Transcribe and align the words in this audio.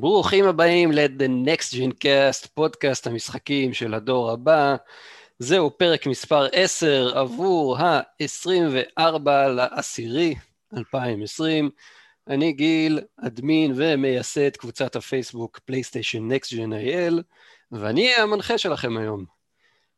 ברוכים 0.00 0.44
הבאים 0.44 0.92
ל-The 0.92 1.46
Next 1.46 1.74
Gen 1.74 1.92
Cast, 2.04 2.48
פודקאסט 2.54 3.06
המשחקים 3.06 3.74
של 3.74 3.94
הדור 3.94 4.30
הבא. 4.30 4.76
זהו 5.38 5.78
פרק 5.78 6.06
מספר 6.06 6.46
10 6.52 7.18
עבור 7.18 7.78
ה-24 7.78 9.30
לעשירי 9.30 10.34
2020. 10.76 11.70
אני 12.28 12.52
גיל, 12.52 13.00
אדמין 13.26 13.72
ומייסד 13.76 14.56
קבוצת 14.56 14.96
הפייסבוק 14.96 15.58
פלייסטיישן 15.58 16.28
Next 16.32 16.48
Gen 16.48 16.72
IL, 16.86 17.22
ואני 17.72 18.06
אהיה 18.06 18.22
המנחה 18.22 18.58
שלכם 18.58 18.96
היום. 18.96 19.24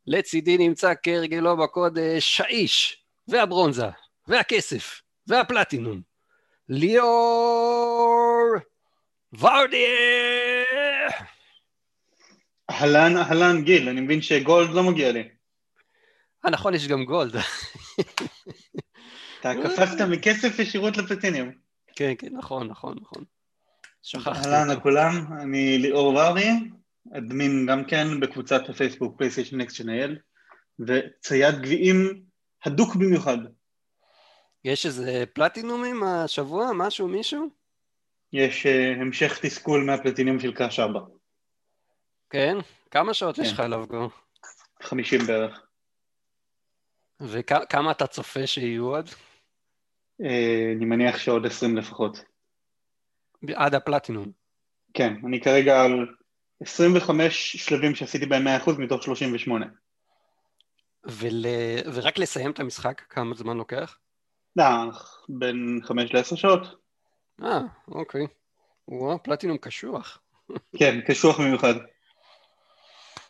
לצידי 0.07 0.59
נמצא 0.59 0.93
כהרגלו 1.03 1.57
בקודש 1.57 2.41
האיש, 2.41 3.03
והברונזה, 3.29 3.89
והכסף, 4.29 5.03
והפלטינום. 5.27 6.01
ליאור 6.69 7.91
ורדיה! 9.39 9.89
אהלן, 12.71 13.17
אהלן, 13.17 13.63
גיל, 13.63 13.89
אני 13.89 14.01
מבין 14.01 14.23
שגולד 14.23 14.71
לא 14.71 14.83
מגיע 14.83 15.13
לי. 15.13 15.29
אה, 16.45 16.51
נכון, 16.51 16.75
יש 16.75 16.89
גם 16.89 17.05
גולד. 17.05 17.37
אתה 19.41 19.53
קפצת 19.65 20.01
מכסף 20.11 20.59
ישירות 20.59 20.97
לפלטיניום. 20.97 21.51
כן, 21.97 22.13
כן, 22.19 22.29
נכון, 22.33 22.69
נכון, 22.69 22.97
נכון. 23.01 23.25
שכחתי. 24.03 24.49
אהלן 24.49 24.71
לכולם, 24.71 25.27
אני 25.43 25.79
ליאור 25.79 26.07
ורדי, 26.07 26.51
אדמין 27.17 27.67
גם 27.67 27.85
כן 27.85 28.21
בקבוצת 28.21 28.69
הפייסבוק 28.69 29.19
פלייסטיישן 29.19 29.61
נקסט 29.61 29.77
שנייל, 29.77 30.19
וצייד 30.79 31.61
גביעים 31.61 32.23
הדוק 32.65 32.97
במיוחד. 32.97 33.39
יש 34.65 34.87
איזה 34.87 35.25
פלטינומים 35.35 36.03
השבוע? 36.03 36.71
משהו, 36.75 37.09
מישהו? 37.09 37.60
יש 38.33 38.67
uh, 38.67 39.01
המשך 39.01 39.39
תסכול 39.43 39.85
מהפלטיניום 39.85 40.41
של 40.41 40.55
קאש 40.55 40.81
4. 40.81 41.01
כן? 42.31 42.57
כמה 42.91 43.15
שעות 43.15 43.37
כן. 43.37 43.43
יש 43.43 43.53
לך 43.53 43.61
עליו 43.61 43.85
כבר? 43.89 44.07
50 44.83 45.21
בערך. 45.27 45.67
וכמה 47.21 47.91
אתה 47.91 48.07
צופה 48.07 48.47
שיהיו 48.47 48.87
עוד? 48.87 49.09
Uh, 49.09 50.27
אני 50.77 50.85
מניח 50.85 51.19
שעוד 51.19 51.47
20 51.47 51.77
לפחות. 51.77 52.25
עד 53.55 53.75
הפלטינום. 53.75 54.33
כן, 54.95 55.15
אני 55.27 55.41
כרגע 55.41 55.83
על 55.83 56.07
25 56.61 57.57
שלבים 57.57 57.95
שעשיתי 57.95 58.27
בהם 58.27 58.47
100% 58.47 58.71
מתוך 58.79 59.03
38. 59.03 59.67
ול... 61.05 61.47
ורק 61.95 62.19
לסיים 62.19 62.51
את 62.51 62.61
המשחק, 62.61 63.03
כמה 63.09 63.35
זמן 63.35 63.57
לוקח? 63.57 63.99
לא, 64.57 64.65
בין 65.29 65.81
5 65.83 66.15
ל-10 66.15 66.37
שעות. 66.37 66.80
אה, 67.43 67.61
אוקיי. 67.89 68.27
וואו, 68.89 69.23
פלטינום 69.23 69.57
קשוח. 69.57 70.19
כן, 70.77 71.01
קשוח 71.07 71.41
במיוחד. 71.41 71.75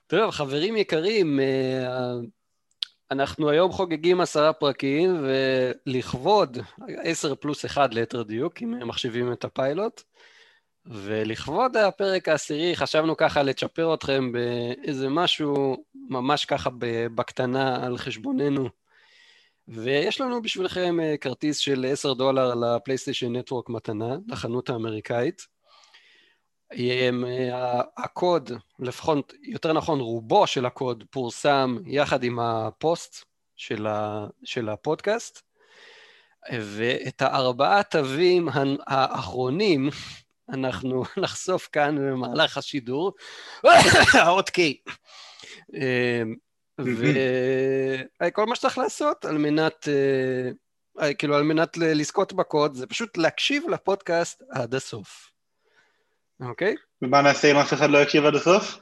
טוב, 0.06 0.30
חברים 0.30 0.76
יקרים, 0.76 1.40
אה, 1.40 2.12
אנחנו 3.10 3.50
היום 3.50 3.72
חוגגים 3.72 4.20
עשרה 4.20 4.52
פרקים, 4.52 5.24
ולכבוד, 5.86 6.58
עשר 7.02 7.34
פלוס 7.34 7.64
אחד 7.64 7.94
ליתר 7.94 8.22
דיוק, 8.22 8.62
אם 8.62 8.88
מחשיבים 8.88 9.32
את 9.32 9.44
הפיילוט, 9.44 10.02
ולכבוד 10.86 11.76
הפרק 11.76 12.28
העשירי 12.28 12.76
חשבנו 12.76 13.16
ככה 13.16 13.42
לצ'פר 13.42 13.94
אתכם 13.94 14.32
באיזה 14.32 15.08
משהו 15.08 15.84
ממש 16.08 16.44
ככה 16.44 16.70
בקטנה 17.14 17.86
על 17.86 17.98
חשבוננו. 17.98 18.79
ויש 19.70 20.20
לנו 20.20 20.42
בשבילכם 20.42 21.00
אה, 21.00 21.16
כרטיס 21.16 21.58
של 21.58 21.86
10 21.88 22.14
דולר 22.14 22.54
לפלייסטיישן 22.54 23.36
נטוורק 23.36 23.68
מתנה, 23.68 24.16
לחנות 24.28 24.70
האמריקאית. 24.70 25.46
אה, 26.72 27.80
הקוד, 27.96 28.50
לפחות, 28.78 29.32
יותר 29.42 29.72
נכון, 29.72 30.00
רובו 30.00 30.46
של 30.46 30.66
הקוד 30.66 31.04
פורסם 31.10 31.78
יחד 31.86 32.22
עם 32.22 32.38
הפוסט 32.40 33.24
של, 33.56 33.86
של 34.44 34.68
הפודקאסט, 34.68 35.42
ואת 36.52 37.22
הארבעה 37.22 37.82
תווים 37.82 38.48
האחרונים 38.86 39.90
אנחנו 40.48 41.02
נחשוף 41.22 41.68
כאן 41.72 41.96
במהלך 41.96 42.58
השידור, 42.58 43.12
האות 44.14 44.48
K. 44.48 44.60
וכל 48.22 48.46
מה 48.46 48.56
שצריך 48.56 48.78
לעשות 48.78 49.24
על 49.24 49.38
מנת, 49.38 49.88
אה, 51.00 51.14
כאילו 51.14 51.36
על 51.36 51.42
מנת 51.42 51.76
לזכות 51.76 52.32
בקוד, 52.32 52.74
זה 52.74 52.86
פשוט 52.86 53.16
להקשיב 53.16 53.68
לפודקאסט 53.68 54.42
עד 54.50 54.74
הסוף. 54.74 55.30
אוקיי? 56.40 56.74
ומה 57.02 57.22
נעשה 57.22 57.50
אם 57.50 57.56
אף 57.56 57.72
אחד 57.72 57.90
לא 57.90 57.98
יקשיב 57.98 58.24
עד 58.24 58.34
הסוף? 58.34 58.78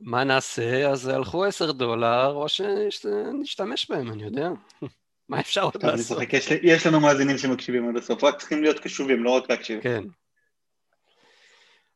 מה 0.00 0.24
נעשה? 0.24 0.90
אז 0.90 1.08
הלכו 1.08 1.44
עשר 1.44 1.72
דולר, 1.72 2.32
או 2.32 2.46
שנשתמש 2.48 3.90
בהם, 3.90 4.12
אני 4.12 4.22
יודע. 4.22 4.48
מה 5.28 5.40
אפשר 5.40 5.62
עוד 5.62 5.82
לעשות? 5.82 6.18
יש 6.62 6.86
לנו 6.86 7.00
מאזינים 7.00 7.38
שמקשיבים 7.38 7.88
עד 7.88 7.96
הסוף, 7.96 8.24
רק 8.24 8.38
צריכים 8.38 8.62
להיות 8.62 8.78
קשובים, 8.78 9.24
לא 9.24 9.30
רק 9.30 9.50
להקשיב. 9.50 9.80
כן. 9.82 10.04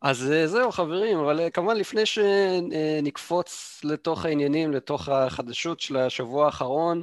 אז 0.03 0.33
אה, 0.33 0.47
זהו 0.47 0.73
חברים, 0.73 1.19
אבל 1.19 1.41
אה, 1.41 1.51
כמובן 1.51 1.77
לפני 1.77 2.07
שנקפוץ 2.07 3.81
לתוך 3.85 4.25
העניינים, 4.25 4.73
לתוך 4.73 5.09
החדשות 5.09 5.81
של 5.81 5.97
השבוע 5.97 6.47
האחרון, 6.47 7.03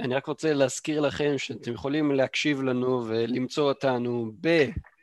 אני 0.00 0.14
רק 0.14 0.26
רוצה 0.26 0.52
להזכיר 0.52 1.00
לכם 1.00 1.38
שאתם 1.38 1.72
יכולים 1.72 2.12
להקשיב 2.12 2.62
לנו 2.62 3.04
ולמצוא 3.06 3.68
אותנו 3.68 4.32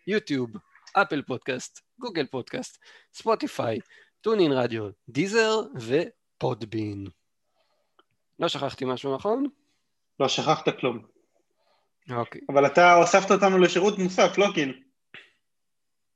ביוטיוב, 0.07 0.49
Apple 0.93 1.21
Podcast, 1.21 1.79
Google 1.99 2.25
Podcast, 2.25 2.77
Spotify, 3.13 3.79
TuneIn 4.21 4.51
Radio, 4.51 4.89
Deezer 5.09 5.59
ו 5.75 5.90
Podbean. 5.90 7.07
לא 8.39 8.47
שכחתי 8.47 8.85
משהו 8.85 9.15
נכון? 9.15 9.45
לא 10.19 10.27
שכחת 10.27 10.79
כלום. 10.79 11.05
אוקיי. 12.11 12.41
אבל 12.49 12.65
אתה 12.65 12.93
הוספת 12.93 13.31
אותנו 13.31 13.57
לשירות 13.57 13.97
מוסף, 13.97 14.37
לא 14.37 14.47
גיל? 14.53 14.83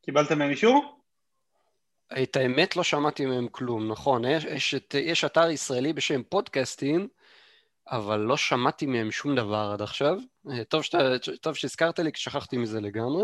קיבלת 0.06 0.32
מהם 0.32 0.50
אישור? 0.50 1.03
את 2.24 2.36
האמת 2.36 2.76
לא 2.76 2.84
שמעתי 2.84 3.26
מהם 3.26 3.48
כלום, 3.48 3.92
נכון, 3.92 4.26
יש, 4.26 4.44
יש, 4.44 4.76
יש 4.94 5.24
אתר 5.24 5.50
ישראלי 5.50 5.94
בשם 5.94 6.24
פודקאסטים, 6.24 7.08
אבל 7.88 8.20
לא 8.20 8.38
שמעתי 8.38 8.86
מהם 8.86 9.12
שום 9.12 9.36
דבר 9.36 9.72
עד 9.74 9.82
עכשיו. 9.82 10.18
אה, 10.52 10.64
טוב, 10.64 10.82
שאתה, 10.82 10.98
טוב 11.42 11.56
שהזכרת 11.56 12.00
לי, 12.00 12.12
כי 12.12 12.22
שכחתי 12.22 12.58
מזה 12.58 12.82
לגמרי. 12.82 13.24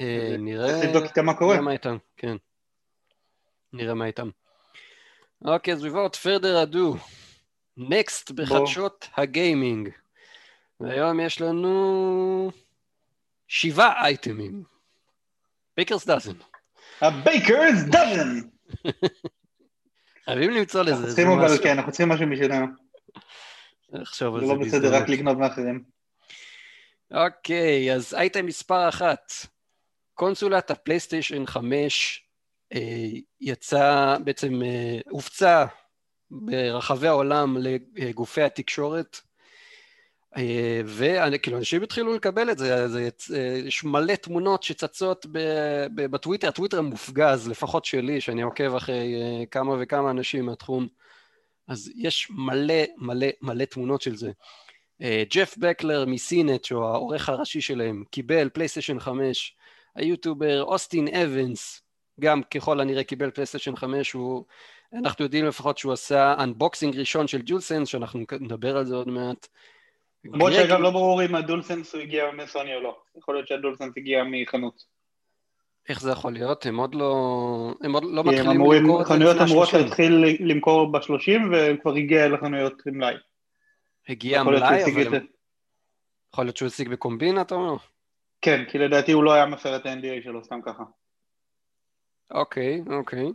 אה, 0.00 0.36
נראה... 0.38 0.68
צריך 0.68 0.84
לבדוק 0.84 1.04
איתם 1.04 1.26
מה 1.26 1.34
קורה. 1.34 1.54
נראה 1.54 1.64
מה 1.64 1.72
איתם, 1.72 1.96
כן. 2.16 2.36
נראה 3.72 3.94
מה 3.94 4.06
איתם. 4.06 4.30
אוקיי, 5.44 5.74
אז 5.74 5.84
without 5.84 6.14
further 6.14 6.72
ado, 6.72 6.98
next 7.78 8.32
בחדשות 8.34 9.08
הגיימינג. 9.16 9.88
והיום 10.80 11.20
יש 11.20 11.40
לנו 11.40 12.50
שבעה 13.48 14.04
אייטמים. 14.04 14.62
בייקרס 15.76 16.06
דאזן. 16.06 16.32
הבייקרס 17.00 17.82
דאזן! 17.90 18.40
חייבים 20.24 20.50
למצוא 20.50 20.82
לזה 20.82 20.92
אנחנו 20.92 21.06
צריכים 21.06 21.28
אבל. 21.28 21.58
כן, 21.62 21.70
אנחנו 21.70 21.92
צריכים 21.92 22.08
משהו 22.08 22.26
משלנו. 22.26 22.66
על 23.92 24.04
זה 24.04 24.16
זה 24.20 24.46
לא 24.46 24.54
בסדר. 24.54 24.94
רק 24.94 25.08
לגנוב 25.08 25.38
מאחרים. 25.38 25.84
אוקיי, 27.10 27.94
אז 27.94 28.14
אייטם 28.14 28.46
מספר 28.46 28.88
אחת, 28.88 29.32
קונסולת 30.14 30.70
ה 30.70 30.76
PlayStation 30.76 31.46
5 31.46 32.24
אה, 32.74 32.80
יצא, 33.40 34.16
בעצם 34.24 34.62
אה, 34.62 34.98
הופצה 35.10 35.66
ברחבי 36.30 37.08
העולם 37.08 37.56
לגופי 37.94 38.42
התקשורת, 38.42 39.20
וכאילו 40.86 41.58
אנשים 41.58 41.82
התחילו 41.82 42.14
לקבל 42.14 42.50
את 42.50 42.58
זה, 42.58 42.88
זה 42.88 43.08
אה, 43.34 43.58
יש 43.66 43.84
מלא 43.84 44.14
תמונות 44.14 44.62
שצצות 44.62 45.26
בטוויטר, 45.94 46.48
הטוויטר 46.48 46.82
מופגז, 46.82 47.48
לפחות 47.48 47.84
שלי, 47.84 48.20
שאני 48.20 48.42
עוקב 48.42 48.74
אחרי 48.74 49.14
אה, 49.14 49.46
כמה 49.46 49.76
וכמה 49.80 50.10
אנשים 50.10 50.46
מהתחום, 50.46 50.88
אז 51.68 51.90
יש 51.96 52.28
מלא 52.30 52.84
מלא 52.96 53.26
מלא 53.42 53.64
תמונות 53.64 54.02
של 54.02 54.16
זה. 54.16 54.30
אה, 55.02 55.22
ג'ף 55.30 55.56
בקלר 55.58 56.04
מ 56.06 56.16
CNET, 56.16 56.64
שהוא 56.64 56.84
העורך 56.84 57.28
הראשי 57.28 57.60
שלהם, 57.60 58.04
קיבל 58.10 58.48
PlayStation 58.48 59.00
5, 59.00 59.56
היוטיובר 59.94 60.62
אוסטין 60.62 61.08
אבנס, 61.14 61.82
גם 62.20 62.42
ככל 62.42 62.80
הנראה 62.80 63.04
קיבל 63.04 63.30
PlayStation 63.30 63.76
5, 63.76 64.12
הוא, 64.12 64.44
אנחנו 64.92 65.24
יודעים 65.24 65.44
לפחות 65.44 65.78
שהוא 65.78 65.92
עשה 65.92 66.34
unboxing 66.38 66.96
ראשון 66.96 67.28
של 67.28 67.42
DualSense, 67.44 67.88
שאנחנו 67.88 68.20
נדבר 68.40 68.76
על 68.76 68.86
זה 68.86 68.94
עוד 68.94 69.08
מעט. 69.08 69.48
למרות 70.24 70.52
שגם 70.52 70.82
לא 70.82 70.90
ברור 70.90 71.24
אם 71.24 71.34
הדולסנס 71.34 71.94
הוא 71.94 72.02
הגיע 72.02 72.24
מסוני 72.32 72.74
או 72.74 72.80
לא. 72.80 72.98
יכול 73.18 73.34
להיות 73.34 73.48
שהדולסנס 73.48 73.92
הגיע 73.96 74.24
מחנות. 74.30 74.98
איך 75.88 76.00
זה 76.00 76.10
יכול 76.10 76.32
להיות? 76.32 76.66
הם 76.66 76.76
עוד 76.76 76.94
לא, 76.94 77.74
הם 77.80 77.92
עוד 77.92 78.04
לא 78.04 78.24
מתחילים 78.24 78.50
אמורים, 78.50 78.82
למכור 78.82 79.02
את 79.02 79.06
זה 79.06 79.14
חנויות 79.14 79.36
אמורות 79.40 79.68
ה-30. 79.68 79.78
להתחיל 79.78 80.24
למכור 80.40 80.92
ב-30 80.92 81.30
והם 81.52 81.76
כבר 81.76 81.94
הגיע 81.94 82.28
לחנויות 82.28 82.82
מלאי. 82.86 83.14
הגיע 84.08 84.42
מלאי, 84.42 84.84
אבל 84.84 85.16
את. 85.16 85.22
יכול 86.32 86.44
להיות 86.44 86.56
שהוא 86.56 86.66
השיג 86.66 86.88
בקומבינה, 86.88 87.40
אתה 87.40 87.54
אומר? 87.54 87.76
כן, 88.40 88.64
כי 88.70 88.78
לדעתי 88.78 89.12
הוא 89.12 89.24
לא 89.24 89.32
היה 89.32 89.46
מפר 89.46 89.76
את 89.76 89.86
ה-NDA 89.86 90.24
שלו 90.24 90.44
סתם 90.44 90.60
ככה. 90.62 90.82
אוקיי, 92.30 92.82
אוקיי. 92.90 93.26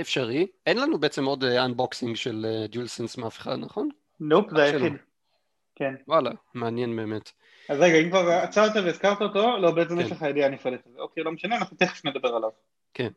אפשרי. 0.00 0.46
אין 0.66 0.78
לנו 0.78 0.98
בעצם 0.98 1.24
עוד 1.24 1.44
אנבוקסינג 1.44 2.16
של 2.16 2.46
דיולסנס 2.68 3.18
מאף 3.18 3.38
אחד, 3.38 3.56
נכון? 3.58 3.88
נופ, 4.20 4.50
זה 4.56 4.62
היחיד. 4.62 4.92
כן. 5.82 5.94
וואלה, 6.08 6.30
מעניין 6.54 6.96
באמת. 6.96 7.30
אז 7.68 7.80
רגע, 7.80 7.98
אם 7.98 8.10
כבר 8.10 8.30
עצרת 8.30 8.76
והזכרת 8.84 9.22
אותו, 9.22 9.56
לא, 9.58 9.70
בעצם 9.70 10.00
יש 10.00 10.12
לך 10.12 10.22
ידיעה 10.22 10.48
נפרדת. 10.48 10.86
אוקיי, 10.98 11.24
לא 11.24 11.32
משנה, 11.32 11.56
אנחנו 11.56 11.76
תכף 11.76 12.04
נדבר 12.04 12.28
עליו. 12.28 12.50
כן. 12.94 13.08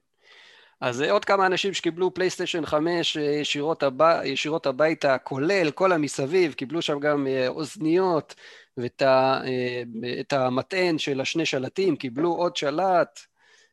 אז 0.81 1.01
עוד 1.01 1.25
כמה 1.25 1.45
אנשים 1.45 1.73
שקיבלו 1.73 2.13
פלייסטיישן 2.13 2.65
5 2.65 3.15
ישירות, 3.15 3.83
הבא, 3.83 4.21
ישירות 4.23 4.65
הביתה, 4.65 5.17
כולל 5.17 5.71
כל 5.71 5.91
המסביב, 5.91 6.53
קיבלו 6.53 6.81
שם 6.81 6.99
גם 6.99 7.27
אוזניות 7.47 8.35
ואת 8.77 9.01
ה, 9.01 9.41
המטען 10.31 10.97
של 10.97 11.21
השני 11.21 11.45
שלטים, 11.45 11.95
קיבלו 11.95 12.33
עוד 12.33 12.55
שלט. 12.55 13.19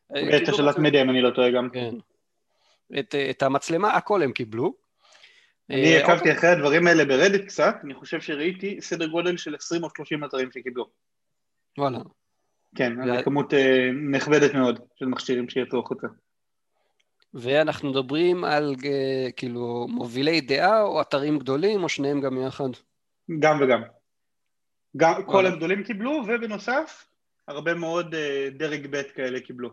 ואת 0.09 0.49
השלט 0.49 0.77
מדיה, 0.77 1.01
אם 1.01 1.09
אני 1.09 1.21
לא 1.21 1.29
טועה 1.29 1.51
גם. 1.51 1.69
כן. 1.69 1.95
את, 2.99 3.15
את 3.29 3.43
המצלמה, 3.43 3.93
הכל 3.93 4.23
הם 4.23 4.31
קיבלו. 4.31 4.82
אני 5.69 5.97
עקבתי 5.97 6.13
אוקיי. 6.13 6.37
אחרי 6.37 6.49
הדברים 6.49 6.87
האלה 6.87 7.05
ברדיט 7.05 7.45
קצת, 7.45 7.75
אני 7.83 7.93
חושב 7.93 8.21
שראיתי 8.21 8.81
סדר 8.81 9.07
גודל 9.07 9.37
של 9.37 9.55
20 9.55 9.83
או 9.83 9.89
30 9.95 10.23
אתרים 10.23 10.51
שקיבלו. 10.51 10.89
וואלה. 11.77 11.99
כן, 12.75 12.93
זו 13.05 13.23
כמות 13.23 13.53
נכבדת 14.11 14.53
מאוד 14.53 14.79
של 14.95 15.05
מכשירים 15.05 15.49
שיצאו 15.49 15.79
החוצה. 15.79 16.07
ואנחנו 17.33 17.89
מדברים 17.89 18.43
על 18.43 18.75
כאילו 19.35 19.87
מובילי 19.89 20.41
דעה 20.41 20.81
או 20.81 21.01
אתרים 21.01 21.39
גדולים 21.39 21.83
או 21.83 21.89
שניהם 21.89 22.21
גם 22.21 22.37
יחד? 22.47 22.69
גם 23.39 23.61
וגם. 23.61 23.81
גם, 24.97 25.23
כל 25.25 25.45
הגדולים 25.45 25.83
קיבלו 25.83 26.23
ובנוסף 26.27 27.07
הרבה 27.47 27.73
מאוד 27.73 28.15
דרג 28.51 28.87
ב' 28.89 29.01
כאלה 29.01 29.39
קיבלו. 29.39 29.69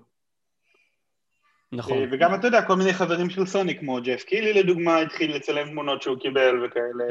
נכון. 1.72 2.08
וגם 2.10 2.34
אתה 2.34 2.46
יודע, 2.46 2.62
כל 2.62 2.76
מיני 2.76 2.92
חברים 2.92 3.30
של 3.30 3.46
סוני 3.46 3.78
כמו 3.78 3.98
ג'ף 4.02 4.22
קילי 4.22 4.52
לדוגמה 4.52 4.98
התחיל 4.98 5.36
לצלם 5.36 5.68
תמונות 5.68 6.02
שהוא 6.02 6.18
קיבל 6.18 6.64
וכאלה 6.64 7.04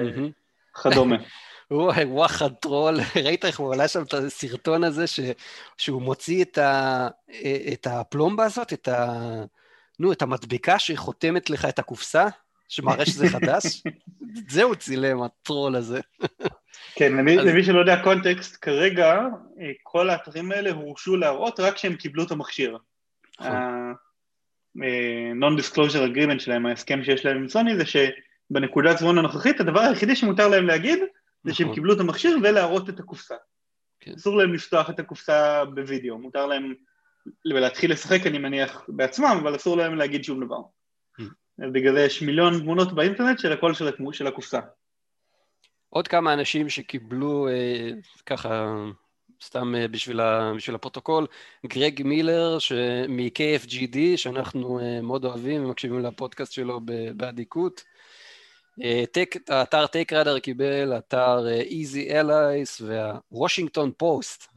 כדומה. 0.83 1.15
וואי, 1.71 2.06
וואחד 2.06 2.53
טרול, 2.53 3.00
ראית 3.25 3.45
איך 3.45 3.59
הוא 3.59 3.73
עלה 3.73 3.88
שם 3.88 4.01
את 4.01 4.13
הסרטון 4.13 4.83
הזה 4.83 5.07
ש... 5.07 5.19
שהוא 5.77 6.01
מוציא 6.01 6.44
את, 6.44 6.57
ה... 6.57 7.07
את 7.73 7.88
הפלומבה 7.88 8.45
הזאת, 8.45 8.73
את 8.73 8.88
ה... 8.88 9.15
נו, 10.00 10.11
את 10.11 10.21
המדבקה 10.21 10.79
שחותמת 10.79 11.50
לך 11.50 11.65
את 11.65 11.79
הקופסה, 11.79 12.27
שמראה 12.69 13.05
שזה 13.05 13.29
חדש? 13.39 13.83
זה 14.47 14.63
הוא 14.63 14.75
צילם, 14.75 15.21
הטרול 15.21 15.75
הזה. 15.75 16.00
כן, 16.95 17.13
למי, 17.13 17.39
אז... 17.39 17.45
למי 17.45 17.63
שלא 17.63 17.79
יודע 17.79 18.03
קונטקסט, 18.03 18.57
כרגע 18.62 19.19
אה, 19.62 19.71
כל 19.83 20.09
האתרים 20.09 20.51
האלה 20.51 20.71
הורשו 20.71 21.15
להראות 21.15 21.59
רק 21.59 21.73
כשהם 21.73 21.95
קיבלו 21.95 22.23
את 22.23 22.31
המכשיר. 22.31 22.77
ה-non-disclosure. 24.75 25.98
אה, 25.98 26.06
agreement 26.06 26.39
שלהם, 26.39 26.66
ההסכם 26.66 27.04
שיש 27.04 27.25
להם 27.25 27.38
עם 27.38 27.48
סוני, 27.48 27.75
זה 27.75 27.83
שבנקודת 27.86 28.98
זמן 28.98 29.18
הנוכחית, 29.18 29.60
הדבר 29.60 29.80
היחידי 29.80 30.16
שמותר 30.16 30.48
להם 30.48 30.68
להגיד, 30.68 31.00
זה 31.44 31.54
שהם 31.54 31.66
נכון. 31.66 31.75
קיבלו 31.75 31.94
את 31.94 32.00
המכשיר 32.00 32.38
ולהראות 32.44 32.89
את 32.89 33.00
הקופסה. 33.00 33.36
כן. 34.00 34.12
אסור 34.13 34.38
להם 34.38 34.54
לפתוח 34.54 34.89
את 34.89 35.00
הקופסה 35.00 35.66
בווידאו, 35.66 36.18
מותר 36.18 36.45
להם 36.45 36.74
להתחיל 37.45 37.92
לשחק 37.92 38.27
אני 38.27 38.38
מניח 38.38 38.86
בעצמם, 38.88 39.39
אבל 39.42 39.56
אסור 39.56 39.77
להם 39.77 39.95
להגיד 39.95 40.24
שום 40.24 40.45
דבר. 40.45 40.60
Mm. 41.19 41.24
בגלל 41.74 41.94
זה 41.94 42.01
יש 42.01 42.22
מיליון 42.22 42.60
תמונות 42.60 42.94
באינטרנט 42.94 43.39
של 43.39 43.88
התמו, 43.88 44.13
של 44.13 44.27
הקופסה. 44.27 44.60
עוד 45.89 46.07
כמה 46.07 46.33
אנשים 46.33 46.69
שקיבלו 46.69 47.48
אה, 47.48 47.89
ככה, 48.25 48.75
סתם 49.44 49.75
אה, 49.75 49.88
בשביל, 49.88 50.19
ה, 50.19 50.51
בשביל 50.56 50.75
הפרוטוקול, 50.75 51.27
גרג 51.65 52.01
מילר 52.03 52.57
מ-KFGD, 53.09 53.97
שאנחנו 54.15 54.80
אה, 54.80 55.01
מאוד 55.01 55.25
אוהבים 55.25 55.65
ומקשיבים 55.65 56.00
לפודקאסט 56.00 56.51
שלו 56.51 56.80
באדיקות. 57.15 57.83
אה, 58.83 59.03
האתר 59.50 59.88
TechRadar 59.88 60.39
קיבל, 60.39 60.97
אתר 60.97 61.47
Easy 61.50 62.12
Allies 62.12 62.81
והוושינגטון 62.81 63.91
פוסט, 63.97 64.53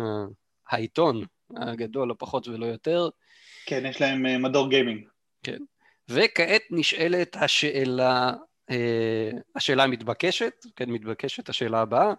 העיתון 0.69 1.25
הגדול, 1.56 2.08
לא 2.08 2.14
פחות 2.19 2.49
ולא 2.49 2.67
יותר. 2.67 3.08
כן, 3.67 3.87
יש 3.87 4.00
להם 4.00 4.43
מדור 4.43 4.70
גיימינג. 4.70 5.06
כן. 5.43 5.58
וכעת 6.08 6.62
נשאלת 6.70 7.37
השאלה, 7.37 8.32
השאלה 9.56 9.84
המתבקשת, 9.84 10.67
כן, 10.76 10.90
מתבקשת 10.90 11.49
השאלה 11.49 11.81
הבאה, 11.81 12.12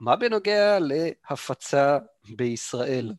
מה 0.00 0.16
בנוגע 0.16 0.78
להפצה 0.80 1.98
בישראל? 2.36 3.12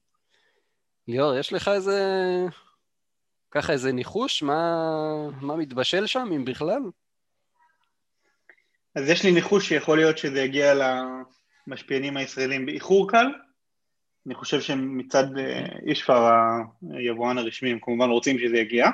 ליאור, 1.08 1.38
יש 1.38 1.54
לך 1.54 1.68
איזה, 1.68 2.02
ככה 3.52 3.74
איזה 3.74 3.92
ניחוש? 3.92 4.44
מה, 4.44 4.74
מה 5.42 5.56
מתבשל 5.56 6.06
שם, 6.06 6.30
אם 6.36 6.46
בכלל? 6.46 6.82
אז 8.96 9.10
יש 9.10 9.24
לי 9.24 9.32
ניחוש 9.32 9.70
שיכול 9.70 9.98
להיות 9.98 10.18
שזה 10.18 10.40
יגיע 10.40 10.74
למשפיענים 11.68 12.18
הישראלים 12.18 12.66
באיחור 12.66 13.12
קל, 13.12 13.28
אני 14.26 14.36
חושב 14.36 14.62
שמצד 14.62 15.26
אישפר 15.86 16.32
היבואן 16.92 17.38
הרשמי 17.38 17.72
הם 17.72 17.80
כמובן 17.82 18.10
רוצים 18.10 18.40
שזה 18.40 18.58
יגיע, 18.58 18.88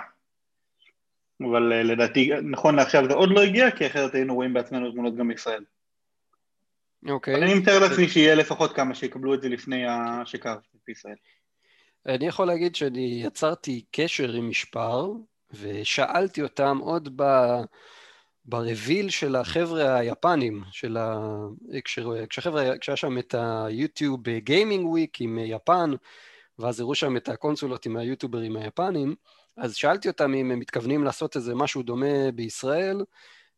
אבל 1.41 1.73
אה, 1.73 1.83
לדעתי 1.83 2.31
נכון 2.43 2.75
לעכשיו 2.75 3.03
זה 3.09 3.13
עוד 3.13 3.29
לא 3.31 3.41
הגיע, 3.41 3.71
כי 3.71 3.87
אחרת 3.87 4.15
היינו 4.15 4.35
רואים 4.35 4.53
בעצמנו 4.53 4.91
תמונות 4.91 5.15
גם 5.15 5.27
בישראל. 5.27 5.63
אוקיי. 7.07 7.35
אני 7.35 7.53
מתאר 7.53 7.79
לעצמי 7.79 8.09
שיהיה 8.09 8.35
לפחות 8.35 8.75
כמה 8.75 8.95
שיקבלו 8.95 9.33
את 9.33 9.41
זה 9.41 9.49
לפני 9.49 9.83
שקר 10.25 10.55
בישראל. 10.87 11.15
אני 12.05 12.27
יכול 12.27 12.47
להגיד 12.47 12.75
שאני 12.75 13.21
יצרתי 13.25 13.85
קשר 13.91 14.31
עם 14.31 14.49
משפר, 14.49 15.11
ושאלתי 15.51 16.41
אותם 16.41 16.77
עוד 16.77 17.21
ב... 17.21 17.23
ברביל 18.45 19.09
של 19.09 19.35
החבר'ה 19.35 19.95
היפנים, 19.95 20.63
של 20.71 20.97
ה... 20.97 21.19
כשר... 21.85 22.25
כשחבר'ה, 22.29 22.77
כשהיה 22.77 22.95
שם 22.95 23.17
את 23.17 23.35
היוטיוב 23.37 24.29
גיימינג 24.29 24.87
וויק 24.87 25.21
עם 25.21 25.39
יפן, 25.41 25.91
ואז 26.59 26.79
הראו 26.79 26.95
שם 26.95 27.17
את 27.17 27.29
הקונסולות 27.29 27.85
עם 27.85 27.97
היוטיוברים 27.97 28.55
היפנים, 28.55 29.15
אז 29.57 29.75
שאלתי 29.75 30.07
אותם 30.07 30.33
אם 30.33 30.51
הם 30.51 30.59
מתכוונים 30.59 31.03
לעשות 31.03 31.35
איזה 31.35 31.55
משהו 31.55 31.83
דומה 31.83 32.31
בישראל, 32.35 33.03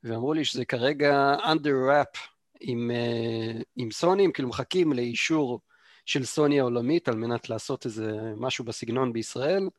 ואמרו 0.04 0.34
לי 0.34 0.46
שזה 0.46 0.66
כרגע 0.66 1.36
under 1.44 1.68
wrap 1.90 2.18
עם, 2.60 2.92
אה, 2.92 3.62
עם 3.76 3.92
סוני, 3.92 4.26
הם 4.26 4.32
כאילו 4.32 4.50
מחכים 4.50 4.94
לאישור 4.94 5.60
של 6.06 6.26
סוני 6.26 6.60
העולמית 6.60 7.08
על 7.08 7.16
מנת 7.16 7.50
לעשות 7.50 7.86
איזה 7.86 8.12
משהו 8.36 8.66
בסגנון 8.66 9.14
בישראל. 9.14 9.70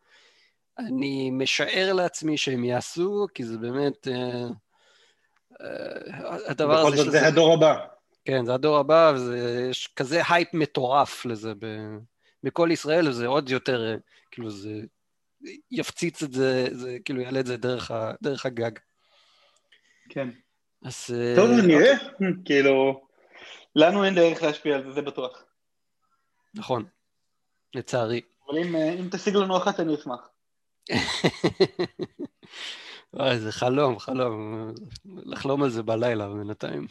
אני 0.78 1.30
משער 1.30 1.92
לעצמי 1.92 2.36
שהם 2.36 2.64
יעשו, 2.64 3.26
כי 3.34 3.44
זה 3.44 3.58
באמת... 3.58 4.06
Uh, 4.06 4.52
הדבר 6.46 6.78
הזה... 6.78 6.90
בכל 6.90 6.96
זאת 6.96 7.12
זה 7.12 7.26
הדור 7.26 7.54
הבא. 7.54 7.74
כן, 8.24 8.44
זה 8.44 8.54
הדור 8.54 8.78
הבא, 8.78 9.12
ויש 9.16 9.88
כזה 9.96 10.22
הייפ 10.28 10.54
מטורף 10.54 11.24
לזה 11.24 11.52
ב... 11.58 11.66
בכל 12.42 12.68
ישראל, 12.72 13.08
וזה 13.08 13.26
עוד 13.26 13.50
יותר, 13.50 13.96
כאילו 14.30 14.50
זה 14.50 14.80
יפציץ 15.70 16.22
את 16.22 16.32
זה, 16.32 16.68
זה 16.72 16.98
כאילו 17.04 17.20
יעלה 17.20 17.40
את 17.40 17.46
זה 17.46 17.56
דרך, 17.56 17.90
ה... 17.90 18.12
דרך 18.22 18.46
הגג. 18.46 18.70
כן. 20.08 20.28
אז... 20.84 21.14
טוב, 21.36 21.50
אה, 21.50 21.66
נראה, 21.66 21.92
אוקיי. 21.92 22.28
כאילו, 22.44 23.06
לנו 23.76 24.04
אין 24.04 24.14
דרך 24.14 24.42
להשפיע 24.42 24.76
על 24.76 24.84
זה, 24.84 24.92
זה 24.92 25.02
בטוח. 25.02 25.44
נכון, 26.54 26.84
לצערי. 27.74 28.20
אבל 28.46 28.58
אם, 28.58 28.76
אה, 28.76 28.92
אם 28.92 29.08
תשיג 29.10 29.36
לנו 29.36 29.56
אחת 29.56 29.80
אני 29.80 29.94
אשמח. 29.94 30.28
אוי, 33.18 33.38
זה 33.38 33.52
חלום, 33.52 33.98
חלום. 33.98 34.72
לחלום 35.04 35.62
על 35.62 35.70
זה 35.70 35.82
בלילה 35.82 36.28
בינתיים. 36.28 36.86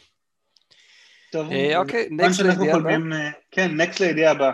טוב, 1.32 1.52
אה, 1.52 1.78
אוקיי, 1.78 2.08
next 2.10 2.40
לידיעה 2.40 2.76
הבאה. 2.76 2.92
אה, 2.92 3.30
כן, 3.50 3.80
next 3.80 4.00
לידיעה 4.00 4.32
הבאה. 4.32 4.52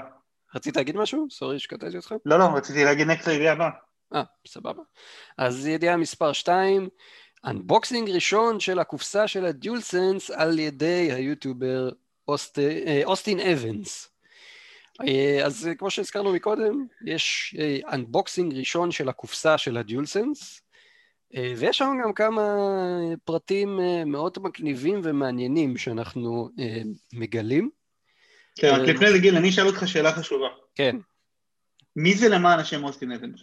רצית 0.55 0.77
להגיד 0.77 0.97
משהו? 0.97 1.27
sorry 1.31 1.59
שקטעתי 1.59 1.97
אותך. 1.97 2.15
לא, 2.25 2.39
לא, 2.39 2.45
רציתי 2.45 2.85
להגיד 2.85 3.07
next 3.07 3.29
לידיעה 3.29 3.53
הבאה. 3.53 3.71
אה, 4.15 4.23
סבבה. 4.47 4.83
אז 5.39 5.67
ידיעה 5.67 5.97
מספר 5.97 6.33
2, 6.33 6.89
unboxing 7.47 8.11
ראשון 8.11 8.61
של 8.61 8.79
הקופסה 8.79 9.29
של 9.29 9.45
ה 9.45 9.81
DualSense 9.81 10.31
על 10.31 10.59
ידי 10.59 11.13
היוטיובר 11.13 11.89
אה, 12.59 13.03
אוסטין 13.05 13.41
אבנס. 13.41 14.11
אז 15.45 15.69
כמו 15.79 15.91
שהזכרנו 15.91 16.33
מקודם, 16.33 16.87
יש 17.07 17.57
unboxing 17.93 18.55
ראשון 18.55 18.91
של 18.91 19.09
הקופסה 19.09 19.59
של 19.59 19.77
ה 19.77 20.07
DualSense, 20.07 20.65
אה, 21.37 21.53
ויש 21.57 21.79
שם 21.79 21.99
גם 22.05 22.13
כמה 22.13 22.43
פרטים 23.25 23.81
אה, 23.81 24.05
מאוד 24.05 24.39
מגניבים 24.43 25.01
ומעניינים 25.05 25.77
שאנחנו 25.77 26.49
אה, 26.59 26.83
מגלים. 27.13 27.71
כן, 28.57 28.69
רק 28.73 28.89
לפני 28.89 29.13
זה 29.13 29.19
גיל, 29.19 29.37
אני 29.37 29.49
אשאל 29.49 29.67
אותך 29.67 29.89
שאלה 29.89 30.13
חשובה. 30.13 30.49
כן. 30.75 30.97
מי 31.97 32.15
זה 32.15 32.29
למען 32.29 32.59
השם 32.59 32.85
אוסטין 32.85 33.13
אבנס? 33.13 33.41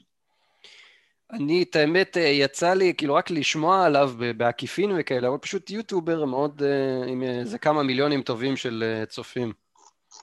אני, 1.34 1.64
את 1.64 1.76
האמת, 1.76 2.18
יצא 2.20 2.74
לי 2.74 2.94
כאילו 2.98 3.14
רק 3.14 3.32
לשמוע 3.32 3.86
עליו 3.86 4.12
בעקיפין 4.38 4.92
וכאלה, 4.98 5.28
אבל 5.28 5.38
פשוט 5.38 5.70
יוטיובר 5.70 6.26
מאוד, 6.26 6.62
עם 7.08 7.24
איזה 7.24 7.58
כמה 7.58 7.84
מיליונים 7.84 8.22
טובים 8.22 8.58
של 8.58 9.04
צופים. 9.08 9.54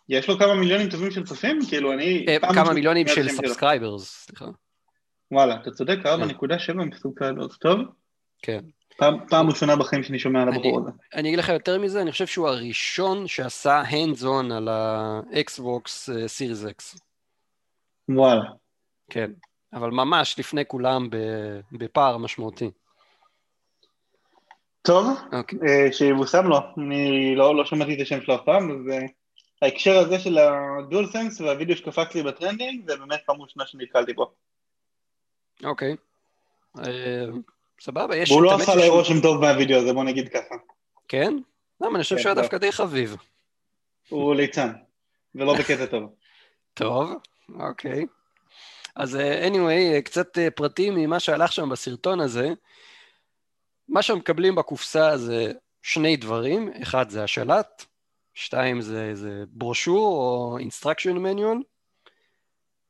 יש 0.09 0.29
לו 0.29 0.39
כמה 0.39 0.55
מיליונים 0.55 0.91
טובים 0.91 1.11
של 1.11 1.25
צופים? 1.25 1.59
כאילו, 1.69 1.93
אני... 1.93 2.27
כמה 2.55 2.73
מיליונים 2.73 3.09
של 3.09 3.29
subscribers, 3.29 4.25
סליחה. 4.27 4.47
וואלה, 5.31 5.55
אתה 5.63 5.71
צודק, 5.71 5.99
4.7 6.05 6.73
מספר 6.73 7.35
מאוד 7.35 7.53
טוב. 7.55 7.81
כן. 8.43 8.61
פעם, 8.97 9.17
פעם 9.29 9.49
ראשונה 9.49 9.77
בחיים 9.77 10.03
שאני 10.03 10.19
שומע 10.19 10.43
על 10.43 10.49
הבחור 10.49 10.79
הזה. 10.81 10.91
אני 11.15 11.29
אגיד 11.29 11.39
לך 11.39 11.49
יותר 11.49 11.79
מזה, 11.79 12.03
אני 12.03 12.13
חושב 12.13 12.27
שהוא 12.27 12.49
הראשון 12.49 13.27
שעשה 13.27 13.83
hands 13.83 14.23
on 14.23 14.53
על 14.55 14.69
ה-Xbox 14.69 16.09
Series 16.09 16.67
X. 16.67 16.99
וואלה. 18.09 18.45
כן, 19.11 19.31
אבל 19.73 19.91
ממש 19.91 20.39
לפני 20.39 20.67
כולם 20.67 21.09
בפער 21.73 22.17
משמעותי. 22.17 22.71
טוב, 24.83 25.07
אוקיי. 25.07 25.37
אוקיי. 25.37 25.59
אה, 25.67 25.93
שיבושם 25.93 26.47
לו, 26.47 26.59
אני 26.79 27.35
לא, 27.37 27.57
לא 27.57 27.65
שמעתי 27.65 27.95
את 27.95 28.01
השם 28.01 28.21
שלו 28.23 28.35
אף 28.35 28.41
פעם, 28.45 28.71
אז 28.71 28.95
ההקשר 29.63 29.99
הזה 29.99 30.19
של 30.19 30.39
ה 30.39 31.07
DualSense 31.07 31.41
והווידאו 31.41 31.77
שקפץ 31.77 32.15
לי 32.15 32.23
ב 32.23 32.30
trending, 32.30 32.91
זה 32.91 32.97
באמת 32.97 33.21
פעם 33.27 33.43
ראשונה 33.43 33.67
שנתקלתי 33.67 34.13
בו. 34.13 34.33
אוקיי. 35.65 35.97
אה, 36.79 37.25
סבבה, 37.81 38.17
יש... 38.17 38.31
הוא 38.31 38.43
לא 38.43 38.55
עשה 38.55 38.75
לי 38.75 38.89
רושם 38.89 39.21
טוב 39.23 39.41
מהווידאו 39.41 39.79
הזה, 39.79 39.93
בוא 39.93 40.05
נגיד 40.05 40.29
ככה. 40.29 40.55
כן? 41.09 41.35
למה, 41.81 41.95
אני 41.95 42.03
חושב 42.03 42.17
כן, 42.17 42.23
שהוא 42.23 42.31
היה 42.31 42.43
דווקא 42.43 42.59
די 42.59 42.73
חביב. 42.73 43.17
הוא 44.09 44.35
ליצן, 44.35 44.73
ולא 45.35 45.55
בקטע 45.59 45.87
טוב. 45.87 46.15
טוב, 46.75 47.11
אוקיי. 47.61 48.07
אז 48.99 49.19
anyway, 49.49 50.03
קצת 50.05 50.39
פרטים 50.55 50.95
ממה 50.95 51.21
שהלך 51.21 51.53
שם 51.53 51.69
בסרטון 51.69 52.21
הזה. 52.21 52.51
מה 53.89 54.03
שמקבלים 54.03 54.55
בקופסה 54.55 55.17
זה 55.17 55.53
שני 55.83 56.17
דברים, 56.17 56.73
אחד 56.83 57.11
זה 57.11 57.25
השלט, 57.25 57.85
שתיים 58.35 58.81
זה, 58.81 59.15
זה 59.15 59.45
ברושור 59.49 60.17
או 60.17 60.59
instruction 60.59 61.17
manual, 61.17 61.63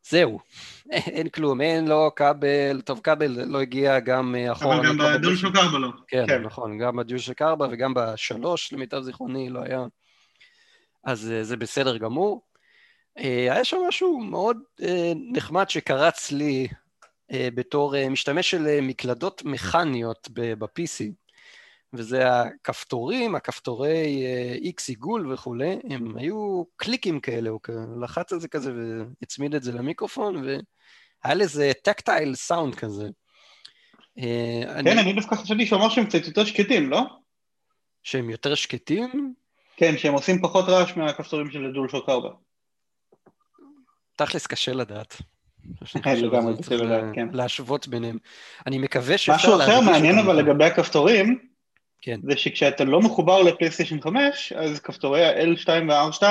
זהו, 0.08 0.38
אין 0.90 1.28
כלום, 1.28 1.60
אין 1.60 1.88
לו 1.88 2.10
כבל, 2.16 2.80
טוב 2.84 3.00
כבל 3.00 3.44
לא 3.46 3.60
הגיע 3.60 4.00
גם 4.00 4.34
אחורה. 4.52 4.76
אבל 4.76 4.88
גם 4.88 4.98
בדולשוק 4.98 5.56
4 5.56 5.78
לא. 5.78 5.88
כן, 6.08 6.24
כן, 6.26 6.42
נכון, 6.42 6.78
גם 6.78 6.96
בדולשוק 6.96 7.42
4 7.42 7.66
וגם 7.70 7.94
בשלוש 7.94 8.72
למיטב 8.72 9.00
זיכרוני 9.00 9.50
לא 9.50 9.60
היה. 9.60 9.86
אז 11.04 11.32
אה, 11.32 11.44
זה 11.44 11.56
בסדר 11.56 11.96
גמור. 11.96 12.47
אה, 13.18 13.52
היה 13.54 13.64
שם 13.64 13.76
משהו 13.88 14.18
מאוד 14.18 14.56
אה, 14.82 15.12
נחמד 15.32 15.70
שקרץ 15.70 16.32
לי 16.32 16.68
בתור 17.32 17.94
משתמש 18.10 18.50
של 18.50 18.80
מקלדות 18.82 19.42
מכניות 19.44 20.28
ב-PC. 20.32 21.12
וזה 21.92 22.24
הכפתורים, 22.40 23.34
הכפתורי 23.34 24.26
איקס 24.62 24.88
עיגול 24.88 25.32
וכולי, 25.32 25.76
הם 25.90 26.16
היו 26.16 26.64
קליקים 26.76 27.20
כאלה, 27.20 27.50
הוא 27.50 27.60
לחץ 28.02 28.32
על 28.32 28.40
זה 28.40 28.48
כזה 28.48 28.72
והצמיד 28.74 29.54
את 29.54 29.62
זה 29.62 29.72
למיקרופון, 29.72 30.36
והיה 30.36 31.34
לזה 31.34 31.72
טקטייל 31.82 32.34
סאונד 32.34 32.74
כזה. 32.74 33.08
כן, 34.84 34.98
אני 34.98 35.12
דווקא 35.12 35.36
חשבתי 35.36 35.66
שהוא 35.66 35.78
אמר 35.78 35.88
שהם 35.88 36.06
קצת 36.06 36.26
יותר 36.26 36.44
שקטים, 36.44 36.90
לא? 36.90 37.00
שהם 38.02 38.30
יותר 38.30 38.54
שקטים? 38.54 39.34
כן, 39.76 39.98
שהם 39.98 40.14
עושים 40.14 40.42
פחות 40.42 40.64
רעש 40.68 40.96
מהכפתורים 40.96 41.50
של 41.50 41.72
דול 41.72 41.88
שוק 41.88 42.08
4. 42.08 42.28
תכלס 44.18 44.46
קשה 44.46 44.72
לדעת. 44.72 45.16
לגמרי 46.22 46.54
קשה 46.58 46.76
לדעת, 46.76 47.04
כן. 47.14 47.28
להשוות 47.32 47.88
ביניהם. 47.88 48.18
אני 48.66 48.78
מקווה 48.78 49.18
שאפשר... 49.18 49.34
משהו 49.34 49.62
אחר 49.62 49.80
מעניין 49.80 50.18
אבל 50.18 50.36
לגבי 50.36 50.64
הכפתורים, 50.64 51.38
כן. 52.00 52.20
זה 52.22 52.36
שכשאתה 52.36 52.84
לא 52.84 53.00
מחובר 53.00 53.42
לפלייסטיישן 53.42 54.00
5, 54.00 54.52
אז 54.52 54.80
כפתורי 54.80 55.24
ה-L2 55.24 55.68
וה-R2 55.88 56.24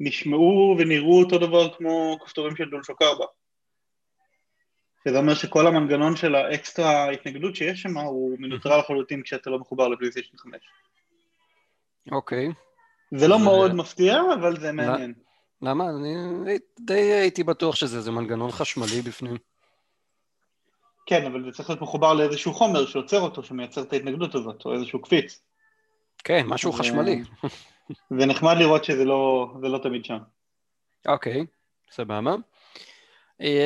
נשמעו 0.00 0.76
ונראו 0.78 1.20
אותו 1.20 1.38
דבר 1.38 1.74
כמו 1.74 2.18
כפתורים 2.24 2.56
של 2.56 2.64
דולשוק 2.70 3.02
4. 3.02 3.24
שזה 5.08 5.18
אומר 5.18 5.34
שכל 5.34 5.66
המנגנון 5.66 6.16
של 6.16 6.34
האקסטרה 6.34 7.10
התנגדות 7.10 7.56
שיש 7.56 7.82
שם 7.82 7.98
הוא 7.98 8.36
מנוטרל 8.38 8.78
לחלוטין 8.78 9.22
כשאתה 9.22 9.50
לא 9.50 9.58
מחובר 9.58 9.88
לפלייסטיישן 9.88 10.36
5. 10.36 10.52
אוקיי. 12.12 12.48
זה 13.14 13.28
לא 13.28 13.38
מאוד 13.38 13.74
מפתיע, 13.74 14.20
אבל 14.40 14.60
זה 14.60 14.72
מעניין. 14.72 15.14
למה? 15.64 15.90
אני 15.90 16.58
די 16.80 16.94
הייתי 16.94 17.44
בטוח 17.44 17.74
שזה 17.74 18.10
מנגנון 18.10 18.50
חשמלי 18.50 19.02
בפנים. 19.02 19.36
כן, 21.06 21.26
אבל 21.26 21.44
זה 21.44 21.50
צריך 21.52 21.70
להיות 21.70 21.82
מחובר 21.82 22.14
לאיזשהו 22.14 22.54
חומר 22.54 22.86
שעוצר 22.86 23.20
אותו, 23.20 23.42
שמייצר 23.42 23.82
את 23.82 23.92
ההתנגדות 23.92 24.34
הזאת, 24.34 24.64
או 24.64 24.74
איזשהו 24.74 25.02
קפיץ. 25.02 25.42
כן, 26.24 26.46
משהו 26.46 26.74
ו... 26.74 26.76
חשמלי. 26.76 27.22
זה 28.18 28.26
נחמד 28.26 28.56
לראות 28.58 28.84
שזה 28.84 29.04
לא, 29.04 29.52
לא 29.62 29.78
תמיד 29.78 30.04
שם. 30.04 30.18
אוקיי, 31.08 31.46
סבבה. 31.90 32.34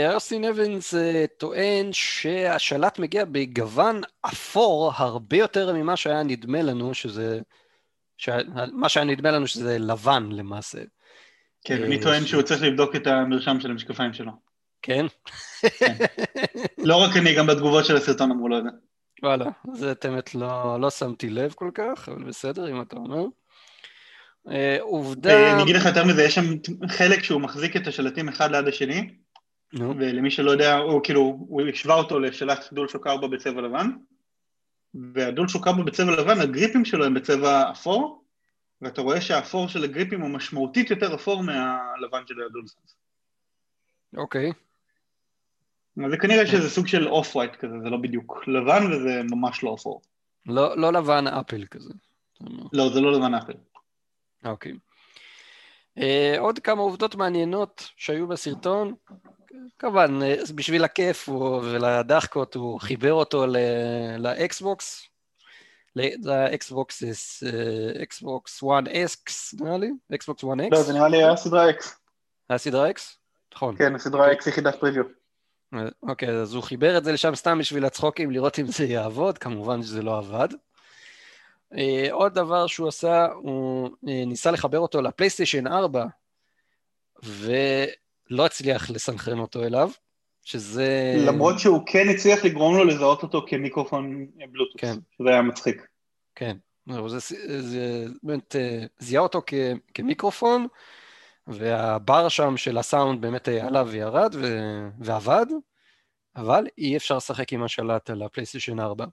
ארסטין 0.07 0.45
אבנס 0.45 0.95
טוען 1.39 1.93
שהשלט 1.93 2.99
מגיע 2.99 3.25
בגוון 3.25 4.01
אפור 4.21 4.93
הרבה 4.97 5.37
יותר 5.37 5.73
ממה 5.73 5.97
שהיה 5.97 6.23
נדמה 6.23 6.63
לנו 6.63 6.95
שזה... 6.95 7.41
ש... 8.17 8.29
מה 8.73 8.89
שהיה 8.89 9.07
נדמה 9.07 9.31
לנו 9.31 9.47
שזה 9.47 9.79
לבן 9.79 10.29
למעשה. 10.33 10.79
כן, 11.65 11.83
אני 11.83 12.01
טוען 12.01 12.27
שהוא 12.27 12.43
צריך 12.43 12.63
לבדוק 12.63 12.97
את 12.97 13.07
המרשם 13.07 13.61
של 13.61 13.71
המשקפיים 13.71 14.13
שלו. 14.13 14.33
כן? 14.83 15.07
כן. 15.79 15.95
לא 16.79 16.97
רק 16.97 17.17
אני, 17.17 17.35
גם 17.35 17.47
בתגובות 17.47 17.85
של 17.85 17.97
הסרטון 17.97 18.31
אמרו 18.31 18.49
לו 18.49 18.59
את 18.59 18.63
זה. 18.63 18.71
וואלה, 19.23 19.47
זה 19.75 19.93
את 19.93 20.05
האמת 20.05 20.35
לא, 20.35 20.81
לא 20.81 20.91
שמתי 20.91 21.31
לב 21.31 21.53
כל 21.53 21.71
כך, 21.75 22.09
אבל 22.09 22.25
בסדר 22.25 22.71
אם 22.71 22.83
אתה 22.83 22.97
אומר. 22.97 23.25
אה, 24.51 24.77
עובדה... 24.81 25.31
אה, 25.31 25.55
אני 25.55 25.63
אגיד 25.63 25.77
לך 25.77 25.87
יותר 25.87 26.05
מזה, 26.05 26.25
יש 26.25 26.35
שם 26.35 26.45
חלק 26.89 27.23
שהוא 27.23 27.41
מחזיק 27.41 27.77
את 27.77 27.87
השלטים 27.87 28.29
אחד 28.29 28.51
ליד 28.51 28.69
השני, 28.69 29.11
נו. 29.73 29.95
ולמי 29.99 30.31
שלא 30.31 30.51
יודע, 30.51 30.77
הוא 30.77 31.01
כאילו, 31.05 31.21
הוא 31.49 31.63
השווה 31.73 31.95
אותו 31.95 32.19
לשלט 32.21 32.73
דול 32.73 32.89
שוק 32.89 33.07
4 33.07 33.27
בצבע 33.27 33.61
לבן, 33.61 33.91
והדול 35.15 35.49
שוק 35.49 35.67
4 35.67 35.83
בצבע 35.83 36.13
לבן, 36.13 36.41
הגריפים 36.41 36.85
שלו 36.85 37.05
הם 37.05 37.15
בצבע 37.15 37.71
אפור, 37.71 38.25
ואתה 38.83 39.01
רואה 39.01 39.21
שהאפור 39.21 39.69
של 39.69 39.85
הגריפים 39.85 40.21
הוא 40.21 40.31
משמעותית 40.31 40.91
יותר 40.91 41.15
אפור 41.15 41.43
מהלבן 41.43 42.27
של 42.27 42.43
הדולסנס. 42.43 42.97
אוקיי. 44.17 44.53
אז 46.05 46.11
זה 46.11 46.17
כנראה 46.17 46.47
שזה 46.47 46.71
סוג 46.71 46.87
של 46.87 47.09
off-white 47.09 47.57
כזה, 47.57 47.75
זה 47.83 47.91
לא 47.91 47.97
בדיוק 47.97 48.49
לבן 48.49 48.93
וזה 48.93 49.23
ממש 49.31 49.63
לא 49.63 49.75
אפור. 49.75 50.03
לא, 50.47 50.79
לא 50.79 50.93
לבן 50.93 51.27
Apple 51.27 51.65
כזה. 51.65 51.93
לא, 52.73 52.93
זה 52.93 53.01
לא 53.01 53.13
לבן 53.13 53.35
Apple. 53.35 53.53
אוקיי. 54.45 54.73
אה, 55.99 56.39
עוד 56.39 56.59
כמה 56.59 56.83
עובדות 56.83 57.15
מעניינות 57.15 57.91
שהיו 57.97 58.27
בסרטון. 58.27 58.95
כמובן, 59.79 60.23
אה, 60.23 60.37
בשביל 60.55 60.85
הכיף 60.85 61.29
ולדחקות 61.63 62.55
הוא 62.55 62.81
חיבר 62.81 63.13
אותו 63.13 63.47
ל 64.19 64.34
Xbox, 64.34 65.09
זה 66.21 66.35
ה 66.35 66.46
Xbox, 66.46 67.03
Xbox 68.03 68.63
1X 68.63 69.31
נראה 69.61 69.79
לי? 69.79 69.91
Xbox 70.15 70.45
1X? 70.45 70.69
לא, 70.71 70.83
זה 70.83 70.93
נראה 70.93 71.09
לי 71.09 71.17
היה 71.17 71.37
סדרה 71.37 71.71
X. 71.71 71.85
היה 72.49 72.59
סדרה 72.59 72.91
X? 72.91 73.01
נכון. 73.55 73.77
כן, 73.77 73.95
הסדרה 73.95 74.33
X 74.33 74.49
יחידת 74.49 74.75
פריוויו. 74.81 75.05
אוקיי, 76.03 76.31
אז 76.31 76.55
הוא 76.55 76.63
חיבר 76.63 76.99
את 76.99 77.05
זה 77.05 77.13
לשם 77.13 77.35
סתם 77.35 77.59
בשביל 77.59 77.85
הצחוקים, 77.85 78.31
לראות 78.31 78.59
אם 78.59 78.67
זה 78.67 78.85
יעבוד, 78.85 79.39
כמובן 79.39 79.83
שזה 79.83 80.03
לא 80.03 80.19
עבד. 80.19 80.49
Uh, 81.75 81.79
עוד 82.11 82.35
דבר 82.35 82.67
שהוא 82.67 82.89
עשה, 82.89 83.27
הוא 83.27 83.91
ניסה 84.03 84.51
לחבר 84.51 84.79
אותו 84.79 85.03
לפלייסטיישן 85.03 85.67
4, 85.67 86.07
ולא 87.23 88.47
הצליח 88.47 88.91
לסנכרן 88.91 89.39
אותו 89.39 89.65
אליו, 89.65 89.91
שזה... 90.49 91.15
למרות 91.27 91.59
שהוא 91.59 91.83
כן 91.87 92.09
הצליח 92.09 92.45
לגרום 92.45 92.77
לו 92.77 92.85
לזהות 92.85 93.23
אותו 93.23 93.45
כמיקרופון 93.47 94.27
בלוטוס, 94.51 94.81
כן. 94.81 94.95
שזה 95.19 95.29
היה 95.29 95.43
מצחיק. 95.43 95.87
כן, 96.35 96.57
זה, 96.87 97.19
זה, 97.19 97.63
זה 97.63 98.05
באמת 98.23 98.57
אה, 98.57 98.85
זיהה 98.99 99.23
אותו 99.23 99.43
כ, 99.47 99.55
כמיקרופון, 99.95 100.67
והבר 101.47 102.29
שם 102.29 102.57
של 102.57 102.79
הסאונד 102.79 103.21
באמת 103.21 103.49
עלה 103.49 103.85
וירד 103.87 104.35
ו... 104.39 104.47
ועבד, 104.99 105.47
אבל 106.37 106.67
אי 106.79 106.97
אפשר 106.97 107.17
לשחק 107.17 107.53
עם 107.53 107.63
השלט 107.63 108.11
על 108.11 108.23
הפלייסטיישן 108.23 108.81
4. 108.81 109.05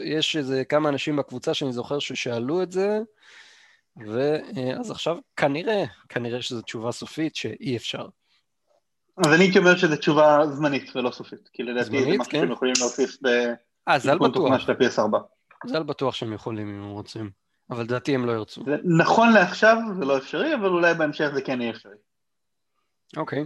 יש 0.00 0.36
איזה 0.36 0.64
כמה 0.64 0.88
אנשים 0.88 1.16
בקבוצה 1.16 1.54
שאני 1.54 1.72
זוכר 1.72 1.98
ששאלו 1.98 2.62
את 2.62 2.72
זה, 2.72 2.98
ואז 3.96 4.90
עכשיו 4.90 5.16
כנראה, 5.36 5.84
כנראה 6.08 6.42
שזו 6.42 6.62
תשובה 6.62 6.92
סופית 6.92 7.36
שאי 7.36 7.76
אפשר. 7.76 8.06
אז 9.16 9.32
אני 9.32 9.44
הייתי 9.44 9.58
אומר 9.58 9.76
שזו 9.76 9.96
תשובה 9.96 10.46
זמנית 10.46 10.96
ולא 10.96 11.10
סופית, 11.10 11.48
כי 11.52 11.62
לדעתי 11.62 12.04
זה 12.04 12.16
משהו 12.18 12.30
כן. 12.30 12.40
שהם 12.40 12.52
יכולים 12.52 12.74
להוסיף 12.80 13.16
בתיקון 13.22 14.32
תוכנה 14.32 14.58
של 14.58 14.72
ה-PS4. 14.72 15.18
זה 15.66 15.76
על 15.76 15.82
בטוח 15.82 16.14
שהם 16.14 16.32
יכולים 16.32 16.68
אם 16.68 16.82
הם 16.82 16.90
רוצים, 16.90 17.30
אבל 17.70 17.82
לדעתי 17.82 18.14
הם 18.14 18.26
לא 18.26 18.32
ירצו. 18.32 18.64
נכון 18.98 19.32
לעכשיו 19.32 19.76
זה 19.98 20.04
לא 20.04 20.18
אפשרי, 20.18 20.54
אבל 20.54 20.68
אולי 20.68 20.94
בהמשך 20.94 21.30
זה 21.34 21.42
כן 21.42 21.60
יהיה 21.60 21.70
אפשרי. 21.70 21.96
אוקיי. 23.16 23.38
אה, 23.38 23.44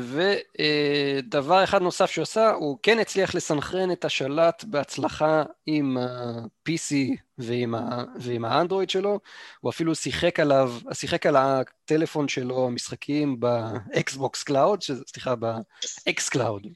ודבר 0.00 1.64
אחד 1.64 1.82
נוסף 1.82 2.10
שהוא 2.10 2.22
עשה, 2.22 2.50
הוא 2.50 2.78
כן 2.82 2.98
הצליח 2.98 3.34
לסנכרן 3.34 3.92
את 3.92 4.04
השלט 4.04 4.64
בהצלחה 4.64 5.42
עם 5.66 5.96
ה-PC 5.96 6.94
ועם, 7.38 7.74
ה- 7.74 8.04
ועם 8.20 8.44
האנדרואיד 8.44 8.90
שלו, 8.90 9.20
הוא 9.60 9.70
אפילו 9.70 9.94
שיחק 9.94 10.40
עליו, 10.40 10.72
שיחק 10.92 11.26
על 11.26 11.36
הטלפון 11.36 12.28
שלו 12.28 12.70
משחקים 12.70 13.40
ב 13.40 13.60
Xbox 13.60 14.42
Cloud, 14.42 14.82
סליחה, 14.82 15.34
ב 15.34 16.28
xCloud. 16.28 16.66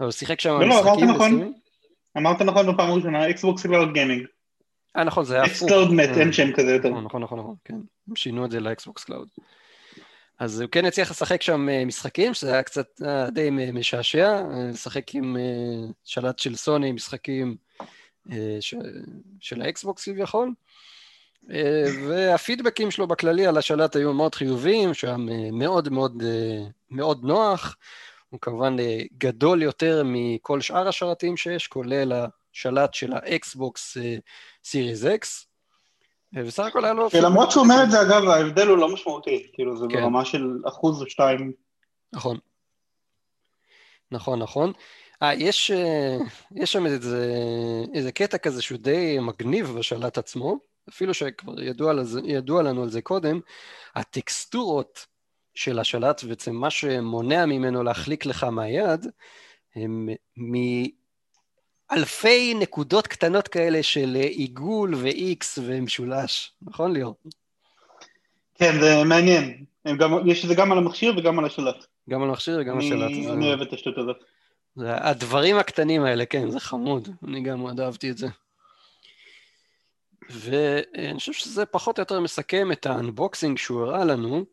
הוא 0.00 0.10
שיחק 0.10 0.40
שם 0.40 0.50
לא, 0.50 0.66
לא, 0.66 0.80
אמרת 0.80 1.02
נכון, 1.02 1.52
אמרת 2.16 2.42
נכון 2.42 2.72
בפעם 2.72 2.90
הראשונה, 2.90 3.30
Xbox 3.30 3.62
Cloud 3.62 3.92
Gaming. 3.92 4.26
אה 4.96 5.04
נכון, 5.04 5.24
זה 5.24 5.34
היה 5.34 5.44
הפוך. 5.44 5.54
xCloud 5.56 5.92
מת, 5.92 6.08
אין 6.16 6.32
שם 6.32 6.52
כזה 6.52 6.70
יותר. 6.70 6.88
נכון, 6.88 7.22
נכון, 7.22 7.38
נכון, 7.38 7.54
כן, 7.64 7.76
שינו 8.14 8.44
את 8.44 8.50
זה 8.50 8.60
ל 8.60 8.69
Xbox 8.69 9.04
Cloud. 9.04 9.28
אז 10.38 10.60
הוא 10.60 10.68
כן 10.72 10.84
הצליח 10.84 11.10
לשחק 11.10 11.42
שם 11.42 11.68
אה, 11.68 11.84
משחקים, 11.84 12.34
שזה 12.34 12.52
היה 12.52 12.62
קצת 12.62 13.02
אה, 13.06 13.30
די 13.30 13.50
משעשע, 13.50 14.28
אה, 14.28 14.68
לשחק 14.72 15.14
עם 15.14 15.36
שלט 16.04 16.38
של 16.38 16.56
סוני, 16.56 16.92
משחקים 16.92 17.56
ש... 18.60 18.74
של 19.40 19.62
ה 19.62 19.70
Xbox 19.70 20.04
כביכול. 20.04 20.52
והפידבקים 22.08 22.90
שלו 22.90 23.06
בכללי 23.06 23.46
על 23.46 23.58
השלט 23.58 23.96
היו 23.96 24.12
מאוד 24.12 24.34
חיוביים, 24.34 24.94
שהיה 24.94 25.16
מאוד 25.52 25.88
מאוד 25.88 26.22
מאוד 26.90 27.24
נוח. 27.24 27.76
הוא 28.30 28.40
כמובן 28.40 28.76
גדול 29.18 29.62
יותר 29.62 30.02
מכל 30.04 30.60
שאר 30.60 30.88
השלטים 30.88 31.36
שיש, 31.36 31.66
כולל 31.66 32.12
השלט 32.52 32.94
של 32.94 33.12
ה 33.12 33.29
Xbox 33.29 33.96
Series 34.64 35.04
X. 35.04 35.46
בסך 36.42 36.64
הכל 36.64 36.84
היה 36.84 36.94
לו... 36.94 37.08
למרות 37.22 37.50
שהוא 37.50 37.62
אומר 37.62 37.82
את 37.84 37.90
זה, 37.90 38.02
אגב, 38.02 38.28
ההבדל 38.28 38.68
הוא 38.68 38.78
לא 38.78 38.88
משמעותי, 38.88 39.46
כאילו 39.52 39.76
זה 39.76 39.86
כן. 39.90 40.00
ברמה 40.00 40.24
של 40.24 40.58
אחוז 40.68 41.02
או 41.02 41.10
שתיים. 41.10 41.52
נכון. 42.12 42.38
נכון, 44.10 44.38
נכון. 44.38 44.72
אה, 45.22 45.34
יש, 45.34 45.70
אה, 45.70 46.16
יש 46.54 46.72
שם 46.72 46.86
איזה, 46.86 47.34
איזה 47.94 48.12
קטע 48.12 48.38
כזה 48.38 48.62
שהוא 48.62 48.78
די 48.78 49.18
מגניב 49.20 49.74
בשלט 49.78 50.18
עצמו, 50.18 50.58
אפילו 50.88 51.14
שכבר 51.14 51.62
ידוע, 51.62 51.92
לזה, 51.92 52.20
ידוע 52.24 52.62
לנו 52.62 52.82
על 52.82 52.90
זה 52.90 53.02
קודם, 53.02 53.40
הטקסטורות 53.94 55.06
של 55.54 55.78
השלט, 55.78 56.24
בעצם 56.24 56.54
מה 56.54 56.70
שמונע 56.70 57.46
ממנו 57.46 57.82
להחליק 57.82 58.26
לך 58.26 58.44
מהיד, 58.44 59.06
הם 59.76 60.08
אלפי 61.92 62.54
נקודות 62.54 63.06
קטנות 63.06 63.48
כאלה 63.48 63.82
של 63.82 64.14
עיגול 64.14 64.94
ו-X 64.94 65.58
ומשולש, 65.62 66.52
נכון 66.62 66.92
ליאור? 66.92 67.14
כן, 68.54 68.80
זה 68.80 69.04
מעניין. 69.04 69.64
גם, 69.98 70.28
יש 70.28 70.44
את 70.44 70.48
זה 70.48 70.54
גם 70.54 70.72
על 70.72 70.78
המכשיר 70.78 71.14
וגם 71.16 71.38
על 71.38 71.44
השלט. 71.44 71.86
גם 72.10 72.22
על 72.22 72.28
המכשיר 72.28 72.58
וגם 72.60 72.78
על 72.78 72.84
השלט. 72.84 73.10
אני, 73.10 73.30
אני 73.30 73.46
אוהב 73.46 73.60
את 73.60 73.72
השטות 73.72 73.98
הזאת. 73.98 74.16
זה, 74.76 74.94
הדברים 74.96 75.56
הקטנים 75.56 76.04
האלה, 76.04 76.26
כן, 76.26 76.50
זה 76.50 76.60
חמוד. 76.60 77.08
אני 77.28 77.42
גם 77.42 77.58
מאוד 77.58 77.80
אהבתי 77.80 78.10
את 78.10 78.18
זה. 78.18 78.26
ואני 80.30 81.18
חושב 81.18 81.32
שזה 81.32 81.66
פחות 81.66 81.98
או 81.98 82.02
יותר 82.02 82.20
מסכם 82.20 82.72
את 82.72 82.86
ה 82.86 82.94
unboxing 82.94 83.58
שהוא 83.58 83.82
הראה 83.82 84.04
לנו. 84.04 84.44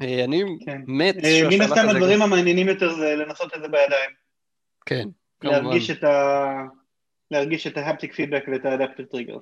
אני 0.00 0.42
כן. 0.66 0.80
מת 0.86 1.16
אה, 1.24 1.48
מן 1.50 1.60
הסתם 1.60 1.88
הדברים 1.88 2.22
המעניינים 2.22 2.68
יותר 2.68 2.94
זה 2.94 3.14
לנסות 3.16 3.56
את 3.56 3.60
זה 3.62 3.68
בידיים. 3.68 4.10
כן, 4.86 5.08
להרגיש 5.44 5.90
את 5.90 6.04
ה... 6.04 6.64
להרגיש 7.30 7.66
את 7.66 7.76
ה 7.76 7.81
haptic 7.81 8.14
feedback 8.14 8.44
ואת 8.52 8.64
ה 8.64 8.68
adaptive 8.68 9.04
trigger. 9.04 9.36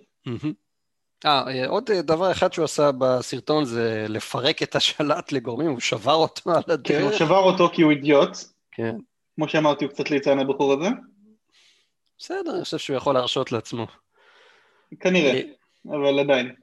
אה, 1.26 1.66
עוד 1.66 1.90
דבר 1.90 2.32
אחד 2.32 2.52
שהוא 2.52 2.64
עשה 2.64 2.90
בסרטון 2.98 3.64
זה 3.64 4.06
לפרק 4.08 4.62
את 4.62 4.76
השלט 4.76 5.32
לגורמים, 5.32 5.70
הוא 5.70 5.80
שבר 5.80 6.14
אותו 6.14 6.50
על 6.50 6.62
הדרך. 6.68 6.98
כן, 6.98 7.02
הוא 7.02 7.12
שבר 7.12 7.38
אותו 7.38 7.70
כי 7.72 7.82
הוא 7.82 7.90
אידיוט. 7.90 8.36
כן. 8.70 8.96
כמו 9.36 9.48
שאמרתי, 9.48 9.84
הוא 9.84 9.92
קצת 9.92 10.10
ליצן 10.10 10.38
הבחור 10.38 10.72
הזה. 10.72 10.88
בסדר, 12.18 12.54
אני 12.54 12.64
חושב 12.64 12.78
שהוא 12.78 12.96
יכול 12.96 13.14
להרשות 13.14 13.52
לעצמו. 13.52 13.86
כנראה, 15.00 15.40
אבל 15.88 16.18
עדיין. 16.18 16.54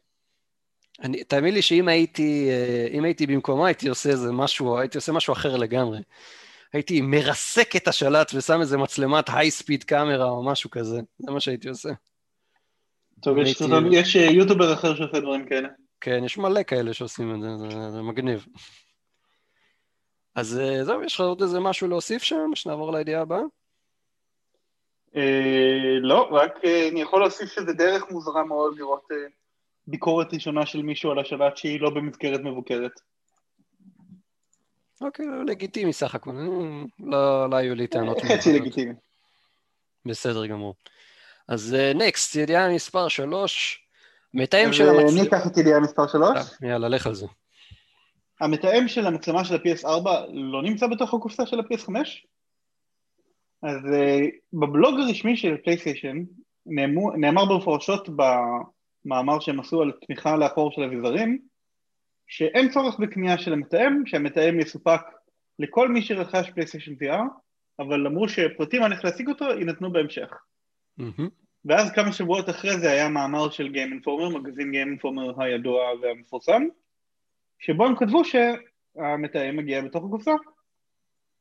אני, 1.04 1.24
תאמין 1.24 1.54
לי 1.54 1.62
שאם 1.62 1.88
הייתי, 1.88 2.50
אה, 2.50 2.88
אם 2.92 3.04
הייתי 3.04 3.28
במקומו 3.28 3.66
הייתי 3.66 3.90
עושה 3.90 4.10
איזה 4.10 4.32
משהו, 4.32 4.80
הייתי 4.80 4.98
עושה 4.98 5.12
משהו 5.12 5.34
אחר 5.34 5.56
לגמרי. 5.56 6.00
הייתי 6.74 7.02
מרסק 7.02 7.76
את 7.76 7.88
השלט 7.88 8.32
ושם 8.36 8.62
איזה 8.62 8.78
מצלמת 8.78 9.26
היי 9.34 9.52
ספיד 9.52 9.84
קאמרה 9.84 10.30
או 10.30 10.46
משהו 10.46 10.70
כזה, 10.70 11.00
זה 11.20 11.32
מה 11.32 11.40
שהייתי 11.40 11.70
עושה. 11.70 11.90
טוב, 13.22 13.38
יש, 13.38 13.62
הייתי... 13.62 13.88
יש 13.92 14.16
אה, 14.16 14.22
יוטובר 14.22 14.74
אחר 14.74 14.96
שעושה 14.96 15.20
דברים 15.20 15.46
כאלה. 15.46 15.68
כן, 16.02 16.24
יש 16.24 16.38
מלא 16.38 16.64
כאלה 16.64 16.94
שעושים 16.94 17.36
את 17.36 17.42
זה, 17.42 17.48
זה, 17.58 17.92
זה 17.92 18.02
מגניב. 18.02 18.46
אז 20.36 20.60
אה, 20.60 20.84
זהו, 20.84 21.04
יש 21.04 21.16
לך 21.16 21.22
עוד 21.22 21.42
איזה 21.42 21.60
משהו 21.60 21.88
להוסיף 21.88 22.24
שם, 22.24 22.52
שנעבור 22.56 22.92
לידיעה 22.92 23.22
הבאה? 23.22 23.42
אה, 25.16 26.00
לא, 26.02 26.28
רק 26.32 26.66
אני 26.92 27.02
יכול 27.02 27.20
להוסיף 27.20 27.50
שזה 27.50 27.74
דרך 27.74 28.04
מוזרה 28.12 28.44
מאוד 28.44 28.78
לראות 28.78 29.08
ביקורת 29.88 30.34
ראשונה 30.34 30.66
של 30.66 30.82
מישהו 30.82 31.12
על 31.12 31.20
השלט 31.20 31.58
שהיא 31.58 31.82
לא 31.82 31.90
במסגרת 31.90 32.40
מבוקרת. 32.40 32.92
אוקיי, 35.02 35.26
לגיטימי 35.48 35.94
סך 35.94 36.16
הכל, 36.16 36.32
לא, 37.00 37.50
לא 37.50 37.56
היו 37.56 37.76
לי 37.76 37.88
טענות. 37.88 38.22
חצי 38.22 38.54
לגיטימי. 38.54 38.94
בסדר 40.06 40.46
גמור. 40.46 40.76
אז 41.48 41.76
נקסט, 41.96 42.36
uh, 42.36 42.40
ידיעה 42.40 42.70
מספר 42.70 43.08
3, 43.08 43.88
מתאם 44.34 44.74
של 44.74 44.90
המצלמה... 44.90 45.12
אני 45.12 45.28
אקח 45.28 45.48
את 45.48 45.58
ידיעה 45.58 45.80
מספר 45.80 46.08
3. 46.08 46.40
יאללה, 46.62 46.90
לך 46.90 47.08
על 47.08 47.16
זה. 47.16 47.26
המתאם 48.42 48.88
של 48.88 49.08
המצלמה 49.08 49.46
של 49.46 49.56
ה-PS4 49.56 50.10
לא 50.34 50.64
נמצא 50.64 50.88
בתוך 50.88 51.14
הקופסה 51.14 51.46
של 51.46 51.60
ה-PS5? 51.60 51.92
אז 53.64 53.78
uh, 53.78 54.26
בבלוג 54.54 55.00
הרשמי 55.00 55.38
של 55.38 55.58
פלייסטיישן 55.64 56.24
נאמר 57.18 57.46
במפורשות 57.46 58.10
במאמר 59.06 59.40
שהם 59.40 59.60
עשו 59.60 59.82
על 59.82 59.92
תמיכה 60.06 60.38
לאחור 60.38 60.72
של 60.72 60.84
אביזרים, 60.84 61.47
שאין 62.28 62.70
צורך 62.70 63.00
בקנייה 63.00 63.38
של 63.38 63.54
המתאם, 63.54 64.06
שהמתאם 64.06 64.60
יסופק 64.60 65.02
לכל 65.60 65.90
מי 65.90 66.02
שרכש 66.02 66.50
פלייסטיישן 66.50 66.94
VR, 66.94 67.24
אבל 67.80 68.08
אמרו 68.08 68.30
שפרטים 68.30 68.84
על 68.84 68.94
איך 68.94 69.06
להשיג 69.06 69.30
אותו 69.30 69.46
יינתנו 69.46 69.92
בהמשך. 69.92 70.34
Mm-hmm. 71.00 71.30
ואז 71.66 71.92
כמה 71.92 72.12
שבועות 72.12 72.50
אחרי 72.50 72.78
זה 72.78 72.92
היה 72.92 73.10
מאמר 73.10 73.50
של 73.50 73.68
Game 73.68 74.06
Informer, 74.06 74.38
מגזין 74.38 74.72
Game 74.72 75.02
Informer 75.02 75.44
הידוע 75.44 75.82
והמפורסם, 76.02 76.62
שבו 77.60 77.86
הם 77.86 77.96
כתבו 77.96 78.22
שהמתאם 78.26 79.58
מגיע 79.58 79.82
בתוך 79.82 80.06
הקופסה. 80.06 80.34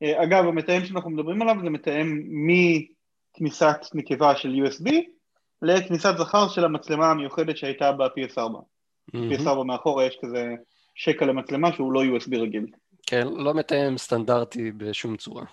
אה, 0.03 0.23
אגב, 0.23 0.45
המתאם 0.45 0.85
שאנחנו 0.85 1.11
מדברים 1.11 1.43
עליו 1.43 1.57
זה 1.63 1.71
מתאם 1.71 2.23
מכניסת 2.31 3.79
נקבה 3.95 4.37
של 4.37 4.55
USB 4.65 4.91
לכניסת 5.63 6.15
זכר 6.19 6.49
של 6.49 6.65
המצלמה 6.65 7.11
המיוחדת 7.11 7.57
שהייתה 7.57 7.93
ב-PS4. 7.93 8.39
Mm-hmm. 8.39 9.41
PS4 9.41 9.63
מאחורה 9.65 10.05
יש 10.05 10.19
כזה 10.23 10.55
שקע 10.97 11.27
למצלמה 11.27 11.73
שהוא 11.73 11.93
לא 11.93 12.03
USB 12.03 12.39
רגיל. 12.39 12.67
כן, 13.07 13.27
לא 13.29 13.55
מתאם 13.55 13.99
סטנדרטי 13.99 14.73
בשום 14.73 15.17
צורה. 15.17 15.45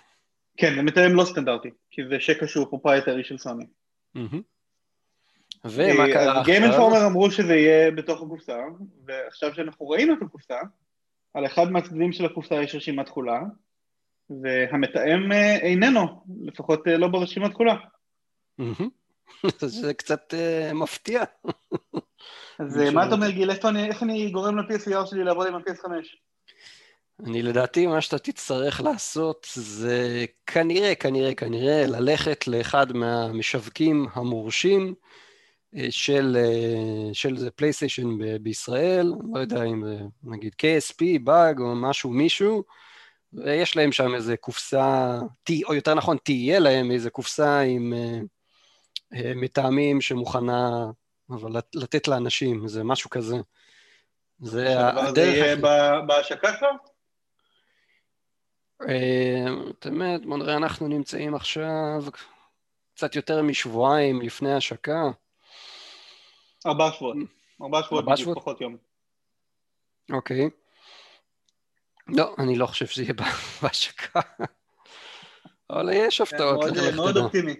כן, 0.56 0.74
זה 0.74 0.82
מתאם 0.82 1.14
לא 1.14 1.24
סטנדרטי, 1.24 1.70
כי 1.90 2.02
זה 2.08 2.20
שקע 2.20 2.46
שהוא 2.46 2.66
proprietary 2.66 3.24
של 3.24 3.38
סוני. 3.38 3.64
ומה 5.64 6.06
קרה 6.12 6.30
עכשיו? 6.30 6.42
Game 6.44 6.76
Informer 6.76 7.06
אמרו 7.06 7.30
שזה 7.30 7.54
יהיה 7.54 7.90
בתוך 7.90 8.22
הקופסה, 8.22 8.58
ועכשיו 9.04 9.54
שאנחנו 9.54 9.88
ראינו 9.88 10.14
את 10.14 10.18
הקופסה, 10.22 10.58
על 11.34 11.46
אחד 11.46 11.70
מהצדדים 11.70 12.12
של 12.12 12.24
הקופסה 12.24 12.62
יש 12.62 12.74
רשימת 12.74 13.06
תכולה, 13.06 13.40
והמתאם 14.30 15.32
אה, 15.32 15.56
איננו, 15.56 16.24
לפחות 16.42 16.88
אה, 16.88 16.96
לא 16.96 17.08
ברשימת 17.08 17.50
תכולה. 17.50 17.76
זה 19.66 19.94
קצת 19.94 20.34
uh, 20.34 20.74
מפתיע. 20.74 21.22
אז 22.58 22.76
מה 22.76 23.06
אתה 23.06 23.14
אומר 23.14 23.30
גיל, 23.30 23.50
איך 23.50 24.02
אני 24.02 24.30
גורם 24.30 24.58
ל-PSVR 24.58 25.06
שלי 25.06 25.24
לעבוד 25.24 25.46
עם 25.46 25.54
ה-PS5? 25.54 25.90
אני 27.26 27.42
לדעתי 27.42 27.86
מה 27.86 28.00
שאתה 28.00 28.18
תצטרך 28.18 28.80
לעשות 28.80 29.46
זה 29.54 30.24
כנראה, 30.46 30.94
כנראה, 30.94 31.34
כנראה 31.34 31.86
ללכת 31.86 32.46
לאחד 32.46 32.92
מהמשווקים 32.92 34.06
המורשים 34.12 34.94
אה, 35.76 35.86
של, 35.90 36.36
אה, 36.40 37.14
של 37.14 37.36
זה 37.36 37.50
פלייסטיישן 37.50 38.08
בישראל, 38.42 39.12
לא 39.34 39.40
יודע 39.40 39.64
אם 39.64 39.84
זה 39.84 39.98
נגיד 40.22 40.52
KSP, 40.62 41.18
באג 41.24 41.60
או 41.60 41.74
משהו, 41.74 42.10
מישהו, 42.10 42.64
ויש 43.32 43.76
להם 43.76 43.92
שם 43.92 44.14
איזה 44.14 44.36
קופסה, 44.36 45.18
או 45.64 45.74
יותר 45.74 45.94
נכון 45.94 46.16
תהיה 46.22 46.58
להם 46.58 46.90
איזה 46.90 47.10
קופסה 47.10 47.60
עם 47.60 47.92
אה, 47.96 48.18
מטעמים 49.14 50.00
שמוכנה 50.00 50.90
אבל 51.30 51.60
לתת 51.74 52.08
לאנשים, 52.08 52.68
זה 52.68 52.84
משהו 52.84 53.10
כזה. 53.10 53.36
זה 54.38 54.88
הדרך... 54.88 55.14
זה 55.14 55.20
יהיה 55.20 55.56
בהשקה 56.06 56.56
כבר? 56.58 56.70
את 59.70 59.86
האמת, 59.86 60.26
בוא 60.26 60.38
נראה, 60.38 60.56
אנחנו 60.56 60.88
נמצאים 60.88 61.34
עכשיו 61.34 62.02
קצת 62.94 63.16
יותר 63.16 63.42
משבועיים 63.42 64.22
לפני 64.22 64.54
השקה. 64.54 65.02
ארבעה 66.66 66.92
שבועות. 66.92 67.16
ארבעה 67.62 67.82
שבועות, 68.16 68.38
פחות 68.38 68.60
יום. 68.60 68.76
אוקיי. 70.12 70.50
לא, 72.08 72.34
אני 72.38 72.56
לא 72.56 72.66
חושב 72.66 72.86
שזה 72.86 73.02
יהיה 73.02 73.14
בהשקה. 73.62 74.20
אבל 75.70 75.90
יש 75.92 76.20
הפתעות. 76.20 76.64
מאוד, 76.64 76.94
מאוד 76.94 77.16
אופטימי. 77.16 77.54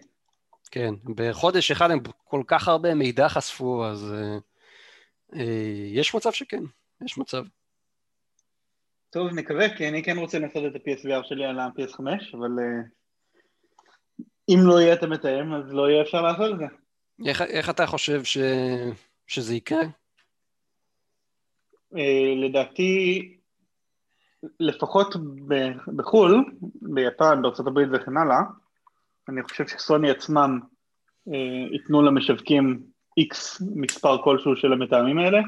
כן, 0.71 0.95
בחודש 1.15 1.71
אחד 1.71 1.91
הם 1.91 1.99
כל 2.25 2.43
כך 2.47 2.69
הרבה 2.69 2.95
מידע 2.95 3.29
חשפו, 3.29 3.87
אז 3.87 4.13
אה, 4.13 4.39
אה, 5.35 5.89
יש 5.93 6.15
מצב 6.15 6.33
שכן, 6.33 6.63
יש 7.05 7.19
מצב. 7.19 7.45
טוב, 9.11 9.33
נקווה, 9.33 9.77
כי 9.77 9.89
אני 9.89 10.03
כן 10.03 10.19
רוצה 10.19 10.39
לנסות 10.39 10.65
את 10.67 10.75
ה-PSVR 10.75 11.29
שלי 11.29 11.45
על 11.45 11.59
ה-PS5, 11.59 12.01
אבל 12.33 12.51
uh, 12.59 12.89
אם 14.49 14.59
לא 14.67 14.81
יהיה 14.81 14.95
את 14.95 15.03
המתאם, 15.03 15.55
אז 15.55 15.73
לא 15.73 15.91
יהיה 15.91 16.03
אפשר 16.03 16.23
לעשות 16.23 16.53
את 16.55 16.59
זה. 16.59 16.65
איך, 17.29 17.43
איך 17.43 17.71
אתה 17.71 17.87
חושב 17.87 18.25
ש, 18.25 18.39
שזה 19.27 19.55
יקרה? 19.55 19.83
Uh, 21.95 21.99
לדעתי, 22.45 23.37
לפחות 24.61 25.17
בחו"ל, 25.97 26.45
ביפן, 26.83 27.43
בארה"ב 27.43 27.79
וכן 27.93 28.17
הלאה, 28.17 28.41
אני 29.29 29.43
חושב 29.43 29.67
שסוני 29.67 30.11
עצמם 30.11 30.61
uh, 31.29 31.33
ייתנו 31.73 32.03
למשווקים 32.03 32.83
X 33.21 33.65
מספר 33.77 34.23
כלשהו 34.23 34.57
של 34.57 34.73
המתאמים 34.73 35.19
האלה, 35.19 35.39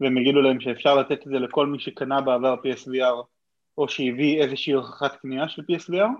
והם 0.00 0.18
יגידו 0.18 0.40
להם 0.40 0.60
שאפשר 0.60 0.96
לתת 0.96 1.22
את 1.22 1.28
זה 1.32 1.38
לכל 1.38 1.66
מי 1.66 1.78
שקנה 1.78 2.20
בעבר 2.20 2.54
PSVR 2.54 3.24
או 3.78 3.88
שהביא 3.88 4.42
איזושהי 4.42 4.72
הוכחת 4.72 5.16
קנייה 5.16 5.48
של 5.48 5.62
PSVR. 5.62 6.10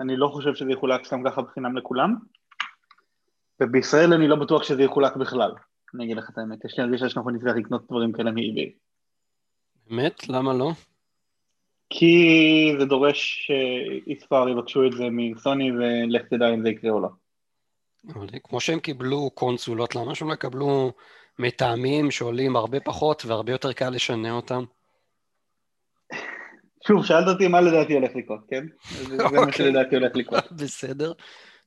אני 0.00 0.16
לא 0.16 0.28
חושב 0.28 0.54
שזה 0.54 0.72
יחולק 0.72 1.04
סתם 1.04 1.22
ככה 1.24 1.42
בחינם 1.42 1.76
לכולם. 1.76 2.14
ובישראל 3.60 4.12
אני 4.12 4.28
לא 4.28 4.36
בטוח 4.36 4.62
שזה 4.62 4.82
יחולק 4.82 5.16
בכלל, 5.16 5.52
אני 5.94 6.04
אגיד 6.04 6.16
לך 6.16 6.30
את 6.30 6.38
האמת, 6.38 6.64
יש 6.64 6.78
לי 6.78 6.84
הרגישה 6.84 7.08
שאנחנו 7.08 7.30
נצטרך 7.30 7.56
לקנות 7.56 7.86
דברים 7.86 8.12
כאלה 8.12 8.30
מ-eBay. 8.30 8.70
באמת? 9.90 10.28
למה 10.28 10.54
לא? 10.54 10.72
כי 11.90 12.72
זה 12.78 12.84
דורש 12.84 13.50
שיספר 14.06 14.48
יבקשו 14.48 14.86
את 14.86 14.92
זה 14.92 15.04
מסוני 15.10 15.70
ולך 15.72 16.22
תדע 16.30 16.54
אם 16.54 16.62
זה 16.62 16.68
יקרה 16.68 16.90
או 16.90 17.00
לא. 17.00 17.08
כמו 18.44 18.60
שהם 18.60 18.80
קיבלו 18.80 19.30
קונסולות, 19.34 19.96
למה 19.96 20.14
שהם 20.14 20.28
לא 20.28 20.34
יקבלו 20.34 20.92
מטעמים 21.38 22.10
שעולים 22.10 22.56
הרבה 22.56 22.80
פחות 22.80 23.24
והרבה 23.24 23.52
יותר 23.52 23.72
קל 23.72 23.90
לשנע 23.90 24.32
אותם? 24.32 24.64
שוב, 26.86 27.04
שאלת 27.04 27.28
אותי 27.28 27.48
מה 27.48 27.60
לדעתי 27.60 27.94
הולך 27.94 28.16
לקרות, 28.16 28.40
כן? 28.48 28.66
זה 28.90 29.16
מה 29.16 29.38
אוקיי. 29.38 29.52
שלדעתי 29.52 29.96
הולך 29.96 30.16
לקרות. 30.16 30.52
בסדר. 30.62 31.12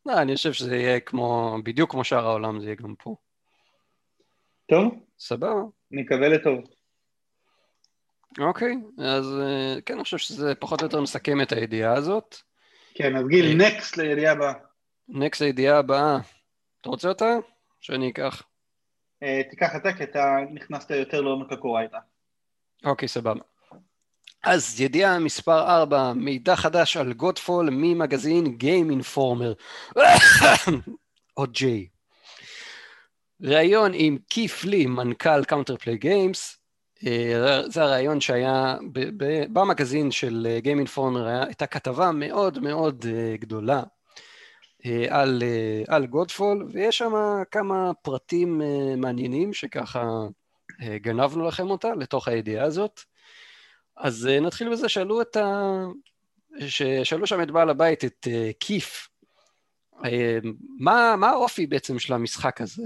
לא, 0.05 0.21
אני 0.21 0.35
חושב 0.35 0.53
שזה 0.53 0.75
יהיה 0.75 0.99
כמו, 0.99 1.57
בדיוק 1.63 1.91
כמו 1.91 2.03
שאר 2.03 2.27
העולם, 2.27 2.59
זה 2.59 2.65
יהיה 2.65 2.75
גם 2.75 2.95
פה. 3.03 3.15
טוב. 4.69 4.93
סבבה. 5.19 5.61
נקווה 5.91 6.29
לטוב. 6.29 6.59
אוקיי, 8.37 8.75
אז 8.97 9.25
אה, 9.41 9.81
כן, 9.85 9.93
אני 9.93 10.03
חושב 10.03 10.17
שזה 10.17 10.55
פחות 10.55 10.81
או 10.81 10.85
יותר 10.85 11.01
מסכם 11.01 11.41
את 11.41 11.51
הידיעה 11.51 11.93
הזאת. 11.93 12.35
כן, 12.93 13.15
אז 13.15 13.27
גיל, 13.27 13.57
נקסט 13.57 13.99
אה, 13.99 14.03
לידיעה 14.03 14.33
הבאה. 14.33 14.53
נקסט 15.09 15.41
לידיעה 15.41 15.77
הבאה. 15.77 16.17
אתה 16.81 16.89
רוצה 16.89 17.09
אותה? 17.09 17.35
שאני 17.81 18.09
אקח. 18.09 18.43
אה, 19.23 19.41
תיקח 19.49 19.75
אתה, 19.75 19.93
כי 19.93 20.03
אתה 20.03 20.37
נכנסת 20.53 20.91
יותר 20.91 21.21
לעומק 21.21 21.51
הקורה 21.51 21.81
איתה. 21.81 21.97
אוקיי, 22.85 23.07
סבבה. 23.07 23.41
אז 24.43 24.81
ידיעה 24.81 25.19
מספר 25.19 25.81
4, 25.81 26.13
מידע 26.13 26.55
חדש 26.55 26.97
על 26.97 27.13
Godfall 27.13 27.69
ממגזין 27.71 28.57
Game 28.59 29.03
Informer, 29.03 29.53
או 31.37 31.43
GI. 31.47 31.87
ראיון 33.41 33.91
עם 33.93 34.17
Keith 34.29 34.65
Lee, 34.65 34.85
מנכ"ל 34.85 35.43
Counterplay 35.43 35.97
Games, 35.97 36.58
זה 37.67 37.83
הראיון 37.83 38.21
שהיה 38.21 38.75
במגזין 39.53 40.11
של 40.11 40.47
Game 40.63 40.87
Informer, 40.87 41.45
הייתה 41.45 41.67
כתבה 41.67 42.11
מאוד 42.11 42.59
מאוד 42.59 43.05
אה, 43.09 43.35
גדולה 43.39 43.83
אה, 44.85 45.05
על, 45.09 45.43
אה, 45.43 45.95
על 45.95 46.05
Godfall, 46.05 46.67
ויש 46.71 46.97
שם 46.97 47.13
כמה 47.51 47.91
פרטים 48.01 48.61
אה, 48.61 48.95
מעניינים 48.97 49.53
שככה 49.53 50.03
גנבנו 50.95 51.47
לכם 51.47 51.69
אותה 51.69 51.95
לתוך 51.95 52.27
הידיעה 52.27 52.65
הזאת. 52.65 52.99
אז 53.97 54.29
נתחיל 54.41 54.71
בזה, 54.71 54.89
שאלו 54.89 55.21
את 55.21 55.35
ה... 55.35 55.83
שאלו 57.03 57.27
שם 57.27 57.41
את 57.41 57.51
בעל 57.51 57.69
הבית, 57.69 58.05
את 58.05 58.27
Keith, 58.59 59.09
מה, 60.79 61.15
מה 61.17 61.29
האופי 61.29 61.67
בעצם 61.67 61.99
של 61.99 62.13
המשחק 62.13 62.61
הזה? 62.61 62.83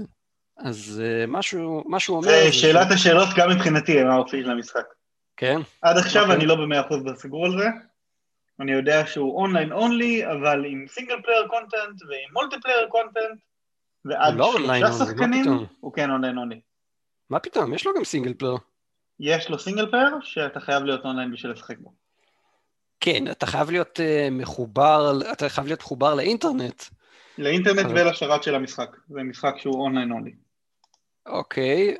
אז 0.56 1.02
משהו, 1.28 1.84
משהו 1.86 2.16
אומר... 2.16 2.28
זה 2.28 2.52
שאלת 2.52 2.90
השאלות 2.90 3.28
גם 3.36 3.50
מבחינתי, 3.50 4.04
מה 4.04 4.14
האופי 4.14 4.42
של 4.42 4.50
המשחק. 4.50 4.84
כן? 5.36 5.60
עד 5.82 5.96
עכשיו 5.98 6.22
אוקיי. 6.22 6.36
אני 6.36 6.46
לא 6.46 6.54
במאה 6.54 6.80
אחוז 6.80 7.02
בסגור 7.02 7.46
על 7.46 7.58
זה. 7.58 7.68
אני 8.60 8.72
יודע 8.72 9.06
שהוא 9.06 9.36
online 9.36 9.72
only, 9.72 10.26
אבל 10.26 10.64
עם 10.64 10.84
single 10.88 11.22
player 11.22 11.46
content 11.48 12.02
ועם 12.08 12.32
multiplayer 12.32 12.86
content, 12.88 13.40
ועד 14.04 14.34
לא 14.34 14.52
שלושה 14.56 14.92
שחקנים, 14.92 15.44
הוא 15.80 15.92
כן 15.92 16.10
online 16.10 16.38
only. 16.38 16.60
מה 17.30 17.38
פתאום? 17.38 17.74
יש 17.74 17.86
לו 17.86 17.92
גם 17.96 18.04
single 18.04 18.34
player. 18.34 18.56
יש 19.20 19.50
לו 19.50 19.58
single 19.58 19.90
player 19.90 20.16
שאתה 20.22 20.60
חייב 20.60 20.84
להיות 20.84 21.04
אונליין 21.04 21.32
בשביל 21.32 21.52
לשחק 21.52 21.78
בו. 21.78 21.92
כן, 23.00 23.30
אתה 23.30 23.46
חייב 23.46 23.70
להיות 23.70 24.00
uh, 24.00 24.30
מחובר, 24.30 25.12
אתה 25.32 25.48
חייב 25.48 25.66
להיות 25.66 25.80
מחובר 25.80 26.14
לאינטרנט. 26.14 26.82
לאינטרנט. 27.38 27.86
ולשרת 27.90 28.42
של 28.42 28.54
המשחק, 28.54 28.96
זה 29.08 29.22
משחק 29.22 29.54
שהוא 29.58 29.82
online 29.84 30.12
only. 30.12 30.32
אוקיי, 31.26 31.96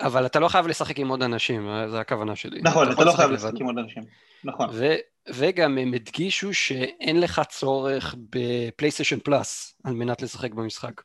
אבל 0.00 0.26
אתה 0.26 0.40
לא 0.40 0.48
חייב 0.48 0.66
לשחק 0.66 0.98
עם 0.98 1.08
עוד 1.08 1.22
אנשים, 1.22 1.68
זו 1.88 1.96
הכוונה 1.96 2.36
שלי. 2.36 2.60
נכון, 2.62 2.86
אתה, 2.86 2.94
אתה 2.94 3.04
לא 3.04 3.12
חייב 3.12 3.30
לשחק 3.30 3.52
עם 3.60 3.66
עוד 3.66 3.78
אנשים. 3.78 4.02
נכון. 4.44 4.68
ו- 4.72 4.94
וגם 5.28 5.78
הם 5.78 5.94
הדגישו 5.94 6.54
שאין 6.54 7.20
לך 7.20 7.42
צורך 7.48 8.14
ב 8.30 8.37
PlayStation 8.37 9.18
Plus 9.18 9.80
על 9.84 9.94
מנת 9.94 10.22
לשחק 10.22 10.52
במשחק. 10.52 11.02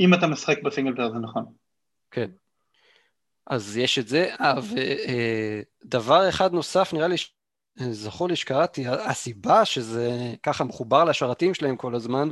אם 0.00 0.14
אתה 0.14 0.26
משחק 0.26 0.62
ב 0.62 0.67
single 0.67 0.94
player 0.94 1.10
זה 1.10 1.18
נכון. 1.18 1.44
כן. 2.10 2.30
אז 3.46 3.76
יש 3.76 3.98
את 3.98 4.08
זה. 4.08 4.34
אה, 4.40 4.54
ודבר 5.84 6.28
אחד 6.28 6.52
נוסף, 6.52 6.92
נראה 6.92 7.08
לי, 7.08 7.16
זכור 7.76 8.28
לי 8.28 8.36
שקראתי, 8.36 8.84
הסיבה 8.86 9.64
שזה 9.64 10.34
ככה 10.42 10.64
מחובר 10.64 11.04
לשרתים 11.04 11.54
שלהם 11.54 11.76
כל 11.76 11.94
הזמן, 11.94 12.30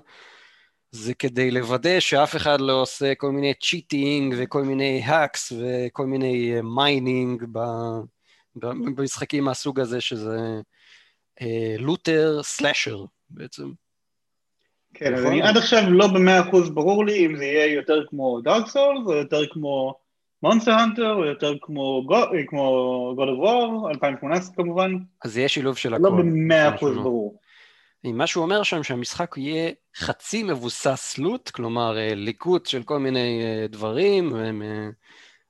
זה 0.95 1.15
כדי 1.15 1.51
לוודא 1.51 2.01
שאף 2.01 2.37
אחד 2.37 2.61
לא 2.61 2.83
עושה 2.83 3.15
כל 3.15 3.31
מיני 3.31 3.55
cheating 3.55 4.35
וכל 4.39 4.63
מיני 4.63 5.03
hacks 5.05 5.53
וכל 5.53 6.07
מיני 6.07 6.55
mining 6.63 7.45
במשחקים 8.57 9.45
מהסוג 9.45 9.81
הזה, 9.81 10.01
שזה 10.01 10.61
looter 11.79 12.43
slasher 12.43 13.05
בעצם. 13.31 13.71
כן, 14.95 15.15
אז 15.15 15.25
אני 15.25 15.43
עד 15.43 15.57
עכשיו 15.57 15.91
לא 15.91 16.07
במאה 16.07 16.49
אחוז 16.49 16.71
ברור 16.71 17.05
לי 17.07 17.27
אם 17.27 17.37
זה 17.37 17.45
יהיה 17.45 17.75
יותר 17.75 18.07
כמו 18.09 18.41
דארק 18.41 18.67
סולס, 18.67 19.07
או 19.07 19.13
יותר 19.13 19.43
כמו 19.51 19.95
מונסטר 20.43 20.71
האנטר, 20.73 21.15
או 21.15 21.25
יותר 21.25 21.55
כמו 21.61 22.03
God 22.11 23.29
of 23.29 23.45
War, 23.45 23.91
2018 23.91 24.55
כמובן. 24.55 24.97
אז 25.25 25.33
זה 25.33 25.41
יהיה 25.41 25.49
שילוב 25.49 25.77
של 25.77 25.91
לא 25.91 25.97
הכל. 25.97 26.05
לא 26.05 26.11
במאה 26.11 26.75
אחוז 26.75 26.97
ברור. 26.97 27.39
מה 28.13 28.27
שהוא 28.27 28.43
אומר 28.43 28.63
שם 28.63 28.83
שהמשחק 28.83 29.35
יהיה 29.37 29.71
חצי 29.97 30.43
מבוסס 30.43 31.19
לוט, 31.19 31.51
כלומר 31.51 31.99
אה, 31.99 32.15
ליקוט 32.15 32.67
של 32.67 32.83
כל 32.83 32.99
מיני 32.99 33.43
אה, 33.45 33.67
דברים, 33.67 34.37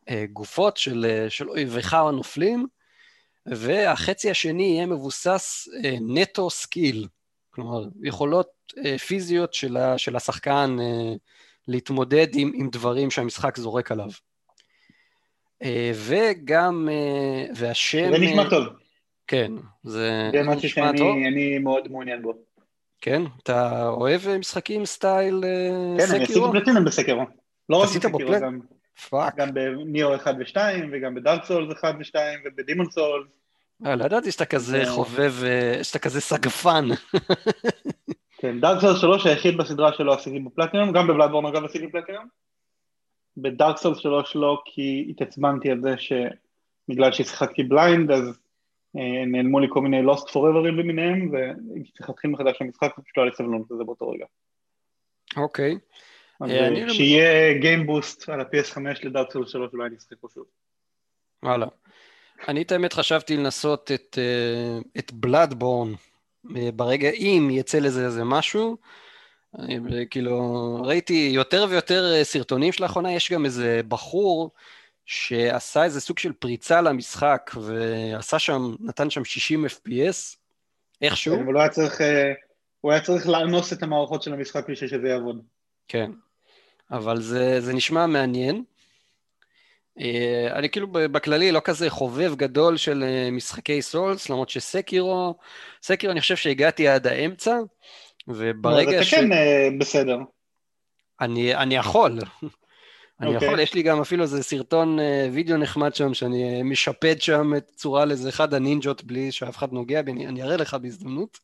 אה, 0.09 0.25
גופות 0.33 0.77
של, 0.77 1.27
של 1.29 1.51
אויביך 1.51 1.95
הנופלים, 1.95 2.67
והחצי 3.47 4.31
השני 4.31 4.63
יהיה 4.63 4.87
מבוסס 4.87 5.69
נטו 6.01 6.51
skill, 6.51 7.09
כלומר 7.51 7.85
יכולות 8.03 8.49
פיזיות 9.07 9.55
של, 9.55 9.77
ה, 9.77 9.99
של 9.99 10.17
השחקן 10.17 10.77
להתמודד 11.69 12.27
עם, 12.35 12.53
עם 12.55 12.69
דברים 12.71 13.11
שהמשחק 13.11 13.57
זורק 13.57 13.93
עליו. 13.93 14.09
וגם, 15.95 16.89
והשם... 17.55 18.11
זה 18.13 18.19
נשמע 18.19 18.51
טוב. 18.51 18.84
כן, 19.27 19.53
זה, 19.83 20.31
זה 20.33 20.43
משהו 20.43 20.69
שאני 20.69 21.59
מאוד 21.59 21.93
מעוניין 21.93 22.23
בו. 22.23 22.35
כן? 23.01 23.23
אתה 23.43 23.89
אוהב 23.89 24.21
משחקים 24.39 24.85
style 24.85 25.45
כן, 25.99 26.07
Sekiro? 26.07 26.09
כן, 26.09 26.15
אני 26.15 26.25
עשיתי 26.25 26.41
פלטינום 26.53 26.85
ב 26.85 26.89
Sekiro. 26.89 27.23
לא 27.69 27.77
רק 27.77 27.89
ב 27.89 27.92
Sekiro, 27.92 28.19
גם... 28.41 28.61
Fuck. 29.09 29.37
גם 29.37 29.55
ב 29.55 29.67
Nioh 29.67 30.15
1 30.15 30.35
ו-2, 30.39 30.57
וגם 30.93 31.15
ב 31.15 31.21
Dark 31.21 31.45
Souls 31.45 31.73
1 31.73 31.95
ו-2, 31.99 32.19
וב 32.45 32.55
Demon's 32.55 32.91
Souls. 32.91 33.27
אה, 33.87 33.97
לא 33.97 34.05
ידעתי 34.05 34.33
שאתה 34.33 34.45
כזה 34.45 34.83
חובב, 34.87 35.33
אה, 35.45 35.85
שאתה 35.85 35.99
כזה 35.99 36.21
סגפן. 36.21 36.85
כן, 38.41 38.61
Dark 38.61 38.81
Souls 38.81 39.01
3 39.01 39.27
היחיד 39.27 39.57
בסדרה 39.57 39.93
שלו 39.93 40.13
עשיתי 40.13 40.39
בפלטינום, 40.39 40.93
גם 40.93 41.07
ב 41.07 41.10
Bloodborne 41.10 41.47
אגב 41.47 41.65
עשיתי 41.65 41.87
בפלטינום. 41.87 42.25
ב 43.37 43.45
Dark 43.45 43.77
Souls 43.77 43.99
3 43.99 44.37
לא, 44.37 44.63
כי 44.65 45.07
התעצבנתי 45.11 45.71
על 45.71 45.81
זה 45.81 45.95
שבגלל 45.99 47.13
ששיחקתי 47.13 47.63
blind, 47.63 48.11
אז 48.11 48.29
אה, 48.29 48.33
נעלמו 49.27 49.61
לי 49.61 49.67
כל 49.71 49.81
מיני 49.81 50.03
lost 50.03 50.29
forever 50.29 50.68
ים 50.68 50.79
למיניהם, 50.79 51.29
וצריך 51.29 52.09
להתחיל 52.09 52.31
מחדש 52.31 52.57
המשחק, 52.61 52.93
פשוט 52.93 53.17
לא 53.17 53.23
היה 53.23 53.31
לי 53.31 53.37
סבלונות 53.37 53.71
לזה 53.71 53.85
באותו 53.85 54.09
רגע. 54.09 54.25
אוקיי. 55.37 55.79
אז 56.41 56.51
אה, 56.51 56.83
אה, 56.83 56.91
שיהיה 56.91 57.59
גיימבוסט 57.59 58.29
על 58.29 58.41
ה-PS5 58.41 58.79
לדארק 59.03 59.33
סולס 59.33 59.51
3 59.51 59.73
אולי 59.73 59.87
אני 59.87 59.97
אשחק 59.97 60.17
פה 60.21 60.29
שוב. 60.35 60.45
וואלה. 61.43 61.67
אני 62.49 62.63
את 62.63 62.73
האמת 62.73 62.93
חשבתי 62.93 63.37
לנסות 63.37 63.91
את, 63.95 64.19
אה, 64.19 64.79
את 64.99 65.13
בלאדבורן 65.13 65.93
ברגע, 66.75 67.11
אם 67.11 67.49
יצא 67.51 67.79
לזה 67.79 68.05
איזה 68.05 68.25
משהו. 68.25 68.77
כאילו, 70.11 70.77
ראיתי 70.85 71.31
יותר 71.35 71.67
ויותר 71.71 72.25
סרטונים 72.25 72.73
של 72.73 72.83
האחרונה, 72.83 73.13
יש 73.13 73.33
גם 73.33 73.45
איזה 73.45 73.81
בחור 73.89 74.51
שעשה 75.07 75.85
איזה 75.85 76.01
סוג 76.01 76.19
של 76.19 76.33
פריצה 76.33 76.81
למשחק, 76.81 77.51
ועשה 77.61 78.39
שם, 78.39 78.75
נתן 78.81 79.11
שם 79.11 79.25
60 79.25 79.65
FPS, 79.65 80.37
איכשהו. 81.03 81.37
כן, 81.37 81.43
אבל 81.43 81.53
הוא 81.53 81.61
היה 81.61 81.71
צריך, 81.71 82.01
אה, 82.01 82.33
הוא 82.81 82.93
היה 82.93 83.01
צריך 83.01 83.29
לאנוס 83.29 83.73
את 83.73 83.83
המערכות 83.83 84.23
של 84.23 84.33
המשחק 84.33 84.69
בשביל 84.69 84.91
שזה 84.91 85.09
יעבוד. 85.09 85.43
כן, 85.89 86.11
אבל 86.91 87.21
זה, 87.21 87.61
זה 87.61 87.73
נשמע 87.73 88.07
מעניין. 88.07 88.65
אה, 90.01 90.49
אני 90.53 90.71
כאילו 90.71 90.87
בכללי 90.93 91.53
לא 91.53 91.61
כזה 91.65 91.91
חובב 91.91 92.35
גדול 92.37 92.77
של 92.77 93.05
אה, 93.07 93.31
משחקי 93.31 93.83
סולס, 93.83 94.31
למרות 94.31 94.49
שסקירו, 94.49 95.35
סקירו 95.83 96.13
אני 96.13 96.21
חושב 96.21 96.37
שהגעתי 96.37 96.89
עד 96.89 97.07
האמצע, 97.07 97.59
וברגע 98.29 99.05
ש... 99.05 99.15
אתה 99.15 99.23
כן 99.23 99.79
בסדר. 99.79 100.19
אני, 101.21 101.55
אני 101.55 101.75
יכול, 101.75 102.19
אני 103.21 103.31
okay. 103.31 103.35
אוקיי. 103.35 103.49
יכול, 103.49 103.61
יש 103.61 103.75
לי 103.75 103.83
גם 103.83 104.01
אפילו 104.01 104.23
איזה 104.23 104.43
סרטון 104.43 104.99
אה, 104.99 105.29
וידאו 105.33 105.57
נחמד 105.57 105.95
שם, 105.95 106.15
שאני 106.15 106.59
אה, 106.59 106.63
משפד 106.63 107.21
שם 107.21 107.57
את 107.57 107.71
צורה 107.77 108.05
לאיזה 108.05 108.29
אחד 108.29 108.55
הנינג'ות 108.55 109.05
בלי 109.05 109.33
שאף 109.33 109.57
אחד 109.57 109.73
נוגע 109.73 110.03
בי, 110.03 110.13
אני 110.13 110.43
אראה 110.43 110.57
לך 110.57 110.75
בהזדמנות. 110.75 111.39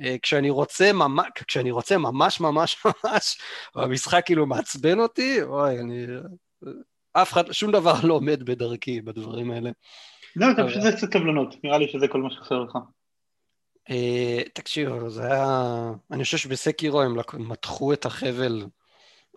אה, 0.00 0.16
כשאני 0.22 0.50
רוצה 0.50 0.92
ממש, 0.92 1.26
כשאני 1.46 1.70
רוצה 1.70 1.98
ממש 1.98 2.40
ממש 2.40 2.76
ממש, 2.84 3.38
והמשחק 3.76 4.22
כאילו 4.26 4.46
מעצבן 4.46 4.98
אותי, 5.00 5.42
אוי, 5.42 5.80
אני... 5.80 6.06
אף 7.12 7.32
אחד, 7.32 7.52
שום 7.52 7.72
דבר 7.72 7.94
לא 8.02 8.14
עומד 8.14 8.42
בדרכי 8.42 9.00
בדברים 9.00 9.50
האלה. 9.50 9.70
לא, 10.36 10.46
אתה 10.50 10.66
פשוט 10.66 10.82
קצת 10.96 11.12
סבלנות, 11.12 11.54
נראה 11.64 11.78
לי 11.78 11.88
שזה 11.88 12.08
כל 12.08 12.22
מה 12.22 12.30
שחסר 12.30 12.58
לך. 12.60 12.78
תקשיב, 14.54 15.08
זה 15.08 15.26
היה... 15.26 15.90
אני 16.10 16.24
חושב 16.24 16.36
שבסקירו 16.36 17.02
הם 17.02 17.16
מתחו 17.34 17.92
את 17.92 18.06
החבל 18.06 18.64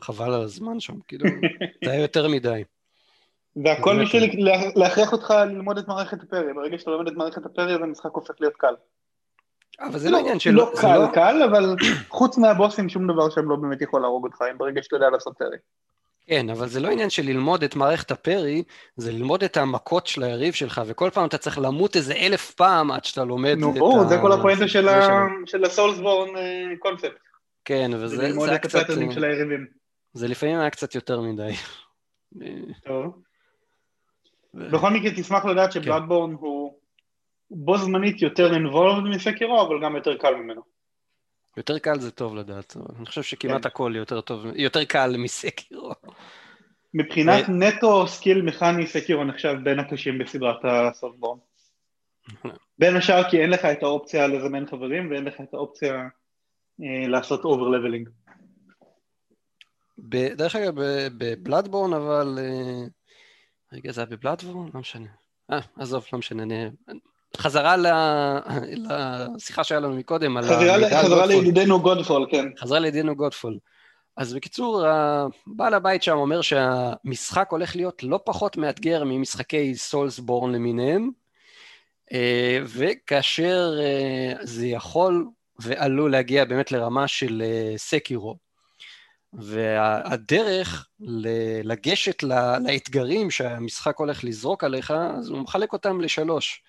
חבל 0.02 0.34
על 0.34 0.42
הזמן 0.42 0.80
שם, 0.80 1.00
כאילו, 1.08 1.26
זה 1.86 1.92
היה 1.92 2.02
יותר 2.02 2.28
מדי. 2.28 2.64
והכל 3.64 4.02
בשביל 4.02 4.50
להכריח 4.76 5.12
אותך 5.12 5.32
ללמוד 5.32 5.78
את 5.78 5.88
מערכת 5.88 6.24
הפרי, 6.24 6.54
ברגע 6.54 6.78
שאתה 6.78 6.92
לומד 6.92 7.08
את 7.08 7.14
מערכת 7.14 7.46
הפרי 7.46 7.76
אז 7.76 7.82
המשחק 7.82 8.12
הופך 8.12 8.34
להיות 8.40 8.54
קל. 8.58 8.74
אבל 9.80 10.00
זה 10.00 10.10
לא, 10.10 10.18
לא 10.18 10.20
עניין 10.20 10.40
של... 10.40 10.52
לא 10.52 10.72
קל 10.82 10.98
לא- 10.98 11.08
קל, 11.14 11.44
אבל 11.50 11.76
חוץ 12.10 12.38
מהבוסים 12.38 12.90
שום 12.90 13.08
דבר 13.08 13.30
שם 13.30 13.50
לא 13.50 13.56
באמת 13.56 13.82
יכול 13.82 14.02
להרוג 14.02 14.26
אותך, 14.26 14.38
ברגע 14.58 14.84
שאתה 14.84 14.96
יודע 14.96 15.10
לעשות 15.10 15.34
פרי. 15.38 15.58
כן, 16.28 16.50
אבל 16.50 16.68
זה 16.68 16.80
לא 16.80 16.90
עניין 16.90 17.10
של 17.10 17.24
ללמוד 17.24 17.64
את 17.64 17.76
מערכת 17.76 18.12
הפרי, 18.12 18.64
זה 18.96 19.12
ללמוד 19.12 19.44
את 19.44 19.58
המכות 19.58 20.08
של 20.08 20.24
היריב 20.24 20.54
שלך, 20.54 20.82
וכל 20.86 21.10
פעם 21.10 21.28
אתה 21.28 21.38
צריך 21.38 21.60
למות 21.60 21.96
איזה 21.96 22.14
אלף 22.14 22.52
פעם 22.52 22.92
עד 22.92 23.06
שאתה 23.06 23.24
לומד 23.24 23.56
נו, 23.58 23.70
את 23.70 23.74
נו, 23.74 23.80
ברור, 23.80 24.08
זה 24.08 24.18
כל 24.22 24.32
הפואנטה 24.32 24.68
של 25.46 25.64
הסולסבורן 25.64 26.30
קונספט. 26.80 27.20
כן, 27.66 27.92
וזה 27.94 28.16
קצת... 28.16 28.24
ללמוד 28.24 28.50
את 28.50 28.66
הפטרנים 28.66 29.12
של 29.12 29.24
היריבים. 29.24 29.79
זה 30.14 30.28
לפעמים 30.28 30.60
היה 30.60 30.70
קצת 30.70 30.96
יותר 30.96 31.22
מדי. 31.22 31.54
טוב. 32.86 33.22
בכל 34.54 34.90
מקרה 34.90 35.12
תשמח 35.18 35.46
לדעת 35.46 35.74
כן. 35.74 35.84
שבלאדבורן 35.84 36.34
הוא 36.34 36.80
בו 37.52 37.78
זמנית 37.78 38.22
יותר 38.22 38.54
involved 38.54 39.04
מ 39.04 39.12
Sekiro, 39.12 39.68
אבל 39.68 39.84
גם 39.84 39.96
יותר 39.96 40.18
קל 40.18 40.36
ממנו. 40.36 40.62
יותר 41.58 41.80
קל 41.80 42.00
זה 42.00 42.12
טוב 42.12 42.36
לדעת, 42.36 42.78
אני 42.98 43.06
חושב 43.06 43.24
שכמעט 43.24 43.62
כן. 43.62 43.68
הכל 43.68 43.94
יותר 43.96 44.22
טוב, 44.22 44.46
יותר 44.56 44.86
קל 44.86 45.16
מ 45.18 45.27
Sekiro. 45.27 45.92
מבחינת 46.94 47.46
נטו 47.50 48.08
skill 48.08 48.42
מכני 48.42 48.88
Sekiro 48.88 49.24
נחשב 49.24 49.56
בין 49.64 49.80
הקשים 49.80 50.18
בסדרת 50.18 50.60
ה 50.64 50.70
Soulsborne. 50.70 51.40
בין 52.80 52.96
השאר 52.96 53.30
כי 53.30 53.42
אין 53.42 53.50
לך 53.50 53.66
את 53.66 53.84
האופציה 53.84 54.28
לזמן 54.28 54.66
חברים 54.66 55.12
ואין 55.12 55.24
לך 55.24 55.42
את 55.42 55.54
האופציה 55.54 55.94
אה, 56.84 57.08
לעשות 57.08 57.46
over 57.46 57.70
leveling. 60.04 60.34
דרך 60.34 60.56
אגב, 60.56 60.74
ב 61.18 61.24
Bloodborne, 61.24 61.94
אבל... 61.94 62.40
אה, 62.42 62.84
רגע, 63.74 63.92
זה 63.92 64.02
היה 64.02 64.06
בבלאדבורן? 64.06 64.70
לא 64.74 64.80
משנה. 64.80 65.08
אה, 65.52 65.60
עזוב, 65.78 66.06
לא 66.14 66.20
משנה. 66.20 66.44
אני... 66.44 66.70
חזרה 67.38 67.76
לשיחה 69.36 69.64
שהיה 69.64 69.80
לנו 69.80 69.96
מקודם, 69.96 70.38
על 70.38 70.44
חזרה 70.44 71.26
לידידנו 71.26 71.82
גודפול, 71.82 72.28
כן. 72.32 72.46
חזרה 72.60 72.80
לידידנו 72.80 73.16
גודפול. 73.16 73.58
אז 74.18 74.34
בקיצור, 74.34 74.86
בעל 75.48 75.74
הבית 75.74 76.04
שם 76.04 76.16
אומר 76.16 76.42
שהמשחק 76.42 77.48
הולך 77.52 77.76
להיות 77.76 78.04
לא 78.04 78.20
פחות 78.26 78.58
מאתגר 78.58 79.04
ממשחקי 79.04 79.76
סולסבורן 79.76 80.52
למיניהם, 80.52 81.10
אה, 82.14 82.60
וכאשר 82.66 83.72
אה, 83.80 84.34
זה 84.42 84.68
יכול 84.68 85.28
ועלול 85.60 86.12
להגיע 86.12 86.46
באמת 86.46 86.72
לרמה 86.72 87.08
של 87.08 87.44
סקירו. 87.78 88.49
והדרך 89.34 90.88
לגשת 91.64 92.24
לאתגרים 92.64 93.32
שהמשחק 93.32 93.98
הולך 93.98 94.24
לזרוק 94.24 94.64
עליך, 94.64 94.92
אז 94.92 95.30
הוא 95.30 95.40
מחלק 95.40 95.74
אותם 95.74 96.02
לשלוש. 96.02 96.64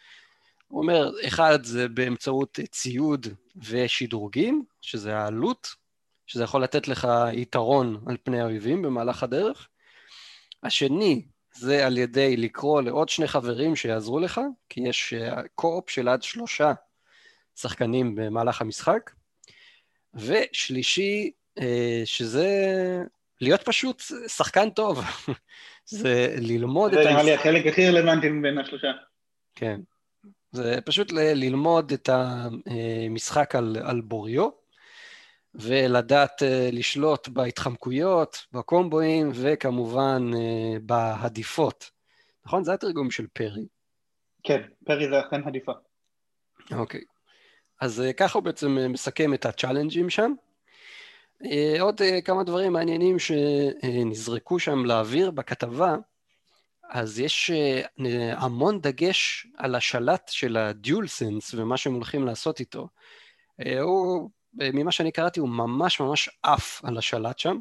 הוא 0.69 0.83
אומר, 0.83 1.11
אחד 1.27 1.65
זה 1.65 1.89
באמצעות 1.89 2.59
ציוד 2.71 3.27
ושדרוגים, 3.57 4.65
שזה 4.81 5.17
העלות, 5.17 5.75
שזה 6.27 6.45
יכול 6.45 6.63
לתת 6.63 6.89
לך 6.89 7.09
יתרון 7.33 8.05
על 8.07 8.17
פני 8.23 8.41
האויבים 8.41 8.83
במהלך 8.83 9.23
הדרך. 9.23 9.69
השני 10.63 11.23
זה 11.55 11.87
על 11.87 11.99
ידי 11.99 12.37
לקרוא 12.37 12.83
לעוד 12.83 13.09
שני 13.09 13.29
חברים 13.29 13.77
שיעזרו 13.77 14.21
לך, 14.21 14.41
כי 14.69 14.81
יש 14.81 15.15
קו-אופ 15.55 15.91
של 15.91 16.09
עד 16.09 16.23
שלושה 16.23 16.73
שחקנים 17.57 18.15
במהלך 18.15 18.61
המשחק. 18.61 19.11
ושלישי 20.15 21.25
אה, 21.25 21.40
שזה 22.05 22.49
להיות 23.41 23.63
פשוט 23.63 24.03
שחקן 24.29 24.71
טוב, 24.71 25.01
זה 25.85 26.35
ללמוד 26.39 26.95
את... 26.95 27.05
זה 27.05 27.11
נראה 27.11 27.23
לי 27.23 27.35
החלק 27.35 27.67
הכי 27.67 27.89
רלוונטי 27.89 28.29
מבין 28.29 28.59
השלושה. 28.59 28.93
כן, 29.55 29.81
זה 30.53 30.79
פשוט 30.85 31.13
ללמוד 31.13 31.93
את 31.93 32.09
המשחק 32.13 33.55
על, 33.55 33.77
על 33.85 34.01
בוריו, 34.01 34.49
ולדעת 35.55 36.43
אה, 36.43 36.69
לשלוט 36.73 37.29
בהתחמקויות, 37.29 38.47
בקומבואים, 38.53 39.31
וכמובן 39.35 40.31
אה, 40.37 40.79
בהדיפות. 40.83 41.91
נכון? 42.47 42.65
זה 42.65 42.73
התרגום 42.73 43.11
של 43.11 43.27
פרי. 43.33 43.67
כן, 44.43 44.63
פרי 44.85 45.09
זה 45.09 45.21
אכן 45.21 45.49
הדיפה. 45.49 45.73
אוקיי. 46.73 47.01
אז 47.81 48.03
ככה 48.17 48.39
הוא 48.39 48.45
בעצם 48.45 48.79
מסכם 48.89 49.35
את 49.35 49.47
ה 49.47 49.52
challenge 49.52 50.00
ים 50.00 50.11
שם. 50.11 50.33
אה, 51.45 51.77
עוד 51.81 52.03
אה, 52.03 52.21
כמה 52.21 52.45
דברים 52.45 52.73
מעניינים 52.73 53.17
שנזרקו 53.19 54.59
שם 54.59 54.85
לאוויר 54.85 55.31
בכתבה, 55.31 55.97
אז 56.91 57.21
יש 57.21 57.51
אה, 57.51 57.83
המון 58.37 58.81
דגש 58.81 59.47
על 59.57 59.75
השלט 59.75 60.29
של 60.29 60.57
ה 60.57 61.07
DualSense 61.07 61.55
ומה 61.55 61.77
שהם 61.77 61.95
הולכים 61.95 62.27
לעשות 62.27 62.61
איתו. 62.61 62.89
הוא, 63.81 64.31
ממה 64.55 64.93
שאני 64.93 65.13
קראתי, 65.13 65.41
הוא 65.41 65.49
ממש 65.49 66.01
ממש 66.01 66.31
עף 66.43 66.85
על 66.85 66.99
השלט 66.99 67.39
שם. 67.39 67.59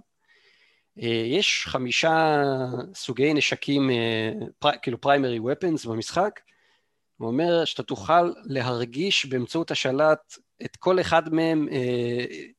יש 1.25 1.65
חמישה 1.67 2.43
סוגי 2.93 3.33
נשקים, 3.33 3.89
כאילו 4.81 5.01
פריימרי 5.01 5.39
ופנס 5.39 5.85
במשחק. 5.85 6.39
הוא 7.17 7.27
אומר 7.27 7.65
שאתה 7.65 7.83
תוכל 7.83 8.31
להרגיש 8.43 9.25
באמצעות 9.25 9.71
השלט 9.71 10.37
את 10.65 10.75
כל 10.75 11.01
אחד 11.01 11.33
מהם, 11.33 11.67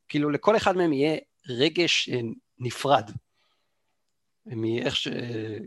כאילו 0.09 0.31
לכל 0.31 0.57
אחד 0.57 0.77
מהם 0.77 0.93
יהיה 0.93 1.17
רגש 1.49 2.09
אה, 2.09 2.21
נפרד. 2.59 3.11
מאיך 4.47 4.97
ש... 4.97 5.09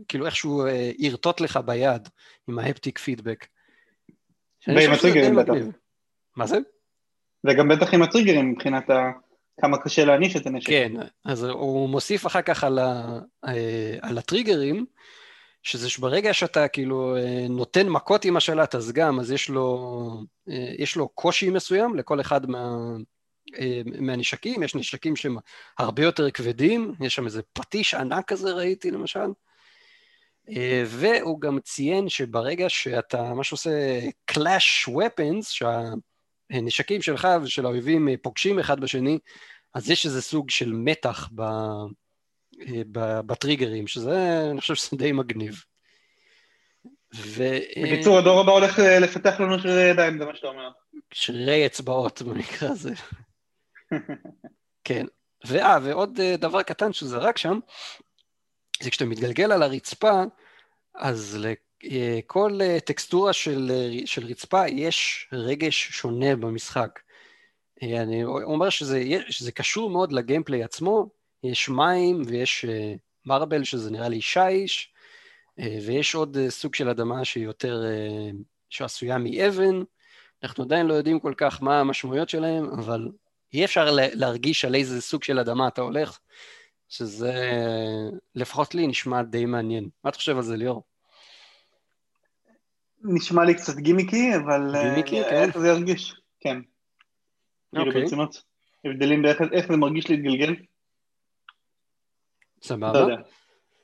כאילו 0.08 0.26
איכשהו 0.26 0.66
אה, 0.66 0.90
ירטוט 0.98 1.40
לך 1.40 1.56
ביד 1.56 2.08
עם 2.48 2.58
ההפטיק 2.58 2.98
פידבק. 2.98 3.46
ועם 4.66 4.92
הטריגרים 4.92 5.36
בטח. 5.36 5.52
מה 6.36 6.46
זה? 6.46 6.58
וגם 7.44 7.68
בטח 7.68 7.94
עם 7.94 8.02
הטריגרים 8.02 8.50
מבחינת 8.50 8.90
ה... 8.90 9.10
כמה 9.60 9.78
קשה 9.78 10.04
להניף 10.04 10.36
את 10.36 10.46
הנשק. 10.46 10.68
כן, 10.68 10.92
אז 11.24 11.44
הוא 11.44 11.88
מוסיף 11.88 12.26
אחר 12.26 12.42
כך 12.42 12.64
על, 12.64 12.78
ה... 12.78 13.18
אה, 13.44 13.96
על 14.02 14.18
הטריגרים, 14.18 14.86
שזה 15.64 15.90
שברגע 15.90 16.34
שאתה 16.34 16.68
כאילו 16.68 17.16
נותן 17.48 17.88
מכות 17.88 18.24
עם 18.24 18.36
השלט, 18.36 18.74
אז 18.74 18.92
גם, 18.92 19.20
אז 19.20 19.32
יש 19.32 19.48
לו, 19.48 20.24
יש 20.78 20.96
לו 20.96 21.08
קושי 21.08 21.50
מסוים 21.50 21.94
לכל 21.96 22.20
אחד 22.20 22.50
מה, 22.50 22.76
אה, 23.58 23.82
מהנשקים, 24.00 24.62
יש 24.62 24.74
נשקים 24.74 25.16
שהם 25.16 25.36
הרבה 25.78 26.02
יותר 26.02 26.30
כבדים, 26.30 26.94
יש 27.00 27.14
שם 27.14 27.24
איזה 27.24 27.42
פטיש 27.52 27.94
ענק 27.94 28.28
כזה 28.28 28.52
ראיתי 28.52 28.90
למשל, 28.90 29.28
אה, 30.48 30.84
והוא 30.86 31.40
גם 31.40 31.60
ציין 31.60 32.08
שברגע 32.08 32.68
שאתה 32.68 33.34
מה 33.34 33.44
שעושה 33.44 34.00
Clash 34.30 34.88
Weapons, 34.88 35.62
שהנשקים 36.50 37.02
שלך 37.02 37.28
ושל 37.42 37.66
האויבים 37.66 38.08
פוגשים 38.22 38.58
אחד 38.58 38.80
בשני, 38.80 39.18
אז 39.74 39.90
יש 39.90 40.06
איזה 40.06 40.22
סוג 40.22 40.50
של 40.50 40.72
מתח 40.72 41.28
אה, 41.28 41.28
ב, 41.34 41.42
בטריגרים, 43.26 43.86
שזה, 43.86 44.48
אני 44.50 44.60
חושב 44.60 44.74
שזה 44.74 44.96
די 44.96 45.12
מגניב. 45.12 45.64
ו... 47.14 47.44
בקיצור, 47.82 48.18
הדור 48.18 48.40
הבא 48.40 48.52
הולך 48.52 48.78
לפתח 48.78 49.40
לנו 49.40 49.58
שרירי 49.58 49.90
ידיים, 49.90 50.18
זה 50.18 50.24
מה 50.24 50.34
שאתה 50.34 50.46
אומר. 50.46 50.70
שרירי 51.12 51.66
אצבעות 51.66 52.22
במקרה 52.22 52.70
הזה. 52.70 52.92
כן. 54.84 55.06
ואה, 55.46 55.78
ועוד 55.82 56.20
דבר 56.20 56.62
קטן 56.62 56.92
שהוא 56.92 57.10
רק 57.12 57.38
שם, 57.38 57.58
זה 58.82 58.90
כשאתה 58.90 59.04
מתגלגל 59.04 59.52
על 59.52 59.62
הרצפה, 59.62 60.22
אז 60.94 61.38
לכל 61.82 62.58
טקסטורה 62.84 63.32
של, 63.32 63.72
של 64.04 64.26
רצפה 64.26 64.68
יש 64.68 65.28
רגש 65.32 65.88
שונה 65.90 66.36
במשחק. 66.36 67.00
אני 67.82 68.24
אומר 68.24 68.70
שזה, 68.70 69.02
שזה 69.28 69.52
קשור 69.52 69.90
מאוד 69.90 70.12
לגיימפליי 70.12 70.64
עצמו, 70.64 71.08
יש 71.44 71.68
מים 71.68 72.22
ויש 72.26 72.64
מרבל 73.26 73.64
שזה 73.64 73.90
נראה 73.90 74.08
לי 74.08 74.20
שיש, 74.20 74.92
ויש 75.58 76.14
עוד 76.14 76.36
סוג 76.48 76.74
של 76.74 76.88
אדמה 76.88 77.24
שהיא 77.24 77.44
יותר, 77.44 77.82
שעשויה 78.70 79.18
מאבן, 79.18 79.82
אנחנו 80.42 80.64
עדיין 80.64 80.86
לא 80.86 80.94
יודעים 80.94 81.20
כל 81.20 81.34
כך 81.36 81.62
מה 81.62 81.80
המשמעויות 81.80 82.28
שלהם, 82.28 82.64
אבל 82.64 83.08
אי 83.52 83.64
אפשר 83.64 83.88
להרגיש 83.92 84.64
על 84.64 84.74
איזה 84.74 85.00
סוג 85.00 85.24
של 85.24 85.38
אדמה 85.38 85.68
אתה 85.68 85.80
הולך, 85.80 86.18
שזה 86.88 87.32
לפחות 88.34 88.74
לי 88.74 88.86
נשמע 88.86 89.22
די 89.22 89.44
מעניין. 89.44 89.88
מה 90.04 90.10
אתה 90.10 90.18
חושב 90.18 90.36
על 90.36 90.42
זה, 90.42 90.56
ליאור? 90.56 90.82
נשמע 93.02 93.44
לי 93.44 93.54
קצת 93.54 93.76
גימיקי, 93.76 94.36
אבל 94.36 94.74
גימיקי, 94.82 95.22
אה, 95.22 95.30
כן. 95.30 95.42
איך 95.42 95.58
זה 95.58 95.68
ירגיש? 95.68 96.14
כן. 96.40 96.60
כאילו 97.70 97.86
אוקיי. 97.86 98.02
ברצינות. 98.02 98.42
הבדלים 98.84 99.22
באיך 99.22 99.68
זה 99.68 99.76
מרגיש 99.76 100.10
להתגלגל? 100.10 100.54
לא 102.64 102.68
סבבה. 102.68 102.98
יודע. 102.98 103.16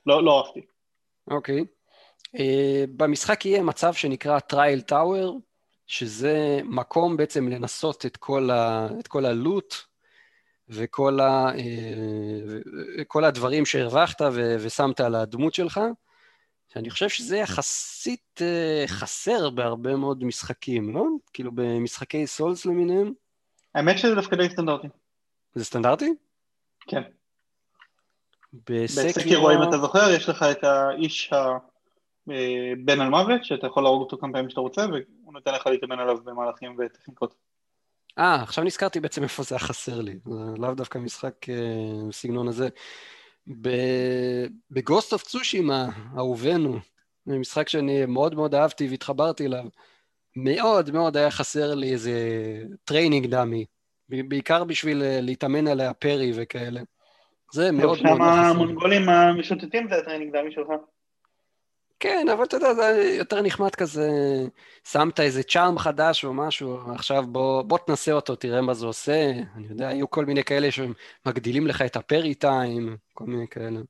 לא 0.07 0.25
לא 0.25 0.39
אהבתי. 0.39 0.61
אוקיי. 1.31 1.65
Uh, 2.37 2.41
במשחק 2.97 3.47
יהיה 3.47 3.63
מצב 3.63 3.95
שנקרא 3.95 4.39
Trial 4.39 4.81
Tower, 4.81 5.41
שזה 5.87 6.61
מקום 6.65 7.17
בעצם 7.17 7.49
לנסות 7.49 8.07
את 8.07 8.17
כל, 8.17 8.51
ה, 8.51 8.89
את 9.01 9.09
כל 9.09 9.25
הלוט 9.25 9.75
וכל 10.69 11.21
ה, 11.21 11.51
uh, 11.53 13.05
כל 13.07 13.25
הדברים 13.25 13.67
שהרווחת 13.67 14.21
ו, 14.21 14.57
ושמת 14.61 15.01
על 15.01 15.15
הדמות 15.15 15.55
שלך, 15.55 15.81
שאני 16.73 16.91
חושב 16.91 17.09
שזה 17.09 17.37
יחסית 17.37 18.41
uh, 18.41 18.89
חסר 18.89 19.51
בהרבה 19.51 19.97
מאוד 19.97 20.25
משחקים, 20.25 20.95
לא? 20.95 21.05
כאילו 21.33 21.51
במשחקי 21.55 22.27
סולס 22.27 22.67
למיניהם. 22.67 23.13
האמת 23.75 23.99
שזה 23.99 24.15
דווקא 24.15 24.37
די 24.37 24.49
סטנדרטי. 24.51 24.89
זה 25.55 25.65
סטנדרטי? 25.65 26.15
כן. 26.89 27.03
בסקירו... 28.53 29.51
אם 29.51 29.63
אתה 29.69 29.79
זוכר, 29.79 30.11
יש 30.11 30.29
לך 30.29 30.43
את 30.43 30.65
האיש 30.65 31.33
הבן 31.33 33.01
על 33.01 33.09
מוות, 33.09 33.45
שאתה 33.45 33.67
יכול 33.67 33.83
להרוג 33.83 34.03
אותו 34.03 34.19
כמה 34.19 34.33
פעמים 34.33 34.51
שאתה 34.51 34.61
רוצה, 34.61 34.87
והוא 34.87 35.33
נותן 35.33 35.55
לך 35.55 35.67
להתאמן 35.67 35.99
עליו 35.99 36.17
במהלכים 36.25 36.77
וטכניקות. 36.79 37.35
אה, 38.19 38.43
עכשיו 38.43 38.65
נזכרתי 38.65 39.01
בעצם 39.01 39.23
איפה 39.23 39.43
זה 39.43 39.55
היה 39.55 39.61
חסר 39.61 40.01
לי, 40.01 40.19
זה 40.25 40.59
לאו 40.59 40.75
דווקא 40.75 40.99
משחק 40.99 41.49
אה, 41.49 42.09
בסגנון 42.09 42.49
הזה. 42.49 42.69
ב 44.71 44.78
Ghost 44.78 45.13
of 45.13 45.23
Tsushima, 45.23 45.89
אהובנו, 46.17 46.79
זה 47.27 47.39
משחק 47.39 47.69
שאני 47.69 48.07
מאוד 48.07 48.35
מאוד 48.35 48.55
אהבתי 48.55 48.89
והתחברתי 48.89 49.47
אליו, 49.47 49.65
מאוד 50.37 50.91
מאוד 50.91 51.17
היה 51.17 51.31
חסר 51.31 51.75
לי 51.75 51.93
איזה 51.93 52.13
training 52.85 53.27
dummy, 53.27 53.65
בעיקר 54.09 54.65
בשביל 54.65 55.03
אה, 55.03 55.21
להתאמן 55.21 55.67
עליה 55.67 55.95
parry 55.95 56.33
וכאלה. 56.35 56.81
זה 57.53 57.73
מאוד 57.73 57.85
מאוד 57.87 57.99
שם 57.99 58.15
חסר. 58.15 58.23
המונגולים 58.23 59.09
המשוטטים 59.09 59.89
זה 59.89 59.97
ה 59.97 60.01
training 60.01 60.37
dummy 60.37 60.53
שלך. 60.53 60.69
כן, 62.01 62.27
אבל 62.33 62.45
אתה 62.45 62.57
יודע, 62.57 62.75
זה 62.75 63.15
יותר 63.19 63.43
נחמד 63.43 63.75
כזה, 63.75 64.11
שמת 64.89 65.21
איזה 65.21 65.43
charm 65.43 65.79
חדש 65.79 66.25
או 66.25 66.35
משהו, 66.35 66.79
עכשיו 66.95 67.25
בוא, 67.27 67.63
בוא 67.63 67.79
תנסה 67.79 68.13
אותו, 68.13 68.37
תראה 68.37 68.61
מה 68.61 68.75
זה 68.75 68.87
עושה. 68.87 69.31
אני 69.57 69.67
יודע, 69.71 69.89
היו 69.89 70.11
כל 70.11 70.25
מיני 70.25 70.45
כאלה 70.45 70.69
שמגדילים 70.71 71.67
לך 71.67 71.83
את 71.83 71.97
ה 71.97 72.03
parry 72.03 72.35
time, 72.35 72.97
כל 73.15 73.25
מיני 73.25 73.49
כאלה. 73.49 73.81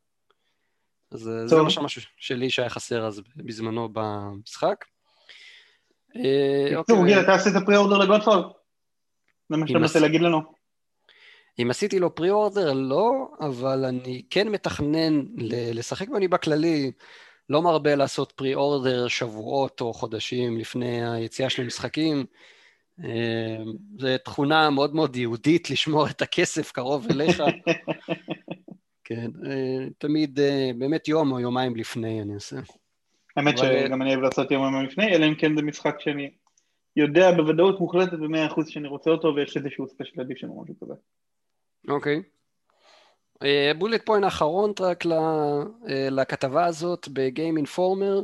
אז 1.13 1.29
אה, 1.29 1.47
זה 1.47 1.57
טוב. 1.57 1.85
משהו 1.85 2.03
שלי 2.17 2.51
שהיה 2.51 2.69
חסר 2.69 3.07
אז 3.07 3.23
בזמנו 3.37 3.89
במשחק. 3.93 4.85
אה, 6.17 6.65
בקיצור, 6.67 6.99
אוקיי. 6.99 7.15
גיל, 7.15 7.25
אתה 7.25 7.35
עשית 7.35 7.53
פרי 7.67 7.77
אורדר 7.77 7.99
לגודפול? 7.99 8.43
זה 9.49 9.57
מה 9.57 9.67
שאתה 9.67 9.79
מנסה 9.79 10.01
להגיד 10.01 10.21
לנו. 10.21 10.60
אם 11.63 11.71
עשיתי 11.71 11.99
לו 11.99 12.15
פרי 12.15 12.31
אורדר, 12.31 12.73
לא, 12.73 13.29
אבל 13.41 13.85
אני 13.85 14.23
כן 14.31 14.49
מתכנן 14.49 15.23
לשחק, 15.75 16.09
ואני 16.11 16.29
בכללי 16.29 16.93
לא 17.51 17.63
מרבה 17.63 17.95
לעשות 17.95 18.33
פרי 18.33 18.55
אורדר 18.55 19.09
שבועות 19.09 19.81
או 19.81 19.93
חודשים 19.93 20.59
לפני 20.59 21.11
היציאה 21.13 21.51
של 21.51 21.63
המשחקים. 21.63 22.25
אה, 23.05 23.57
זו 23.99 24.09
תכונה 24.25 24.71
מאוד 24.71 24.95
מאוד 24.95 25.17
יהודית 25.17 25.71
לשמור 25.71 26.07
את 26.07 26.23
הכסף 26.23 26.73
קרוב 26.73 27.07
אליך. 27.11 27.43
כן, 29.05 29.31
אה, 29.47 29.89
תמיד 29.99 30.41
אה, 30.41 30.71
באמת 30.79 31.09
יום 31.09 31.33
או 31.33 31.41
יומיים 31.41 31.77
לפני 31.77 32.23
אני 32.23 32.35
עושה. 32.35 32.57
האמת 33.37 33.59
אבל- 33.59 33.87
שגם 33.87 34.03
אני 34.03 34.11
אוהב 34.11 34.21
לעשות 34.23 34.51
יום 34.51 34.63
יום 34.63 34.85
לפני, 34.85 35.15
אלא 35.15 35.27
אם 35.27 35.35
כן 35.35 35.57
זה 35.57 35.63
משחק 35.63 36.01
שאני 36.01 36.31
יודע 36.97 37.33
בוודאות 37.33 37.81
מוחלטת 37.81 38.13
ב-100% 38.13 38.71
שאני 38.71 38.89
רוצה 38.89 39.11
אותו 39.11 39.33
ויש 39.37 39.57
איזשהו 39.57 39.87
special 39.89 40.21
edition 40.21 40.49
או 40.49 40.63
משהו 40.63 40.75
כזה. 40.81 40.95
אוקיי. 41.89 42.23
bullet 43.79 44.07
point 44.07 44.25
האחרון 44.25 44.73
רק 44.81 45.07
אה, 45.07 46.11
לכתבה 46.11 46.65
הזאת 46.67 47.09
ב 47.09 47.18
Game 47.18 47.57
Informer, 47.57 48.23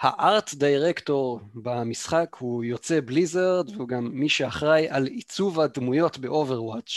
ה 0.00 0.13
art 0.13 0.54
director 0.54 1.40
במשחק 1.54 2.36
הוא 2.38 2.64
יוצא 2.64 3.00
Blizzard 3.00 3.70
והוא 3.70 3.88
גם 3.88 4.10
מי 4.12 4.28
שאחראי 4.28 4.88
על 4.88 5.06
עיצוב 5.06 5.60
הדמויות 5.60 6.18
ב 6.18 6.25
Overwatch, 6.25 6.90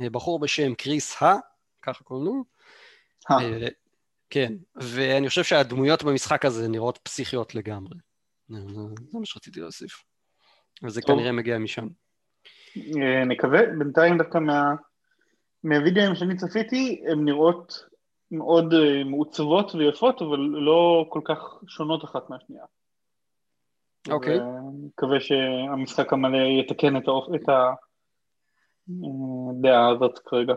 אה, 0.00 0.10
בחור 0.10 0.38
בשם 0.40 0.74
קריס 0.74 1.22
הא, 1.22 1.36
ככה 1.82 2.04
קוראים 2.04 2.26
לו. 2.26 2.44
אה, 3.30 3.68
כן, 4.30 4.52
ואני 4.76 5.28
חושב 5.28 5.44
שהדמויות 5.44 6.02
במשחק 6.02 6.44
הזה 6.44 6.68
נראות 6.68 6.98
פסיכיות 7.02 7.54
לגמרי. 7.54 7.98
זה 8.48 8.58
זה 9.10 9.18
מה 9.18 9.26
שרציתי 9.26 9.60
להוסיף. 9.60 10.04
וזה 10.84 11.00
טוב. 11.00 11.16
כנראה 11.16 11.32
מגיע 11.32 11.58
משם. 11.58 11.86
נקווה, 13.26 13.60
בינתיים 13.78 14.18
דווקא 14.18 14.38
מה... 14.38 14.74
מהווידאוים 15.64 16.14
שאני 16.14 16.36
צפיתי, 16.36 17.02
הן 17.12 17.24
נראות 17.24 17.84
מאוד 18.30 18.72
אה, 18.74 19.04
מעוצבות 19.04 19.74
ויפות, 19.74 20.22
אבל 20.22 20.38
לא 20.38 21.06
כל 21.08 21.20
כך 21.24 21.38
שונות 21.68 22.04
אחת 22.04 22.30
מהשנייה. 22.30 22.64
אוקיי. 24.10 24.34
אז, 24.34 24.40
אה, 24.40 24.46
מקווה 24.86 25.20
שהמשחק 25.20 26.12
המלא 26.12 26.36
יתקן 26.60 26.96
את 26.96 27.08
האופ- 27.08 27.34
את 27.34 27.48
הדעה 28.88 29.88
הזאת 29.88 30.18
כרגע. 30.18 30.54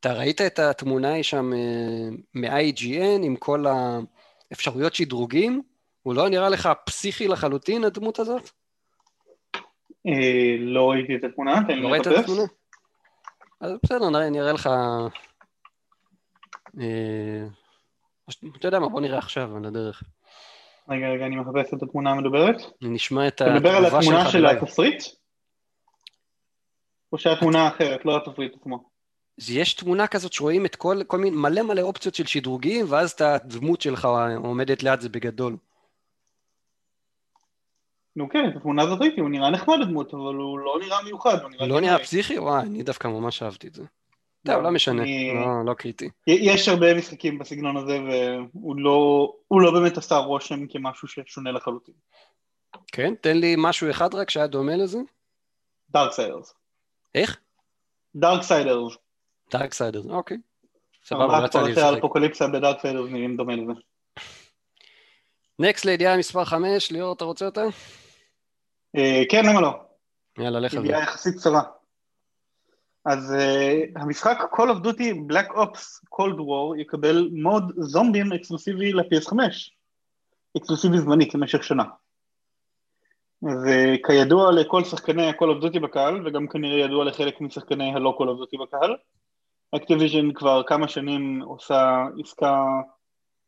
אתה 0.00 0.12
ראית 0.12 0.40
את 0.40 0.58
התמונה 0.58 1.12
היא 1.12 1.22
שם 1.22 1.52
אה, 1.52 2.08
מ-IGN 2.34 3.24
עם 3.24 3.36
כל 3.36 3.64
האפשרויות 4.50 4.94
שדרוגים? 4.94 5.62
הוא 6.02 6.14
לא 6.14 6.28
נראה 6.28 6.48
לך 6.48 6.68
פסיכי 6.86 7.28
לחלוטין, 7.28 7.84
הדמות 7.84 8.18
הזאת? 8.18 8.50
אה, 10.06 10.56
לא 10.58 10.90
ראיתי 10.90 11.16
את 11.16 11.24
התמונה, 11.24 11.60
תן 11.68 11.74
לי 11.74 11.82
לא 11.82 11.88
ראית 11.88 12.02
את 12.02 12.06
לחפש. 12.06 12.20
התמונה? 12.24 12.42
אז 13.60 13.72
בסדר, 13.82 14.10
נראה, 14.10 14.30
נראה 14.30 14.52
לך... 14.52 14.68
אה, 16.80 17.46
אתה 18.56 18.68
יודע 18.68 18.78
מה, 18.78 18.88
בוא 18.88 19.00
נראה 19.00 19.18
עכשיו 19.18 19.56
על 19.56 19.64
הדרך. 19.64 20.02
רגע, 20.88 21.08
רגע, 21.08 21.26
אני 21.26 21.36
מחפש 21.36 21.74
את 21.74 21.82
התמונה 21.82 22.10
המדוברת. 22.10 22.56
נשמע 22.82 23.28
את 23.28 23.34
אתה 23.34 23.54
מדבר 23.54 23.70
על 23.70 23.84
התגובה 23.84 23.98
התמונה 23.98 24.22
שלך 24.22 24.32
של. 24.32 24.46
התסריט? 24.46 25.04
או 27.12 27.18
שהתמונה 27.18 27.62
האחרת, 27.62 28.04
לא 28.04 28.16
התסריט 28.16 28.54
עצמו? 28.60 28.90
יש 29.48 29.74
תמונה 29.74 30.06
כזאת 30.06 30.32
שרואים 30.32 30.66
את 30.66 30.76
כל, 30.76 31.00
כל 31.06 31.18
מיני, 31.18 31.36
מלא 31.36 31.62
מלא 31.62 31.80
אופציות 31.80 32.14
של 32.14 32.26
שדרוגים, 32.26 32.86
ואז 32.88 33.10
את 33.10 33.20
הדמות 33.20 33.80
שלך 33.80 34.08
עומדת 34.36 34.82
ליד 34.82 35.00
זה 35.00 35.08
בגדול. 35.08 35.56
נו 38.16 38.28
כן, 38.28 38.48
את 38.48 38.56
התמונה 38.56 38.82
הזאת 38.82 39.00
ראיתי, 39.00 39.20
הוא 39.20 39.30
נראה 39.30 39.50
נחמד 39.50 39.76
הדמות, 39.82 40.14
אבל 40.14 40.34
הוא 40.34 40.58
לא 40.58 40.78
נראה 40.80 41.02
מיוחד, 41.02 41.36
הוא. 41.42 41.50
לא 41.68 41.80
נראה. 41.80 41.98
פסיכי? 41.98 42.38
וואי, 42.38 42.62
אני 42.62 42.82
דווקא 42.82 43.08
ממש 43.08 43.42
אהבתי 43.42 43.66
את 43.68 43.74
זה. 43.74 43.82
טוב, 44.46 44.62
לא 44.62 44.70
משנה, 44.70 45.02
אני- 45.02 45.32
לא- 45.34 45.64
לא 45.66 45.74
קריטי. 45.74 46.08
יש 46.26 46.68
הרבה 46.68 46.94
משחקים 46.94 47.38
בסגנון 47.38 47.76
הזה, 47.76 47.98
והוא 48.00 48.76
לא, 48.76 49.32
לא 49.50 49.70
באמת 49.72 49.98
עשה 49.98 50.16
רושם 50.16 50.66
כמשהו 50.66 51.08
ששונה 51.08 51.52
לחלוטין. 51.52 51.94
כן, 52.92 53.14
תן 53.20 53.36
לי 53.36 53.54
משהו 53.58 53.90
אחד 53.90 54.14
רק 54.14 54.30
שהיה 54.30 54.46
דומה 54.46 54.76
לזה. 54.76 54.98
Darksiders. 55.90 56.54
איך? 57.14 57.38
Darksiders. 58.14 58.96
Darksider, 59.52 60.02
אוקיי. 60.10 60.36
סבבה, 61.04 61.26
לא 61.26 61.32
רק 61.32 61.44
יצא 61.44 61.62
לי 61.62 61.72
לשחק. 61.72 61.84
האפוקליפסה 61.94 62.48
ב 62.48 62.54
Darksiders 62.54 63.10
נראים 63.10 63.36
דומה 63.36 63.56
לזה. 63.56 63.72
Next 65.58 65.84
לידיעה 65.84 66.16
מספר 66.16 66.44
5, 66.44 66.90
ליאור, 66.92 67.12
אתה 67.12 67.24
רוצה 67.24 67.46
אותה? 67.46 67.64
אה, 68.96 69.22
כן, 69.30 69.46
למה 69.46 69.60
לא? 69.60 69.80
יאללה, 70.38 70.60
לך 70.60 70.74
על 70.74 70.80
זה. 70.80 70.86
ידיעה 70.86 71.02
יחסית 71.02 71.36
קצרה. 71.36 71.62
אז 73.04 73.34
uh, 73.38 74.00
המשחק 74.00 74.38
Call 74.52 74.66
of 74.66 74.86
Duty 74.86 75.32
Black 75.32 75.52
Ops 75.52 76.08
Cold 76.14 76.38
War 76.38 76.80
יקבל 76.80 77.28
mode 77.32 77.72
זומבים 77.76 78.32
אקסקלוסיבי 78.32 78.92
ל-PS5. 78.92 79.34
אקסקלוסיבי 80.56 80.98
זמנית 80.98 81.34
למשך 81.34 81.64
שנה. 81.64 81.84
וכידוע 83.42 84.52
לכל 84.52 84.84
שחקני 84.84 85.26
ה-Call 85.26 85.60
of 85.60 85.64
Duty 85.64 85.80
בקהל, 85.80 86.26
וגם 86.26 86.46
כנראה 86.48 86.78
ידוע 86.78 87.04
לחלק 87.04 87.40
משחקני 87.40 87.92
ה-לא 87.92 88.18
Call 88.18 88.24
of 88.24 88.42
Duty 88.42 88.62
בקהל, 88.62 88.96
אקטיביז'ן 89.76 90.32
כבר 90.32 90.62
כמה 90.66 90.88
שנים 90.88 91.42
עושה 91.42 92.04
עסקה, 92.20 92.64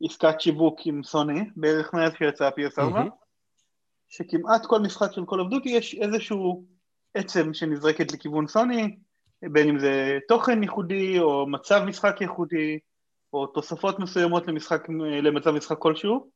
עסקת 0.03 0.41
שיווק 0.41 0.81
עם 0.85 1.03
סוני, 1.03 1.41
בערך 1.57 1.95
מאז 1.95 2.13
שיצא 2.19 2.49
PS4, 2.49 2.79
mm-hmm. 2.79 3.22
שכמעט 4.13 4.67
כל 4.67 4.79
משחק 4.79 5.13
של 5.13 5.23
Call 5.23 5.35
of 5.35 5.53
Duty 5.53 5.69
יש 5.69 5.95
איזשהו 5.95 6.65
עצם 7.15 7.55
שנזרקת 7.55 8.13
לכיוון 8.13 8.47
סוני, 8.47 8.97
בין 9.43 9.69
אם 9.69 9.79
זה 9.79 10.19
תוכן 10.29 10.63
ייחודי 10.63 11.19
או 11.19 11.47
מצב 11.47 11.83
משחק 11.87 12.21
ייחודי, 12.21 12.79
או 13.33 13.47
תוספות 13.47 13.99
מסוימות 13.99 14.47
למשחק, 14.47 14.89
למצב 15.23 15.51
משחק 15.51 15.79
כלשהו, 15.79 16.31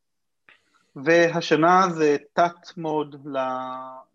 והשנה 0.97 1.87
זה 1.95 2.16
תת 2.33 2.77
מוד 2.77 3.27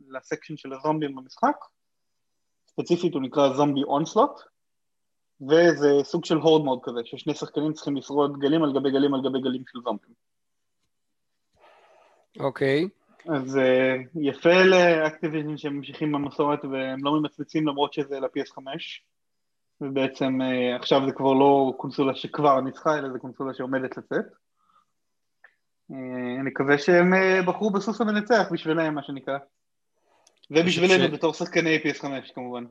לסקשן 0.09 0.57
של 0.57 0.73
הזומבים 0.73 1.15
במשחק, 1.15 1.55
ספציפית 2.67 3.13
הוא 3.13 3.21
נקרא 3.21 3.53
זומבי 3.53 3.83
אונסלוט, 3.83 4.41
וזה 5.41 5.89
סוג 6.03 6.25
של 6.25 6.37
הורד 6.37 6.65
מוד 6.65 6.79
כזה, 6.83 6.99
ששני 7.05 7.35
שחקנים 7.35 7.73
צריכים 7.73 7.95
לשרוד 7.95 8.39
גלים 8.39 8.63
על 8.63 8.73
גבי 8.73 8.91
גלים 8.91 9.13
על 9.13 9.21
גבי 9.21 9.41
גלים 9.41 9.63
של 9.67 9.79
זומבים. 9.83 10.13
אוקיי. 12.39 12.83
Okay. 12.85 13.00
אז 13.29 13.55
uh, 13.55 14.19
יפה 14.21 14.63
לאקטיביזם 14.63 15.57
שהם 15.57 15.75
ממשיכים 15.75 16.11
במסורת 16.11 16.65
והם 16.65 17.03
לא 17.03 17.19
ממצמצים 17.19 17.67
למרות 17.67 17.93
שזה 17.93 18.19
ל-PS5 18.19 18.61
ובעצם 19.81 20.39
uh, 20.41 20.79
עכשיו 20.79 21.01
זה 21.05 21.11
כבר 21.11 21.33
לא 21.33 21.73
קונסולה 21.77 22.15
שכבר 22.15 22.61
ניצחה 22.61 22.97
אלא 22.97 23.09
זה 23.09 23.19
קונסולה 23.19 23.53
שעומדת 23.53 23.97
לצאת. 23.97 24.25
Uh, 25.91 25.95
אני 26.39 26.43
מקווה 26.43 26.77
שהם 26.77 27.13
בחרו 27.47 27.71
בסוס 27.71 28.01
המנצח 28.01 28.47
בשבילם 28.51 28.95
מה 28.95 29.03
שנקרא 29.03 29.37
ובשבילנו 30.51 31.03
ש... 31.03 31.09
בתור 31.09 31.33
שחקני 31.33 31.77
PS5 31.77 32.33
כמובן. 32.35 32.63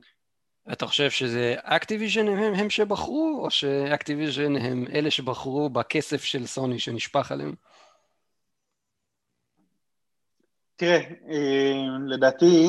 אתה 0.71 0.87
חושב 0.87 1.09
שזה 1.09 1.55
Activision 1.63 2.27
הם, 2.27 2.53
הם 2.53 2.69
שבחרו 2.69 3.39
או 3.43 3.51
ש 3.51 3.68
Activision 3.68 4.55
הם 4.55 4.85
אלה 4.93 5.11
שבחרו 5.11 5.69
בכסף 5.69 6.23
של 6.23 6.45
סוני 6.45 6.79
שנשפך 6.79 7.31
עליהם? 7.31 7.53
תראה, 10.81 10.99
אה, 11.29 11.97
לדעתי 12.07 12.67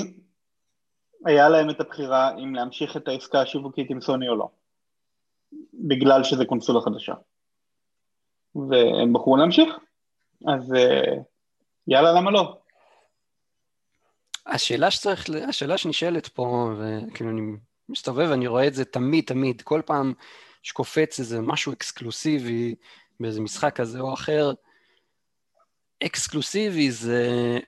היה 1.26 1.48
להם 1.48 1.70
את 1.70 1.80
הבחירה 1.80 2.30
אם 2.38 2.54
להמשיך 2.54 2.96
את 2.96 3.08
העסקה 3.08 3.40
השיווקית 3.40 3.90
עם 3.90 4.00
סוני 4.00 4.28
או 4.28 4.36
לא, 4.36 4.48
בגלל 5.74 6.24
שזה 6.24 6.44
קונסולה 6.44 6.80
חדשה. 6.80 7.14
והם 8.54 9.12
בחרו 9.12 9.36
להמשיך, 9.36 9.68
אז 10.48 10.74
אה, 10.74 11.14
יאללה, 11.86 12.12
למה 12.12 12.30
לא? 12.30 12.58
השאלה 14.46 14.90
שצריך, 14.90 15.26
השאלה 15.48 15.78
שנשאלת 15.78 16.26
פה, 16.26 16.70
וכאילו 16.78 17.30
אני 17.30 17.40
מסתובב 17.88 18.26
ואני 18.30 18.46
רואה 18.46 18.66
את 18.66 18.74
זה 18.74 18.84
תמיד, 18.84 19.24
תמיד, 19.24 19.62
כל 19.62 19.82
פעם 19.86 20.12
שקופץ 20.62 21.18
איזה 21.18 21.40
משהו 21.40 21.72
אקסקלוסיבי 21.72 22.74
באיזה 23.20 23.40
משחק 23.40 23.76
כזה 23.76 24.00
או 24.00 24.14
אחר, 24.14 24.52
אקסקלוסיבי 26.02 26.90
זה 26.90 27.58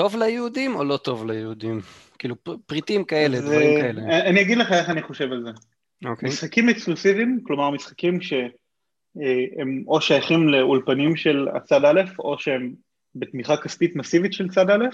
טוב 0.00 0.16
ליהודים 0.16 0.76
או 0.76 0.84
לא 0.84 0.96
טוב 0.96 1.30
ליהודים? 1.30 1.80
כאילו 2.18 2.36
פריטים 2.66 3.04
כאלה, 3.04 3.40
דברים 3.40 3.80
כאלה. 3.80 4.20
אני 4.20 4.42
אגיד 4.42 4.58
לך 4.58 4.72
איך 4.72 4.90
אני 4.90 5.02
חושב 5.02 5.32
על 5.32 5.42
זה. 5.42 5.50
Okay. 5.50 6.08
אוקיי. 6.08 6.28
משחקים 6.28 6.68
אקסקלוסיביים, 6.68 7.40
כלומר 7.42 7.70
משחקים 7.70 8.20
שהם 8.20 9.84
או 9.86 10.00
שייכים 10.00 10.48
לאולפנים 10.48 11.16
של 11.16 11.48
הצד 11.54 11.84
א', 11.84 12.00
או 12.18 12.38
שהם 12.38 12.74
בתמיכה 13.14 13.56
כספית 13.56 13.96
מסיבית 13.96 14.32
של 14.32 14.48
צד 14.48 14.70
א', 14.70 14.84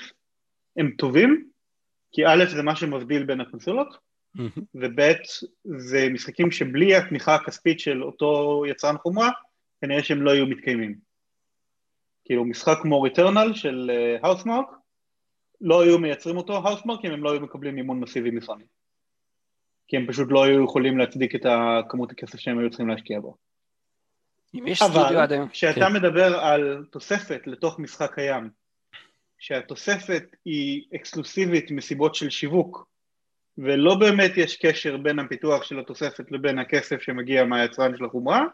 הם 0.77 0.91
טובים, 0.99 1.49
כי 2.13 2.27
א' 2.27 2.45
זה 2.57 2.63
מה 2.63 2.77
שמבדיל 2.77 3.25
בין 3.25 3.41
הקונסולות, 3.41 3.89
mm-hmm. 4.37 4.61
וב' 4.75 5.01
זה 5.65 6.09
משחקים 6.11 6.51
שבלי 6.51 6.97
התמיכה 6.97 7.35
הכספית 7.35 7.81
של 7.81 8.03
אותו 8.03 8.63
יצרן 8.69 8.97
חומרה, 8.99 9.31
כנראה 9.81 10.03
שהם 10.03 10.23
לא 10.23 10.31
היו 10.31 10.47
מתקיימים. 10.47 10.95
כאילו 12.25 12.45
משחק 12.45 12.79
כמו 12.83 13.03
Returnal 13.03 13.55
של 13.55 13.91
Housemarque, 14.23 14.67
uh, 14.71 14.86
לא 15.61 15.83
היו 15.83 15.99
מייצרים 15.99 16.37
אותו 16.37 16.57
Housemarque 16.57 17.05
אם 17.05 17.11
הם 17.11 17.25
לא 17.25 17.33
היו 17.33 17.41
מקבלים 17.41 17.75
מימון 17.75 18.01
מסיבי 18.01 18.31
מסוני. 18.31 18.65
כי 19.89 19.97
הם 19.97 20.07
פשוט 20.07 20.29
לא 20.31 20.45
היו 20.45 20.65
יכולים 20.65 20.99
להצדיק 20.99 21.35
את 21.35 21.47
הכמות 21.47 22.11
הכסף 22.13 22.39
שהם 22.39 22.59
היו 22.59 22.71
צריכים 22.71 22.89
להשקיע 22.89 23.21
בו. 23.21 23.37
אם 24.55 24.67
יש 24.67 24.83
סטודיו 24.83 25.19
עד 25.19 25.33
היום. 25.33 25.49
כשאתה 25.49 25.81
כן. 25.81 25.93
מדבר 25.93 26.39
על 26.41 26.85
תוספת 26.91 27.47
לתוך 27.47 27.79
משחק 27.79 28.15
קיים, 28.15 28.51
שהתוספת 29.39 30.37
היא 30.45 30.85
אקסקלוסיבית 30.95 31.71
מסיבות 31.71 32.15
של 32.15 32.31
שיווק, 32.31 32.89
ולא 33.59 33.95
באמת 33.95 34.33
יש 34.37 34.57
קשר 34.57 34.97
בין 34.97 35.19
הפיתוח 35.19 35.63
של 35.65 35.79
התוספת 35.81 36.33
לבין 36.33 36.59
הכסף 36.59 37.03
שמגיע 37.03 37.45
מהיצרן 37.45 37.97
של 37.97 38.05
החומרה, 38.05 38.45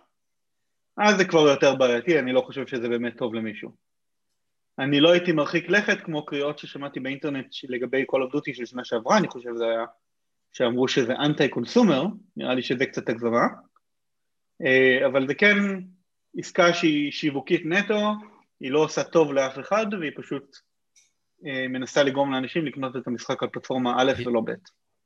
אז 0.96 1.16
זה 1.16 1.24
כבר 1.24 1.40
יותר 1.40 1.74
בעייתי, 1.74 2.18
אני 2.18 2.32
לא 2.32 2.40
חושב 2.40 2.66
שזה 2.66 2.88
באמת 2.88 3.16
טוב 3.18 3.34
למישהו. 3.34 3.70
אני 4.79 5.01
לא 5.01 5.12
הייתי 5.12 5.33
מרחיק 5.33 5.70
לכת 5.70 6.01
כמו 6.05 6.27
קריאות 6.27 6.59
ששמעתי 6.59 7.01
באינטרנט 7.01 7.47
לגבי 7.68 8.03
Call 8.03 8.31
of 8.31 8.37
Duty 8.37 8.55
של 8.55 8.66
שנה 8.66 8.85
שעברה, 8.85 9.18
אני 9.18 9.29
חושב 9.29 9.51
שזה 9.55 9.64
היה, 9.64 9.85
שאמרו 10.53 10.89
שזה 10.89 11.14
אנטי 11.14 11.49
קונסומר, 11.49 12.05
נראה 12.37 12.55
לי 12.55 12.62
שזה 12.62 12.87
קצת 12.87 13.09
הגזמה, 13.09 13.47
אה, 14.64 15.07
אבל 15.07 15.27
זה 15.27 15.35
כן 15.35 15.57
עסקה 16.39 16.75
שהיא 16.75 17.12
שיווקית 17.12 17.62
נטו, 17.64 18.12
היא 18.61 18.70
לא 18.70 18.79
עושה 18.79 19.05
טוב 19.05 19.33
לאף 19.33 19.59
אחד 19.59 19.87
והיא 20.01 20.12
פשוט 20.16 20.57
אה, 21.47 21.68
מנסה 21.68 22.03
לגרום 22.03 22.33
לאנשים 22.33 22.66
לקנות 22.66 22.97
את 22.97 23.07
המשחק 23.07 23.43
על 23.43 23.49
פלטפורמה 23.49 23.95
א' 23.99 24.12
ולא 24.27 24.41
ב'. 24.41 24.51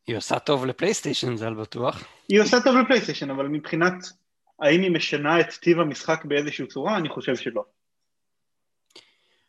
היא 0.07 0.17
עושה 0.17 0.39
טוב 0.39 0.67
לפלייסטיישן 0.67 1.37
זה 1.37 1.47
על 1.47 1.55
בטוח. 1.55 2.05
היא 2.29 2.41
עושה 2.41 2.57
טוב 2.65 2.77
לפלייסטיישן, 2.77 3.31
אבל 3.31 3.49
מבחינת 3.49 3.95
האם 4.63 4.81
היא 4.81 4.91
משנה 4.91 5.41
את 5.41 5.53
טיב 5.53 5.81
המשחק 5.81 6.25
באיזושהי 6.25 6.67
צורה, 6.67 6.97
אני 6.97 7.09
חושב 7.09 7.37
שלא. 7.37 7.65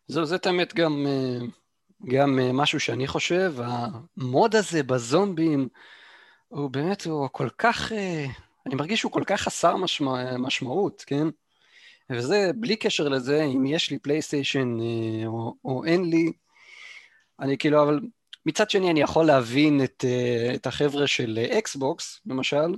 זהו, 0.07 0.25
זה 0.25 0.37
האמת 0.45 0.73
גם, 0.73 1.07
אה, 1.07 1.47
גם 2.05 2.39
אה, 2.39 2.51
משהו 2.53 2.79
שאני 2.79 3.07
חושב, 3.07 3.53
המוד 3.63 4.55
הזה 4.55 4.83
בזומבים, 4.83 5.67
הוא 6.47 6.69
באמת, 6.69 7.05
הוא 7.05 7.27
כל 7.31 7.49
כך, 7.57 7.91
אה, 7.91 8.25
אני 8.65 8.75
מרגיש 8.75 8.99
שהוא 8.99 9.11
כל 9.11 9.23
כך 9.25 9.41
חסר 9.41 9.75
משמע, 9.75 10.37
משמעות, 10.37 11.03
כן? 11.07 11.27
וזה 12.09 12.51
בלי 12.55 12.75
קשר 12.75 13.07
לזה, 13.07 13.43
אם 13.43 13.65
יש 13.65 13.91
לי 13.91 13.99
פלייסטיישן 13.99 14.77
או, 15.25 15.55
או 15.65 15.85
אין 15.85 16.09
לי, 16.09 16.31
אני 17.39 17.57
כאילו, 17.57 17.83
אבל 17.83 17.99
מצד 18.45 18.69
שני 18.69 18.91
אני 18.91 19.01
יכול 19.01 19.25
להבין 19.25 19.83
את, 19.83 20.05
את 20.55 20.67
החבר'ה 20.67 21.07
של 21.07 21.39
Xbox, 21.57 22.21
למשל, 22.25 22.75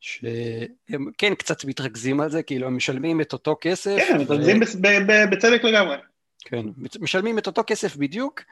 שהם 0.00 1.10
כן 1.18 1.34
קצת 1.34 1.64
מתרגזים 1.64 2.20
על 2.20 2.30
זה, 2.30 2.42
כאילו 2.42 2.66
הם 2.66 2.76
משלמים 2.76 3.20
את 3.20 3.32
אותו 3.32 3.56
כסף. 3.60 3.96
כן, 3.98 4.14
הם 4.14 4.20
מתרגזים 4.20 4.56
ו... 4.56 5.30
בצדק 5.30 5.64
לגמרי. 5.64 5.96
כן, 6.40 6.66
משלמים 7.00 7.38
את 7.38 7.46
אותו 7.46 7.62
כסף 7.66 7.96
בדיוק, 7.96 8.42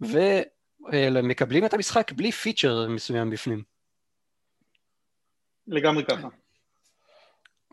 ומקבלים 0.00 1.64
את 1.64 1.74
המשחק 1.74 2.12
בלי 2.12 2.32
feature 2.32 2.88
מסוים 2.88 3.30
בפנים. 3.30 3.62
לגמרי 5.66 6.04
ככה. 6.04 6.28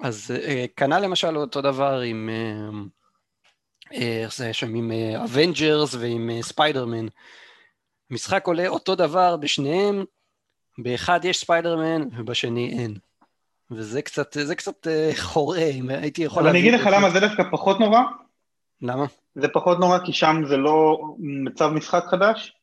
אז 0.01 0.31
אה, 0.31 0.65
כנ"ל 0.75 0.99
למשל 0.99 1.37
אותו 1.37 1.61
דבר 1.61 1.99
עם, 1.99 2.29
אה, 2.31 2.69
אה, 3.97 4.23
איך 4.23 4.35
זה 4.35 4.53
שם, 4.53 4.75
עם 4.75 4.91
Avengers 5.23 5.95
ועם 5.95 6.29
ספיידרמן. 6.41 7.05
המשחק 8.11 8.47
עולה 8.47 8.67
אותו 8.67 8.95
דבר 8.95 9.37
בשניהם, 9.37 10.05
באחד 10.77 11.25
יש 11.25 11.39
ספיידרמן 11.39 12.01
ובשני 12.17 12.79
אין. 12.79 12.97
וזה 13.71 14.01
קצת, 14.01 14.37
זה 14.41 14.55
קצת 14.55 14.87
חורה, 15.17 15.65
אם 15.65 15.89
הייתי 15.89 16.23
יכול... 16.23 16.41
אבל 16.41 16.49
אני 16.49 16.59
אגיד 16.59 16.73
לך 16.73 16.89
למה 16.93 17.09
זה 17.09 17.19
דווקא 17.19 17.43
פחות 17.51 17.79
נורא. 17.79 17.99
למה? 18.83 19.05
זה 19.35 19.47
פחות 19.47 19.79
נורא 19.79 19.99
כי 20.05 20.13
שם 20.13 20.41
זה 20.47 20.57
לא 20.57 21.01
מצב 21.19 21.69
משחק 21.69 22.03
חדש, 22.09 22.53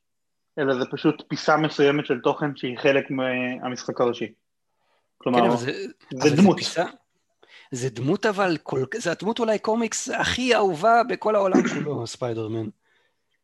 אלא 0.58 0.74
זה 0.74 0.84
פשוט 0.90 1.22
פיסה 1.28 1.56
מסוימת 1.56 2.06
של 2.06 2.20
תוכן 2.20 2.56
שהיא 2.56 2.78
חלק 2.78 3.10
מהמשחק 3.10 4.00
הראשי. 4.00 4.32
כלומר, 5.18 5.50
כן, 5.50 5.56
זה, 5.56 5.72
זה 6.10 6.36
דמות. 6.36 6.58
זה, 6.58 6.64
פיסה, 6.64 6.84
זה 7.70 7.90
דמות 7.90 8.26
אבל, 8.26 8.56
כל, 8.62 8.84
זה 8.96 9.12
הדמות 9.12 9.38
אולי 9.38 9.58
קומיקס 9.58 10.08
הכי 10.08 10.54
אהובה 10.54 11.02
בכל 11.08 11.34
העולם 11.34 11.68
כולו, 11.68 12.06
ספיידרמן. 12.06 12.66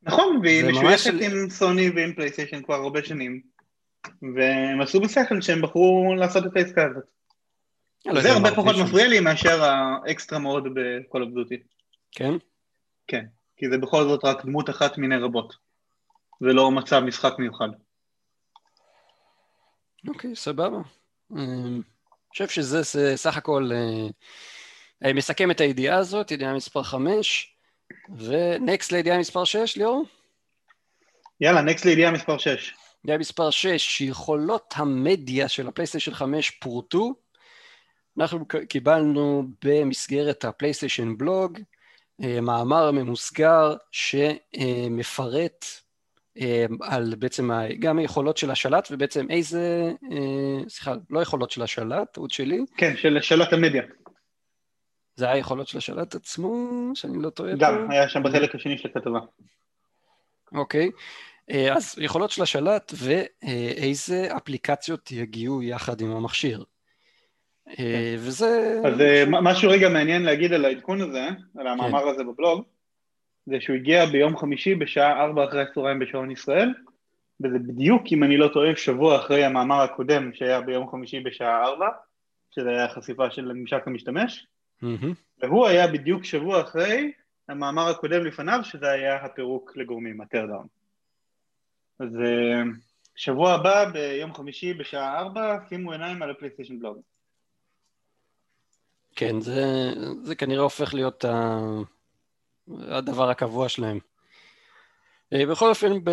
נכון, 0.03 0.41
והיא 0.43 0.65
משויכת 0.65 0.99
של... 0.99 1.21
עם 1.21 1.51
סוני 1.51 1.91
ועם 1.91 2.13
פלייסטיישן 2.13 2.63
כבר 2.63 2.75
הרבה 2.75 3.05
שנים, 3.05 3.41
והם 4.23 4.81
עשו 4.81 5.01
בשכל 5.01 5.41
שהם 5.41 5.63
בחרו 5.63 6.15
לעשות 6.19 6.47
את 6.47 6.57
העסקה 6.57 6.87
הזאת. 6.91 7.05
לא 8.07 8.21
זה 8.21 8.33
הרבה 8.33 8.51
פחות 8.51 8.77
מפריע 8.85 9.09
לי 9.09 9.21
מאשר 9.21 9.65
האקסטרה 9.65 10.39
מאוד 10.39 10.65
בכל 10.75 11.23
עובדותי. 11.23 11.57
כן? 12.13 12.35
כן, 13.07 13.25
כי 13.57 13.71
זה 13.71 13.79
בכל 13.79 14.05
זאת 14.05 14.25
רק 14.25 14.45
דמות 14.45 14.71
אחת 14.71 14.99
מיני 14.99 15.17
רבות, 15.17 15.55
ולא 16.41 16.71
מצב 16.71 17.01
משחק 17.01 17.33
מיוחד. 17.39 17.69
אוקיי, 20.09 20.37
סבבה. 20.37 20.79
אמ, 21.33 21.37
אני 21.39 21.83
חושב 22.31 22.49
שזה 22.49 23.17
סך 23.17 23.37
הכל 23.37 23.71
אה, 23.73 24.09
אה, 25.05 25.13
מסכם 25.13 25.51
את 25.51 25.61
הידיעה 25.61 25.99
הזאת, 25.99 26.31
ידיעה 26.31 26.55
מספר 26.55 26.83
5. 26.83 27.57
ונקסט 28.19 28.93
לידיעה 28.93 29.19
מספר 29.19 29.45
6, 29.45 29.77
ליאור? 29.77 30.05
יאללה, 31.41 31.63
נקסט 31.63 31.85
לידיעה 31.85 32.11
מספר 32.11 32.39
6. 32.39 32.75
ידיעה 33.05 33.19
מספר 33.19 33.51
6, 33.51 34.01
יכולות 34.01 34.75
המדיה 34.77 35.49
של 35.49 35.69
הפלייסטיישן 35.69 36.15
5 36.15 36.51
פורטו. 36.51 37.15
אנחנו 38.19 38.47
קיבלנו 38.69 39.45
במסגרת 39.65 40.45
הפלייסטיישן 40.45 41.17
בלוג 41.19 41.59
אה, 41.59 41.63
מאמר 42.19 42.91
ממוסגר 42.91 43.77
שמפרט 43.93 45.65
אה, 46.41 46.67
על 46.81 47.15
בעצם 47.19 47.51
גם 47.79 47.99
היכולות 47.99 48.37
של 48.37 48.51
השלט 48.51 48.89
ובעצם 48.91 49.27
איזה, 49.31 49.93
אה, 50.13 50.69
סליחה, 50.69 50.95
לא 51.11 51.21
יכולות 51.21 51.51
של 51.51 51.63
השלט, 51.63 52.13
טעות 52.13 52.31
שלי. 52.31 52.65
כן, 52.77 52.97
של 52.97 53.19
שלט 53.21 53.53
המדיה. 53.53 53.83
זה 55.17 55.27
היה 55.27 55.37
יכולות 55.37 55.69
של 55.69 55.79
השלט 55.79 56.15
עצמו, 56.15 56.91
שאני 56.95 57.23
לא 57.23 57.31
טועה 57.31 57.53
גם? 57.59 57.91
היה 57.91 58.09
שם 58.09 58.23
בחלק 58.23 58.55
השני 58.55 58.79
של 58.79 58.89
הכתבה. 58.89 59.21
אוקיי, 60.53 60.91
אז 61.77 61.95
יכולות 61.99 62.31
של 62.31 62.43
השלט 62.43 62.93
ואיזה 62.97 64.37
אפליקציות 64.37 65.13
יגיעו 65.13 65.63
יחד 65.63 66.01
עם 66.01 66.11
המכשיר. 66.11 66.65
כן. 67.77 68.15
וזה... 68.19 68.81
אז 68.85 68.95
משהו 69.29 69.71
רגע 69.71 69.89
מעניין 69.89 70.23
להגיד 70.23 70.53
על 70.53 70.65
העדכון 70.65 71.01
הזה, 71.01 71.29
על 71.59 71.67
המאמר 71.67 72.03
כן. 72.03 72.09
הזה 72.09 72.25
בבלוג, 72.25 72.65
זה 73.47 73.57
שהוא 73.61 73.77
הגיע 73.77 74.07
ביום 74.07 74.37
חמישי 74.37 74.75
בשעה 74.75 75.25
ארבע 75.25 75.45
אחרי 75.45 75.63
הצהריים 75.63 75.99
בשעון 75.99 76.31
ישראל, 76.31 76.75
וזה 77.41 77.59
בדיוק, 77.59 78.03
אם 78.13 78.25
אני 78.25 78.37
לא 78.37 78.49
טועה, 78.49 78.77
שבוע 78.77 79.17
אחרי 79.17 79.45
המאמר 79.45 79.81
הקודם 79.81 80.31
שהיה 80.35 80.61
ביום 80.61 80.91
חמישי 80.91 81.21
בשעה 81.21 81.65
ארבע, 81.65 81.89
שזה 82.51 82.71
היה 82.71 82.89
חשיפה 82.89 83.31
של 83.31 83.53
ממשק 83.53 83.83
המשתמש, 83.87 84.47
mm-hmm. 84.83 85.07
והוא 85.39 85.67
היה 85.67 85.87
בדיוק 85.87 86.25
שבוע 86.25 86.61
אחרי 86.61 87.13
המאמר 87.49 87.89
הקודם 87.89 88.25
לפניו, 88.25 88.61
שזה 88.63 88.91
היה 88.91 89.25
הפירוק 89.25 89.77
לגורמים, 89.77 90.21
ה 90.21 90.25
teardown. 90.25 90.67
אז 92.01 92.09
אה, 92.25 92.63
שבוע 93.17 93.53
הבא, 93.53 93.85
ביום 93.85 94.35
חמישי 94.35 94.75
בשעה 94.75 95.19
ארבע, 95.19 95.59
שימו 95.69 95.93
עיניים 95.93 96.23
על 96.23 96.31
הפלייסטיישן 96.31 96.79
בלוג. 96.79 97.01
כן, 99.17 99.41
זה, 99.41 99.93
זה 100.23 100.35
כנראה 100.35 100.63
הופך 100.63 100.95
להיות 100.95 101.25
ה... 101.25 101.59
הדבר 102.89 103.31
הקבוע 103.31 103.69
שלהם. 103.69 103.99
אה, 105.33 105.47
בכל 105.47 105.69
אופן, 105.69 106.05
ב... 106.05 106.11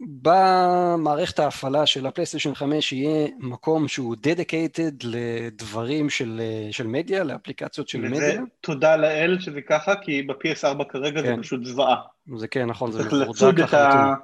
במערכת 0.00 1.38
ההפעלה 1.38 1.86
של 1.86 2.06
הפלייסטיישן 2.06 2.54
5 2.54 2.92
יהיה 2.92 3.28
מקום 3.38 3.88
שהוא 3.88 4.16
dedicated 4.16 5.04
לדברים 5.04 6.10
של, 6.10 6.40
של 6.70 6.86
מדיה, 6.86 7.24
לאפליקציות 7.24 7.88
של 7.88 7.98
וזה 7.98 8.08
מדיה. 8.08 8.42
תודה 8.60 8.96
לאל 8.96 9.36
שזה 9.40 9.60
ככה, 9.62 9.96
כי 9.96 10.22
ב-PS4 10.22 10.84
כרגע 10.88 11.22
כן. 11.22 11.36
זה 11.36 11.42
פשוט 11.42 11.64
זוועה. 11.64 11.96
זה 12.36 12.48
כן, 12.48 12.66
נכון, 12.66 12.92
זה 12.92 12.98
מפורדק 12.98 13.28
לחלוטין. 13.28 13.34
צריך 13.34 13.58
לצוד 13.58 13.60
את, 13.60 13.74
ה... 13.74 14.14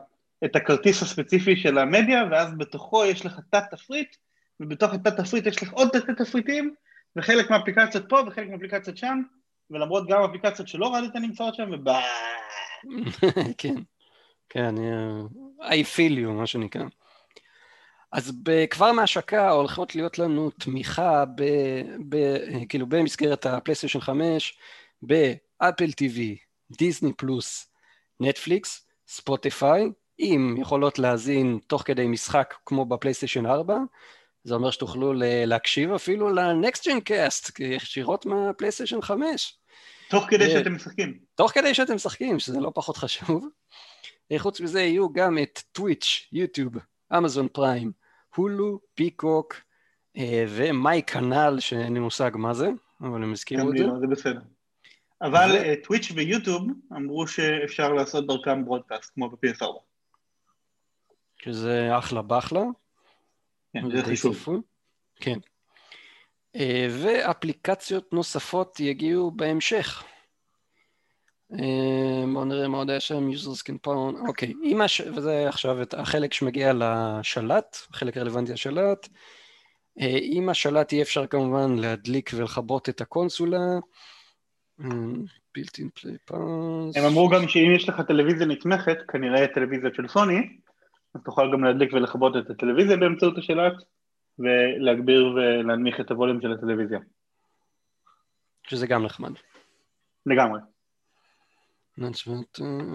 את 0.44 0.56
הכרטיס 0.56 1.02
הספציפי 1.02 1.56
של 1.56 1.78
המדיה, 1.78 2.22
ואז 2.30 2.54
בתוכו 2.58 3.04
יש 3.04 3.26
לך 3.26 3.40
תת 3.50 3.64
תפריט, 3.70 4.16
ובתוך 4.60 4.94
התת 4.94 5.20
תפריט 5.20 5.46
יש 5.46 5.62
לך 5.62 5.72
עוד 5.72 5.88
תת 5.88 6.10
תפריטים, 6.10 6.74
וחלק 7.16 7.50
מהאפליקציות 7.50 8.08
פה 8.08 8.20
וחלק 8.26 8.48
מהאפליקציות 8.48 8.96
שם, 8.96 9.22
ולמרות 9.70 10.08
גם 10.08 10.22
אפליקציות 10.22 10.68
שלא 10.68 10.94
רדת 10.94 11.16
נמצאות 11.16 11.54
שם, 11.54 11.70
ובא... 11.72 12.00
כן, 13.58 13.74
כן, 14.48 14.74
I 15.60 15.84
feel 15.96 16.18
you, 16.18 16.28
מה 16.28 16.46
שנקרא. 16.46 16.84
אז 18.12 18.32
כבר 18.70 18.92
מהשקה 18.92 19.50
הולכות 19.50 19.94
להיות 19.94 20.18
לנו 20.18 20.50
תמיכה 20.50 21.24
ב, 21.24 21.42
ב, 22.08 22.16
כאילו 22.68 22.86
במסגרת 22.86 23.46
הפלייסטיישן 23.46 24.00
5 24.00 24.58
באפל 25.02 25.88
TV, 26.00 26.18
דיסני 26.78 27.12
פלוס, 27.12 27.72
נטפליקס, 28.20 28.86
ספוטיפיי, 29.08 29.90
עם 30.18 30.56
יכולות 30.58 30.98
להזין 30.98 31.58
תוך 31.66 31.82
כדי 31.82 32.06
משחק 32.06 32.54
כמו 32.66 32.84
בפלייסטיישן 32.84 33.46
4, 33.46 33.76
זה 34.44 34.54
אומר 34.54 34.70
שתוכלו 34.70 35.12
להקשיב 35.46 35.92
אפילו 35.92 36.28
ל 36.28 36.88
NextGen 36.88 37.00
Cast, 37.00 37.60
ישירות 37.60 38.26
מהפלייסטיישן 38.26 39.02
5. 39.02 39.58
תוך 40.10 40.24
כדי 40.28 40.50
שאתם 40.50 40.74
משחקים. 40.74 41.18
תוך 41.34 41.50
כדי 41.50 41.74
שאתם 41.74 41.94
משחקים, 41.94 42.38
שזה 42.38 42.60
לא 42.60 42.72
פחות 42.74 42.96
חשוב. 42.96 43.48
חוץ 44.38 44.60
מזה 44.60 44.82
יהיו 44.82 45.12
גם 45.12 45.38
את 45.38 45.62
טוויץ', 45.72 46.28
יוטיוב, 46.32 46.74
אמזון 47.16 47.48
פריים, 47.48 47.92
הולו, 48.36 48.80
פיקוק 48.94 49.54
ומאי 50.48 51.02
כנ"ל, 51.06 51.56
שאין 51.60 51.94
לי 51.94 52.00
מושג 52.00 52.30
מה 52.34 52.54
זה, 52.54 52.70
אבל 53.00 53.22
הם 53.22 53.32
הזכירו 53.32 53.70
את 53.70 53.76
זה. 53.78 53.84
לא, 53.84 53.98
זה 54.00 54.06
בסדר. 54.06 54.40
אבל 55.22 55.74
טוויץ' 55.82 56.10
אה, 56.10 56.16
ויוטיוב 56.16 56.62
אמרו 56.92 57.26
שאפשר 57.26 57.92
לעשות 57.92 58.26
דרכם 58.26 58.64
ברודקאסט, 58.64 59.14
כמו 59.14 59.30
ב-PS4. 59.30 59.66
שזה 61.42 61.98
אחלה 61.98 62.22
באחלה. 62.22 62.62
כן, 63.72 63.96
זה 63.96 64.02
חשוב. 64.02 64.48
כן. 65.16 65.38
אה, 66.56 66.86
ואפליקציות 66.90 68.12
נוספות 68.12 68.80
יגיעו 68.80 69.30
בהמשך. 69.30 70.04
אה, 71.52 72.24
בואו 72.32 72.44
נראה 72.44 72.68
מה 72.68 72.78
עוד 72.78 72.90
היה 72.90 73.00
שם, 73.00 73.30
users 73.30 73.62
can 73.68 73.88
pound, 73.88 74.28
אוקיי, 74.28 74.52
הש... 74.84 75.00
וזה 75.00 75.48
עכשיו 75.48 75.82
את 75.82 75.94
החלק 75.94 76.32
שמגיע 76.32 76.72
לשלט, 76.72 77.76
החלק 77.90 78.16
הרלוונטי 78.16 78.52
לשלט. 78.52 79.08
אה, 80.00 80.18
עם 80.22 80.48
השלט 80.48 80.92
יהיה 80.92 81.02
אפשר 81.02 81.26
כמובן 81.26 81.76
להדליק 81.78 82.30
ולכבות 82.34 82.88
את 82.88 83.00
הקונסולה. 83.00 83.78
בילטין 85.54 85.88
פליי 85.94 86.16
פאס. 86.24 86.96
הם 86.96 87.04
אמרו 87.04 87.28
גם 87.28 87.48
שאם 87.48 87.72
יש 87.76 87.88
לך 87.88 88.00
טלוויזיה 88.08 88.46
נתמכת, 88.46 88.96
כנראה 89.08 89.46
טלוויזיה 89.54 89.90
של 89.94 90.08
סוני, 90.08 90.56
אז 91.14 91.20
תוכל 91.24 91.52
גם 91.52 91.64
להדליק 91.64 91.92
ולכבות 91.92 92.36
את 92.36 92.50
הטלוויזיה 92.50 92.96
באמצעות 92.96 93.38
השלט, 93.38 93.72
ולהגביר 94.38 95.26
ולהנמיך 95.34 96.00
את 96.00 96.10
הווליום 96.10 96.40
של 96.40 96.52
הטלוויזיה. 96.52 96.98
שזה 98.66 98.86
גם 98.86 99.04
נחמד. 99.04 99.32
לגמרי. 100.26 100.60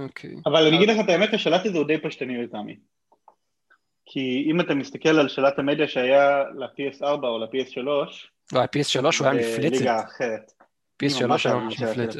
אוקיי. 0.03 0.35
אבל 0.45 0.67
אני 0.67 0.77
אגיד 0.77 0.89
לך 0.89 0.97
את 1.05 1.09
האמת, 1.09 1.33
השלט 1.33 1.65
הזה 1.65 1.77
הוא 1.77 1.87
די 1.87 2.01
פשטני 2.01 2.43
לטעמי. 2.43 2.77
כי 4.05 4.47
אם 4.51 4.61
אתה 4.61 4.75
מסתכל 4.75 5.09
על 5.09 5.27
שלט 5.27 5.59
המדיה 5.59 5.87
שהיה 5.87 6.43
ל-PS4 6.43 7.23
או 7.23 7.37
ל-PS3... 7.39 7.81
לא, 8.53 8.61
ה-PS3 8.61 9.01
הוא 9.19 9.27
היה 9.27 9.33
מפלצת. 9.33 9.79
ליגה 9.79 10.03
אחרת. 10.03 10.51
PS3 11.03 11.17
היה 11.45 11.55
ממש 11.55 11.81
מפלצת. 11.81 12.19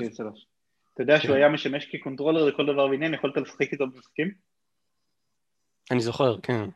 אתה 0.94 1.04
יודע 1.04 1.20
שהוא 1.20 1.32
כן. 1.32 1.38
היה 1.38 1.50
משמש 1.50 1.86
כקונטרולר 1.86 2.46
לכל 2.46 2.66
דבר 2.66 2.86
ועניין, 2.86 3.14
יכולת 3.14 3.38
לשחק 3.38 3.72
איתו 3.72 3.88
במשחקים? 3.88 4.32
אני 5.92 6.00
זוכר, 6.00 6.38
כן. 6.44 6.70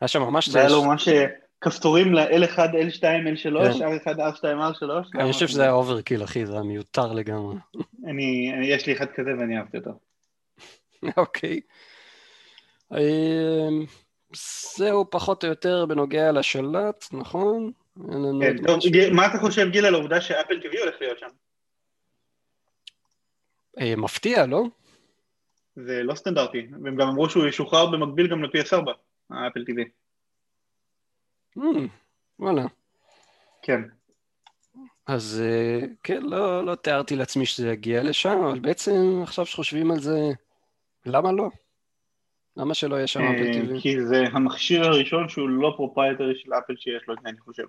היה 0.00 0.08
שם 0.08 0.22
ממש... 0.22 0.48
זה 0.48 0.58
היה 0.58 0.68
לו 0.68 0.84
ממש 0.84 1.08
אה, 1.08 1.26
כפתורים 1.60 2.14
ל-L1, 2.14 2.58
L2, 2.58 3.02
L3, 3.02 3.54
R1, 3.80 4.06
R2, 4.06 4.42
R3. 4.42 5.20
אני 5.20 5.32
חושב 5.32 5.46
שזה 5.48 5.62
היה 5.62 5.72
overkill, 5.72 6.24
אחי, 6.24 6.46
זה 6.46 6.52
היה 6.52 6.62
מיותר 6.62 7.12
לגמרי. 7.12 7.56
אני, 8.06 8.52
יש 8.62 8.86
לי 8.86 8.92
אחד 8.92 9.06
כזה 9.06 9.30
ואני 9.38 9.58
אהבתי 9.58 9.76
אותו. 9.76 9.90
אוקיי. 11.16 11.60
אמ, 12.92 13.84
זהו 14.76 15.10
פחות 15.10 15.44
או 15.44 15.48
יותר 15.48 15.86
בנוגע 15.86 16.32
לשלט, 16.32 17.04
נכון? 17.12 17.72
כן, 18.40 18.56
טוב, 18.66 18.78
מה 19.12 19.26
אתה 19.26 19.38
חושב, 19.38 19.68
גיל, 19.70 19.86
על 19.86 19.94
העובדה 19.94 20.20
שאפל 20.20 20.54
TV 20.54 20.78
הולך 20.80 20.94
להיות 21.00 21.18
שם? 21.18 21.28
אה, 23.80 23.96
מפתיע, 23.96 24.46
לא? 24.46 24.64
זה 25.84 26.02
לא 26.02 26.14
סטנדרטי, 26.14 26.66
והם 26.82 26.96
גם 26.96 27.08
אמרו 27.08 27.30
שהוא 27.30 27.46
ישוחרר 27.46 27.90
במקביל 27.90 28.30
גם 28.30 28.44
ל-PS4, 28.44 28.90
האפל 29.30 29.64
TV. 29.64 29.88
Mm, 31.58 31.88
וואלה. 32.38 32.62
כן. 33.62 33.82
אז 35.06 35.42
אה, 35.44 35.86
כן, 36.02 36.22
לא, 36.22 36.64
לא 36.64 36.74
תיארתי 36.74 37.16
לעצמי 37.16 37.46
שזה 37.46 37.72
יגיע 37.72 38.02
לשם, 38.02 38.38
אבל 38.48 38.58
בעצם 38.58 39.20
עכשיו 39.22 39.46
שחושבים 39.46 39.90
על 39.90 40.00
זה, 40.00 40.18
למה 41.06 41.32
לא? 41.32 41.48
למה 42.56 42.74
שלא 42.74 42.96
יהיה 42.96 43.06
שם 43.06 43.20
אפל 43.20 43.50
TV? 43.52 43.74
אה, 43.74 43.80
כי 43.80 44.00
זה 44.06 44.24
המכשיר 44.32 44.84
הראשון 44.84 45.28
שהוא 45.28 45.48
לא 45.48 45.72
proprietary 45.76 46.34
של 46.36 46.52
אפל 46.52 46.76
שיש 46.76 47.02
לו 47.08 47.14
את 47.14 47.18
זה, 47.22 47.28
אני 47.28 47.38
חושב. 47.38 47.64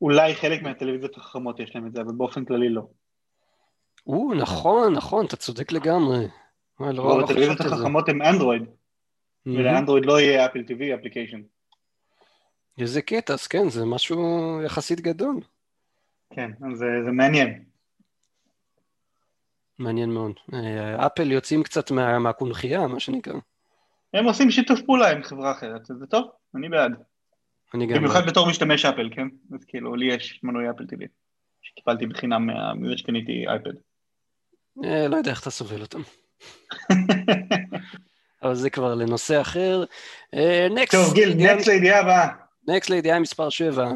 אולי 0.00 0.34
חלק 0.34 0.62
מהטלוויזיות 0.62 1.16
החכמות 1.16 1.60
יש 1.60 1.74
להם 1.74 1.86
את 1.86 1.92
זה, 1.92 2.00
אבל 2.00 2.12
באופן 2.12 2.44
כללי 2.44 2.68
לא. 2.68 2.82
או, 4.06 4.34
נכון, 4.34 4.92
נכון, 4.94 5.26
אתה 5.26 5.36
צודק 5.36 5.72
לגמרי. 5.72 6.28
אבל 6.80 6.94
לא 6.94 7.20
הטלוויזיות 7.24 7.60
החכמות 7.60 8.08
הן 8.08 8.22
אנדרואיד, 8.22 8.62
ולאנדרואיד 9.46 10.06
לא 10.06 10.20
יהיה 10.20 10.46
אפל 10.46 10.60
TV 10.60 10.98
אפליקיישן. 11.00 11.42
איזה 12.78 13.02
קטע, 13.02 13.32
אז 13.32 13.46
כן, 13.46 13.68
זה 13.68 13.84
משהו 13.84 14.60
יחסית 14.64 15.00
גדול. 15.00 15.40
כן, 16.34 16.50
זה, 16.74 16.86
זה 17.04 17.10
מעניין. 17.10 17.64
מעניין 19.78 20.10
מאוד. 20.10 20.32
אה, 20.54 21.06
אפל 21.06 21.32
יוצאים 21.32 21.62
קצת 21.62 21.90
מה, 21.90 22.18
מהקונכייה, 22.18 22.86
מה 22.86 23.00
שנקרא. 23.00 23.34
הם 24.14 24.24
עושים 24.24 24.50
שיתוף 24.50 24.80
פעולה 24.82 25.10
עם 25.10 25.22
חברה 25.22 25.52
אחרת, 25.52 25.86
זה 25.86 26.06
טוב, 26.06 26.30
אני 26.54 26.68
בעד. 26.68 26.92
אני 27.74 27.86
גם... 27.86 27.96
במיוחד 27.96 28.26
בתור 28.26 28.48
משתמש 28.48 28.84
אפל, 28.84 29.10
כן? 29.14 29.28
אז 29.54 29.64
כאילו, 29.64 29.94
לי 29.94 30.14
יש 30.14 30.40
מנוי 30.42 30.70
אפל 30.70 30.84
TV. 30.84 31.06
שקיבלתי 31.62 32.06
בחינם 32.06 32.46
מזה 32.74 32.98
שקניתי 32.98 33.48
אייפד. 33.48 33.74
אה, 34.84 35.08
לא 35.08 35.16
יודע 35.16 35.30
איך 35.30 35.40
אתה 35.40 35.50
סובל 35.50 35.80
אותם. 35.80 36.02
אבל 38.42 38.54
זה 38.54 38.70
כבר 38.70 38.94
לנושא 38.94 39.40
אחר. 39.40 39.84
Next. 40.70 40.94
טוב, 40.94 41.14
גיל, 41.14 41.34
next 41.34 41.68
לידיעה 41.68 42.00
הבאה. 42.00 42.28
Next 42.68 42.90
לידיעה 42.90 43.18
מספר 43.20 43.48
7. 43.48 43.90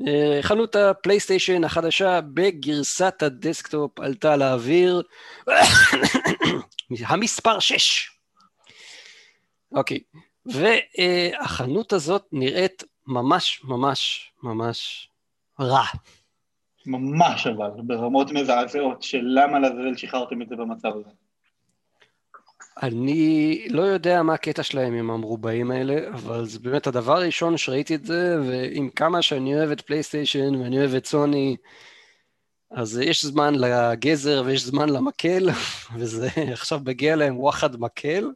אה, 0.00 0.38
חנות 0.42 0.76
הפלייסטיישן 0.76 1.64
החדשה 1.64 2.20
בגרסת 2.20 3.22
הדסקטופ 3.22 4.00
עלתה 4.00 4.36
לאוויר. 4.36 5.02
המספר 7.06 7.58
6. 7.58 8.10
אוקיי, 9.72 10.00
והחנות 10.46 11.92
הזאת 11.92 12.24
נראית 12.32 12.84
ממש 13.06 13.60
ממש 13.64 14.30
ממש 14.42 15.08
רע. 15.60 15.84
ממש 16.86 17.46
אבל, 17.46 17.70
ברמות 17.76 18.32
מזעזעות 18.32 19.02
של 19.02 19.22
למה 19.24 19.58
לעזאזל 19.58 19.96
שחררתם 19.96 20.42
את 20.42 20.48
זה 20.48 20.56
במצב 20.56 20.88
הזה. 20.88 21.10
אני 22.82 23.66
לא 23.70 23.82
יודע 23.82 24.22
מה 24.22 24.34
הקטע 24.34 24.62
שלהם 24.62 24.94
עם 24.94 25.10
המרובעים 25.10 25.70
האלה, 25.70 26.08
אבל 26.08 26.44
זה 26.44 26.58
באמת 26.58 26.86
הדבר 26.86 27.16
הראשון 27.16 27.56
שראיתי 27.56 27.94
את 27.94 28.04
זה, 28.04 28.36
ועם 28.46 28.90
כמה 28.96 29.22
שאני 29.22 29.54
אוהב 29.54 29.70
את 29.70 29.80
פלייסטיישן 29.80 30.54
ואני 30.54 30.78
אוהב 30.78 30.94
את 30.94 31.06
סוני, 31.06 31.56
אז 32.70 32.98
יש 32.98 33.24
זמן 33.24 33.54
לגזר 33.54 34.42
ויש 34.46 34.64
זמן 34.64 34.88
למקל, 34.88 35.48
וזה 35.98 36.28
עכשיו 36.52 36.80
מגיע 36.86 37.16
להם 37.16 37.38
וואחד 37.38 37.80
מקל, 37.80 38.30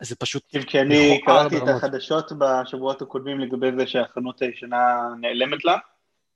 אז 0.00 0.08
זה 0.08 0.16
פשוט... 0.16 0.42
כי 0.66 0.80
אני 0.80 1.20
קראתי 1.26 1.56
את 1.56 1.68
החדשות 1.68 2.32
בשבועות 2.38 3.02
הקודמים 3.02 3.40
לגבי 3.40 3.72
זה 3.78 3.86
שהחנות 3.86 4.42
הישנה 4.42 4.98
נעלמת 5.20 5.64
לה, 5.64 5.78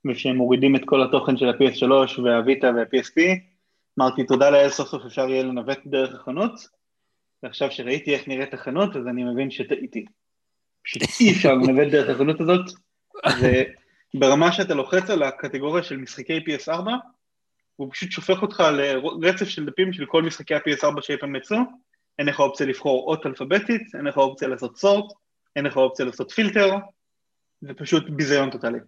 ושהם 0.05 0.35
מורידים 0.35 0.75
את 0.75 0.81
כל 0.85 1.03
התוכן 1.03 1.37
של 1.37 1.49
ה-PS3 1.49 2.21
והוויטה 2.21 2.67
וה-PSP, 2.67 3.21
אמרתי 3.99 4.23
תודה 4.23 4.49
לאל 4.49 4.69
סוף 4.69 4.89
סוף 4.89 5.05
אפשר 5.05 5.29
יהיה 5.29 5.43
לנווט 5.43 5.79
דרך 5.85 6.15
החנות, 6.15 6.51
ועכשיו 7.43 7.71
שראיתי 7.71 8.13
איך 8.13 8.27
נראית 8.27 8.53
החנות, 8.53 8.95
אז 8.95 9.07
אני 9.07 9.23
מבין 9.23 9.51
שטעיתי. 9.51 10.05
פשוט 10.83 11.01
אי 11.19 11.31
אפשר 11.31 11.53
לנווט 11.53 11.91
דרך 11.91 12.09
החנות 12.09 12.41
הזאת, 12.41 12.65
וברמה 14.15 14.51
שאתה 14.51 14.73
לוחץ 14.73 15.09
על 15.09 15.23
הקטגוריה 15.23 15.83
של 15.83 15.97
משחקי 15.97 16.39
PS4, 16.39 16.89
הוא 17.75 17.91
פשוט 17.91 18.11
שופך 18.11 18.41
אותך 18.41 18.63
לרצף 19.21 19.47
של 19.47 19.65
דפים 19.65 19.93
של 19.93 20.05
כל 20.05 20.23
משחקי 20.23 20.55
ה-PS4 20.55 21.01
שאי 21.01 21.17
פעם 21.17 21.35
יצאו, 21.35 21.57
אין 22.19 22.27
לך 22.27 22.39
אופציה 22.39 22.67
לבחור 22.67 23.09
אות 23.09 23.25
אלפביתית, 23.25 23.81
אין 23.95 24.05
לך 24.05 24.17
אופציה 24.17 24.47
לעשות 24.47 24.77
סורט, 24.77 25.13
אין 25.55 25.65
לך 25.65 25.77
אופציה 25.77 26.05
לעשות 26.05 26.31
פילטר, 26.31 26.75
זה 27.61 27.73
פשוט 27.73 28.09
ביזיון 28.09 28.49
טוטאלי. 28.49 28.79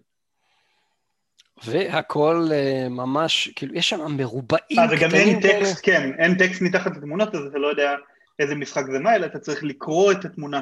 והכל 1.64 2.48
uh, 2.50 2.90
ממש, 2.90 3.50
כאילו, 3.56 3.76
יש 3.76 3.90
שם 3.90 4.18
מרובעים 4.18 4.62
קטנים 4.70 5.00
כאלה. 5.00 5.08
וגם 5.08 5.16
אין 5.16 5.42
טקסט, 5.42 5.80
כן, 5.84 6.12
אין 6.20 6.38
טקסט 6.38 6.62
מתחת 6.62 6.98
לתמונות, 6.98 7.36
אז 7.36 7.46
אתה 7.46 7.58
לא 7.58 7.68
יודע 7.68 7.96
איזה 8.40 8.56
משחק 8.56 8.84
זה 8.92 9.00
מה, 9.00 9.16
אלא 9.16 9.26
אתה 9.26 9.40
צריך 9.40 9.64
לקרוא 9.64 10.12
את 10.12 10.26
התמונה. 10.26 10.62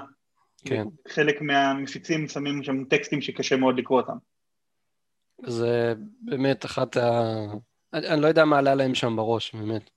כן. 0.65 0.83
חלק 1.07 1.41
מהמפיצים 1.41 2.27
שמים 2.27 2.63
שם 2.63 2.83
טקסטים 2.83 3.21
שקשה 3.21 3.55
מאוד 3.55 3.79
לקרוא 3.79 4.01
אותם. 4.01 4.17
זה 5.45 5.93
באמת 6.21 6.65
אחת 6.65 6.97
ה... 6.97 7.21
אני, 7.93 8.07
אני 8.07 8.21
לא 8.21 8.27
יודע 8.27 8.45
מה 8.45 8.57
עלה 8.57 8.75
להם 8.75 8.95
שם 8.95 9.15
בראש, 9.15 9.55
באמת. 9.55 9.89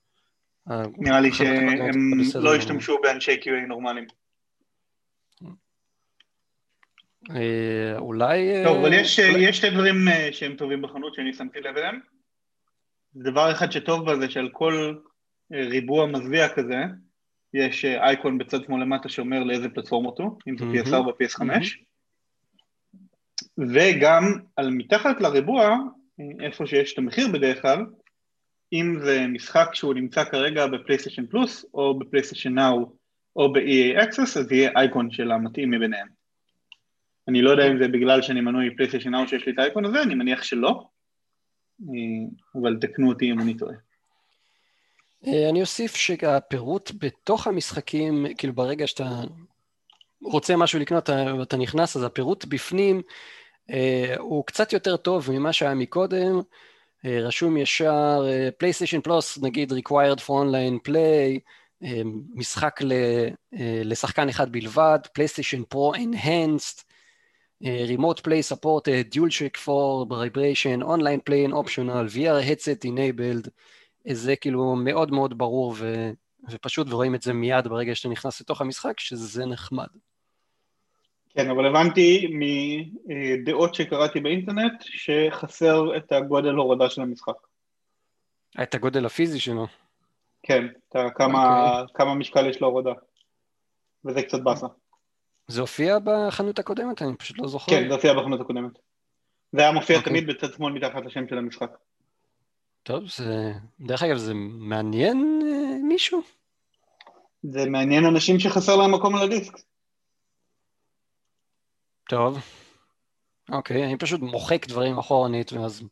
נראה 0.97 1.21
לי 1.21 1.31
שהם 1.33 2.13
לא 2.35 2.55
השתמשו 2.55 2.97
באנשי 3.03 3.39
QA 3.41 3.67
נורמליים. 3.67 4.07
אה, 5.43 5.49
אולי... 7.97 8.63
טוב, 8.63 8.77
אבל 8.77 8.93
יש, 8.93 9.19
יש 9.19 9.57
שתי 9.57 9.69
דברים 9.69 10.07
אה, 10.07 10.29
שהם 10.31 10.55
טובים 10.55 10.81
בחנות 10.81 11.13
שאני 11.13 11.33
שמתי 11.33 11.59
לב 11.59 11.77
אליהם. 11.77 11.99
דבר 13.15 13.51
אחד 13.51 13.71
שטוב 13.71 14.05
בה 14.05 14.15
זה 14.15 14.29
שעל 14.29 14.49
כל 14.51 14.95
אה, 15.53 15.67
ריבוע 15.67 16.05
מזוויע 16.05 16.49
כזה, 16.49 16.83
יש 17.53 17.85
אייקון 17.85 18.37
בצד 18.37 18.63
שמאל 18.63 18.81
למטה 18.81 19.09
שאומר 19.09 19.43
לאיזה 19.43 19.69
פלטפורמות 19.69 20.19
הוא, 20.19 20.37
אם 20.47 20.57
זה 20.57 20.65
PS4 20.65 20.95
או 20.95 21.11
PS5, 21.11 21.41
וגם 23.57 24.23
על 24.55 24.69
מתחת 24.69 25.21
לריבוע, 25.21 25.77
איפה 26.41 26.65
שיש 26.65 26.93
את 26.93 26.97
המחיר 26.97 27.27
בדרך 27.33 27.61
כלל, 27.61 27.85
אם 28.73 28.99
זה 29.01 29.27
משחק 29.27 29.69
שהוא 29.73 29.93
נמצא 29.93 30.23
כרגע 30.23 30.67
בפלייסטיישן 30.67 31.25
פלוס, 31.25 31.65
או 31.73 31.99
בפלייסטיישן 31.99 32.53
נאו, 32.53 32.91
או 33.35 33.53
ב-EA 33.53 34.03
Access, 34.03 34.39
אז 34.39 34.51
יהיה 34.51 34.71
אייקון 34.75 35.11
של 35.11 35.31
המתאים 35.31 35.71
מביניהם. 35.71 36.16
אני 37.27 37.41
לא 37.41 37.49
יודע 37.49 37.67
אם 37.67 37.77
זה 37.77 37.87
בגלל 37.87 38.21
שאני 38.21 38.41
מנוי 38.41 38.75
פלייסטיישן 38.75 39.09
נאו 39.09 39.27
שיש 39.27 39.45
לי 39.45 39.51
את 39.53 39.59
האייקון 39.59 39.85
הזה, 39.85 40.01
אני 40.01 40.15
מניח 40.15 40.43
שלא, 40.43 40.83
אבל 42.61 42.77
תקנו 42.81 43.09
אותי 43.09 43.31
אם 43.31 43.39
אני 43.39 43.57
טועה. 43.57 43.75
אה, 45.27 45.49
אני 45.49 45.61
אוסיף 45.61 45.95
שהפירוט 45.95 46.91
בתוך 46.99 47.47
המשחקים, 47.47 48.25
כאילו 48.37 48.53
ברגע 48.53 48.87
שאתה 48.87 49.21
רוצה 50.21 50.55
משהו 50.55 50.79
לקנות 50.79 51.09
ואתה 51.39 51.57
נכנס, 51.57 51.95
אז 51.97 52.03
הפירוט 52.03 52.45
בפנים 52.45 53.01
אה, 53.69 54.15
הוא 54.17 54.45
קצת 54.45 54.73
יותר 54.73 54.97
טוב 54.97 55.31
ממה 55.31 55.53
שהיה 55.53 55.75
מקודם. 55.75 56.41
אה, 57.05 57.19
רשום 57.21 57.57
ישר 57.57 58.25
פלייסטיישן 58.57 59.01
פלוס, 59.01 59.37
נגיד 59.37 59.73
required 59.73 60.19
for 60.19 60.29
online 60.29 60.89
play, 60.89 61.39
משחק 62.35 62.79
לשחקן 63.83 64.29
אחד 64.29 64.51
בלבד, 64.51 64.99
פלייסטיישן 65.13 65.63
פרו 65.63 65.93
enhanced, 65.95 66.86
remote 67.63 68.21
play 68.23 68.41
supported, 68.41 69.09
dual 69.09 69.29
check 69.29 69.57
for 69.57 70.05
vibration, 70.05 70.83
online 70.83 71.21
play 71.29 71.47
optional, 71.51 72.05
VR 72.05 72.41
headset 72.41 72.85
enabled, 72.85 73.49
זה 74.11 74.35
כאילו 74.35 74.75
מאוד 74.75 75.11
מאוד 75.11 75.37
ברור 75.37 75.75
ו, 75.77 76.11
ופשוט, 76.49 76.87
ורואים 76.89 77.15
את 77.15 77.21
זה 77.21 77.33
מיד 77.33 77.67
ברגע 77.67 77.95
שאתה 77.95 78.09
נכנס 78.09 78.41
לתוך 78.41 78.61
המשחק, 78.61 78.99
שזה 78.99 79.45
נחמד. 79.45 79.87
כן, 81.29 81.49
אבל 81.49 81.65
הבנתי 81.65 82.27
מדעות 83.05 83.75
שקראתי 83.75 84.19
באינטרנט 84.19 84.81
שחסר 84.81 85.97
את 85.97 86.11
הגודל 86.11 86.53
הורדה 86.53 86.89
של 86.89 87.01
המשחק. 87.01 87.33
את 88.63 88.75
הגודל 88.75 89.05
הפיזי 89.05 89.39
שלו? 89.39 89.67
כן, 90.43 90.65
כמה, 91.15 91.43
okay. 91.43 91.81
אוקיי. 91.81 91.93
כמה 91.93 92.15
משקל 92.15 92.49
יש 92.49 92.61
להורדה, 92.61 92.93
וזה 94.05 94.21
קצת 94.21 94.39
באסה. 94.39 94.67
זה 95.47 95.61
הופיע 95.61 95.97
בחנות 96.03 96.59
הקודמת? 96.59 97.01
אני 97.01 97.15
פשוט 97.15 97.39
לא 97.39 97.47
זוכר. 97.47 97.71
כן, 97.71 97.87
זה 97.87 97.93
הופיע 97.93 98.13
בחנות 98.13 98.41
הקודמת. 98.41 98.71
זה 99.51 99.61
היה 99.61 99.71
מופיע 99.71 99.95
okay. 99.95 99.99
אוקיי. 99.99 100.11
תמיד 100.11 100.27
בצד 100.27 100.53
שמאל 100.53 100.73
מתחת 100.73 101.05
לשם 101.05 101.27
של 101.27 101.37
המשחק. 101.37 101.71
טוב, 102.83 103.03
זה... 103.09 103.53
דרך 103.79 104.03
אגב, 104.03 104.17
זה 104.17 104.33
מעניין 104.33 105.41
אה, 105.45 105.87
מישהו? 105.87 106.21
זה 107.43 107.65
מעניין 107.65 108.05
אנשים 108.05 108.39
שחסר 108.39 108.75
להם 108.75 108.93
מקום 108.93 109.15
על 109.15 109.23
הדיסק. 109.23 109.53
טוב. 112.09 112.39
אוקיי, 113.51 113.85
אני 113.85 113.97
פשוט 113.97 114.21
מוחק 114.21 114.67
דברים 114.67 114.97
אחורנית 114.97 115.53
ואז 115.53 115.83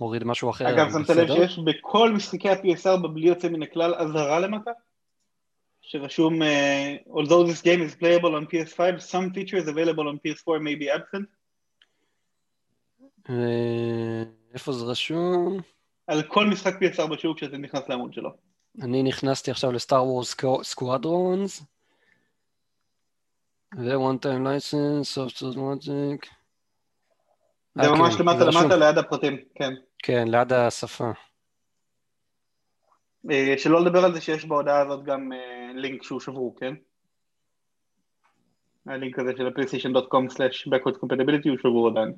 מוריד 0.00 0.24
משהו 0.24 0.50
אחר. 0.50 0.68
אגב, 0.68 0.90
שמת 0.92 1.10
לב 1.10 1.26
שיש 1.26 1.58
בכל 1.58 2.10
משחקי 2.12 2.48
ה-PS4 2.50 3.08
בלי 3.08 3.28
יוצא 3.28 3.48
מן 3.48 3.62
הכלל 3.62 3.94
אזהרה 3.94 4.40
למטה? 4.40 4.70
שרשום 5.82 6.42
uh, 6.42 6.46
although 7.10 7.44
this 7.44 7.60
game 7.62 7.82
is 7.82 7.94
playable 7.94 8.34
on 8.36 8.46
PS5, 8.46 9.00
some 9.00 9.32
features 9.32 9.68
available 9.68 10.08
on 10.08 10.18
PS4 10.24 10.60
may 10.62 10.74
be 10.74 10.88
absent. 10.90 11.26
איפה 14.54 14.72
זה 14.72 14.84
רשום? 14.84 15.60
על 16.06 16.22
כל 16.22 16.46
משחק 16.46 16.74
PS4 16.82 17.06
בשוק 17.06 17.36
כשאתה 17.36 17.56
נכנס 17.56 17.88
לעמוד 17.88 18.12
שלו. 18.12 18.30
אני 18.82 19.02
נכנסתי 19.02 19.50
עכשיו 19.50 19.72
לסטאר 19.72 20.04
וורס 20.04 20.36
סקוואדרונס, 20.62 21.62
ו-one 23.76 24.18
time 24.24 24.46
license, 24.46 25.06
soft 25.14 25.42
logic. 25.42 26.26
זה 27.74 27.82
אה, 27.82 27.98
ממש 27.98 28.14
כן, 28.14 28.22
למטה 28.22 28.44
למטה 28.44 28.76
ליד 28.76 28.98
הפרטים, 28.98 29.36
כן. 29.54 29.72
כן, 29.98 30.28
ליד 30.28 30.52
השפה. 30.52 31.10
אה, 33.30 33.54
שלא 33.58 33.84
לדבר 33.84 34.04
על 34.04 34.14
זה 34.14 34.20
שיש 34.20 34.44
בהודעה 34.44 34.80
הזאת 34.80 35.04
גם 35.04 35.32
אה, 35.32 35.70
לינק 35.74 36.02
שהוא 36.02 36.20
שבור, 36.20 36.56
כן? 36.60 36.74
הלינק 38.86 39.18
הזה 39.18 39.32
של 39.36 39.46
הפלייסטיישן.com/backward 39.46 40.96
compatibility 40.96 41.48
הוא 41.48 41.58
שבור 41.58 41.88
עדיין. 41.88 42.12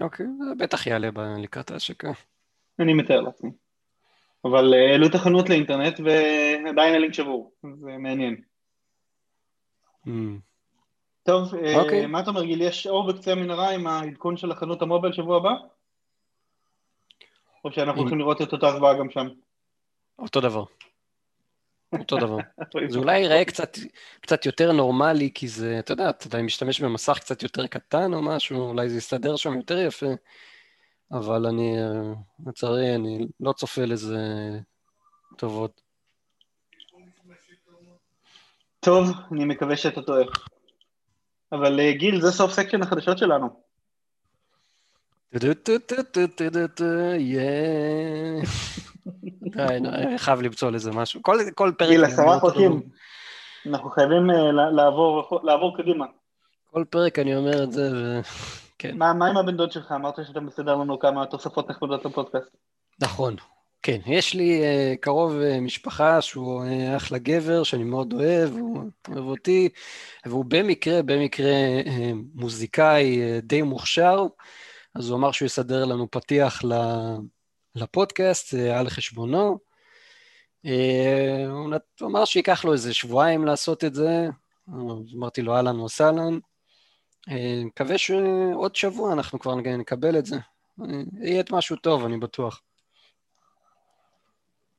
אוקיי, 0.00 0.26
זה 0.48 0.54
בטח 0.58 0.86
יעלה 0.86 1.08
לקראת 1.38 1.70
ההשקה. 1.70 2.12
אני 2.78 2.94
מתאר 2.94 3.20
לעצמי. 3.20 3.50
אבל 4.44 4.74
אה, 4.74 4.90
העלו 4.90 5.08
תחנות 5.08 5.48
לאינטרנט 5.48 6.00
ועדיין 6.00 6.94
הלינק 6.94 7.14
שבור, 7.14 7.52
זה 7.62 7.90
מעניין. 7.98 8.36
Mm. 10.06 10.10
טוב, 11.22 11.54
אוקיי. 11.54 12.06
מה 12.06 12.20
אתה 12.20 12.30
אומר 12.30 12.44
גיל, 12.44 12.62
יש 12.62 12.86
אור 12.86 13.12
בקצה 13.12 13.32
המנהרה 13.32 13.70
עם 13.70 13.86
העדכון 13.86 14.36
של 14.36 14.50
החנות 14.50 14.82
המוביל 14.82 15.12
שבוע 15.12 15.36
הבא? 15.36 15.50
או 17.66 17.72
שאנחנו 17.72 18.00
הולכים 18.00 18.18
לראות 18.18 18.42
את 18.42 18.52
אותה 18.52 18.72
זוועה 18.72 18.98
גם 18.98 19.10
שם? 19.10 19.26
אותו 20.18 20.40
דבר. 20.40 20.64
אותו 21.98 22.16
דבר. 22.16 22.36
זה 22.90 22.98
אולי 22.98 23.18
ייראה 23.18 23.44
קצת, 23.44 23.76
קצת 24.20 24.46
יותר 24.46 24.72
נורמלי, 24.72 25.30
כי 25.34 25.48
זה, 25.48 25.78
אתה 25.78 25.92
יודע, 25.92 26.10
אתה 26.10 26.42
משתמש 26.42 26.80
במסך 26.80 27.18
קצת 27.18 27.42
יותר 27.42 27.66
קטן 27.66 28.14
או 28.14 28.22
משהו, 28.22 28.68
אולי 28.68 28.88
זה 28.88 28.98
יסתדר 28.98 29.36
שם 29.36 29.56
יותר 29.56 29.78
יפה, 29.78 30.06
אבל 31.12 31.46
אני, 31.46 31.76
לצערי, 32.46 32.94
אני 32.94 33.26
לא 33.40 33.52
צופה 33.52 33.84
לזה 33.84 34.18
טובות. 35.36 35.80
טוב, 38.80 39.10
אני 39.32 39.44
מקווה 39.44 39.76
שאתה 39.76 40.02
טועה. 40.02 40.24
אבל 41.52 41.80
אה, 41.80 41.92
גיל, 41.92 42.20
זה 42.20 42.30
סוף 42.30 42.52
סקשן 42.52 42.82
החדשות 42.82 43.18
שלנו. 43.18 43.65
חייב 50.16 50.42
למצוא 50.42 50.70
לזה 50.70 50.90
משהו. 50.92 51.22
כל 51.54 51.72
פרק... 51.78 51.88
גיל, 51.88 52.04
עשרה 52.04 52.40
חוקים. 52.40 52.82
אנחנו 53.66 53.90
חייבים 53.90 54.30
לעבור 55.42 55.76
קדימה. 55.76 56.06
כל 56.70 56.84
פרק 56.90 57.18
אני 57.18 57.36
אומר 57.36 57.64
את 57.64 57.72
זה, 57.72 57.90
ו... 57.94 58.20
כן. 58.78 58.96
מה 58.98 59.10
עם 59.10 59.36
הבן 59.36 59.56
דוד 59.56 59.72
שלך? 59.72 59.92
אמרת 59.92 60.14
שאתה 60.26 60.40
מסדר 60.40 60.76
לנו 60.76 60.98
כמה 60.98 61.26
תוספות 61.26 61.70
נכבדות 61.70 62.04
לפודקאסט. 62.04 62.56
נכון. 63.00 63.36
כן, 63.82 63.98
יש 64.06 64.34
לי 64.34 64.62
קרוב 65.00 65.32
משפחה 65.60 66.20
שהוא 66.20 66.64
אחלה 66.96 67.18
גבר, 67.18 67.62
שאני 67.62 67.84
מאוד 67.84 68.12
אוהב, 68.12 68.52
הוא 68.52 68.84
אוהב 69.08 69.24
אותי, 69.24 69.68
והוא 70.26 70.44
במקרה, 70.48 71.02
במקרה 71.02 71.52
מוזיקאי 72.34 73.20
די 73.42 73.62
מוכשר, 73.62 74.26
אז 74.98 75.10
הוא 75.10 75.18
אמר 75.18 75.32
שהוא 75.32 75.46
יסדר 75.46 75.84
לנו 75.84 76.10
פתיח 76.10 76.62
לפודקאסט, 77.74 78.54
על 78.54 78.88
חשבונו. 78.88 79.58
Uh, 80.66 80.68
הוא 82.00 82.08
אמר 82.08 82.24
שייקח 82.24 82.64
לו 82.64 82.72
איזה 82.72 82.94
שבועיים 82.94 83.44
לעשות 83.44 83.84
את 83.84 83.94
זה, 83.94 84.28
אמרתי 85.14 85.42
לו 85.42 85.54
אהלן 85.56 85.80
וסהלן. 85.80 86.38
מקווה 87.64 87.98
שעוד 87.98 88.76
שבוע 88.76 89.12
אנחנו 89.12 89.38
כבר 89.38 89.54
נקבל 89.54 90.18
את 90.18 90.26
זה. 90.26 90.36
יהיה 91.20 91.40
את 91.40 91.50
משהו 91.50 91.76
טוב, 91.76 92.04
אני 92.04 92.18
בטוח. 92.18 92.62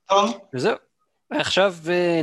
טוב. 0.10 0.38
וזהו. 0.54 0.87
עכשיו, 1.30 1.74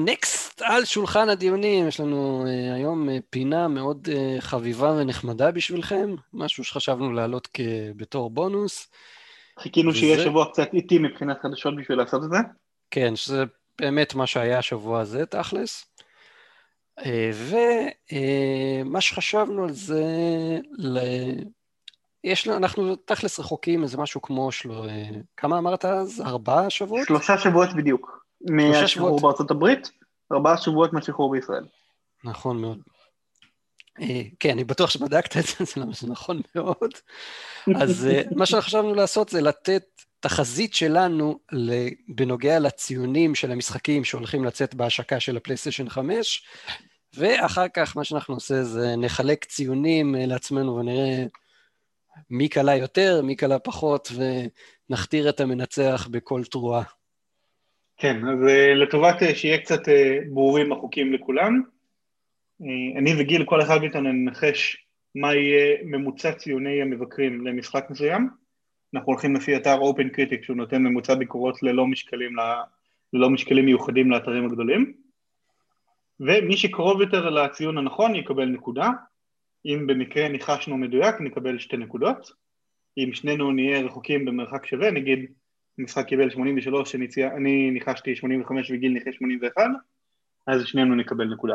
נקסט 0.00 0.62
uh, 0.62 0.64
על 0.66 0.84
שולחן 0.84 1.28
הדיונים, 1.28 1.88
יש 1.88 2.00
לנו 2.00 2.44
uh, 2.46 2.74
היום 2.74 3.09
uh, 3.09 3.12
פינה 3.30 3.68
מאוד 3.68 4.09
uh, 4.09 4.40
חביבה 4.40 4.92
ונחמדה 4.92 5.50
בשבילכם, 5.50 6.14
משהו 6.32 6.64
שחשבנו 6.64 7.12
להעלות 7.12 7.48
כ... 7.52 7.61
בתור 7.96 8.30
בונוס. 8.30 8.90
חיכינו 9.59 9.90
וזה... 9.90 9.98
שיהיה 9.98 10.24
שבוע 10.24 10.46
קצת 10.52 10.68
איטי 10.72 10.98
מבחינת 10.98 11.36
חדשות 11.42 11.76
בשביל 11.76 11.98
לעשות 11.98 12.24
את 12.24 12.30
זה? 12.30 12.36
כן, 12.90 13.16
שזה 13.16 13.44
באמת 13.80 14.14
מה 14.14 14.26
שהיה 14.26 14.59
השבוע 14.59 15.00
הזה, 15.00 15.26
תכלס. 15.26 15.94
ומה 18.82 19.00
שחשבנו 19.00 19.64
על 19.64 19.72
זה, 19.72 20.05
ל... 20.78 20.98
יש 22.24 22.46
לנו, 22.46 22.57
אנחנו 22.57 22.96
תכלס 22.96 23.40
רחוקים 23.40 23.82
איזה 23.82 23.98
משהו 23.98 24.22
כמו, 24.22 24.52
שלו, 24.52 24.84
כמה 25.36 25.59
אמרת 25.59 25.84
אז? 25.84 26.20
ארבעה 26.26 26.70
שבועות? 26.70 27.07
שלושה 27.07 27.38
שבועות 27.38 27.68
בדיוק. 27.76 28.24
מהשחרור 28.51 29.20
בארצות 29.20 29.51
הברית, 29.51 29.90
ארבעה 30.32 30.57
שבועות 30.57 30.92
מהשחרור 30.92 31.30
בישראל. 31.32 31.64
נכון 32.24 32.61
מאוד. 32.61 32.78
אה, 34.01 34.22
כן, 34.40 34.51
אני 34.51 34.64
בטוח 34.64 34.90
שבדקת 34.90 35.36
את 35.36 35.45
זה, 35.45 35.64
זה 35.92 36.07
נכון 36.07 36.40
מאוד. 36.55 36.90
אז 37.80 38.07
אה, 38.07 38.22
מה 38.38 38.47
שחשבנו 38.47 38.95
לעשות 38.95 39.28
זה 39.28 39.40
לתת 39.40 39.84
תחזית 40.20 40.74
שלנו 40.74 41.38
בנוגע 42.09 42.59
לציונים 42.59 43.34
של 43.34 43.53
המשחקים 43.53 44.05
שהולכים 44.05 44.45
לצאת 44.45 44.74
בהשקה 44.74 45.20
של 45.20 45.36
הפלייסטיישן 45.36 45.88
5, 45.88 46.47
ואחר 47.14 47.68
כך 47.68 47.97
מה 47.97 48.05
שאנחנו 48.05 48.34
עושה 48.34 48.64
זה 48.64 48.97
נחלק 48.97 49.45
ציונים 49.45 50.16
אה, 50.16 50.26
לעצמנו 50.26 50.76
ונראה 50.76 51.24
מי 52.30 52.49
קלה 52.49 52.76
יותר, 52.76 53.22
מי 53.22 53.36
קלה 53.36 53.59
פחות, 53.59 54.12
ונכתיר 54.14 55.28
את 55.28 55.40
המנצח 55.40 56.09
בכל 56.11 56.42
תרועה. 56.45 56.82
כן, 57.97 58.28
אז 58.28 58.38
uh, 58.42 58.74
לטובת 58.74 59.22
uh, 59.22 59.34
שיהיה 59.34 59.59
קצת 59.59 59.88
uh, 59.88 59.90
ברורים 60.28 60.72
החוקים 60.72 61.12
לכולם, 61.12 61.62
אני 62.97 63.14
וגיל, 63.18 63.45
כל 63.45 63.62
אחד 63.62 63.80
מאיתנו 63.80 64.12
ננחש 64.12 64.86
מה 65.14 65.34
יהיה 65.34 65.76
ממוצע 65.84 66.32
ציוני 66.32 66.82
המבקרים 66.82 67.47
למשחק 67.47 67.86
מסוים. 67.90 68.28
אנחנו 68.95 69.12
הולכים 69.12 69.36
לפי 69.36 69.57
אתר 69.57 69.80
Open 69.80 70.16
Critic 70.16 70.45
שהוא 70.45 70.57
נותן 70.57 70.82
ממוצע 70.82 71.14
ביקורות 71.14 71.62
ללא 71.62 71.86
משקלים, 71.86 72.36
ללא 73.12 73.30
משקלים 73.30 73.64
מיוחדים 73.64 74.11
לאתרים 74.11 74.47
הגדולים. 74.47 74.92
ומי 76.20 76.57
שקרוב 76.57 77.01
יותר 77.01 77.30
לציון 77.30 77.78
הנכון 77.78 78.14
יקבל 78.14 78.45
נקודה, 78.45 78.90
אם 79.66 79.86
במקרה 79.86 80.28
ניחשנו 80.28 80.76
מדויק 80.76 81.20
נקבל 81.20 81.59
שתי 81.59 81.76
נקודות, 81.76 82.30
אם 82.99 83.11
שנינו 83.12 83.53
נהיה 83.53 83.82
רחוקים 83.82 84.24
במרחק 84.24 84.66
שווה, 84.66 84.90
נגיד 84.90 85.32
המשחק 85.79 86.07
קיבל 86.07 86.31
83, 86.31 86.93
שניציה, 86.93 87.37
אני 87.37 87.70
ניחשתי 87.70 88.16
85 88.16 88.70
וגיל 88.70 88.93
ניחש 88.93 89.16
81, 89.16 89.62
אז 90.47 90.62
שנינו 90.64 90.95
נקבל 90.95 91.25
נקודה. 91.25 91.55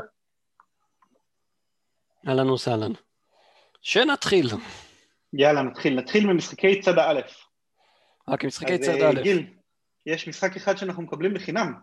אהלן 2.27 2.49
וסהלן. 2.49 2.91
שנתחיל. 3.81 4.47
יאללה, 5.33 5.61
נתחיל. 5.61 5.95
נתחיל 5.95 6.27
ממשחקי 6.27 6.81
צד 6.81 6.97
א'. 6.97 7.45
רק 8.27 8.45
משחקי 8.45 8.77
צד 8.77 9.01
אה, 9.01 9.09
א'. 9.09 9.21
גיל, 9.21 9.47
יש 10.05 10.27
משחק 10.27 10.55
אחד 10.55 10.77
שאנחנו 10.77 11.03
מקבלים 11.03 11.33
בחינם. 11.33 11.73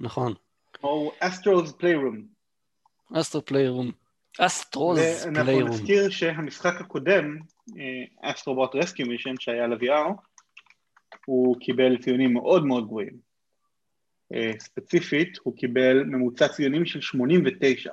נכון. 0.00 0.34
או 0.82 1.12
Astro's 1.20 1.72
Playroom. 1.72 2.22
Astro 3.14 3.44
Playroom. 3.44 3.92
Astro's 4.38 4.98
Playroom. 4.98 5.36
ואנחנו 5.36 5.68
נזכיר 5.68 6.10
שהמשחק 6.10 6.80
הקודם, 6.80 7.38
Astro 8.22 8.55
Bot 8.55 8.74
Rescue 8.74 9.06
Mission 9.06 9.34
שהיה 9.38 9.64
על 9.64 9.72
ה-VR, 9.72 10.12
הוא 11.28 11.60
קיבל 11.60 11.98
ציונים 11.98 12.32
מאוד 12.32 12.66
מאוד 12.66 12.86
גבוהים. 12.86 13.18
אה, 14.34 14.52
ספציפית, 14.58 15.38
הוא 15.42 15.56
קיבל 15.56 16.04
ממוצע 16.04 16.48
ציונים 16.48 16.86
של 16.86 17.00
89. 17.00 17.92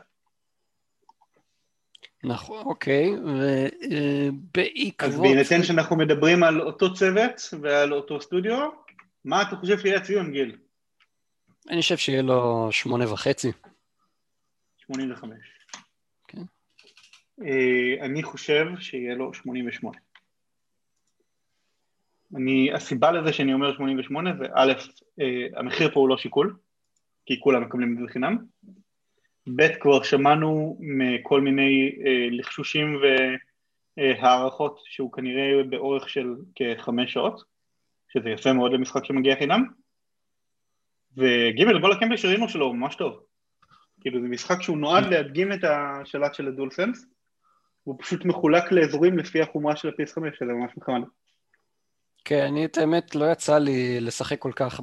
נכון, 2.24 2.66
אוקיי, 2.66 3.10
ובעקבות... 3.12 5.14
אז 5.14 5.20
בהינתן 5.20 5.64
שאנחנו 5.64 5.98
מדברים 5.98 6.44
על 6.44 6.62
אותו 6.62 6.94
צוות 6.94 7.42
ועל 7.62 7.94
אותו 7.94 8.22
סטודיו, 8.22 8.70
מה 9.26 9.42
אתה 9.42 9.56
חושב 9.56 9.80
שיהיה 9.80 9.98
הציון, 9.98 10.32
גיל? 10.32 10.58
אני 11.70 11.82
חושב 11.82 11.98
שיהיה 11.98 12.22
לו 12.22 12.70
שמונה 12.72 13.14
וחצי. 13.14 13.52
85. 14.78 15.38
כן. 16.28 16.42
אה, 17.42 18.06
אני 18.06 18.24
חושב 18.24 18.66
שיהיה 18.80 19.16
לו 19.16 19.34
88. 19.34 20.05
אני, 22.36 22.74
הסיבה 22.74 23.12
לזה 23.12 23.34
שאני 23.34 23.54
אומר 23.54 23.74
88 23.76 24.36
זה 24.38 24.46
א', 24.54 24.74
אה, 25.22 25.60
המחיר 25.60 25.92
פה 25.94 26.00
הוא 26.00 26.10
לא 26.10 26.18
שיקול, 26.18 26.56
כי 27.26 27.40
כולם 27.40 27.64
מקבלים 27.64 27.94
את 27.94 27.98
זה 27.98 28.04
בחינם, 28.06 28.38
ב', 29.56 29.68
כבר 29.80 30.04
שמענו 30.04 30.78
מכל 30.80 31.42
מיני 31.42 31.92
אה, 32.06 32.28
לחשושים 32.32 33.02
והערכות 33.98 34.80
שהוא 34.86 35.12
כנראה 35.12 35.64
באורך 35.64 36.10
של 36.10 36.36
כחמש 36.56 37.14
שעות, 37.14 37.44
שזה 38.14 38.30
יפה 38.30 38.54
מאוד 38.54 38.72
למשחק 38.74 39.06
שמגיע 39.06 39.36
חינם, 39.36 39.66
וג' 41.18 41.82
כל 41.82 41.92
הקמפי 41.92 42.18
שראינו 42.18 42.50
שלו 42.50 42.66
הוא 42.66 42.76
ממש 42.76 42.96
טוב. 42.96 43.24
כאילו 44.02 44.22
זה 44.22 44.28
משחק 44.28 44.62
שהוא 44.62 44.78
נועד 44.78 45.06
להדגים 45.06 45.54
את 45.54 45.60
השלט 45.64 46.34
של 46.34 46.48
הדול 46.48 46.72
סנס, 46.72 47.06
והוא 47.86 47.98
פשוט 48.00 48.26
מחולק 48.26 48.72
לאזורים 48.72 49.18
לפי 49.18 49.42
החומרה 49.42 49.76
של 49.76 49.88
ה-PS5, 49.88 50.36
שזה 50.38 50.54
ממש 50.54 50.72
מחמד. 50.78 51.02
כן, 52.26 52.46
אני 52.46 52.66
את 52.66 52.78
האמת 52.78 53.16
לא 53.16 53.32
יצא 53.32 53.58
לי 53.58 54.00
לשחק 54.00 54.40
כל 54.40 54.52
כך 54.56 54.80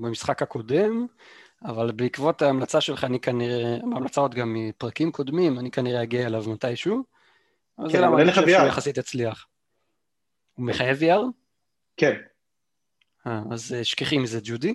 במשחק 0.00 0.42
הקודם, 0.42 1.06
אבל 1.64 1.92
בעקבות 1.92 2.42
ההמלצה 2.42 2.80
שלך, 2.80 3.04
אני 3.04 3.20
כנראה, 3.20 3.76
ההמלצה 3.92 4.20
עוד 4.20 4.34
גם 4.34 4.54
מפרקים 4.54 5.12
קודמים, 5.12 5.58
אני 5.58 5.70
כנראה 5.70 6.02
אגיע 6.02 6.26
אליו 6.26 6.44
מתישהו. 6.50 7.04
כן, 7.92 8.04
אבל 8.04 8.18
אין 8.18 8.28
לך 8.28 8.38
VR. 8.38 8.50
שהוא 8.50 8.66
יחסית 8.66 8.96
יצליח. 8.96 9.46
הוא 10.54 10.66
מחייב 10.66 10.98
VR? 11.02 11.20
כן. 11.96 12.14
אה, 13.26 13.40
אז 13.50 13.74
אה, 13.78 13.84
שכחי 13.84 14.18
מזה, 14.18 14.40
ג'ודי. 14.42 14.74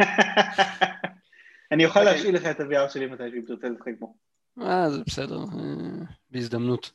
אני 1.72 1.84
אוכל 1.84 2.02
להשאיל 2.02 2.34
לך 2.34 2.46
את 2.46 2.60
ה-VR 2.60 2.88
שלי 2.88 3.06
מתישהו, 3.06 3.38
אם 3.38 3.44
תרצה 3.46 3.68
לשחק 3.68 3.92
בו. 3.98 4.14
אה, 4.62 4.90
זה 4.90 4.98
בסדר, 5.06 5.38
אה, 5.38 6.04
בהזדמנות. 6.30 6.92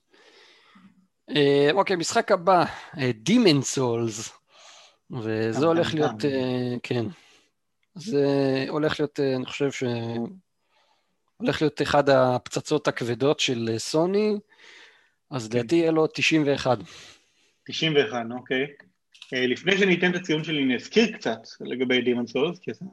אה, 1.36 1.70
אוקיי, 1.72 1.96
משחק 1.96 2.32
הבא, 2.32 2.66
Demon 2.96 3.76
Souls, 3.76 4.32
וזה 5.12 5.66
הולך 5.66 5.94
להיות, 5.94 6.26
אה, 6.26 6.76
כן, 6.84 7.06
זה 7.96 8.26
הולך 8.70 9.00
להיות, 9.00 9.20
אה, 9.20 9.36
אני 9.36 9.46
חושב 9.46 9.72
ש... 9.72 9.84
הולך 11.38 11.62
להיות 11.62 11.82
אחד 11.82 12.10
הפצצות 12.10 12.88
הכבדות 12.88 13.40
של 13.40 13.76
סוני, 13.78 14.38
אז 15.32 15.48
כן. 15.48 15.58
לדעתי 15.58 15.76
יהיה 15.76 15.92
לו 15.92 16.08
91. 16.08 16.78
91, 17.64 18.26
אוקיי. 18.32 18.68
לפני 19.32 19.78
שאני 19.78 19.96
אתן 19.96 20.12
את 20.12 20.16
הציון 20.16 20.44
שלי, 20.44 20.64
אני 20.64 20.76
אזכיר 20.76 21.18
קצת 21.18 21.40
לגבי 21.62 22.00
Demon 22.00 22.32
Souls, 22.32 22.60
כי 22.62 22.72
אתה 22.72 22.86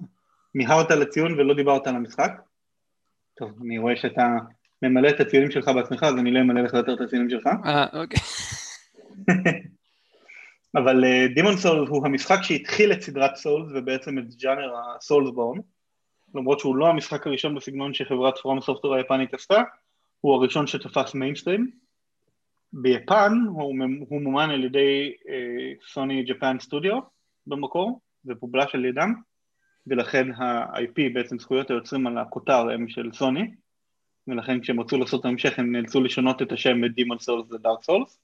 מיהרת 0.55 0.91
לציון 0.91 1.33
ולא 1.33 1.55
דיברת 1.55 1.87
על 1.87 1.97
המשחק. 1.97 2.31
טוב, 3.37 3.51
אני 3.65 3.79
רואה 3.79 3.97
שאתה 3.97 4.27
ממלא 4.83 5.09
את 5.09 5.21
הציונים 5.21 5.51
שלך 5.51 5.69
בעצמך, 5.69 6.03
אז 6.03 6.15
אני 6.19 6.31
לא 6.31 6.41
אמלא 6.41 6.61
לך 6.61 6.75
יותר 6.75 6.95
את 6.95 7.01
הציונים 7.01 7.31
שלך. 7.31 7.47
אה, 7.65 7.87
אוקיי. 7.93 8.21
אבל 10.77 11.05
דימון 11.35 11.55
uh, 11.55 11.57
סולס 11.57 11.89
הוא 11.89 12.07
המשחק 12.07 12.39
שהתחיל 12.43 12.93
את 12.93 13.03
סדרת 13.03 13.37
Souls 13.37 13.69
ובעצם 13.75 14.19
את 14.19 14.35
ג'אנר 14.35 14.75
ה 14.77 15.31
Soulsborne, 15.31 15.59
למרות 16.35 16.61
שהוא 16.61 16.77
לא 16.77 16.89
המשחק 16.89 17.27
הראשון 17.27 17.55
בסגנון 17.55 17.95
שחברת 17.95 18.39
FromSoftware 18.39 18.95
היפנית 18.95 19.35
עשתה, 19.35 19.63
הוא 20.21 20.35
הראשון 20.35 20.67
שתפס 20.67 21.15
מיינסטרים. 21.15 21.71
ביפן 22.73 23.33
הוא, 23.49 23.75
הוא 24.09 24.23
מומן 24.23 24.51
על 24.51 24.65
ידי 24.65 25.13
סוני 25.93 26.25
Japan 26.25 26.57
Studio 26.61 26.99
במקור, 27.47 28.01
זה 28.25 28.35
פובלש 28.35 28.75
על 28.75 28.85
ידם, 28.85 29.15
ולכן 29.87 30.33
ה-IP, 30.33 31.15
בעצם 31.15 31.39
זכויות 31.39 31.71
היוצרים 31.71 32.07
על 32.07 32.19
הכותר 32.19 32.69
הם 32.71 32.89
של 32.89 33.11
סוני, 33.13 33.51
ולכן 34.29 34.61
כשהם 34.61 34.81
רצו 34.81 34.99
לעשות 34.99 35.21
את 35.21 35.25
ההמשך 35.25 35.59
הם 35.59 35.73
נאלצו 35.73 36.01
לשנות 36.01 36.43
את 36.43 36.53
השם 36.53 36.81
מ-Demon 36.81 37.19
Souls 37.23 37.55
ל-Dark 37.55 37.91
Souls, 37.91 38.19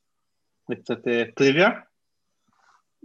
זה 0.68 0.74
קצת 0.76 1.06
uh, 1.06 1.32
טריוויה. 1.34 1.68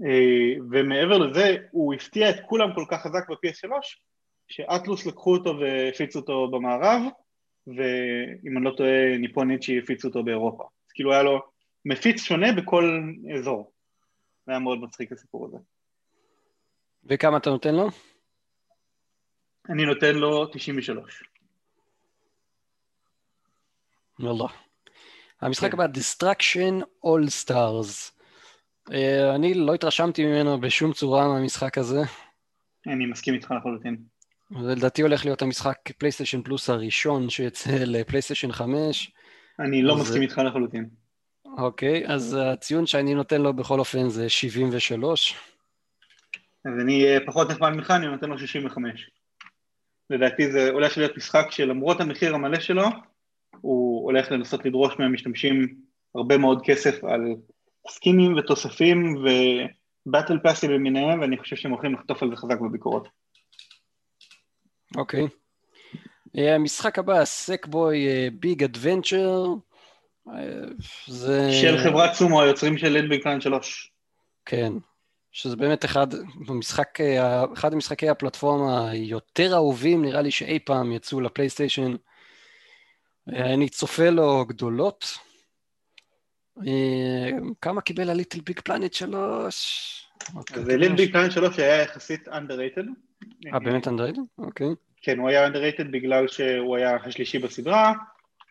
Uh, 0.02 0.64
ומעבר 0.72 1.18
לזה, 1.18 1.56
הוא 1.72 1.94
הפתיע 1.94 2.30
את 2.30 2.36
כולם 2.48 2.70
כל 2.76 2.86
כך 2.90 3.02
חזק 3.02 3.30
ב-PS3, 3.30 3.72
שאטלוס 4.48 5.06
לקחו 5.06 5.34
אותו 5.34 5.60
והפיצו 5.60 6.20
אותו 6.20 6.48
במערב, 6.52 7.02
ואם 7.68 8.58
אני 8.58 8.66
לא 8.66 8.74
טועה, 8.78 9.18
ניפוניצ'י 9.20 9.80
הפיצו 9.80 10.08
אותו 10.08 10.24
באירופה. 10.24 10.64
אז 10.64 10.92
כאילו 10.92 11.14
היה 11.14 11.24
לו 11.24 11.42
מפיץ 11.86 12.22
שונה 12.22 12.52
בכל 12.52 13.02
אזור. 13.36 13.72
זה 14.46 14.52
היה 14.52 14.60
מאוד 14.60 14.82
מצחיק 14.82 15.12
הסיפור 15.12 15.46
הזה. 15.46 15.58
וכמה 17.04 17.38
אתה 17.38 17.50
נותן 17.50 17.76
לו? 17.76 17.90
אני 19.70 19.86
נותן 19.86 20.16
לו 20.16 20.46
93. 20.46 21.24
וואלה. 24.20 24.54
המשחק 25.42 25.72
כן. 25.72 25.80
הבא, 25.80 25.94
Destruction 25.94 26.84
All 27.06 27.46
Stars. 27.46 28.12
Uh, 28.90 29.36
אני 29.36 29.54
לא 29.54 29.74
התרשמתי 29.74 30.26
ממנו 30.26 30.62
בשום 30.62 30.94
צורה 30.94 31.28
מהמשחק 31.28 31.78
הזה. 31.78 32.02
אני 32.88 33.06
מסכים 33.06 33.34
איתך 33.34 33.52
לחלוטין. 33.52 33.98
זה 34.62 34.76
לדעתי 34.76 35.02
הולך 35.02 35.26
להיות 35.26 35.42
המשחק 35.42 35.78
פלייסטיישן 35.98 36.42
פלוס 36.42 36.70
הראשון 36.70 37.30
שיצא 37.30 37.72
לפלייסטיישן 37.72 38.52
5. 38.52 39.12
אני 39.60 39.82
לא 39.82 39.96
מסכים 39.96 40.22
איתך 40.22 40.38
לחלוטין. 40.38 40.90
אוקיי, 41.58 42.08
אז 42.08 42.38
הציון 42.42 42.86
שאני 42.86 43.14
נותן 43.14 43.42
לו 43.42 43.54
בכל 43.54 43.80
אופן 43.80 44.10
זה 44.10 44.30
73. 44.30 45.36
אז 46.66 46.72
אני 46.82 47.06
פחות 47.26 47.52
נחמד 47.52 47.70
ממך, 47.70 47.92
אני 47.92 48.08
נותן 48.08 48.30
לו 48.30 48.40
65. 48.40 49.10
לדעתי 50.10 50.52
זה 50.52 50.70
הולך 50.70 50.98
להיות 50.98 51.18
משחק 51.18 51.48
שלמרות 51.50 52.02
המחיר 52.02 52.36
המלא 52.36 52.60
שלו, 52.60 52.86
הולך 54.08 54.32
לנסות 54.32 54.66
לדרוש 54.66 54.94
מהמשתמשים 55.00 55.76
הרבה 56.16 56.38
מאוד 56.38 56.62
כסף 56.66 57.04
על 57.04 57.36
סקינים 57.90 58.36
ותוספים 58.38 59.16
ו 60.06 60.11
battle 60.11 60.40
פאסים 60.44 60.72
למיניהם, 60.72 61.22
ואני 61.22 61.38
חושב 61.38 61.56
שהם 61.56 61.72
הולכים 61.72 61.94
לחטוף 61.94 62.24
על 62.24 62.30
זה 62.30 62.36
חזק 62.36 62.60
בביקורות. 62.60 63.08
אוקיי. 64.96 65.28
אה, 66.38 66.56
המשחק 66.56 67.00
הבא, 67.00 67.26
Sackboy 67.26 68.08
Big 68.34 68.64
Adventure. 68.64 69.46
זה... 71.08 71.52
של 71.62 71.78
חברת 71.78 72.14
Sumo, 72.14 72.42
היוצרים 72.42 72.78
של 72.78 72.90
LittleBigPlanet 72.90 73.42
3. 73.42 73.92
כן, 74.46 74.74
שזה 75.32 75.56
באמת 75.56 75.86
אחד, 75.86 76.08
במשחק, 76.48 77.02
אה, 77.02 77.46
אחד 77.54 77.74
המשחקי 77.74 78.10
הפלטפורמה 78.10 78.90
היותר 78.90 79.54
אהובים, 79.54 80.02
נראה 80.02 80.22
לי 80.22 80.32
שאי 80.32 80.60
פעם 80.60 80.92
יצאו 80.92 81.22
לפלייסטיישן. 81.22 81.96
אה, 83.34 83.54
אני 83.54 83.70
צופה 83.70 84.10
לו 84.10 84.46
גדולות. 84.46 85.18
כמה 87.62 87.82
קיבל 87.82 88.10
הליטל 88.10 88.40
ביג 88.40 88.60
פלנט 88.60 88.94
3? 88.94 90.08
אז 90.54 90.68
ליטל 90.68 90.96
ביג 90.96 91.12
פלנט 91.12 91.32
3 91.32 91.60
היה 91.60 91.82
יחסית 91.82 92.28
underrated. 92.28 92.88
אה, 93.54 93.60
באמת 93.60 93.88
underrated? 93.88 94.22
אוקיי. 94.38 94.68
כן, 95.02 95.20
הוא 95.20 95.30
היה 95.30 95.48
underrated 95.48 95.88
בגלל 95.92 96.28
שהוא 96.28 96.78
היה 96.78 96.96
השלישי 96.96 97.40
בסדרה, 97.40 97.94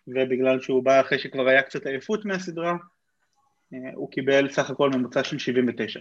ובגלל 0.08 0.60
שהוא 0.60 0.84
בא 0.84 1.00
אחרי 1.00 1.18
שכבר 1.18 1.48
היה 1.48 1.62
קצת 1.62 1.86
עייפות 1.86 2.24
מהסדרה, 2.24 2.76
אה, 3.74 3.78
הוא 3.94 4.10
קיבל 4.10 4.50
סך 4.50 4.70
הכל 4.70 4.90
ממוצע 4.90 5.24
של 5.24 5.38
79. 5.38 6.00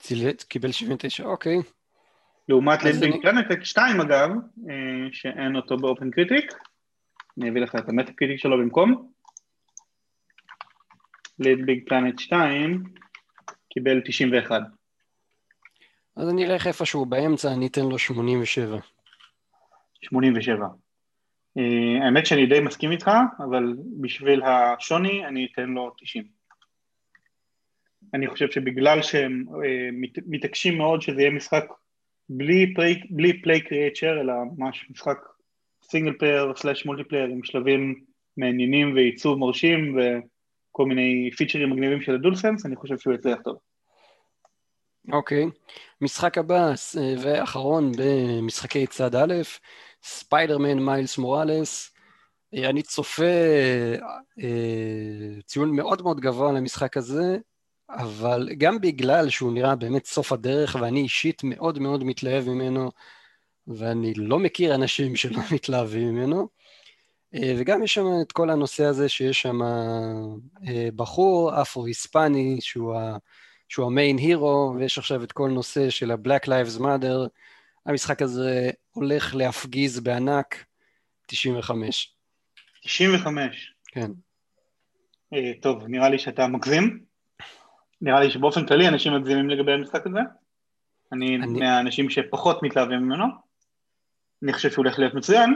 צילט, 0.00 0.42
קיבל 0.42 0.72
79, 0.72 1.24
אוקיי. 1.24 1.56
לעומת 2.48 2.82
LittleBigPlanet 2.82 3.64
2 3.64 4.00
אגב, 4.00 4.30
אה, 4.70 5.08
שאין 5.12 5.56
אותו 5.56 5.76
ב 5.76 6.10
OpenCritic, 6.10 6.52
אני 7.38 7.50
אביא 7.50 7.60
לך 7.60 7.74
את 7.74 7.88
ה 7.88 8.12
Metacritic 8.12 8.38
שלו 8.38 8.58
במקום. 8.58 9.10
LittleBigPlanet 11.38 12.18
2 12.18 12.84
קיבל 13.70 14.00
91. 14.04 14.62
אז 16.16 16.28
אני 16.28 16.46
אלך 16.46 16.66
איפשהו 16.66 17.06
באמצע, 17.06 17.52
אני 17.52 17.66
אתן 17.66 17.82
לו 17.82 17.98
87. 17.98 18.78
87. 20.02 20.66
אה, 21.58 22.04
האמת 22.04 22.26
שאני 22.26 22.46
די 22.46 22.60
מסכים 22.60 22.90
איתך, 22.90 23.10
אבל 23.38 23.76
בשביל 24.00 24.42
השוני 24.42 25.26
אני 25.26 25.48
אתן 25.52 25.68
לו 25.68 25.94
90. 25.98 26.24
אני 28.14 28.28
חושב 28.28 28.50
שבגלל 28.50 29.02
שהם 29.02 29.44
אה, 29.48 29.54
מת, 29.92 30.18
מתעקשים 30.26 30.78
מאוד 30.78 31.02
שזה 31.02 31.20
יהיה 31.20 31.30
משחק 31.30 31.64
בלי 32.28 32.74
play, 32.74 33.00
בלי 33.10 33.42
play 33.42 33.60
create 33.60 33.90
share, 33.90 34.20
אלא 34.20 34.34
ממש 34.56 34.86
משחק 34.90 35.18
single 35.82 36.12
player 36.18 36.52
slash 36.56 36.86
multiplayer 36.86 37.24
עם 37.24 37.44
שלבים 37.44 38.04
מעניינים 38.36 38.94
ועיצוב 38.94 39.38
מרשים 39.38 39.96
וכל 39.96 40.86
מיני 40.86 41.30
פיצ'רים 41.36 41.70
מגניבים 41.70 42.00
של 42.00 42.14
ה 42.14 42.19
DualSense, 42.19 42.66
אני 42.66 42.76
חושב 42.76 42.98
שהוא 42.98 43.14
יצליח 43.14 43.38
טוב. 43.44 43.58
אוקיי. 45.12 45.44
אוקיי. 45.44 45.48
משחק 46.00 46.38
הבא 46.38 46.72
ואחרון 47.22 47.92
במשחקי 47.98 48.86
צד 48.86 49.14
א', 49.14 49.34
ספיידרמן 50.02 50.78
מיילס 50.78 51.18
מוראלס. 51.18 51.90
אני 52.54 52.82
צופה 52.82 53.24
אה, 54.42 55.40
ציון 55.46 55.76
מאוד 55.76 56.02
מאוד 56.02 56.20
גבוה 56.20 56.52
למשחק 56.52 56.96
הזה, 56.96 57.38
אבל 57.94 58.48
גם 58.58 58.80
בגלל 58.80 59.30
שהוא 59.30 59.52
נראה 59.52 59.76
באמת 59.76 60.06
סוף 60.06 60.32
הדרך, 60.32 60.76
ואני 60.80 61.00
אישית 61.00 61.44
מאוד 61.44 61.78
מאוד 61.78 62.04
מתלהב 62.04 62.48
ממנו, 62.48 62.90
ואני 63.66 64.14
לא 64.14 64.38
מכיר 64.38 64.74
אנשים 64.74 65.16
שלא 65.20 65.40
מתלהבים 65.52 66.08
ממנו. 66.08 66.48
אה, 67.34 67.54
וגם 67.58 67.82
יש 67.82 67.94
שם 67.94 68.04
את 68.22 68.32
כל 68.32 68.50
הנושא 68.50 68.84
הזה 68.84 69.08
שיש 69.08 69.42
שם 69.42 69.62
אה, 69.62 70.88
בחור 70.96 71.62
אפרו-היספני 71.62 72.58
שהוא 72.60 72.94
ה... 72.94 73.16
שהוא 73.68 73.86
המיין 73.86 74.18
הירו, 74.18 74.74
ויש 74.78 74.98
עכשיו 74.98 75.24
את 75.24 75.32
כל 75.32 75.50
נושא 75.50 75.90
של 75.90 76.10
ה-Black 76.10 76.46
Lives 76.46 76.80
Matter. 76.80 77.28
המשחק 77.86 78.22
הזה 78.22 78.70
הולך 78.90 79.34
להפגיז 79.34 80.00
בענק 80.00 80.64
95. 81.26 82.14
95? 82.82 83.74
כן. 83.86 84.10
אה, 85.34 85.52
טוב, 85.62 85.84
נראה 85.88 86.08
לי 86.08 86.18
שאתה 86.18 86.46
מגזים. 86.46 87.13
נראה 88.04 88.20
לי 88.20 88.30
שבאופן 88.30 88.66
כללי 88.66 88.88
אנשים 88.88 89.14
מגזימים 89.14 89.50
לגבי 89.50 89.72
המשחק 89.72 90.06
הזה. 90.06 90.20
אני, 91.12 91.36
אני... 91.36 91.60
מהאנשים 91.60 92.10
שפחות 92.10 92.62
מתלהבים 92.62 92.98
ממנו. 92.98 93.24
אני 94.42 94.52
חושב 94.52 94.70
שהוא 94.70 94.84
הולך 94.84 94.98
להיות 94.98 95.14
מצוין, 95.14 95.54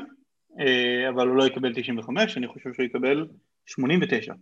אה, 0.61 1.09
אבל 1.09 1.29
הוא 1.29 1.37
לא 1.37 1.47
יקבל 1.47 1.73
95, 1.75 2.37
אני 2.37 2.49
חושב 2.49 2.73
שהוא 2.75 2.87
יקבל 2.87 3.27
89. 3.67 4.33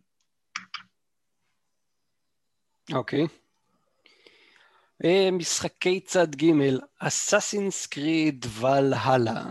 אוקיי. 2.92 3.24
אוקיי. 3.24 3.28
אה, 5.04 5.28
משחקי 5.32 6.00
צד 6.00 6.34
ג' 6.34 6.52
Assassin's 6.98 7.86
Creed 7.86 8.46
Valhalla. 8.60 9.44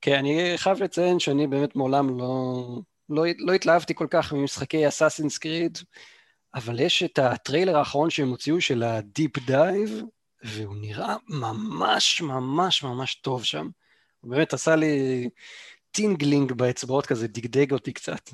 כן, 0.00 0.18
אני 0.18 0.52
חייב 0.56 0.82
לציין 0.82 1.18
שאני 1.18 1.46
באמת 1.46 1.76
מעולם 1.76 2.18
לא, 2.18 2.64
לא, 3.08 3.24
לא 3.38 3.52
התלהבתי 3.52 3.94
כל 3.94 4.06
כך 4.10 4.32
ממשחקי 4.32 4.88
Assassin's 4.88 5.38
Creed, 5.38 5.78
אבל 6.54 6.80
יש 6.80 7.02
את 7.02 7.18
הטריילר 7.18 7.76
האחרון 7.76 8.10
שהם 8.10 8.28
הוציאו 8.28 8.60
של 8.60 8.82
ה 8.82 8.93
deep 8.93 9.38
dive, 9.38 10.02
והוא 10.42 10.76
נראה 10.76 11.16
ממש 11.28 12.20
ממש 12.20 12.82
ממש 12.82 13.14
טוב 13.14 13.44
שם. 13.44 13.68
הוא 14.20 14.30
באמת 14.30 14.52
עשה 14.52 14.76
לי 14.76 15.28
tingling 15.90 16.52
באצבעות 16.52 17.06
כזה, 17.06 17.28
דגדג 17.28 17.72
אותי 17.72 17.92
קצת. 17.92 18.30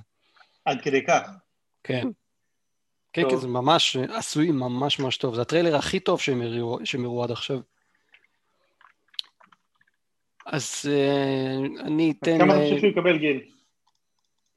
עד 0.64 0.80
כדי 0.80 1.06
כך. 1.06 1.28
כן. 1.84 2.02
כן, 3.12 3.22
כן, 3.30 3.36
זה 3.36 3.48
ממש 3.48 3.96
עשוי 3.96 4.50
ממש 4.50 4.98
ממש 4.98 5.16
טוב. 5.16 5.34
זה 5.34 5.42
הטריילר 5.42 5.76
הכי 5.76 6.00
טוב 6.00 6.20
שהם 6.20 6.42
הראו, 6.42 6.78
שהם 6.84 7.04
הראו 7.04 7.24
עד 7.24 7.30
עכשיו. 7.30 7.60
אז 10.46 10.84
אה, 10.84 11.80
אני 11.80 12.10
אתן... 12.10 12.38
כמה 12.38 12.54
אתה 12.54 12.62
חושב 12.62 12.78
שהוא 12.78 12.90
יקבל 12.90 13.18
גיל? 13.18 13.40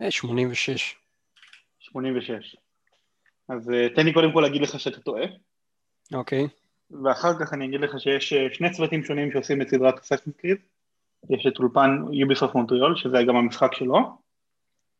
86. 0.10 0.96
86. 1.80 2.56
אז 3.50 3.70
אה, 3.70 3.96
תן 3.96 4.06
לי 4.06 4.14
קודם 4.14 4.34
כל 4.34 4.42
להגיד 4.42 4.62
לך 4.62 4.80
שאתה 4.80 5.00
טועה. 5.00 5.24
אוקיי. 6.14 6.46
אוקיי. 6.46 6.96
ואחר 7.04 7.40
כך 7.40 7.54
אני 7.54 7.66
אגיד 7.66 7.82
לך 7.82 8.00
שיש 8.00 8.34
אה, 8.34 8.54
שני 8.54 8.72
צוותים 8.72 9.04
שונים 9.04 9.32
שעושים 9.32 9.62
את 9.62 9.70
סדרת 9.70 10.00
Assassin's 10.00 10.36
Creed. 10.38 10.58
יש 11.30 11.48
את 11.48 11.60
אולפן 11.60 12.04
יוביסופט 12.12 12.56
מונטריאול, 12.56 12.96
שזה 12.96 13.18
גם 13.28 13.36
המשחק 13.36 13.74
שלו, 13.74 14.18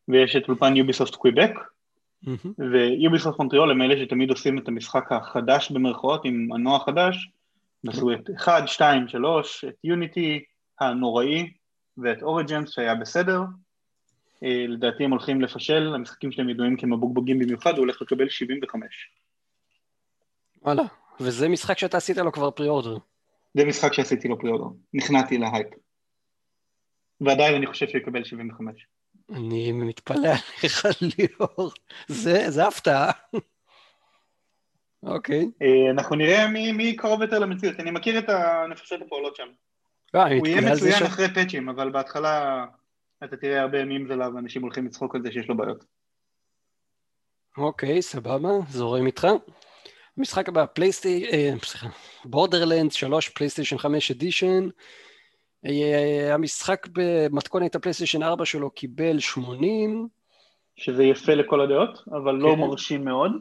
ויש 0.08 0.36
את 0.36 0.48
אולפן 0.48 0.76
יוביסופט 0.76 1.16
קוויבק, 1.16 1.52
ויוביסופט 2.72 3.40
מונטריאול 3.40 3.72
הם 3.72 3.82
אלה 3.82 3.98
שתמיד 3.98 4.30
עושים 4.30 4.58
את 4.58 4.68
המשחק 4.68 5.12
החדש 5.12 5.72
במרכאות 5.72 6.26
עם 6.26 6.48
מנוע 6.50 6.80
חדש, 6.80 7.32
עשו 7.88 8.14
את 8.14 8.30
1, 8.38 8.68
2, 8.68 9.08
3, 9.08 9.66
את 9.66 9.76
יוניטי 9.84 10.44
הנוראי 10.80 11.52
ואת 11.98 12.24
אוריג'נס 12.24 12.70
שהיה 12.70 12.96
בסדר, 12.96 13.40
אה, 13.40 13.46
לדעתי 14.42 15.04
הם 15.04 15.12
הולכים 15.12 15.42
לפשל, 15.42 15.94
המשחקים 15.96 16.32
שלהם 16.32 16.50
ידועים 16.50 16.78
כמבוגבוגים 16.78 17.40
במיוחד, 17.40 17.72
הוא 17.72 17.80
הולך 17.80 18.02
לקבל 18.02 18.30
75. 18.30 19.10
וואלה, 20.62 20.84
וזה 21.20 21.50
משחק 21.50 21.78
שאתה 21.78 21.98
עשית 21.98 22.18
לו 22.18 22.32
כבר 22.32 22.52
פרי-אורדר. 22.52 22.98
זה 23.54 23.66
משחק 23.66 23.94
שעשיתי 23.94 24.28
לו 24.28 24.40
פרי-אורדר, 24.40 24.66
נכנעתי 24.94 25.38
להייפ. 25.38 25.68
ועדיין 27.22 27.56
אני 27.56 27.68
חושב 27.68 27.88
שהוא 27.88 28.02
יקבל 28.02 28.24
75. 28.24 28.88
אני 29.30 29.72
מתפלא 29.72 30.28
עליך 30.28 30.88
ליאור, 31.18 31.72
זה, 32.08 32.50
זה 32.50 32.68
הפתעה. 32.68 33.12
אוקיי. 35.04 35.50
אה, 35.62 35.92
אנחנו 35.92 36.16
נראה 36.16 36.48
מי, 36.48 36.72
מי 36.72 36.96
קרוב 36.96 37.22
יותר 37.22 37.40
למציאות, 37.40 37.80
אני 37.80 37.92
מכיר 37.92 38.20
את 38.20 38.30
הנפשות 38.30 39.02
הפועלות 39.02 39.36
שם. 39.36 39.48
אה, 40.16 40.38
הוא 40.38 40.48
יהיה 40.48 40.62
מצוין 40.62 41.04
אחרי 41.04 41.34
פאצ'ים, 41.34 41.70
אבל 41.70 41.90
בהתחלה 41.90 42.66
אתה 43.24 43.38
תראה 43.38 43.62
הרבה 43.62 43.80
ימים 43.80 44.08
זליו 44.08 44.32
ואנשים 44.36 44.62
הולכים 44.62 44.86
לצחוק 44.86 45.16
על 45.16 45.22
זה 45.22 45.32
שיש 45.32 45.50
לו 45.50 45.58
בעיות. 45.58 45.86
אוקיי, 47.58 48.02
סבבה, 48.02 48.50
זורם 48.70 49.06
איתך. 49.06 49.28
המשחק 50.18 50.50
הבא, 50.50 50.66
פלייסטי... 50.66 51.26
אה, 51.32 51.54
סליחה, 51.64 51.88
Borderlands 52.26 52.92
3 52.92 53.30
PlayStation 53.30 53.78
5 53.78 54.12
Edition. 54.12 54.70
אה, 55.66 56.34
המשחק 56.34 56.88
במתכונת 56.92 57.76
ה 57.76 57.80
PlayStation 57.80 58.24
4 58.24 58.46
שלו 58.46 58.70
קיבל 58.70 59.20
80. 59.20 60.08
שזה 60.76 61.04
יפה 61.04 61.34
לכל 61.34 61.62
הדעות, 61.62 62.04
אבל 62.12 62.36
לא 62.36 62.54
כן. 62.54 62.60
לא 62.60 62.68
מרשים 62.68 63.06
מאוד. 63.06 63.32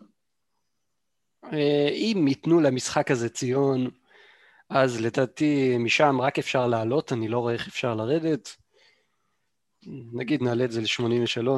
אה, 1.52 1.88
אם 1.92 2.24
ייתנו 2.28 2.60
למשחק 2.60 3.10
הזה 3.10 3.28
ציון, 3.28 3.90
אז 4.70 5.00
לדעתי 5.00 5.78
משם 5.78 6.20
רק 6.20 6.38
אפשר 6.38 6.66
לעלות, 6.66 7.12
אני 7.12 7.28
לא 7.28 7.38
רואה 7.38 7.52
איך 7.52 7.68
אפשר 7.68 7.94
לרדת. 7.94 8.56
נגיד 10.12 10.42
נעלה 10.42 10.64
את 10.64 10.72
זה 10.72 10.80
ל-83. 10.80 11.48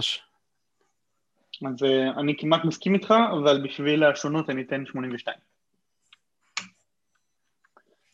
אז 1.66 1.82
אה, 1.82 2.20
אני 2.20 2.36
כמעט 2.38 2.64
מסכים 2.64 2.94
איתך, 2.94 3.14
אבל 3.32 3.62
בשביל 3.64 4.04
השונות 4.04 4.50
אני 4.50 4.62
אתן 4.62 4.86
82. 4.86 5.36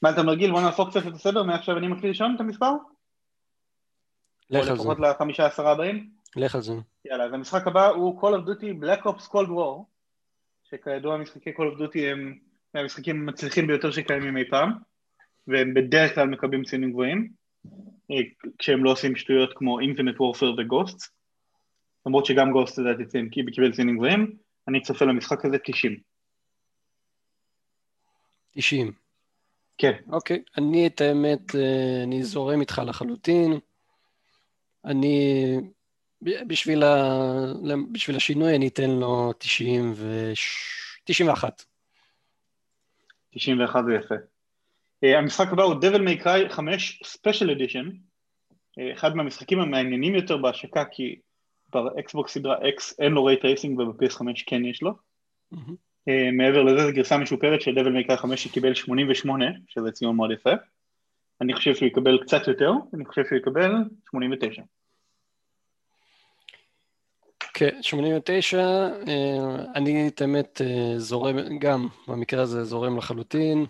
מה 0.02 0.10
אתה 0.10 0.22
מרגיל? 0.22 0.50
בוא 0.50 0.60
נהפוך 0.60 0.90
קצת 0.90 1.06
את 1.06 1.12
הסדר, 1.12 1.42
מעכשיו 1.42 1.78
אני 1.78 1.88
מקריא 1.88 2.08
ראשון 2.08 2.34
את 2.34 2.40
המספר? 2.40 2.72
לך 4.50 4.58
על 4.58 4.64
זה. 4.64 4.70
או 4.70 4.76
לפחות 4.76 5.00
לחמישה 5.00 5.46
עשרה 5.46 5.72
הבאים? 5.72 6.10
לך 6.36 6.54
על 6.54 6.60
זה. 6.60 6.72
יאללה, 7.04 7.24
אז 7.24 7.32
המשחק 7.32 7.66
הבא 7.66 7.88
הוא 7.88 8.20
Call 8.20 8.34
of 8.34 8.48
Duty 8.48 8.84
Black 8.84 9.06
Ops 9.06 9.30
Cold 9.32 9.48
War, 9.48 9.82
שכידוע 10.64 11.16
משחקי 11.16 11.50
Call 11.50 11.76
of 11.76 11.80
Duty 11.80 12.00
הם 12.00 12.38
מהמשחקים 12.74 13.16
המצליחים 13.16 13.66
ביותר 13.66 13.90
שקיימים 13.90 14.36
אי 14.36 14.50
פעם, 14.50 14.72
והם 15.46 15.74
בדרך 15.74 16.14
כלל 16.14 16.28
מקבלים 16.28 16.64
ציונים 16.64 16.90
גבוהים, 16.90 17.32
כשהם 18.58 18.84
לא 18.84 18.90
עושים 18.90 19.16
שטויות 19.16 19.50
כמו 19.54 19.80
Infinite 19.80 20.16
Warfare 20.16 20.44
ו-Ghosts, 20.44 21.08
למרות 22.06 22.26
שגם 22.26 22.48
Ghosts 22.52 22.82
לדעתי 22.82 23.30
קיבל 23.30 23.72
ציונים 23.72 23.96
גבוהים, 23.96 24.36
אני 24.68 24.82
צופה 24.82 25.04
למשחק 25.04 25.44
הזה 25.44 25.56
90. 25.64 26.00
90. 28.50 28.92
כן. 29.78 29.92
אוקיי, 30.12 30.42
אני 30.58 30.86
את 30.86 31.00
האמת, 31.00 31.54
אה, 31.54 32.02
אני 32.04 32.22
זורם 32.22 32.60
איתך 32.60 32.82
לחלוטין. 32.86 33.58
אני, 34.84 35.44
בשביל, 36.22 36.82
ה, 36.82 36.96
בשביל 37.92 38.16
השינוי 38.16 38.56
אני 38.56 38.68
אתן 38.68 38.90
לו 38.90 39.32
90 39.38 39.92
ו... 39.96 40.32
91. 41.04 41.64
91 43.30 43.84
זה 43.86 43.94
יפה. 43.94 44.14
אה, 45.04 45.16
המשחק 45.16 45.52
הבא 45.52 45.62
הוא 45.62 45.74
Devil 45.74 46.00
May 46.00 46.24
Cry 46.24 46.48
5 46.48 47.02
Special 47.04 47.46
Edition, 47.46 47.86
אה, 47.90 48.92
אחד 48.92 49.16
מהמשחקים 49.16 49.60
המעניינים 49.60 50.14
יותר 50.14 50.36
בהשקה 50.36 50.84
כי 50.84 51.16
ב 51.72 51.85
Xbox 51.85 52.34
סדרה 52.34 52.56
X 52.58 52.94
אין 52.98 53.12
לו 53.12 53.24
ray 53.24 53.44
tracing 53.44 53.78
וב-PS5 53.78 54.24
כן 54.46 54.64
יש 54.64 54.82
לו. 54.82 54.92
Mm-hmm. 55.54 55.72
אה, 56.08 56.30
מעבר 56.32 56.62
לזה 56.62 56.86
זו 56.86 56.92
גרסה 56.92 57.18
משופרת 57.18 57.60
של 57.60 57.74
Devil 57.74 57.92
May 57.92 58.04
Cry 58.04 58.16
5 58.16 58.44
שקיבל 58.44 58.74
88, 58.74 59.44
שזה 59.68 59.90
ציון 59.90 60.16
מאוד 60.16 60.30
יפה. 60.30 60.50
אני 61.40 61.54
חושב 61.54 61.74
שהוא 61.74 61.86
יקבל 61.86 62.18
קצת 62.22 62.48
יותר, 62.48 62.72
אני 62.94 63.04
חושב 63.04 63.24
שהוא 63.24 63.38
יקבל 63.38 63.72
89. 64.10 64.62
כן, 67.54 67.82
89, 67.82 68.58
אה, 68.58 69.64
אני 69.74 70.08
את 70.08 70.20
האמת 70.20 70.60
אה, 70.60 70.98
זורם, 70.98 71.58
גם 71.58 71.88
במקרה 72.08 72.42
הזה 72.42 72.64
זורם 72.64 72.96
לחלוטין, 72.98 73.66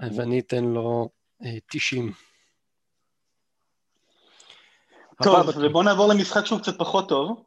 ואני 0.00 0.40
אתן 0.40 0.64
לו 0.64 1.08
90. 1.70 2.12
טוב, 5.22 5.48
ובואו 5.62 5.82
נעבור 5.82 6.08
למשחק 6.08 6.46
שהוא 6.46 6.60
קצת 6.60 6.78
פחות 6.78 7.08
טוב. 7.08 7.44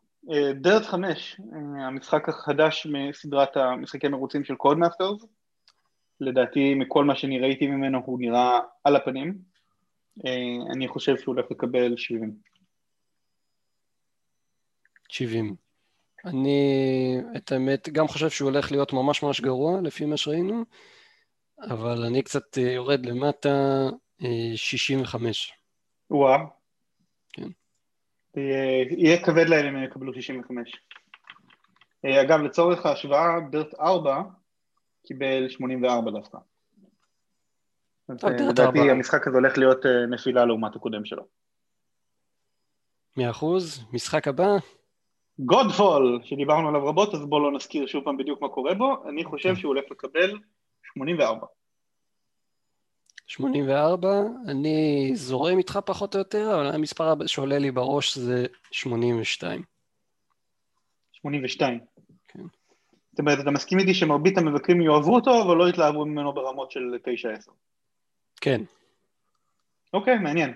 DiRT 0.56 0.82
חמש, 0.82 1.42
המשחק 1.88 2.30
החדש 2.30 2.88
מסדרת 2.92 3.58
המשחקי 3.58 4.08
מרוצים 4.08 4.44
של 4.44 4.56
Codemasters, 4.56 5.26
לדעתי 6.20 6.74
מכל 6.74 7.06
מה 7.06 7.16
שאני 7.16 7.40
ראיתי 7.40 7.68
ממנו 7.68 8.02
הוא 8.06 8.20
נראה 8.20 8.60
על 8.84 8.96
הפנים, 8.96 9.38
אני 10.76 10.88
חושב 10.88 11.18
שהוא 11.18 11.36
הולך 11.36 11.52
לקבל 11.52 11.98
70. 11.98 12.34
70. 15.10 15.56
אני, 16.26 17.18
את 17.38 17.52
האמת, 17.52 17.90
גם 17.90 18.08
חושב 18.08 18.30
שהוא 18.30 18.50
הולך 18.50 18.72
להיות 18.72 18.94
ממש 18.94 19.24
ממש 19.24 19.42
גרוע, 19.42 19.82
לפי 19.82 20.06
מה 20.06 20.18
שראינו, 20.18 20.64
אבל 21.70 22.04
אני 22.04 22.22
קצת 22.22 22.58
אה, 22.58 22.72
יורד 22.72 23.06
למטה, 23.06 23.90
65. 24.56 25.52
אה, 25.52 26.18
וואו. 26.18 26.40
כן. 27.34 27.48
יהיה 28.98 29.26
כבד 29.26 29.50
להם 29.50 29.66
אם 29.66 29.76
הם 29.76 29.84
יקבלו 29.84 30.14
65. 30.14 30.72
אה, 32.06 32.22
אגב, 32.22 32.40
לצורך 32.40 32.86
ההשוואה, 32.86 33.40
דירט 33.52 33.74
4 33.80 34.22
קיבל 35.08 35.50
84 35.50 36.12
דווקא. 36.12 36.38
לדעתי 38.50 38.92
המשחק 38.92 39.28
הזה 39.28 39.38
הולך 39.38 39.58
להיות 39.58 39.86
נפילה 40.12 40.46
לעומת 40.46 40.76
הקודם 40.76 41.06
שלו. 41.06 41.24
מאה 43.18 43.30
אחוז, 43.30 43.84
משחק 43.94 44.28
הבא. 44.28 44.48
גודפול, 45.40 46.20
שדיברנו 46.24 46.70
עליו 46.70 46.86
רבות, 46.88 47.14
אז 47.14 47.26
בואו 47.26 47.44
לא 47.44 47.52
נזכיר 47.52 47.88
שוב 47.88 48.04
פעם 48.04 48.18
בדיוק 48.18 48.42
מה 48.42 48.50
קורה 48.50 48.74
בו, 48.74 49.04
אני 49.10 49.24
חושב 49.24 49.56
שהוא 49.56 49.70
הולך 49.70 49.92
לקבל 49.92 50.38
84. 50.94 51.48
84, 53.28 54.08
אני 54.48 55.12
זורם 55.16 55.58
איתך 55.58 55.80
פחות 55.86 56.16
או 56.16 56.20
יותר, 56.20 56.52
אבל 56.56 56.76
המספר 56.76 57.14
שעולה 57.28 57.60
לי 57.60 57.72
בראש 57.72 58.18
זה 58.18 58.46
82. 58.72 59.64
82. 61.14 61.80
כן. 62.28 62.40
זאת 63.12 63.20
אומרת, 63.20 63.40
אתה 63.40 63.52
מסכים 63.52 63.80
איתי 63.80 63.94
שמרבית 63.94 64.38
המבקרים 64.38 64.82
יאהבו 64.82 65.16
אותו, 65.16 65.44
אבל 65.44 65.58
לא 65.58 65.70
יתלהבו 65.70 66.06
ממנו 66.06 66.34
ברמות 66.34 66.72
של 66.72 66.80
9-10. 67.48 67.52
כן. 68.42 68.62
אוקיי, 69.94 70.20
מעניין. 70.20 70.54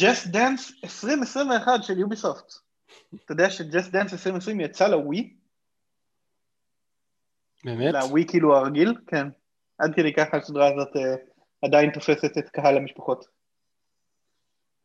ג'סט 0.00 0.26
דאנס 0.26 0.72
2021 0.84 1.82
של 1.82 1.98
יוביסופט. 1.98 2.52
אתה 3.24 3.32
יודע 3.32 3.50
שג'סט 3.50 3.92
דאנס 3.92 4.12
2020 4.12 4.60
יצא 4.60 4.88
לווי? 4.88 5.36
באמת? 7.64 7.94
לווי 7.94 8.26
כאילו 8.26 8.56
הרגיל, 8.56 8.94
כן. 9.06 9.28
עד 9.78 9.94
כדי 9.94 10.12
ככה 10.12 10.36
הסדרה 10.36 10.66
הזאת 10.66 10.96
uh, 10.96 11.00
עדיין 11.62 11.90
תופסת 11.90 12.38
את 12.38 12.48
קהל 12.48 12.76
המשפחות. 12.76 13.24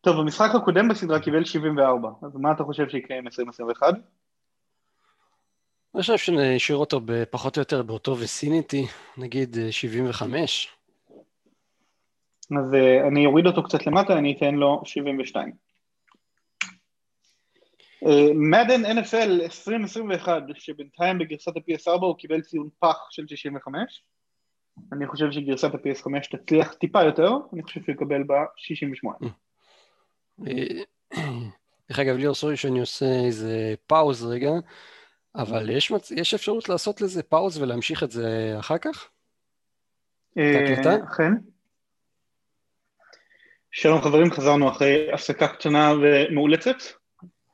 טוב, 0.01 0.19
המשחק 0.19 0.49
הקודם 0.55 0.87
בסדרה 0.87 1.19
קיבל 1.19 1.45
74, 1.45 2.09
אז 2.21 2.35
מה 2.35 2.51
אתה 2.51 2.63
חושב 2.63 2.89
שיקרה 2.89 3.17
עם 3.17 3.27
2021? 3.27 3.87
אני 5.95 6.01
חושב 6.01 6.17
שנשאיר 6.17 6.77
אותו 6.77 7.01
פחות 7.29 7.57
או 7.57 7.61
יותר 7.61 7.83
באותו 7.83 8.17
וסיניטי, 8.19 8.85
נגיד 9.17 9.57
75. 9.71 10.67
אה, 12.51 12.59
אז 12.59 12.73
uh, 12.73 13.07
אני 13.07 13.25
אוריד 13.25 13.45
אותו 13.47 13.63
קצת 13.63 13.87
למטה, 13.87 14.17
אני 14.17 14.35
אתן 14.37 14.55
לו 14.55 14.81
72. 14.85 15.62
מדן 18.35 18.85
NFL 18.85 19.41
2021, 19.43 20.43
שבינתיים 20.53 21.17
בגרסת 21.17 21.57
ה-PS4 21.57 21.91
הוא 22.01 22.17
קיבל 22.17 22.41
ציון 22.41 22.69
פח 22.79 22.97
של 23.09 23.27
65. 23.27 24.03
אני 24.93 25.07
חושב 25.07 25.31
שגרסת 25.31 25.73
ה-PS5 25.73 26.37
תצליח 26.37 26.73
טיפה 26.73 27.03
יותר, 27.03 27.29
אני 27.53 27.63
חושב 27.63 27.81
שהוא 27.83 27.95
יקבל 27.95 28.23
בה 28.23 28.45
68. 28.57 29.17
דרך 31.89 31.99
אגב, 31.99 32.15
ליאור, 32.15 32.35
סורי 32.35 32.57
שאני 32.57 32.79
עושה 32.79 33.05
איזה 33.25 33.73
פאוז 33.87 34.25
רגע, 34.25 34.51
אבל 35.35 35.69
יש, 35.69 35.91
מצ... 35.91 36.11
יש 36.11 36.33
אפשרות 36.33 36.69
לעשות 36.69 37.01
לזה 37.01 37.23
פאוז 37.23 37.61
ולהמשיך 37.61 38.03
את 38.03 38.11
זה 38.11 38.55
אחר 38.59 38.77
כך? 38.77 39.09
אה, 40.37 40.75
אכן. 41.03 41.31
שלום 43.71 44.01
חברים, 44.01 44.31
חזרנו 44.31 44.69
אחרי 44.69 45.13
הפסקה 45.13 45.47
קטנה 45.47 45.93
ומאולצת. 46.01 47.02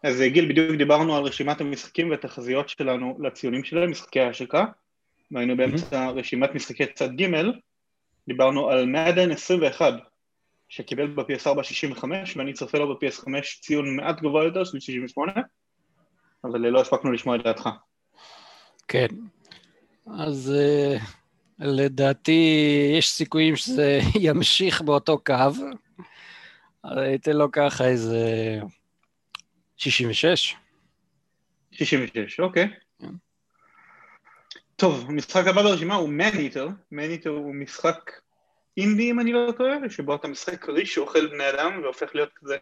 אז 0.04 0.22
גיל, 0.22 0.50
בדיוק 0.50 0.76
דיברנו 0.76 1.16
על 1.16 1.24
רשימת 1.24 1.62
המשחקים 1.62 2.10
והתחזיות 2.10 2.70
שלנו 2.70 3.18
לציונים 3.20 3.64
שלהם, 3.64 3.92
משחקי 3.92 4.20
ההשקה, 4.20 4.66
והיינו 5.32 5.58
באמצע. 5.58 6.10
רשימת 6.10 6.56
משחקי 6.56 6.86
צד 6.86 7.10
ג', 7.22 7.26
דיברנו 8.28 8.70
על 8.70 8.86
מדן 8.86 9.32
21, 9.32 9.94
שקיבל 10.70 11.08
ב-PS4 11.08 11.64
65, 11.64 12.38
ואני 12.38 12.54
צופה 12.54 12.78
לו 12.78 12.96
ב-PS5 12.96 13.30
ציון 13.62 13.96
מעט 13.96 14.22
גבוה 14.22 14.44
יותר, 14.44 14.64
של 14.64 14.80
68, 14.80 15.34
אבל 16.44 16.60
לא 16.60 16.82
הספקנו 16.82 17.12
לשמוע 17.12 17.36
את 17.36 17.44
דעתך. 17.44 17.70
כן, 18.88 19.08
אז 20.20 20.54
uh, 20.56 21.02
לדעתי 21.60 22.42
יש 22.98 23.10
סיכויים 23.10 23.56
שזה 23.56 24.00
ימשיך 24.28 24.82
באותו 24.82 25.18
קו. 25.26 25.34
הייתי 26.84 27.34
לו 27.34 27.52
ככה 27.52 27.86
איזה 27.86 28.60
66. 29.80 30.56
66, 31.72 32.40
אוקיי. 32.40 32.68
כן. 33.02 33.08
טוב, 34.76 35.06
המשחק 35.10 35.48
הבא 35.48 35.62
ברשימה 35.62 35.96
הוא 35.96 36.10
מניטר. 36.10 36.68
מניטר 36.92 37.30
הוא 37.30 37.56
משחק 37.56 38.12
אינדי, 38.78 39.12
אם 39.12 39.20
אני 39.20 39.34
לא 39.34 39.52
טועה, 39.58 39.90
שבו 39.90 40.16
אתה 40.16 40.28
משחק 40.28 40.64
כריש 40.64 40.94
שאוכל 40.94 41.28
בני 41.28 41.50
אדם 41.50 41.80
והופך 41.84 42.16
להיות 42.16 42.30
כזה 42.36 42.58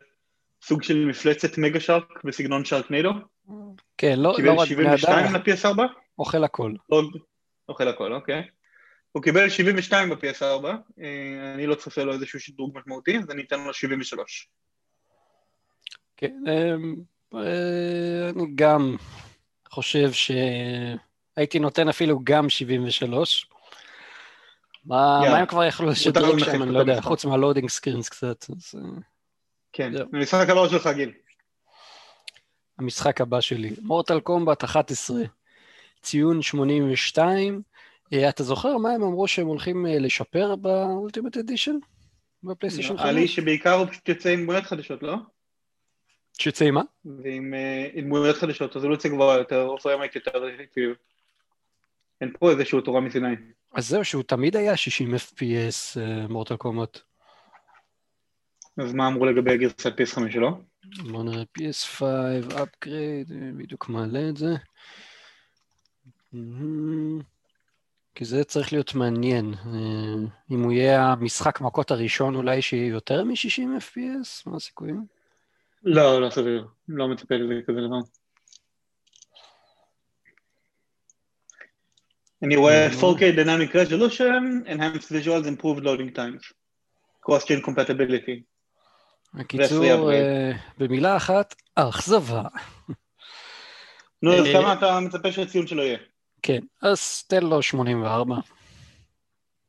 סוג 0.62 0.84
של 0.84 1.06
מפלצת 1.06 1.58
מגה 1.58 1.80
שרק 1.80 2.24
בסגנון 2.24 2.66
שרקניידו. 2.66 3.12
כן, 3.98 4.20
לא, 4.20 4.36
לא 4.44 4.54
רק 4.54 4.68
בני 4.72 4.88
אדם. 4.88 4.98
קיבל 4.98 4.98
72 4.98 5.36
ל-PS4? 5.36 5.82
אוכל 6.20 6.44
הכל. 6.44 6.74
אוכל 7.70 7.88
הכל, 7.88 8.14
אוקיי. 8.14 8.48
הוא 9.12 9.24
קיבל 9.24 9.50
72 9.50 10.10
ב-PS4, 10.10 10.66
אה, 11.02 11.54
אני 11.54 11.68
לא 11.68 11.76
צופה 11.76 12.04
לו 12.04 12.14
איזשהו 12.14 12.40
שדרוג 12.40 12.78
משמעותי, 12.78 13.18
אז 13.18 13.32
אני 13.32 13.44
אתן 13.44 13.60
לו 13.60 13.74
73. 13.74 14.50
כן, 16.18 16.34
אמ, 16.48 16.96
אה, 17.36 18.30
אני 18.30 18.46
גם 18.56 18.96
חושב 19.70 20.12
שהייתי 20.12 21.60
נותן 21.60 21.90
אפילו 21.90 22.20
גם 22.24 22.50
73. 22.50 23.48
מה 24.86 25.38
הם 25.38 25.46
כבר 25.46 25.64
יכלו 25.64 25.90
לשדרג 25.90 26.40
שם, 26.40 26.64
אני 26.64 26.74
לא 26.74 26.80
יודע, 26.80 27.02
חוץ 27.02 27.26
מה 27.26 27.36
loading 27.36 27.70
screens 27.70 28.10
קצת. 28.10 28.46
אה, 28.50 28.82
כן, 29.74 29.94
המשחק 30.14 30.50
הבא 30.50 30.70
שלך, 30.70 30.90
גיל. 30.96 31.12
המשחק 32.80 33.22
הבא 33.22 33.42
שלי, 33.42 33.72
Mortal 33.82 34.20
Kombat 34.20 34.64
11, 34.64 35.18
ציון 36.02 36.42
82, 36.42 37.62
אה, 38.14 38.30
אתה 38.30 38.44
זוכר 38.44 38.78
מה 38.78 38.92
הם 38.92 39.04
אמרו 39.04 39.28
שהם 39.28 39.48
הולכים 39.48 39.86
לשפר 39.86 40.56
ב 40.56 40.65
Ultimate 40.65 41.38
Edition? 41.38 41.76
ב 42.44 42.48
PlayStation 42.48 42.98
5? 42.98 43.02
נראה 43.02 43.12
לי 43.12 43.28
שבעיקר 43.28 43.74
הוא 43.74 43.88
פשוט 43.88 44.10
יוצא 44.10 44.30
עם 44.30 44.44
דמויות 44.44 44.64
חדשות, 44.64 45.04
לא? 45.04 45.16
שיוצא 46.42 46.66
עם 46.66 46.74
מה? 46.74 46.82
ועם 47.06 47.54
אה, 47.54 48.02
דמויות 48.02 48.36
חדשות, 48.36 48.76
רזולוציה 48.76 49.12
גבוהה 49.12 49.38
יותר, 49.38 49.76
frame 49.82 50.01
rate 50.01 50.16
יותר 50.16 50.50
אפקטיבי. 50.56 50.94
אין 52.22 52.34
פה 52.40 52.52
איזשהו 52.52 52.82
תורה 52.82 53.02
מסיני. 53.02 53.36
אז 53.74 53.88
זהו, 53.88 54.06
שהוא 54.06 54.24
תמיד 54.24 54.56
היה 54.56 54.78
60 54.78 55.16
FPS 55.16 56.00
Mortal 56.30 56.56
Kombat. 56.56 57.00
אז 58.78 58.94
מה 58.94 59.08
אמרו 59.08 59.26
לגבי 59.26 59.58
גרסת 59.58 59.94
PS5 60.00 60.32
שלו? 60.32 60.62
בוא 61.12 61.24
נראה 61.24 61.44
PS5, 61.60 62.02
upgrade, 62.52 63.34
בדיוק 63.58 63.90
מעלה 63.90 64.30
את 64.30 64.38
זה. 64.38 64.56
כי 68.16 68.26
זה 68.26 68.44
צריך 68.44 68.74
להיות 68.74 68.96
מעניין. 68.96 69.54
אה, 69.54 70.16
אם 70.52 70.64
הוא 70.64 70.72
יהיה 70.72 71.12
המשחק 71.12 71.62
מכות 71.62 71.92
הראשון, 71.92 72.36
אולי 72.36 72.62
שיהיה 72.62 72.88
יותר 72.88 73.24
מ-60 73.24 73.82
FPS? 73.82 74.50
מה 74.50 74.58
הסיכויים? 74.58 75.17
לא, 75.90 76.22
לא 76.22 76.30
סביר. 76.30 76.68
לא 76.88 77.08
מצפה 77.08 77.36
לזה 77.36 77.54
כזה 77.68 77.80
דבר. 77.88 78.00
אני 82.44 82.56
רואה 82.56 82.88
4K 82.90 83.20
Dynamic 83.20 83.74
Resolution, 83.74 84.68
Enhanced 84.68 85.12
Visuals, 85.12 85.46
Improved 85.46 85.84
Loading 85.84 86.16
Times, 86.16 86.54
Cross-Chain 87.26 87.66
Compatibility. 87.66 88.42
בקיצור, 89.34 90.12
אה, 90.12 90.52
במילה 90.78 91.18
אחת, 91.18 91.56
אכזבה. 91.76 92.44
נו, 94.22 94.34
אז 94.34 94.46
אה, 94.46 94.54
כמה 94.54 94.74
אתה 94.74 95.00
מצפה 95.00 95.32
שהציון 95.32 95.68
שלו 95.68 95.84
יהיה? 95.84 95.98
כן, 96.42 96.60
אז 96.82 97.24
תן 97.24 97.44
לו 97.44 97.62
84. 97.62 98.36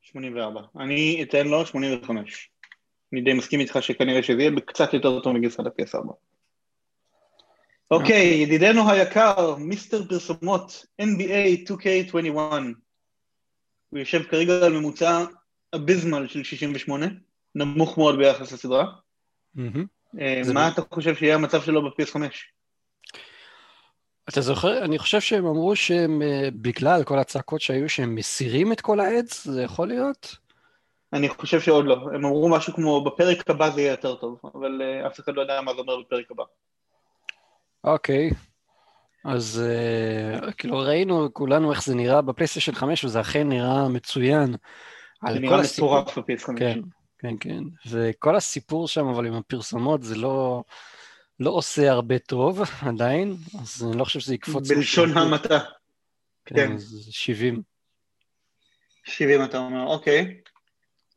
84. 0.02 0.60
אני 0.76 1.22
אתן 1.22 1.46
לו 1.46 1.66
85. 1.66 2.50
אני 3.12 3.20
די 3.20 3.32
מסכים 3.32 3.60
איתך 3.60 3.78
שכנראה 3.80 4.22
שזה 4.22 4.42
יהיה 4.42 4.50
קצת 4.66 4.94
יותר 4.94 5.20
טוב 5.20 5.32
מגרסת 5.32 5.60
ה-PS4. 5.60 6.12
אוקיי, 7.90 8.26
ידידנו 8.26 8.90
היקר, 8.90 9.56
מיסטר 9.56 10.04
פרסומות, 10.08 10.86
NBA 11.02 11.70
2K21. 11.70 12.36
הוא 13.88 13.98
יושב 13.98 14.22
כרגע 14.22 14.52
על 14.66 14.72
ממוצע 14.72 15.24
אביזמל 15.74 16.26
של 16.26 16.44
68, 16.44 17.06
נמוך 17.54 17.98
מאוד 17.98 18.18
ביחס 18.18 18.52
לסדרה. 18.52 18.84
אה, 20.20 20.42
מה 20.54 20.68
אתה 20.68 20.82
חושב 20.94 21.14
שיהיה 21.14 21.34
המצב 21.34 21.62
שלו 21.62 21.82
ב-PS5? 21.82 22.16
אתה 24.28 24.40
זוכר, 24.40 24.84
אני 24.84 24.98
חושב 24.98 25.20
שהם 25.20 25.46
אמרו 25.46 25.76
שהם, 25.76 26.22
אה, 26.22 26.48
בגלל 26.52 27.04
כל 27.04 27.18
הצעקות 27.18 27.60
שהיו, 27.60 27.88
שהם 27.88 28.14
מסירים 28.14 28.72
את 28.72 28.80
כל 28.80 29.00
העץ, 29.00 29.44
זה 29.44 29.62
יכול 29.62 29.88
להיות? 29.88 30.36
אני 31.12 31.28
חושב 31.28 31.60
שעוד 31.60 31.84
לא. 31.84 31.94
הם 32.14 32.24
אמרו 32.24 32.48
משהו 32.48 32.74
כמו, 32.74 33.04
בפרק 33.04 33.50
הבא 33.50 33.70
זה 33.70 33.80
יהיה 33.80 33.90
יותר 33.90 34.14
טוב, 34.14 34.40
אבל 34.54 34.82
uh, 34.82 35.06
אף 35.06 35.20
אחד 35.20 35.34
לא 35.34 35.40
יודע 35.40 35.60
מה 35.60 35.74
זה 35.74 35.80
אומר 35.80 36.00
בפרק 36.00 36.30
הבא. 36.30 36.44
אוקיי. 37.84 38.30
אז 39.24 39.62
uh, 40.40 40.52
כאילו 40.52 40.78
ראינו 40.78 41.28
כולנו 41.32 41.72
איך 41.72 41.84
זה 41.84 41.94
נראה 41.94 42.22
בפלייסטיישן 42.22 42.74
5, 42.74 43.04
וזה 43.04 43.20
אכן 43.20 43.48
נראה 43.48 43.88
מצוין. 43.88 44.54
זה 45.32 45.38
נראה 45.40 45.60
מטורף 45.74 46.18
בפייס 46.18 46.44
5. 46.44 46.58
כן, 46.58 46.80
כן, 47.18 47.34
כן. 47.40 47.62
וכל 47.90 48.36
הסיפור 48.36 48.88
שם, 48.88 49.06
אבל 49.06 49.26
עם 49.26 49.34
הפרסומות, 49.34 50.02
זה 50.02 50.16
לא... 50.16 50.62
לא 51.40 51.50
עושה 51.50 51.90
הרבה 51.90 52.18
טוב 52.18 52.60
עדיין, 52.86 53.36
אז 53.62 53.84
אני 53.88 53.98
לא 53.98 54.04
חושב 54.04 54.20
שזה 54.20 54.34
יקפוץ... 54.34 54.70
בלשון 54.70 55.18
המעטה. 55.18 55.58
כן, 56.44 56.54
כן. 56.54 56.72
אז 56.72 57.08
70. 57.10 57.62
70 59.04 59.44
אתה 59.44 59.58
אומר, 59.58 59.86
אוקיי. 59.86 60.40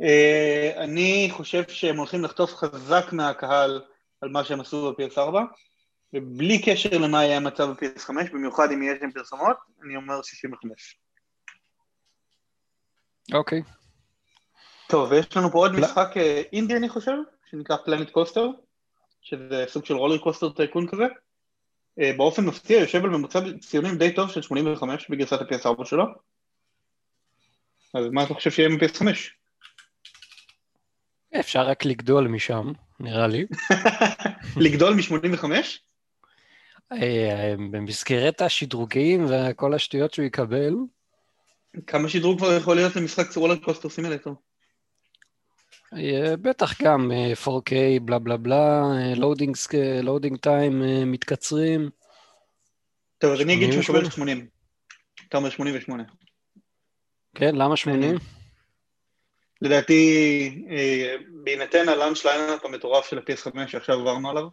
Uh, 0.01 0.77
אני 0.77 1.29
חושב 1.31 1.63
שהם 1.67 1.97
הולכים 1.97 2.23
לחטוף 2.23 2.53
חזק 2.53 3.05
מהקהל 3.11 3.81
על 4.21 4.29
מה 4.29 4.43
שהם 4.43 4.61
עשו 4.61 4.93
ב-PS4, 4.93 5.35
ובלי 6.13 6.61
קשר 6.61 6.97
למה 6.97 7.23
יהיה 7.23 7.37
המצב 7.37 7.69
ב-PS5, 7.69 8.09
במיוחד 8.33 8.71
אם 8.71 8.83
יהיה 8.83 8.95
שם 8.99 9.11
פרסומות, 9.11 9.57
אני 9.83 9.95
אומר 9.95 10.21
65. 10.21 10.97
אוקיי. 13.33 13.61
טוב, 14.89 15.11
ויש 15.11 15.37
לנו 15.37 15.51
פה 15.51 15.57
עוד 15.57 15.71
לא. 15.71 15.79
משחק 15.79 16.17
אה, 16.17 16.41
אינדי, 16.53 16.75
אני 16.75 16.89
חושב, 16.89 17.15
שנקרא 17.45 17.77
פלנט 17.85 18.09
קוסטר. 18.09 18.47
שזה 19.21 19.65
סוג 19.67 19.85
של 19.85 19.93
רולר 19.93 20.17
קוסטר 20.17 20.49
טייקון 20.49 20.87
כזה. 20.87 21.03
אה, 21.99 22.11
באופן 22.17 22.45
מפתיע 22.45 22.79
יושב 22.79 23.03
על 23.03 23.09
ממוצע 23.09 23.39
ציונים 23.61 23.97
די 23.97 24.13
טוב 24.13 24.31
של 24.31 24.41
85 24.41 25.09
בגרסת 25.09 25.41
ה-PS4 25.41 25.85
שלו. 25.85 26.03
אז 27.93 28.05
מה 28.11 28.23
אתה 28.23 28.33
חושב 28.33 28.51
שיהיה 28.51 28.69
עם 28.69 28.77
ps 28.77 28.97
5 28.97 29.40
אפשר 31.39 31.61
רק 31.61 31.85
לגדול 31.85 32.27
משם, 32.27 32.71
נראה 32.99 33.27
לי. 33.27 33.45
לגדול 34.65 34.93
מ-85? 34.93 35.45
אה, 36.91 37.53
במסגרת 37.71 38.41
השדרוגים 38.41 39.25
וכל 39.29 39.73
השטויות 39.73 40.13
שהוא 40.13 40.25
יקבל. 40.25 40.73
כמה 41.87 42.09
שדרוג 42.09 42.37
כבר 42.37 42.53
יכול 42.57 42.75
להיות 42.75 42.95
למשחק 42.95 43.35
roller 43.35 43.55
coaster 43.55 43.89
simulator? 43.89 44.35
אה, 45.93 46.37
בטח 46.41 46.81
גם 46.81 47.11
4K, 47.45 47.71
בלה 48.01 48.19
בלה 48.19 48.37
בלה, 48.37 48.83
loading 50.03 50.37
times 50.41 50.81
מתקצרים. 51.11 51.89
טוב, 53.17 53.31
אז 53.31 53.41
אני 53.41 53.53
אגיד 53.53 53.71
שהוא 53.71 53.83
קיבל 53.85 54.09
80. 54.09 54.47
אתה 55.29 55.37
אומר 55.37 55.49
88. 55.49 56.03
כן, 57.35 57.55
למה 57.55 57.77
80? 57.77 58.15
לדעתי, 59.61 60.65
אה, 60.69 61.15
בהינתן 61.43 61.89
ה 61.89 61.94
launch 61.94 62.25
lineup 62.25 62.65
המטורף 62.65 63.09
של 63.09 63.17
ה-PS5 63.17 63.67
שעכשיו 63.67 63.99
עברנו 63.99 64.29
עליו, 64.29 64.47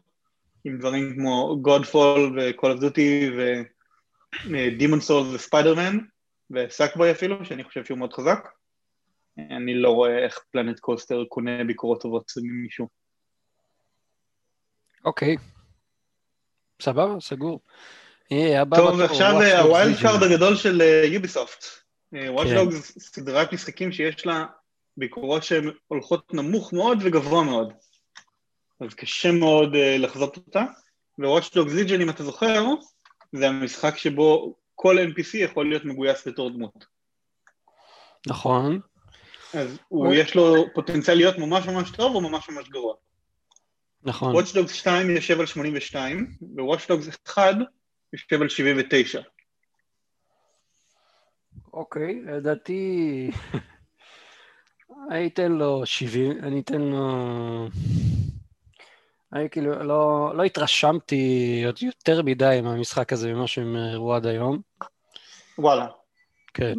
עם 0.65 0.79
דברים 0.79 1.15
כמו 1.15 1.57
Godfall 1.67 2.21
ו-Call 2.37 2.77
of 2.77 2.81
Duty 2.81 3.33
ו-Demon 3.39 5.09
Souls 5.09 5.35
ו 5.35 5.40
Spider-Man, 5.40 5.99
ו 6.51 6.58
Sackboy 6.58 7.11
אפילו, 7.11 7.45
שאני 7.45 7.65
חושב 7.65 7.85
שהוא 7.85 7.99
מאוד 7.99 8.13
חזק. 8.13 8.49
אני 9.39 9.75
לא 9.75 9.91
רואה 9.91 10.19
איך 10.25 10.41
Planet 10.51 10.79
Coaster 10.79 11.25
קונה 11.29 11.65
ביקורות 11.65 12.01
טובות 12.01 12.33
ממישהו. 12.43 12.89
אוקיי. 15.05 15.37
סבבה, 16.83 17.21
סגור. 17.21 17.61
טוב, 18.77 18.99
ועכשיו 18.99 19.33
ה 19.59 19.66
wild 19.66 19.97
card 20.03 20.23
הגדול 20.23 20.57
של 20.57 20.81
Ubisoft. 21.05 21.65
Watch 22.13 22.45
Dogs 22.45 22.71
זה 22.71 22.81
סדרת 23.01 23.53
משחקים 23.53 23.93
שיש 23.93 24.27
לה 24.27 24.47
ביקורות 24.99 25.43
שהן 25.43 25.71
הולכות 25.89 26.35
נמוך 26.35 26.73
מאוד 26.73 26.99
וגבוה 27.05 27.45
מאוד. 27.45 27.73
אז 28.81 28.95
קשה 28.95 29.33
מאוד 29.33 29.75
uh, 29.75 29.99
לחזות 29.99 30.37
אותה. 30.37 30.65
ו-Watch 31.19 31.45
Dogs 31.45 31.71
Legion, 31.71 32.03
אם 32.03 32.11
אתה 32.11 32.25
זוכר, 32.25 32.65
זה 33.33 33.49
המשחק 33.49 33.97
שבו 33.97 34.55
כל 34.75 34.97
NPC 34.99 35.37
יכול 35.37 35.69
להיות 35.69 35.85
מגויס 35.85 36.29
בתור 36.29 36.51
דמות. 36.51 36.85
נכון. 38.27 38.81
אז 39.55 39.79
הוא, 39.89 40.15
יש 40.15 40.35
לו 40.35 40.55
פוטנציאל 40.75 41.17
להיות 41.17 41.39
ממש 41.39 41.67
ממש 41.67 41.91
טוב 41.91 42.15
או 42.15 42.21
ממש 42.21 42.49
ממש 42.49 42.69
גרוע. 42.69 42.95
נכון. 44.03 44.37
Watch 44.37 44.49
Dogs 44.49 44.73
2 44.73 45.11
יושב 45.11 45.41
על 45.41 45.47
82, 45.47 46.37
ו-Watch 46.57 46.91
Dogs 46.91 47.17
1 47.27 47.57
יושב 48.13 48.43
על 48.43 48.49
79. 48.49 49.21
אוקיי, 51.73 52.23
לדעתי... 52.27 53.31
אני 55.11 55.27
אתן 55.27 55.53
לו 55.53 55.87
70, 55.87 56.39
אני 56.43 56.61
אתן 56.61 56.81
לו... 56.81 57.69
אני 59.33 59.51
כאילו 59.51 59.83
לא, 59.83 60.33
לא 60.37 60.43
התרשמתי 60.43 61.63
עוד 61.67 61.83
יותר 61.83 62.23
מדי 62.23 62.61
מהמשחק 62.63 63.13
הזה 63.13 63.33
ממה 63.33 63.47
שהם 63.47 63.77
הראו 63.77 64.15
עד 64.15 64.27
היום. 64.27 64.61
וואלה. 65.59 65.87
כן, 66.55 66.75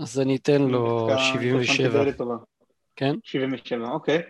אז 0.00 0.20
אני 0.20 0.36
אתן 0.36 0.62
לו 0.62 1.08
77. 1.18 2.04
כן? 2.96 3.14
77, 3.24 3.90
אוקיי. 3.90 4.22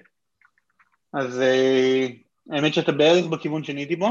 אז 1.12 1.40
אה, 1.40 2.06
האמת 2.50 2.74
שאתה 2.74 2.92
בערך 2.92 3.26
בכיוון 3.26 3.64
שאני 3.64 3.80
הייתי 3.80 3.96
בו, 3.96 4.08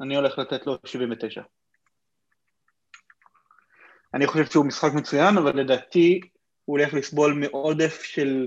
אני 0.00 0.16
הולך 0.16 0.38
לתת 0.38 0.66
לו 0.66 0.76
79. 0.84 1.42
אני 4.14 4.26
חושב 4.26 4.44
שהוא 4.44 4.66
משחק 4.66 4.92
מצוין, 4.94 5.38
אבל 5.38 5.60
לדעתי 5.60 6.20
הוא 6.64 6.78
הולך 6.78 6.94
לסבול 6.94 7.32
מעודף 7.32 8.02
של 8.02 8.46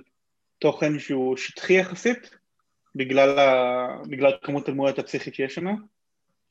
תוכן 0.61 0.99
שהוא 0.99 1.37
שטחי 1.37 1.73
יחסית, 1.73 2.29
בגלל, 2.95 3.39
ה... 3.39 3.87
בגלל 4.09 4.31
כמות 4.43 4.69
הדמויות 4.69 4.99
הפסיכית 4.99 5.35
שיש 5.35 5.55
שם, 5.55 5.65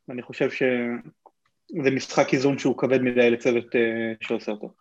ואני 0.08 0.22
חושב 0.22 0.50
שזה 0.50 1.90
משחק 1.90 2.34
איזון 2.34 2.58
שהוא 2.58 2.78
כבד 2.78 3.00
מדי 3.02 3.30
לצוות 3.30 3.64
uh, 3.64 4.26
שעושה 4.26 4.52
אותו. 4.52 4.74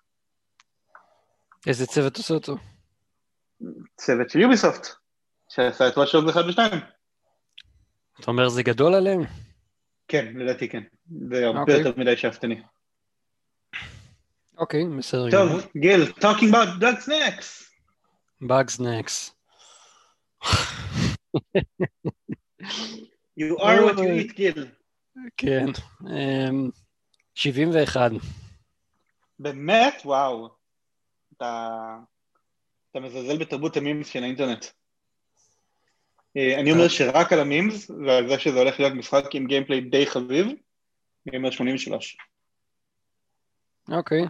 איזה 1.68 1.86
צוות 1.86 2.18
עושה 2.18 2.34
אותו? 2.34 2.58
צוות 3.98 4.30
של 4.30 4.40
יוביסופט, 4.40 4.88
שעשה 5.50 5.88
את 5.88 5.98
וואטשוק 5.98 6.30
1 6.30 6.36
ו-2. 6.46 6.76
אתה 8.20 8.32
אומר 8.32 8.50
זה 8.50 8.64
גדול 8.64 8.94
עליהם? 8.94 9.22
כן, 10.08 10.34
לדעתי 10.36 10.70
כן. 10.70 10.84
זה 11.30 11.46
הרבה 11.46 11.60
okay. 11.60 11.62
אוקיי. 11.62 11.78
יותר 11.78 12.02
מדי 12.02 12.18
שאפתני. 12.18 12.62
אוקיי, 14.58 14.84
בסדר 14.98 15.32
טוב, 15.32 15.68
גיל, 15.78 16.02
talking 16.04 16.52
about 16.52 16.82
dog 16.82 17.06
snacks. 17.06 17.69
Bug 18.42 18.70
snacks. 18.70 19.32
you 23.36 23.58
are 23.58 23.84
what 23.86 23.98
you 23.98 24.14
eat, 24.20 24.34
גיל. 24.36 24.68
כן, 25.38 25.66
71. 27.36 28.12
אמ, 28.12 28.18
באמת? 29.40 30.02
וואו. 30.06 30.50
אתה, 31.38 31.98
אתה 32.92 33.00
מזלזל 33.00 33.38
בתרבות 33.38 33.78
המימס 33.78 34.08
של 34.08 34.24
האינטרנט. 34.24 34.66
אה, 36.38 36.60
אני 36.60 36.72
אומר 36.72 36.84
אה. 36.84 36.90
שרק 36.90 37.34
על 37.34 37.40
המימס, 37.40 37.90
ועל 37.90 38.30
זה 38.30 38.40
שזה 38.40 38.60
הולך 38.60 38.80
להיות 38.80 38.94
משחק 38.94 39.24
עם 39.34 39.48
גיימפליי 39.48 39.82
די 39.82 40.06
חביב, 40.06 40.48
אני 41.28 41.38
אומר 41.38 41.52
83. 41.52 42.18
אוקיי. 43.92 44.22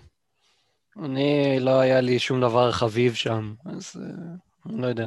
אני, 0.97 1.57
לא 1.59 1.79
היה 1.79 2.01
לי 2.01 2.19
שום 2.19 2.41
דבר 2.41 2.71
חביב 2.71 3.13
שם, 3.13 3.53
אז 3.65 3.95
אה, 3.95 4.71
אני 4.71 4.81
לא 4.81 4.87
יודע. 4.87 5.05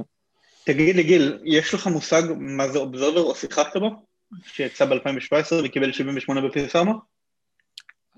תגיד 0.64 0.96
לי, 0.96 1.02
גיל, 1.02 1.38
יש 1.44 1.74
לך 1.74 1.86
מושג 1.86 2.22
מה 2.38 2.68
זה 2.68 2.78
אובזרבר 2.78 3.20
או 3.20 3.34
שיחקת 3.34 3.76
בו? 3.76 3.90
שיצא 4.46 4.84
ב-2017 4.84 5.64
וקיבל 5.64 5.92
78 5.92 6.48
בפרסמה? 6.48 6.92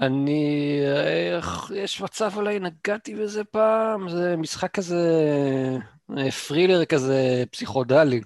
אני... 0.00 0.80
יש 1.74 2.00
מצב 2.00 2.30
אולי 2.36 2.58
נגעתי 2.58 3.14
בזה 3.14 3.44
פעם, 3.44 4.08
זה 4.08 4.36
משחק 4.36 4.70
כזה... 4.70 5.02
פרילר 6.46 6.84
כזה 6.84 7.44
פסיכודלי. 7.50 8.20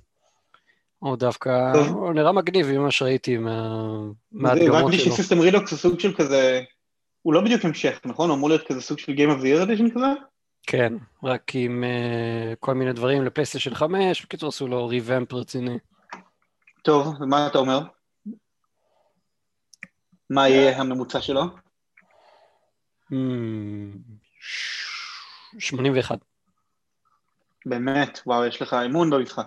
או 1.02 1.16
דווקא... 1.16 1.73
הוא 1.89 2.12
נראה 2.12 2.32
מגניב 2.32 2.66
ממה 2.66 2.90
שראיתי 2.90 3.36
מהדגמות 3.36 4.59
שלו. 4.59 4.86
רק 4.86 4.94
בשביל 4.94 5.15
סיסטם 5.15 5.40
רילוקס 5.40 5.70
זה 5.70 5.77
סוג 5.77 6.01
של 6.01 6.15
כזה... 6.15 6.60
הוא 7.23 7.35
לא 7.35 7.40
בדיוק 7.40 7.65
המשך, 7.65 8.01
נכון? 8.05 8.28
הוא 8.28 8.36
אמור 8.36 8.49
להיות 8.49 8.66
כזה 8.66 8.81
סוג 8.81 8.99
של 8.99 9.12
Game 9.12 9.39
of 9.39 9.43
the 9.43 9.45
Year 9.45 9.69
Edition 9.69 9.95
כזה? 9.95 10.07
כן, 10.66 10.93
רק 11.24 11.53
עם 11.55 11.85
uh, 11.85 12.57
כל 12.61 12.74
מיני 12.74 12.93
דברים 12.93 13.24
לפלייסטיישן 13.24 13.74
5, 13.74 14.24
בקיצור 14.24 14.49
עשו 14.49 14.69
לו 14.69 14.86
ריוואמפ 14.86 15.32
רציני. 15.32 15.78
טוב, 16.82 17.20
ומה 17.20 17.47
אתה 17.47 17.59
אומר? 17.59 17.81
מה 20.31 20.49
יהיה 20.49 20.81
הממוצע 20.81 21.20
שלו? 21.20 21.43
81. 25.59 26.19
באמת? 27.66 28.20
וואו, 28.27 28.47
יש 28.47 28.62
לך 28.62 28.77
אמון 28.86 29.11
במשחק. 29.11 29.47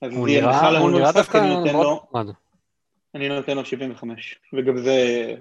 הוא 0.00 0.28
נראה 0.28 1.12
דווקא 1.12 1.38
מאוד 1.72 2.02
נחמד. 2.04 2.26
אני 3.14 3.28
נותן 3.28 3.56
לו 3.56 3.64
75, 3.64 4.38
וגם 4.52 4.76
זה 4.76 5.34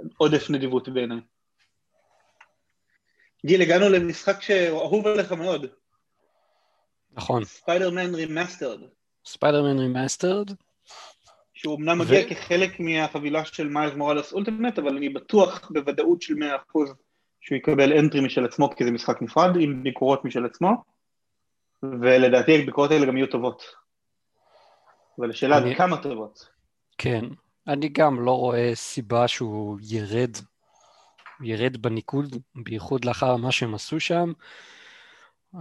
בעודף 0.00 0.50
נדיבות 0.50 0.88
בעיניי. 0.88 1.20
גיל, 3.46 3.62
הגענו 3.62 3.88
למשחק 3.88 4.42
שאהוב 4.42 5.06
עליך 5.06 5.32
מאוד. 5.32 5.66
נכון. 7.12 7.44
Spider-Man 7.44 8.14
Remastered. 8.14 8.80
Spider-Man 9.24 9.78
Remastered. 9.78 10.50
שהוא 11.54 11.76
אמנם 11.76 12.00
ו... 12.00 12.04
מגיע 12.04 12.28
כחלק 12.28 12.80
מהחבילה 12.80 13.44
של 13.44 13.68
Miles 13.68 13.94
Morales 13.94 14.32
Ultimate, 14.32 14.78
אבל 14.78 14.96
אני 14.96 15.08
בטוח 15.08 15.70
בוודאות 15.74 16.22
של 16.22 16.34
100% 16.34 16.36
שהוא 17.40 17.56
יקבל 17.58 17.98
entry 17.98 18.20
משל 18.20 18.44
עצמו, 18.44 18.70
כי 18.76 18.84
זה 18.84 18.90
משחק 18.90 19.22
נפרד, 19.22 19.50
עם 19.60 19.82
ביקורות 19.82 20.24
משל 20.24 20.44
עצמו, 20.44 20.70
ולדעתי 21.82 22.62
הביקורות 22.62 22.90
האלה 22.90 23.06
גם 23.06 23.16
יהיו 23.16 23.26
טובות. 23.26 23.62
אבל 25.20 25.30
השאלה 25.30 25.58
אני... 25.58 25.76
כמה 25.76 25.96
טובות. 26.02 26.48
כן, 26.98 27.24
אני 27.68 27.88
גם 27.88 28.20
לא 28.24 28.38
רואה 28.38 28.70
סיבה 28.74 29.28
שהוא 29.28 29.78
ירד, 29.82 30.36
ירד 31.40 31.76
בניקוד, 31.76 32.36
בייחוד 32.54 33.04
לאחר 33.04 33.36
מה 33.36 33.52
שהם 33.52 33.74
עשו 33.74 34.00
שם. 34.00 34.32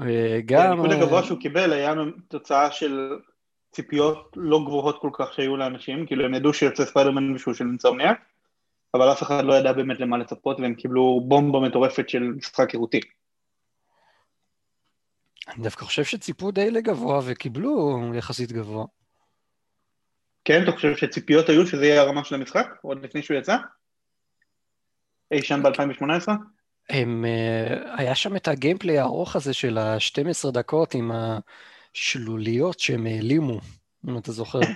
אה, 0.02 0.40
גם... 0.45 0.72
הניקוד 0.72 0.91
הגבוה 0.91 1.23
שהוא 1.23 1.40
קיבל 1.40 1.73
היה 1.73 1.94
תוצאה 2.27 2.72
של 2.72 3.19
ציפיות 3.72 4.34
לא 4.36 4.60
גבוהות 4.65 5.02
כל 5.02 5.10
כך 5.14 5.34
שהיו 5.34 5.57
לאנשים, 5.57 6.06
כאילו 6.06 6.26
הם 6.26 6.34
ידעו 6.34 6.53
שיוצא 6.53 6.86
ספיידרמן 6.86 7.23
מישהו 7.23 7.56
של 7.56 7.65
אינסומניאק, 7.65 8.19
אבל 8.94 9.11
אף 9.11 9.23
אחד 9.23 9.45
לא 9.45 9.53
ידע 9.53 9.73
באמת 9.73 9.99
למה 9.99 10.18
לצפות 10.18 10.60
והם 10.60 10.73
קיבלו 10.73 11.22
בומבה 11.23 11.60
מטורפת 11.60 12.10
של 12.10 12.23
משחק 12.23 12.73
עירותי. 12.73 12.99
אני 15.48 15.64
דווקא 15.64 15.86
חושב 15.86 16.03
שציפו 16.03 16.52
די 16.52 16.72
לגבוה 16.72 17.19
וקיבלו 17.26 18.02
יחסית 18.15 18.52
גבוה. 18.52 18.86
כן, 20.45 20.64
אתה 20.64 20.72
חושב 20.72 20.95
שציפיות 20.95 21.49
היו 21.49 21.68
שזה 21.68 21.86
יהיה 21.86 22.02
הרמה 22.02 22.24
של 22.24 22.36
המשחק, 22.36 22.68
עוד 22.82 23.06
לפני 23.06 23.24
שהוא 23.24 23.38
יצא? 23.38 23.57
אי 25.32 25.41
שם 25.41 25.64
ב-2018? 25.64 26.32
הם, 26.90 27.26
אה, 27.26 27.95
היה 27.98 28.16
שם 28.16 28.36
את 28.36 28.48
ה 28.47 28.53
gameplay 28.53 28.99
הארוך 28.99 29.36
הזה 29.36 29.53
של 29.53 29.78
ה-12 29.78 30.52
דקות 30.52 30.94
עם 30.94 31.11
השלוליות 31.11 32.80
שהם 32.80 33.06
העלימו, 33.06 33.60
אם 34.10 34.18
אתה 34.18 34.32
זוכר. 34.32 34.60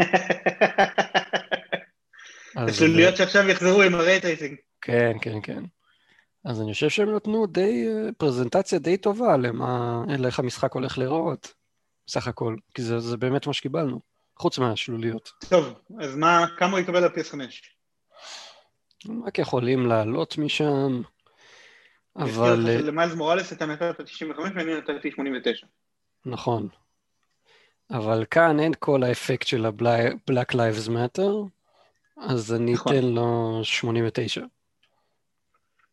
השלוליות 2.56 3.18
שעכשיו 3.18 3.50
יחזרו 3.50 3.82
עם 3.82 3.96
ה 3.96 4.01
ray 4.01 4.16
tracing. 4.16 4.56
כן, 4.82 5.12
כן, 5.22 5.42
כן. 5.44 5.64
אז 6.46 6.62
אני 6.62 6.74
חושב 6.74 6.90
שהם 6.90 7.16
נתנו 7.16 7.48
די, 7.48 7.88
אה, 7.88 8.10
פרזנטציה 8.18 8.80
די 8.80 8.98
טובה 8.98 9.38
למה, 9.38 10.04
איך 10.26 10.40
המשחק 10.40 10.74
הולך 10.74 10.98
להיראות, 10.98 11.54
סך 12.08 12.28
הכל, 12.28 12.56
כי 12.74 12.82
זה, 12.82 13.00
זה 13.00 13.18
באמת 13.18 13.48
מה 13.48 13.54
שקיבלנו. 13.54 14.13
חוץ 14.44 14.60
מהשלוליות. 14.60 15.32
טוב, 15.50 15.74
אז 16.00 16.16
מה, 16.16 16.46
כמה 16.58 16.72
הוא 16.72 16.80
יקבל 16.80 17.04
על 17.04 17.10
PS5? 17.10 17.40
רק 19.26 19.40
יכולים 19.40 19.86
לעלות 19.86 20.38
משם, 20.38 21.02
אבל... 22.16 22.68
אה, 22.68 22.82
למיילס 22.82 23.14
מוראלס 23.14 23.54
אתה 23.54 23.66
נתת 23.66 24.02
95 24.02 24.52
ואני 24.56 24.78
נתתי 24.78 25.12
89. 25.12 25.68
נכון. 26.26 26.68
אבל 27.92 28.26
כאן 28.32 28.60
אין 28.60 28.72
כל 28.80 29.04
האפקט 29.04 29.48
של 29.48 29.66
ה-Black 29.66 30.54
Lives 30.54 30.90
Matter, 30.90 31.32
אז 32.18 32.54
אני 32.54 32.74
נכון. 32.74 32.94
אתן 32.94 33.06
לו 33.06 33.60
89. 33.64 34.42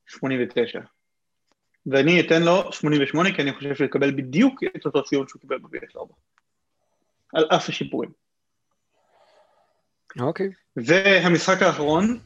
89. 0.06 0.80
ואני 1.86 2.20
אתן 2.20 2.42
לו 2.42 2.72
88, 2.72 3.34
כי 3.36 3.42
אני 3.42 3.52
חושב 3.52 3.74
שהוא 3.74 3.86
יקבל 3.86 4.10
בדיוק 4.10 4.60
את 4.76 4.86
אותו 4.86 5.02
ציון 5.02 5.28
שהוא 5.28 5.40
קיבל 5.40 5.58
ב-PS4. 5.58 6.14
על 7.32 7.44
אף 7.56 7.68
השיפורים. 7.68 8.10
אוקיי. 10.18 10.46
Okay. 10.46 10.82
והמשחק 10.86 11.62
האחרון, 11.62 12.20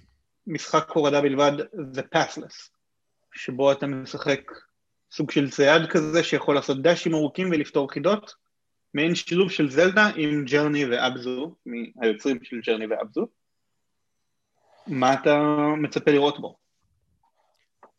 משחק 0.46 0.90
הורדה 0.90 1.20
בלבד, 1.20 1.52
The 1.94 2.02
Pathless, 2.14 2.70
שבו 3.34 3.72
אתה 3.72 3.86
משחק 3.86 4.40
סוג 5.12 5.30
של 5.30 5.50
צייד 5.50 5.90
כזה 5.90 6.24
שיכול 6.24 6.54
לעשות 6.54 6.82
דאשים 6.82 7.14
ארוכים 7.14 7.50
ולפתור 7.50 7.92
חידות, 7.92 8.34
מעין 8.94 9.14
שילוב 9.14 9.50
של 9.50 9.70
זלדה 9.70 10.10
עם 10.16 10.44
Journey 10.44 10.84
ו 10.84 10.96
Abzu, 10.96 11.54
מהיוצרים 11.66 12.38
של 12.42 12.60
Journey 12.66 12.86
ו 12.86 12.93
Abzu. 12.93 13.26
מה 14.86 15.14
אתה 15.14 15.38
מצפה 15.82 16.10
לראות 16.10 16.40
בו? 16.40 16.56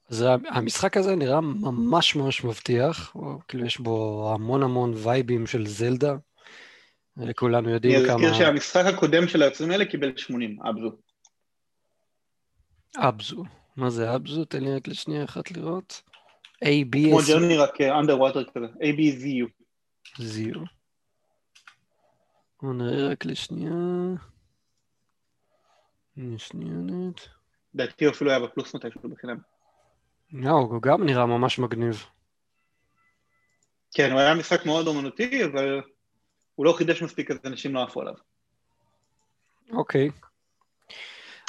אז 0.10 0.26
המשחק 0.48 0.98
הזה 0.98 1.16
נראה 1.16 1.42
ממש 1.42 2.16
ממש 2.16 2.44
מבטיח, 2.44 3.16
כאילו 3.48 3.66
יש 3.66 3.80
בו 3.80 4.32
המון 4.36 4.64
המון 4.64 4.94
וייבים 4.96 5.48
של 5.48 5.68
זלדה, 5.68 6.16
כולנו 7.36 7.70
יודעים 7.70 8.00
כמה... 8.06 8.14
אני 8.14 8.28
אזכיר 8.28 8.34
שהמשחק 8.34 8.86
הקודם 8.86 9.28
של 9.28 9.42
היוצרים 9.42 9.72
האלה 9.72 9.86
קיבל 9.86 10.18
80, 10.18 10.58
אבזו. 10.70 10.92
אבזו, 12.98 13.44
מה 13.76 13.90
זה 13.90 14.16
אבזו? 14.16 14.46
תן 14.46 14.64
לי 14.64 14.76
רק 14.76 14.88
לשנייה 14.88 15.24
אחת 15.24 15.52
לראות. 15.52 16.02
ABS... 16.64 17.10
כמו 17.10 17.20
ג'רני 17.28 17.58
רק 17.58 17.82
אנדר 17.82 18.20
ווטר 18.20 18.44
כזה, 18.44 18.66
ABZU. 18.66 19.48
זיו. 20.18 20.56
בוא 22.62 22.74
נראה 22.74 23.10
רק 23.12 23.26
לשנייה. 23.26 23.74
שנייה 26.38 26.74
נט. 26.74 27.22
לדעתי 27.74 28.10
אפילו 28.10 28.32
היה 28.32 28.40
בפלוס 28.40 28.76
מתישהו 28.76 29.10
בחינם. 29.10 29.38
לא, 30.34 30.52
הוא 30.52 30.82
גם 30.82 31.06
נראה 31.06 31.26
ממש 31.26 31.60
מגניב. 31.60 32.06
כן, 33.94 34.12
הוא 34.12 34.20
היה 34.20 34.36
משחק 34.36 34.66
מאוד 34.66 34.88
אומנותי, 34.88 35.46
אבל 35.46 35.82
הוא 36.56 36.66
לא 36.66 36.74
חידש 36.74 37.02
מספיק, 37.02 37.32
אז 37.32 37.38
אנשים 37.46 37.76
לא 37.76 37.84
עפו 37.84 38.02
עליו. 38.02 38.14
אוקיי. 39.72 40.10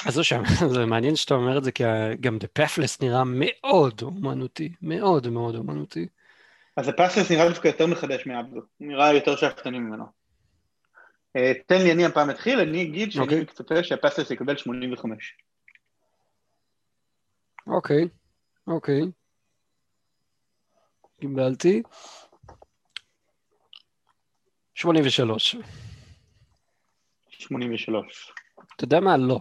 אז 0.05 0.13
זו 0.13 0.23
שם, 0.23 0.43
זה 0.73 0.85
מעניין 0.85 1.15
שאתה 1.15 1.33
אומר 1.33 1.57
את 1.57 1.63
זה, 1.63 1.71
כי 1.71 1.83
גם 2.19 2.37
The 2.37 2.61
Pathless 2.61 2.97
נראה 3.01 3.23
מאוד 3.25 4.01
אומנותי, 4.01 4.73
מאוד 4.81 5.29
מאוד 5.29 5.55
אומנותי. 5.55 6.07
אז 6.77 6.89
The 6.89 6.91
Pathless 6.91 7.33
נראה 7.33 7.49
דווקא 7.49 7.67
יותר 7.67 7.87
מחדש 7.87 8.25
מאבדו, 8.25 8.61
נראה 8.79 9.13
יותר 9.13 9.35
שאפתני 9.35 9.79
ממנו. 9.79 10.05
אה, 11.35 11.51
תן 11.65 11.81
לי, 11.81 11.91
אני 11.91 12.05
הפעם 12.05 12.29
אתחיל, 12.29 12.59
אני 12.59 12.83
אגיד 12.83 13.11
שאני 13.11 13.25
okay. 13.25 13.27
אוקיי. 13.27 13.41
מצפה 13.41 13.83
שהפסלס 13.83 14.31
יקבל 14.31 14.57
85. 14.57 15.37
אוקיי, 17.67 18.07
אוקיי. 18.67 19.01
קיבלתי. 21.19 21.81
83. 24.77 25.55
83. 27.29 28.31
אתה 28.75 28.83
יודע 28.83 28.99
מה? 28.99 29.17
לא. 29.17 29.39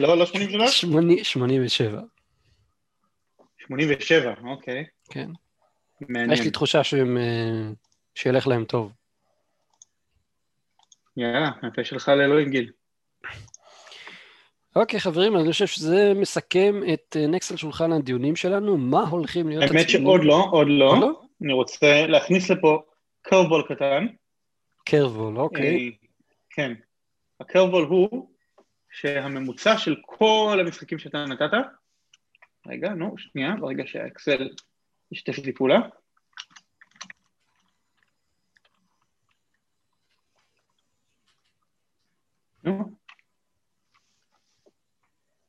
לא, 0.00 0.18
לא 0.18 0.26
83? 0.26 0.84
87. 1.22 2.00
87, 3.58 4.34
אוקיי. 4.44 4.84
כן. 5.10 5.30
מעניין. 6.08 6.32
יש 6.32 6.40
לי 6.40 6.50
תחושה 6.50 6.84
שהם, 6.84 7.16
אה, 7.16 7.70
שילך 8.14 8.46
להם 8.46 8.64
טוב. 8.64 8.92
יאללה, 11.16 11.50
הפה 11.62 11.84
שלך 11.84 12.08
לאלוהים 12.08 12.50
גיל. 12.50 12.70
אוקיי 14.76 15.00
חברים, 15.00 15.36
אני 15.36 15.52
חושב 15.52 15.66
שזה 15.66 16.12
מסכם 16.16 16.80
את 16.92 17.16
נקסט 17.28 17.50
אה, 17.50 17.54
על 17.54 17.58
שולחן 17.58 17.92
הדיונים 17.92 18.36
שלנו, 18.36 18.76
מה 18.76 19.00
הולכים 19.00 19.48
להיות 19.48 19.62
האמת 19.62 19.88
שעוד 19.88 20.24
לא, 20.24 20.46
עוד 20.50 20.66
לא. 20.70 21.00
לא, 21.00 21.20
אני 21.42 21.52
רוצה 21.52 22.06
להכניס 22.06 22.50
לפה 22.50 22.82
קרבול 23.22 23.62
קטן. 23.68 24.06
קרבול, 24.84 25.38
אוקיי. 25.38 25.88
אה, 25.88 26.08
כן. 26.50 26.72
הקרבול 27.40 27.84
הוא 27.84 28.30
שהממוצע 28.90 29.78
של 29.78 29.96
כל 30.06 30.58
המשחקים 30.60 30.98
שאתה 30.98 31.24
נתת, 31.24 31.50
רגע, 32.66 32.88
נו, 32.88 33.18
שנייה, 33.18 33.54
ברגע 33.60 33.82
שהאקסל 33.86 34.48
ישתף 35.12 35.38
לי 35.38 35.52
פעולה. 35.52 35.78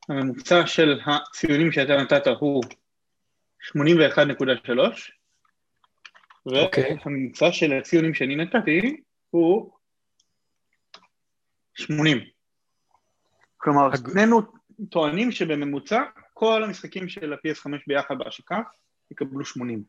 הממוצע 0.09 0.67
של 0.67 0.99
הציונים 1.05 1.71
שאתה 1.71 1.97
נתת 1.97 2.27
הוא 2.27 2.63
81.3, 3.61 3.79
אוקיי. 3.79 5.22
והממוצע 6.45 7.51
של 7.51 7.73
הציונים 7.73 8.13
שאני 8.13 8.35
נתתי 8.35 9.01
הוא 9.29 9.71
80. 11.73 12.17
כלומר, 13.57 13.89
שנינו 13.95 14.41
טוענים 14.89 15.31
שבממוצע 15.31 16.03
כל 16.33 16.63
המשחקים 16.63 17.09
של 17.09 17.33
ה-PS5 17.33 17.69
ביחד 17.87 18.17
בהשקה 18.17 18.61
יקבלו 19.11 19.45
80, 19.45 19.83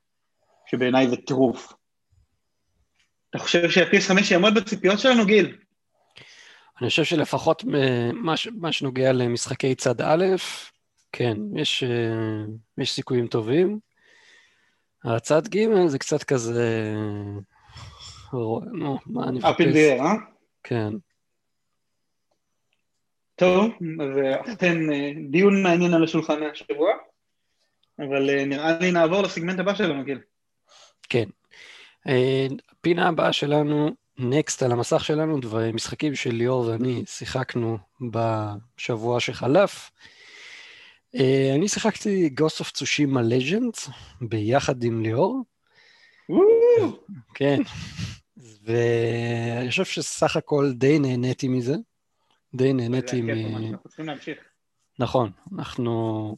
שבעיניי 0.66 1.09
זה 1.09 1.16
טירוף. 1.16 1.72
אתה 3.31 3.39
חושב 3.39 3.70
שה-PS5 3.70 4.32
יעמוד 4.32 4.55
בציפיות 4.55 4.98
שלנו, 4.98 5.26
גיל? 5.26 5.56
אני 6.81 6.89
חושב 6.89 7.05
שלפחות 7.05 7.64
מה 8.52 8.72
שנוגע 8.72 9.12
למשחקי 9.12 9.74
צד 9.74 10.01
א', 10.01 10.24
כן, 11.12 11.36
יש, 11.56 11.85
אה, 11.85 12.44
יש 12.78 12.93
סיכויים 12.93 13.26
טובים. 13.26 13.78
הצד 15.05 15.48
ג' 15.48 15.86
זה 15.86 15.98
קצת 15.98 16.22
כזה... 16.22 16.94
נו, 18.32 18.98
מה 19.06 19.28
אני 19.28 19.39
מחפש? 19.39 19.60
אפל 19.60 20.01
אה? 20.01 20.14
כן. 20.62 20.93
טוב, 23.36 23.64
אז 24.01 24.10
אכן 24.55 24.93
אה, 24.93 25.12
דיון 25.31 25.62
מעניין 25.62 25.94
על 25.94 26.05
השולחן 26.05 26.43
השבוע, 26.43 26.90
אבל 27.98 28.31
אה, 28.31 28.44
נראה 28.44 28.78
לי 28.78 28.93
נעבור 28.93 29.22
לסגמנט 29.22 29.59
הבא 29.59 29.74
שלנו, 29.74 30.05
גיל. 30.05 30.20
כן. 31.09 31.24
הפינה 32.70 33.09
הבאה 33.09 33.32
שלנו 33.32 33.90
נקסט 34.18 34.62
על 34.62 34.72
המסך 34.72 35.05
שלנו, 35.05 35.40
משחקים 35.74 36.14
שליאור 36.14 36.66
ואני 36.66 37.02
שיחקנו 37.06 37.78
בשבוע 38.10 39.20
שחלף. 39.20 39.90
Uh, 41.14 41.54
אני 41.54 41.68
שיחקתי 41.68 42.30
Ghost 42.40 42.60
of 42.60 42.66
Tsushima 42.66 43.18
Legends 43.18 43.90
ביחד 44.20 44.82
עם 44.82 45.02
ליאור. 45.02 45.42
כן. 47.34 47.60
ואני 48.36 49.70
חושב 49.70 49.84
שסך 49.84 50.36
הכל 50.36 50.72
די 50.72 50.98
נהניתי 50.98 51.48
מזה. 51.48 51.74
די 52.54 52.72
נהניתי 52.72 53.22
מ... 53.22 53.30
אנחנו 53.30 53.88
צריכים 53.88 54.06
להמשיך. 54.06 54.38
נכון, 54.98 55.30
אנחנו 55.58 56.36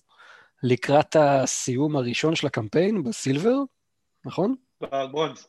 לקראת 0.62 1.16
הסיום 1.16 1.96
הראשון 1.96 2.36
של 2.36 2.46
הקמפיין 2.46 3.02
בסילבר, 3.02 3.56
נכון? 4.24 4.54
ב 4.80 4.89
bronze. 4.89 5.48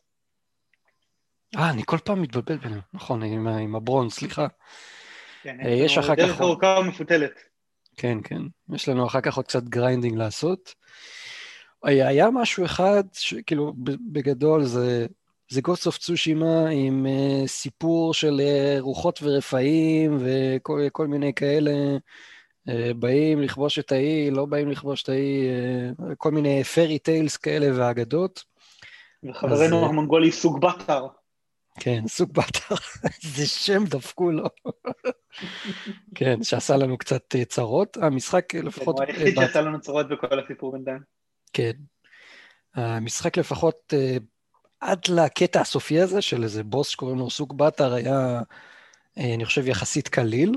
אה, 1.58 1.70
אני 1.70 1.82
כל 1.86 1.98
פעם 1.98 2.22
מתבלבל 2.22 2.58
ביניהם, 2.58 2.82
נכון, 2.94 3.24
עם, 3.24 3.48
עם 3.48 3.76
ה 3.76 3.81
bronze, 3.81 4.14
סליחה. 4.14 4.48
כן, 5.44 5.58
אה, 5.66 5.70
יש 5.70 5.98
אחר 5.98 6.16
כך... 6.16 6.22
דרך 6.24 6.42
ארוכה 6.42 6.78
ומפותלת. 6.82 7.57
כן, 7.98 8.18
כן. 8.24 8.42
יש 8.74 8.90
לנו 8.90 9.08
אחר 9.08 9.22
כך 9.22 9.38
עוד 9.38 9.46
קצת 9.46 9.64
grinding 9.64 10.18
לעשות. 10.18 10.74
היה 11.84 12.30
משהו 12.32 12.66
אחד, 12.66 13.04
כאילו, 13.46 13.74
בגדול 14.12 14.64
זה, 14.64 15.08
זה 15.50 15.62
Ghost 15.62 15.88
of 15.88 15.98
Tsushima 15.98 16.70
עם 16.70 17.06
uh, 17.06 17.48
סיפור 17.48 18.14
של 18.14 18.42
uh, 18.42 18.82
רוחות 18.82 19.20
ורפאים 19.24 20.18
וכל 20.20 21.08
מיני 21.08 21.34
כאלה. 21.34 21.72
uh, 22.70 22.72
באים 23.00 23.42
לכבוש 23.42 23.80
את 23.80 23.92
האי, 23.92 24.32
לא 24.32 24.46
באים 24.46 24.72
לכבוש 24.72 25.04
את 25.04 25.10
האי, 25.10 25.48
uh, 26.00 26.16
כל 26.18 26.32
מיני 26.32 26.64
פרי 26.64 27.00
טיילס 27.00 27.38
כאלה 27.38 27.68
ואגדות. 27.76 28.44
וחברנו 29.24 29.84
אז, 29.86 29.90
המונגולי 29.90 30.32
סוג 30.32 30.62
בתר. 30.62 31.08
כן, 31.80 32.08
סוג 32.08 32.34
באתר, 32.34 32.76
איזה 33.04 33.48
שם 33.66 33.84
דפקו 33.86 34.32
לו. 34.32 34.50
כן, 36.16 36.44
שעשה 36.44 36.78
לנו 36.78 36.98
קצת 36.98 37.36
אה, 37.36 37.46
צרות. 37.46 37.98
המשחק 37.98 38.56
אה, 38.56 38.62
לפחות... 38.62 39.00
הוא 39.00 39.06
היחיד 39.08 39.36
שעשה 39.40 39.62
לנו 39.62 39.82
צרות 39.82 40.10
בכל 40.10 40.40
הסיפור 40.40 40.72
בינתיים. 40.72 41.00
כן. 41.54 41.72
המשחק 42.76 43.38
לפחות 43.38 43.94
אה, 43.94 44.18
עד 44.80 45.00
לקטע 45.10 45.62
הסופי 45.62 46.00
הזה 46.00 46.22
של 46.22 46.44
איזה 46.44 46.64
בוס 46.64 46.90
שקוראים 46.90 47.18
לו 47.18 47.30
סוג 47.30 47.58
באתר 47.58 47.94
היה, 47.94 48.42
אני 49.18 49.46
חושב, 49.46 49.68
יחסית 49.68 50.08
קליל, 50.08 50.52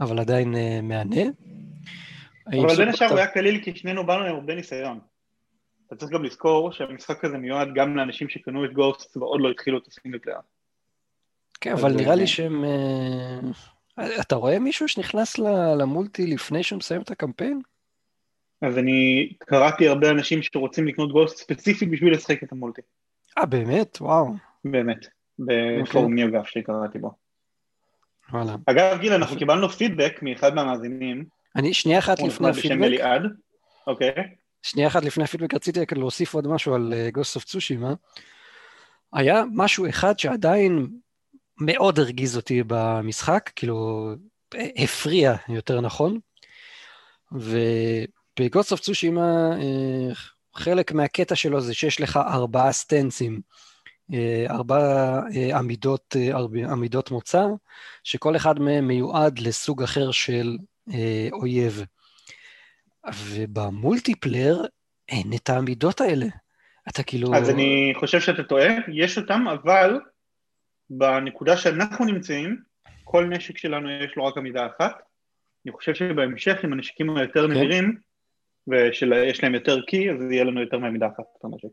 אבל 0.00 0.18
עדיין 0.18 0.54
מהנה. 0.82 1.22
אבל 2.46 2.76
בין 2.76 2.88
השאר 2.88 3.08
הוא 3.08 3.18
היה 3.18 3.26
קליל 3.26 3.64
כי 3.64 3.76
שנינו 3.76 4.06
באנו 4.06 4.24
עם 4.24 4.34
הרבה 4.34 4.54
ניסיון. 4.54 5.00
אתה 5.86 5.96
צריך 5.96 6.12
גם 6.12 6.24
לזכור 6.24 6.72
שהמשחק 6.72 7.24
הזה 7.24 7.38
מיועד 7.38 7.68
גם 7.74 7.96
לאנשים 7.96 8.28
שקנו 8.28 8.64
את 8.64 8.72
Ghost 8.72 9.16
ועוד 9.16 9.40
לא 9.40 9.50
התחילו 9.50 9.78
את 9.78 9.86
ה 9.86 9.91
single 9.91 10.18
player. 10.18 10.38
כן, 11.60 11.72
אבל 11.72 11.92
נראה 11.92 12.14
לי 12.14 12.26
שהם... 12.26 12.64
אתה 14.20 14.34
רואה 14.34 14.58
מישהו 14.58 14.88
שנכנס 14.88 15.38
ל 15.78 15.86
multi 15.86 16.26
לפני 16.26 16.62
שהוא 16.62 16.78
מסיים 16.78 17.02
את 17.02 17.10
הקמפיין? 17.10 17.60
אז 18.62 18.78
אני 18.78 19.32
קראתי 19.38 19.88
הרבה 19.88 20.10
אנשים 20.10 20.42
שרוצים 20.42 20.86
לקנות 20.86 21.12
Ghost 21.12 21.36
ספציפית 21.36 21.90
בשביל 21.90 22.14
לשחק 22.14 22.42
את 22.42 22.52
ה 22.52 22.56
multi. 22.56 22.82
אה, 23.38 23.46
באמת? 23.46 23.98
וואו. 24.00 24.34
באמת. 24.64 25.06
בפורום 25.38 26.14
NeoGAF 26.14 26.36
אוקיי. 26.36 26.62
שקראתי 26.62 26.98
בו. 26.98 27.12
וואלה. 28.32 28.56
אגב, 28.66 28.98
גיל, 29.00 29.12
אנחנו 29.12 29.36
קיבלנו 29.36 29.68
פידבק 29.68 30.18
מאחד 30.22 30.54
מהמאזינים. 30.54 31.24
אני 31.56 31.74
שנייה 31.74 31.98
אחת 31.98 32.22
לפני 32.22 32.48
הפידבק. 32.48 33.00
אוקיי. 33.86 34.12
שנייה 34.62 34.88
אחת 34.88 35.04
לפני 35.04 35.24
הפידבק 35.24 35.54
רציתי 35.54 35.80
להוסיף 35.92 36.34
עוד 36.34 36.48
משהו 36.48 36.74
על 36.74 36.94
Ghost 37.12 37.36
of 37.36 37.44
Tsushima. 37.44 37.94
היה 39.12 39.42
משהו 39.52 39.88
אחד 39.88 40.18
שעדיין 40.18 40.88
מאוד 41.60 41.98
הרגיז 41.98 42.36
אותי 42.36 42.62
במשחק, 42.66 43.50
כאילו, 43.56 44.10
הפריע 44.54 45.34
יותר 45.48 45.80
נכון, 45.80 46.18
וב 47.32 47.72
Ghost 47.72 48.72
of 48.72 48.80
Tsushima, 48.80 49.50
חלק 50.54 50.92
מהקטע 50.92 51.34
שלו 51.34 51.60
זה 51.60 51.74
שיש 51.74 52.00
לך 52.00 52.16
ארבעה 52.16 52.72
סטנסים, 52.72 53.40
אה, 54.12 54.46
ארבע 54.50 55.20
אה, 55.36 55.58
עמידות, 55.58 56.16
אה, 56.16 56.38
עמידות 56.72 57.10
מוצא, 57.10 57.44
שכל 58.04 58.36
אחד 58.36 58.60
מהם 58.60 58.88
מיועד 58.88 59.38
לסוג 59.38 59.82
אחר 59.82 60.10
של 60.10 60.56
אויב. 61.32 61.84
וב 63.16 63.39
multiplayer 63.39 64.66
אין 65.08 65.32
את 65.34 65.50
העמידות 65.50 66.00
האלה. 66.00 66.26
אתה 66.88 67.02
כאילו... 67.02 67.34
אז 67.34 67.50
אני 67.50 67.92
חושב 68.00 68.20
שאתה 68.20 68.42
טועה, 68.42 68.68
יש 68.92 69.18
אותם, 69.18 69.44
אבל 69.48 70.00
בנקודה 70.98 71.56
שאנחנו 71.56 72.04
נמצאים, 72.04 72.56
כל 73.04 73.24
נשק 73.24 73.58
שלנו 73.58 73.90
יש 73.90 74.16
לו 74.16 74.24
רק 74.24 74.36
עמידה 74.36 74.66
אחת. 74.66 75.02
אני 75.66 75.72
חושב 75.72 75.94
שבהמשך, 75.94 76.64
עם 76.64 76.72
הנשקים 76.72 77.16
היותר 77.16 77.48
כן. 77.48 77.52
נדירים, 77.54 77.96
ושיש 78.68 79.42
להם 79.42 79.54
יותר 79.54 79.80
קי, 79.80 80.10
אז 80.10 80.16
יהיה 80.30 80.44
לנו 80.44 80.60
יותר 80.60 80.78
מעמידה 80.78 81.06
אחת 81.06 81.24
בנשק. 81.44 81.68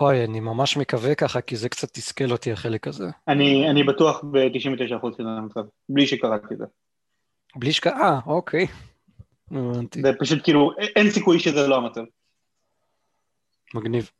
אוי, 0.00 0.24
אני 0.24 0.40
ממש 0.40 0.76
מקווה 0.76 1.14
ככה, 1.14 1.40
כי 1.40 1.56
זה 1.56 1.68
קצת 1.68 1.88
תסכל 1.92 2.30
אותי 2.32 2.52
החלק 2.52 2.88
הזה. 2.88 3.06
אני, 3.28 3.70
אני 3.70 3.84
בטוח 3.84 4.24
ב-99% 4.24 5.12
שזה 5.12 5.28
המצב, 5.28 5.60
בלי 5.88 6.06
שקראתי 6.06 6.54
את 6.54 6.58
זה. 6.58 6.64
בלי 7.56 7.72
שק... 7.72 7.86
אה, 7.86 8.18
אוקיי. 8.26 8.66
זה 9.94 10.12
פשוט 10.18 10.44
כאילו, 10.44 10.70
אין 10.96 11.10
סיכוי 11.10 11.40
שזה 11.40 11.66
לא 11.66 11.76
המצב. 11.76 12.02
מגניב. 13.74 14.10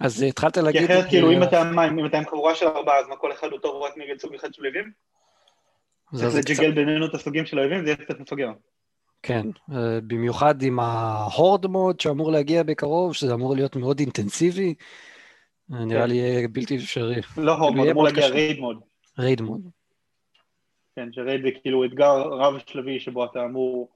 אז 0.00 0.22
התחלת 0.22 0.56
להגיד... 0.56 0.80
כי 0.80 0.86
אחרת 0.86 1.08
כאילו, 1.08 1.32
אם 1.32 1.42
אתה 1.42 1.62
אם 1.88 2.06
אתה 2.06 2.18
עם 2.18 2.26
חבורה 2.26 2.54
של 2.54 2.66
ארבעה, 2.66 2.98
אז 2.98 3.08
מה 3.08 3.16
כל 3.16 3.32
אחד 3.32 3.48
הוא 3.50 3.58
טוב 3.58 3.82
רק 3.82 3.92
נגד 3.96 4.20
סוג 4.20 4.34
אחד 4.34 4.54
של 4.54 4.62
אויבים? 4.62 4.90
צריך 6.14 6.34
לג'גל 6.34 6.72
בינינו 6.72 7.06
את 7.06 7.14
הסוגים 7.14 7.46
של 7.46 7.58
האויבים, 7.58 7.84
זה 7.84 7.90
יהיה 7.90 7.96
קצת 7.96 8.20
מפגר. 8.20 8.50
כן, 9.22 9.46
אה, 9.72 9.98
במיוחד 10.06 10.62
עם 10.62 10.80
ה 10.80 10.94
Horde 10.94 11.66
mode 11.66 12.00
שאמור 12.00 12.32
להגיע 12.32 12.62
בקרוב, 12.62 13.14
שזה 13.14 13.34
אמור 13.34 13.54
להיות 13.54 13.76
מאוד 13.76 14.00
אינטנסיבי, 14.00 14.74
אה, 15.72 15.84
נראה 15.84 16.02
כן. 16.02 16.08
לי 16.08 16.14
יהיה 16.14 16.48
בלתי 16.48 16.76
אפשרי. 16.76 17.20
לא 17.36 17.52
Horde 17.52 17.74
mode, 17.74 17.88
אמור 17.88 18.04
להגיע 18.04 18.28
raid 18.28 18.58
mode. 18.58 18.80
raid 19.18 19.40
mode. 19.40 19.60
כן, 20.96 21.08
ש 21.12 21.22
raid 21.22 21.42
זה 21.42 21.48
כאילו 21.62 21.84
אתגר 21.84 22.22
רב-שלבי 22.22 23.00
שבו 23.00 23.24
אתה 23.24 23.44
אמור 23.44 23.88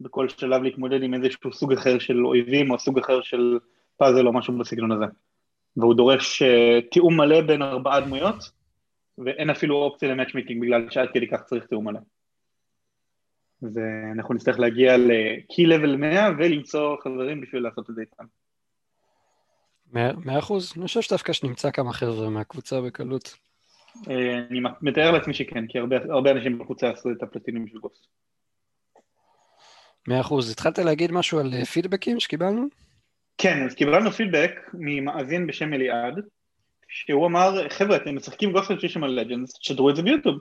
בכל 0.00 0.28
שלב 0.28 0.62
להתמודד 0.62 1.02
עם 1.02 1.14
איזשהו 1.14 1.52
סוג 1.52 1.72
אחר 1.72 1.98
של 1.98 2.26
אויבים 2.26 2.70
או 2.70 2.78
סוג 2.78 2.98
אחר 2.98 3.22
של 3.22 3.58
פאזל 3.96 4.26
או 4.26 4.32
משהו 4.32 4.58
בסגנון 4.58 4.92
הזה. 4.92 5.04
והוא 5.76 5.94
דורש 5.94 6.42
uh, 6.42 6.46
תיאום 6.90 7.16
מלא 7.16 7.40
בין 7.40 7.62
ארבעה 7.62 8.00
דמויות, 8.00 8.36
ואין 9.18 9.50
אפילו 9.50 9.76
אופציה 9.76 10.08
למאצ'מיקינג 10.08 10.62
בגלל 10.62 10.90
שעד 10.90 11.08
כדי 11.14 11.28
כך 11.28 11.42
צריך 11.42 11.66
תיאום 11.66 11.88
מלא. 11.88 12.00
ואנחנו 13.62 14.34
נצטרך 14.34 14.58
להגיע 14.58 14.96
ל-key 14.96 15.66
level 15.68 15.96
100 15.96 16.28
ולמצוא 16.38 16.96
חברים 17.02 17.40
בשביל 17.40 17.62
לעשות 17.62 17.90
את 17.90 17.94
זה 17.94 18.00
איתם. 18.00 18.24
מאה 19.92 20.38
אחוז? 20.38 20.72
אני 20.76 20.86
חושב 20.86 21.00
שדווקא 21.00 21.32
שנמצא 21.32 21.70
כמה 21.70 21.92
חבר'ה 21.92 22.30
מהקבוצה 22.30 22.80
בקלות. 22.80 23.34
אה, 24.10 24.38
אני 24.50 24.60
מתאר 24.82 25.10
לעצמי 25.10 25.34
שכן, 25.34 25.66
כי 25.66 25.78
הרבה, 25.78 25.96
הרבה 25.96 26.30
אנשים 26.30 26.58
בקבוצה 26.58 26.90
עשו 26.90 27.10
את 27.10 27.22
הפלטינים 27.22 27.68
של 27.68 27.78
גוסט. 27.78 28.06
מאה 30.08 30.20
אחוז. 30.20 30.50
התחלת 30.50 30.78
להגיד 30.78 31.12
משהו 31.12 31.38
על 31.38 31.64
פידבקים 31.64 32.20
שקיבלנו? 32.20 32.66
כן, 33.38 33.64
אז 33.64 33.74
קיבלנו 33.74 34.12
פידבק 34.12 34.50
ממאזין 34.74 35.46
בשם 35.46 35.74
אליעד, 35.74 36.14
שהוא 36.88 37.26
אמר, 37.26 37.68
חבר'ה, 37.68 37.96
אתם 37.96 38.16
משחקים 38.16 38.52
Ghost 38.52 38.68
of 38.68 38.80
Tsushima 38.80 39.04
Legends, 39.04 39.58
תשדרו 39.58 39.90
את 39.90 39.96
זה 39.96 40.02
ביוטיוב. 40.02 40.38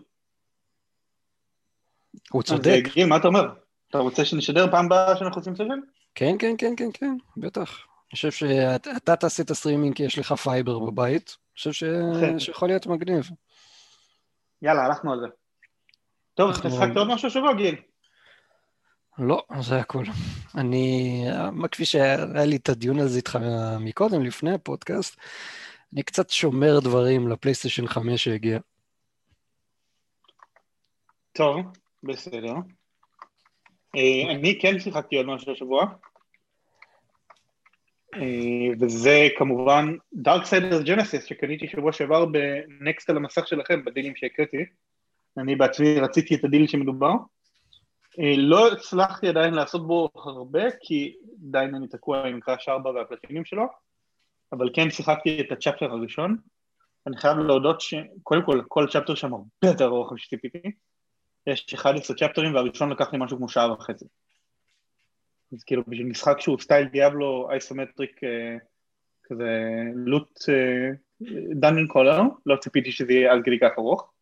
הוא 2.31 2.43
צודק. 2.43 2.83
אז 2.85 2.93
גיל, 2.93 3.05
מה 3.05 3.17
אתה 3.17 3.27
אומר? 3.27 3.45
אתה 3.89 3.97
רוצה 3.97 4.25
שנשדר 4.25 4.71
פעם 4.71 4.85
הבאה 4.85 5.17
שאנחנו 5.17 5.41
עושים 5.41 5.55
סרטים? 5.55 5.85
כן, 6.15 6.35
כן, 6.39 6.55
כן, 6.57 6.73
כן, 6.77 6.89
כן, 6.93 7.17
בטח. 7.37 7.59
אני 7.59 8.15
חושב 8.15 8.31
שאתה 8.31 9.15
תעשה 9.15 9.43
את 9.43 9.51
הסטרימינג 9.51 9.95
כי 9.95 10.03
יש 10.03 10.19
לך 10.19 10.33
fiber 10.33 10.79
בבית. 10.79 11.37
אני 11.39 11.57
חושב 11.57 11.71
ש... 11.71 11.83
שיכול 12.37 12.67
להיות 12.67 12.87
מגניב. 12.87 13.29
יאללה, 14.61 14.85
הלכנו 14.85 15.13
על 15.13 15.19
זה. 15.19 15.27
טוב, 16.33 16.49
אתה 16.49 16.69
שחקת 16.69 16.97
עוד 16.97 17.07
משהו 17.07 17.27
השבוע, 17.27 17.53
גיל? 17.53 17.75
לא, 19.19 19.43
זה 19.59 19.79
הכול. 19.79 20.05
אני, 20.57 21.23
כפי 21.71 21.85
שהיה 21.85 22.45
לי 22.45 22.55
את 22.55 22.69
הדיון 22.69 22.99
הזה 22.99 23.17
איתך 23.17 23.39
מקודם, 23.79 24.23
לפני 24.23 24.53
הפודקאסט, 24.53 25.19
אני 25.93 26.03
קצת 26.03 26.29
שומר 26.29 26.79
דברים 26.79 27.27
לפלייסטיישן 27.27 27.87
5 27.87 28.23
שהגיע. 28.23 28.59
טוב, 31.31 31.61
בסדר. 32.03 32.53
אה, 33.95 34.31
אני 34.35 34.59
כן 34.61 34.79
שיחקתי 34.79 35.15
עוד 35.15 35.25
משהו 35.25 35.51
השבוע, 35.51 35.85
אה, 38.15 38.67
וזה 38.79 39.27
כמובן 39.37 39.95
Darksiders 40.27 40.85
Genesis 40.85 41.27
שקניתי 41.27 41.67
שבוע 41.67 41.91
שעבר 41.91 42.25
בנקסט 42.25 43.09
על 43.09 43.17
המסך 43.17 43.47
שלכם, 43.47 43.85
בדילים 43.85 44.15
שהקראתי. 44.15 44.65
אני 45.37 45.55
בעצמי 45.55 45.99
רכשתי 45.99 46.35
את 46.35 46.43
הדיל 46.43 46.67
המדובר. 46.67 47.13
אה, 48.19 48.33
לא 48.37 48.71
הצלחתי 48.71 49.27
עדיין 49.27 49.53
לעשות 49.53 49.87
בו 49.87 50.09
הרבה, 50.15 50.63
כי 50.81 51.15
עדיין 51.47 51.75
אני 51.75 51.87
תקוע 51.87 52.27
עם 52.27 52.39
Crash 52.39 52.69
4 52.69 52.89
והפלטינים 52.89 53.45
שלו, 53.45 53.63
אבל 54.51 54.69
כן 54.73 54.89
שיחקתי 54.89 55.41
את 55.41 55.51
ה 55.51 55.56
chapter 55.56 55.91
הראשון. 55.91 56.37
אני 57.07 57.17
חייב 57.17 57.37
להודות 57.37 57.81
שקודם 57.81 58.45
כל, 58.45 58.61
כל 58.67 58.87
chapter 58.91 59.15
שם 59.15 59.33
הרבה 59.33 59.47
יותר 59.63 59.85
ארוך 59.85 60.13
משציפיתי. 60.13 60.71
יש 61.47 61.73
11 61.73 62.15
צ'פטרים 62.15 62.55
והראשון 62.55 62.89
לקח 62.89 63.13
לי 63.13 63.19
משהו 63.21 63.37
כמו 63.37 63.49
שעה 63.49 63.73
וחצי. 63.73 64.05
אז 65.53 65.63
כאילו 65.63 65.83
בשביל 65.87 66.07
משחק 66.07 66.39
שהוא 66.39 66.59
style 66.59 66.87
Diablo 66.87 67.47
isometric 67.51 68.23
אה, 68.23 68.57
כזה 69.23 69.49
loot 69.95 70.39
dungeon 71.51 71.87
crawler, 71.87 72.21
לא 72.45 72.55
ציפיתי 72.55 72.91
שזה 72.91 73.13
יהיה 73.13 73.33
עד 73.33 73.39
כדי 73.45 73.59
כך 73.59 73.71
ארוך. 73.77 74.14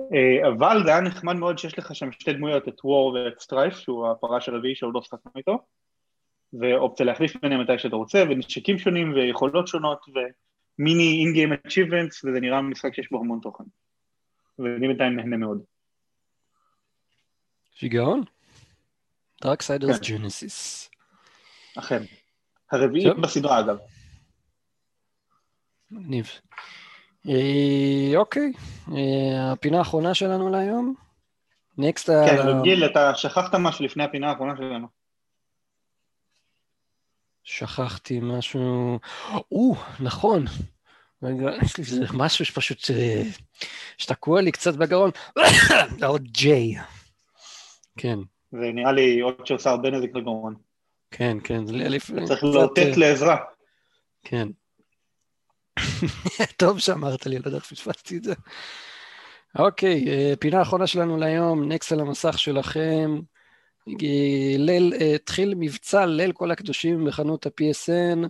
אה, 0.00 0.48
אבל 0.48 0.82
זה 0.84 0.90
היה 0.90 1.00
נחמד 1.00 1.36
מאוד 1.36 1.58
שיש 1.58 1.78
לך 1.78 1.94
שם 1.94 2.12
שתי 2.12 2.32
דמויות, 2.32 2.68
את 2.68 2.84
War 2.84 3.12
ואת 3.12 3.40
Strife, 3.40 3.74
שהוא 3.74 4.08
הפרש 4.08 4.48
הרביעי 4.48 4.74
שעוד 4.74 4.94
לא 4.94 5.02
שחקנו 5.02 5.32
איתו, 5.36 5.58
ואופציה 6.52 7.06
להחליף 7.06 7.36
ביניהם 7.42 7.60
מתי 7.60 7.78
שאתה 7.78 7.96
רוצה, 7.96 8.24
ונשקים 8.30 8.78
שונים 8.78 9.14
ויכולות 9.14 9.68
שונות, 9.68 9.98
ומיני 10.08 11.24
in-game 11.24 11.52
achievements, 11.52 12.24
וזה 12.24 12.40
נראה 12.40 12.62
משחק 12.62 12.94
שיש 12.94 13.10
בו 13.10 13.20
המון 13.20 13.38
תוכן. 13.42 13.64
ואני 14.58 14.88
בינתיים 14.88 15.16
נהנה 15.16 15.36
מאוד. 15.36 15.62
שיגעון? 17.72 18.22
Darksiders 19.44 20.00
Genesis. 20.02 20.88
אכן. 21.78 22.02
הרביעית 22.72 23.16
בסדרה 23.22 23.60
אגב. 23.60 23.78
מגניב. 25.90 26.26
אה, 27.28 28.16
אוקיי, 28.16 28.52
אה, 28.92 29.52
הפינה 29.52 29.78
האחרונה 29.78 30.14
שלנו 30.14 30.50
להיום. 30.50 30.94
נקסט 31.78 32.08
ה... 32.08 32.24
כן, 32.26 32.38
אבל 32.38 32.62
גיל, 32.62 32.84
אתה 32.86 33.14
שכחת 33.14 33.54
משהו 33.54 33.84
לפני 33.84 34.04
הפינה 34.04 34.30
האחרונה 34.30 34.56
שלנו. 34.56 34.86
שכחתי 37.44 38.20
משהו... 38.22 38.98
או, 39.52 39.74
נכון. 40.00 40.44
יש 41.62 41.76
לי 41.78 42.06
משהו 42.14 42.44
שפשוט... 42.44 42.90
אה, 42.90 43.22
שתקוע 43.98 44.40
לי 44.40 44.52
קצת 44.52 44.74
בגרון. 44.74 45.10
עוד 46.08 46.22
ג'יי. 46.22 46.74
כן. 47.98 48.18
זה 48.52 48.72
נראה 48.74 48.92
לי 48.92 49.20
עוד 49.20 49.46
שעושה 49.46 49.70
הרבה 49.70 49.90
נזק 49.90 50.14
לגרון. 50.14 50.54
כן, 51.10 51.36
כן. 51.44 51.64
צריך 52.26 52.44
לאותת 52.44 52.96
לעזרה. 52.96 53.36
כן. 54.24 54.48
טוב 56.56 56.78
שאמרת 56.78 57.26
לי, 57.26 57.38
לא 57.38 57.42
יודע 57.46 57.56
איך 57.56 57.64
פספסתי 57.64 58.16
את 58.16 58.24
זה. 58.24 58.34
אוקיי, 59.58 60.04
אה, 60.08 60.32
פינה 60.40 60.58
האחרונה 60.58 60.86
שלנו 60.86 61.16
להיום, 61.16 61.72
נקסט 61.72 61.92
על 61.92 62.00
המסך 62.00 62.38
שלכם. 62.38 63.18
אה, 63.88 64.56
ליל, 64.58 64.92
אה, 65.00 65.14
התחיל 65.14 65.54
מבצע 65.56 66.06
ליל 66.06 66.32
כל 66.32 66.50
הקדושים 66.50 67.04
בחנות 67.04 67.46
ה-PSN. 67.46 68.28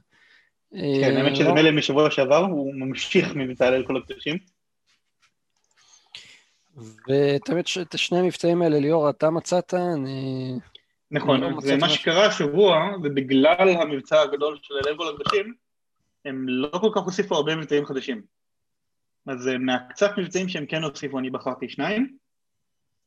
כן, 1.01 1.16
האמת 1.16 1.37
שזה 1.37 1.53
מילא 1.53 1.71
משבוע 1.71 2.11
שעבר, 2.11 2.45
הוא 2.45 2.75
ממשיך 2.75 3.35
מבצע 3.35 3.71
ליל 3.71 3.87
כל 3.87 3.97
הקדושים. 3.97 4.39
ותמיד 6.77 7.65
את 7.81 7.99
שני 7.99 8.19
המבצעים 8.19 8.62
האלה, 8.62 8.79
ליאור, 8.79 9.11
אתה 9.11 9.31
מצאת, 9.31 9.75
אני... 9.75 10.53
נכון, 11.11 11.41
לא 11.41 11.61
זה 11.61 11.77
מה 11.77 11.89
שקרה 11.89 12.27
השבוע, 12.27 12.91
ובגלל 13.03 13.69
המבצע 13.69 14.21
הגדול 14.21 14.59
של 14.62 14.75
ליל 14.85 14.97
כל 14.97 15.09
הקדושים, 15.09 15.55
הם 16.24 16.48
לא 16.48 16.78
כל 16.80 16.90
כך 16.94 17.02
הוסיפו 17.02 17.34
הרבה 17.34 17.56
מבצעים 17.56 17.86
חדשים. 17.86 18.22
אז 19.26 19.48
אה, 19.48 19.59
מהקצת 19.59 20.10
מבצעים 20.18 20.48
שהם 20.48 20.66
כן 20.66 20.82
הוסיפו, 20.82 21.18
אני 21.18 21.30
בחרתי 21.30 21.68
שניים. 21.68 22.16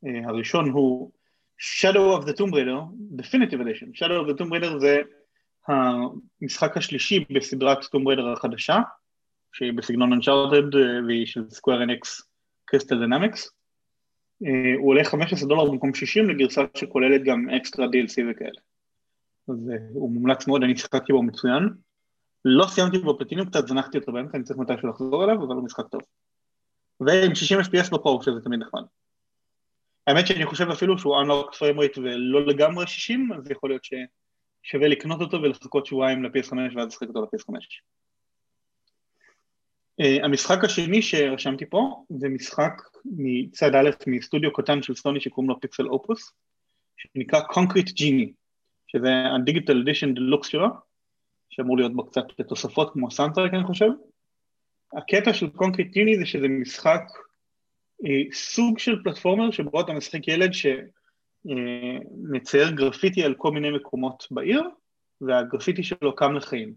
Uh, 0.06 0.10
הראשון 0.28 0.70
הוא 0.70 1.12
Shadow 1.60 2.22
of 2.22 2.26
the 2.26 2.34
Tomb 2.34 2.52
Raider, 2.54 2.80
Definitive 3.16 3.60
Edition. 3.60 3.94
Shadow 3.94 4.22
of 4.22 4.28
the 4.30 4.42
Tomb 4.42 4.52
Raider 4.52 4.78
זה 4.80 4.98
המשחק 5.68 6.78
השלישי 6.78 7.26
בסדרת 7.30 7.84
Tomb 7.84 8.08
Raider 8.08 8.34
החדשה, 8.34 8.78
שהיא 9.54 9.74
בסגנון 9.74 10.14
Uncharted 10.14 10.76
והיא 11.08 11.26
של 11.26 11.42
Square 11.52 11.88
Enix 11.88 12.24
Crystal 12.72 12.96
Dynamics. 12.96 13.50
הוא 14.78 14.90
עולה 14.90 15.04
15 15.04 15.50
דולר 15.50 15.72
במקום 15.72 15.94
60 15.94 16.30
לגרסה 16.30 16.62
שכוללת 16.76 17.24
גם 17.24 17.50
אקסטרה 17.50 17.86
DLC 17.86 18.32
וכאלה. 18.32 18.60
אז 19.50 19.72
הוא 19.94 20.12
מומלץ 20.12 20.48
מאוד, 20.48 20.64
אני 20.64 20.78
שיחקתי 20.78 21.14
בו 21.14 21.24
מצוין. 21.24 21.70
לא 22.46 22.68
סיימתי 22.68 22.98
בו 22.98 23.18
פלטינום, 23.18 23.50
קצת 23.50 23.68
זנחתי 23.68 23.98
אותו 23.98 24.12
באמצע, 24.12 24.38
אני 24.38 24.44
צריך 24.44 24.60
מתישהו 24.60 24.90
לחזור 24.90 25.24
אליו, 25.24 25.36
אבל 25.36 25.56
הוא 25.56 25.66
משחק 25.66 25.88
טוב. 25.88 26.02
ועם 27.00 27.36
60 27.36 27.60
FPS 27.60 27.92
בפרו, 27.92 28.24
שזה 28.24 28.42
תמיד 28.44 28.60
נחמד. 28.60 28.82
האמת 30.08 30.28
שאני 30.28 30.46
חושב 30.46 30.70
אפילו 30.70 30.98
שהוא 30.98 31.16
unlocked 31.16 31.56
frame 31.56 31.80
rate 31.80 32.00
ולא 32.00 32.46
לגמרי 32.46 32.88
60, 32.88 33.30
אז 33.34 33.52
יכול 33.52 33.70
להיות 33.70 33.84
ששווה 33.84 34.88
לקנות 34.88 35.22
אותו 35.22 35.42
ולחכות 35.42 35.86
שבועיים 35.86 36.24
ל-PS5 36.24 36.54
ואז 36.76 36.88
לשחק 36.88 37.08
אותו 37.08 37.22
ל-PS5. 37.22 37.54
Uh, 40.02 40.26
המשחק 40.26 40.64
השני 40.64 41.02
שרשמתי 41.02 41.66
פה 41.66 42.04
זה 42.10 42.30
משחק 42.30 42.74
מצד 43.06 43.76
א' 43.76 43.90
מסטודיו 44.08 44.54
קטן 44.54 44.82
של 44.82 44.96
סוני 44.96 45.20
שקוראים 45.20 45.50
לו 45.50 45.60
PixelOpus, 45.60 46.32
שנקרא 46.98 47.40
Concrete 47.40 47.90
Genie, 47.90 48.32
שזה 48.88 49.10
ה 49.36 49.41
digital 49.41 49.82
edition 49.82 50.14
deluxe 50.14 50.48
שלו, 50.48 50.68
שאמור 51.50 51.78
להיות 51.78 51.96
בו 51.96 52.06
קצת 52.06 52.24
תוספות 52.48 52.94
כמו 52.94 53.12
soundtrack 53.12 53.54
אני 53.54 53.64
חושב. 53.64 53.90
הקטע 54.94 55.34
של 55.34 55.46
Concrete 55.46 55.94
Genie 55.94 56.20
זה 56.20 56.26
שזה 56.26 56.48
משחק 56.48 57.02
אה, 58.06 58.22
סוג 58.34 58.80
של 58.80 59.04
platformer 59.04 59.52
שבו 59.52 59.82
אתה 59.82 59.94
משחק 59.94 60.28
ילד 60.28 60.52
שמצייר 61.46 62.72
גרפיטי 62.72 63.24
על 63.24 63.34
כל 63.34 63.52
מיני 63.52 63.72
מקומות 63.72 64.28
בעיר, 64.32 64.64
והגרפיטי 65.22 65.84
שלו 65.84 66.16
קם 66.16 66.34
לחיים. 66.34 66.74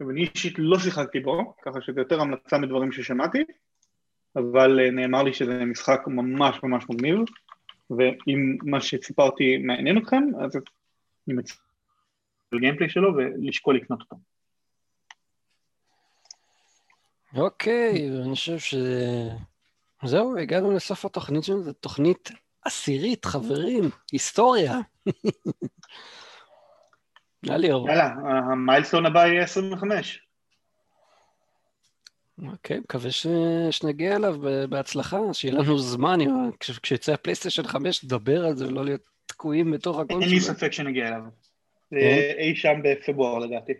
ואני 0.00 0.28
אישית 0.34 0.54
לא 0.58 0.78
שיחקתי 0.78 1.20
בו, 1.20 1.54
ככה 1.62 1.80
שזה 1.80 2.00
יותר 2.00 2.20
המלצה 2.20 2.58
מדברים 2.58 2.92
ששמעתי, 2.92 3.44
אבל 4.36 4.80
אה, 4.80 4.90
נאמר 4.90 5.22
לי 5.22 5.32
שזה 5.32 5.64
משחק 5.64 6.00
ממש 6.06 6.62
ממש 6.62 6.84
מגניב, 6.90 7.18
ואם 7.90 8.56
מה 8.62 8.80
שסיפרתי 8.80 9.56
מעניין 9.58 9.98
אתכם, 9.98 10.22
אז 10.40 10.56
אני 11.28 11.36
מציע 11.36 11.56
לגיימפליי 12.52 12.88
שלו 12.88 13.14
ולשקול 13.16 13.76
לקנות 13.76 14.00
אותו. 14.00 14.16
אוקיי, 17.34 18.10
אני 18.24 18.34
חושב 18.34 18.58
ש... 18.58 18.74
זהו, 20.04 20.38
הגענו 20.38 20.70
לסוף 20.70 21.04
התוכנית 21.04 21.44
שלנו, 21.44 21.62
זו 21.62 21.72
תוכנית 21.72 22.30
עשירית, 22.64 23.24
חברים, 23.24 23.84
היסטוריה. 24.12 24.78
יאללה, 27.42 28.14
המיילסטון 28.52 29.06
הבא 29.06 29.26
יהיה 29.26 29.42
25. 29.42 30.26
אוקיי, 32.46 32.78
מקווה 32.78 33.10
ש... 33.10 33.26
שנגיע 33.70 34.16
אליו 34.16 34.36
בהצלחה, 34.68 35.18
שיהיה 35.32 35.54
לנו 35.54 35.78
זמן, 35.78 36.18
כשיצא 36.60 37.12
הפלייסטיישן 37.12 37.66
5 37.66 38.04
נדבר 38.04 38.46
על 38.46 38.56
זה 38.56 38.66
ולא 38.66 38.84
להיות 38.84 39.00
תקועים 39.26 39.70
בתוך 39.70 39.98
הקונסולה. 39.98 40.26
אין 40.26 40.34
לי 40.34 40.40
ספק 40.40 40.72
שנגיע 40.72 41.08
אליו. 41.08 41.22
זה 41.90 41.96
אה? 41.96 42.32
אי 42.38 42.56
שם 42.56 42.80
בפברואר 42.84 43.38
לדעתי. 43.38 43.72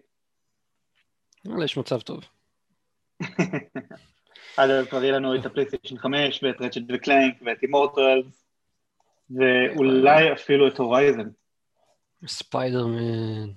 יש 1.64 1.76
מצב 1.76 2.00
טוב. 2.00 2.24
עד 4.56 4.70
אז 4.70 4.88
כבר 4.88 5.04
יהיה 5.04 5.12
לנו 5.12 5.34
את 5.34 5.46
הפלייסטיישן 5.46 5.98
5 5.98 6.42
ואת 6.42 6.60
Ratchet 6.60 6.82
ו 6.88 6.96
Clank 6.96 7.34
ואת 7.46 7.62
Immortals 7.62 8.46
ואולי 9.30 10.32
אפילו 10.32 10.68
את 10.68 10.78
Horizon. 10.78 11.28
ספיידרמן. 12.26 13.48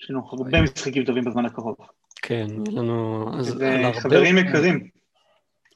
יש 0.00 0.10
לנו 0.10 0.28
הרבה 0.32 0.62
משחקים 0.62 1.04
טובים 1.04 1.24
בזמן 1.24 1.46
הקרוב. 1.46 1.76
כן, 2.22 2.46
יהיה 2.48 2.80
לנו... 2.80 3.26
חברים 4.02 4.38
יקרים, 4.38 4.88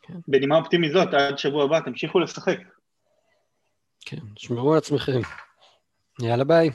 כן. 0.02 0.14
בנימה 0.28 0.58
אופטימית 0.58 0.92
זאת, 0.92 1.14
עד 1.14 1.38
שבוע 1.38 1.64
הבא 1.64 1.80
תמשיכו 1.80 2.20
לשחק. 2.20 2.58
כן, 4.00 4.20
שמרו 4.36 4.72
על 4.72 4.78
עצמכם. 4.78 5.20
יאללה 6.22 6.44
ביי. 6.44 6.70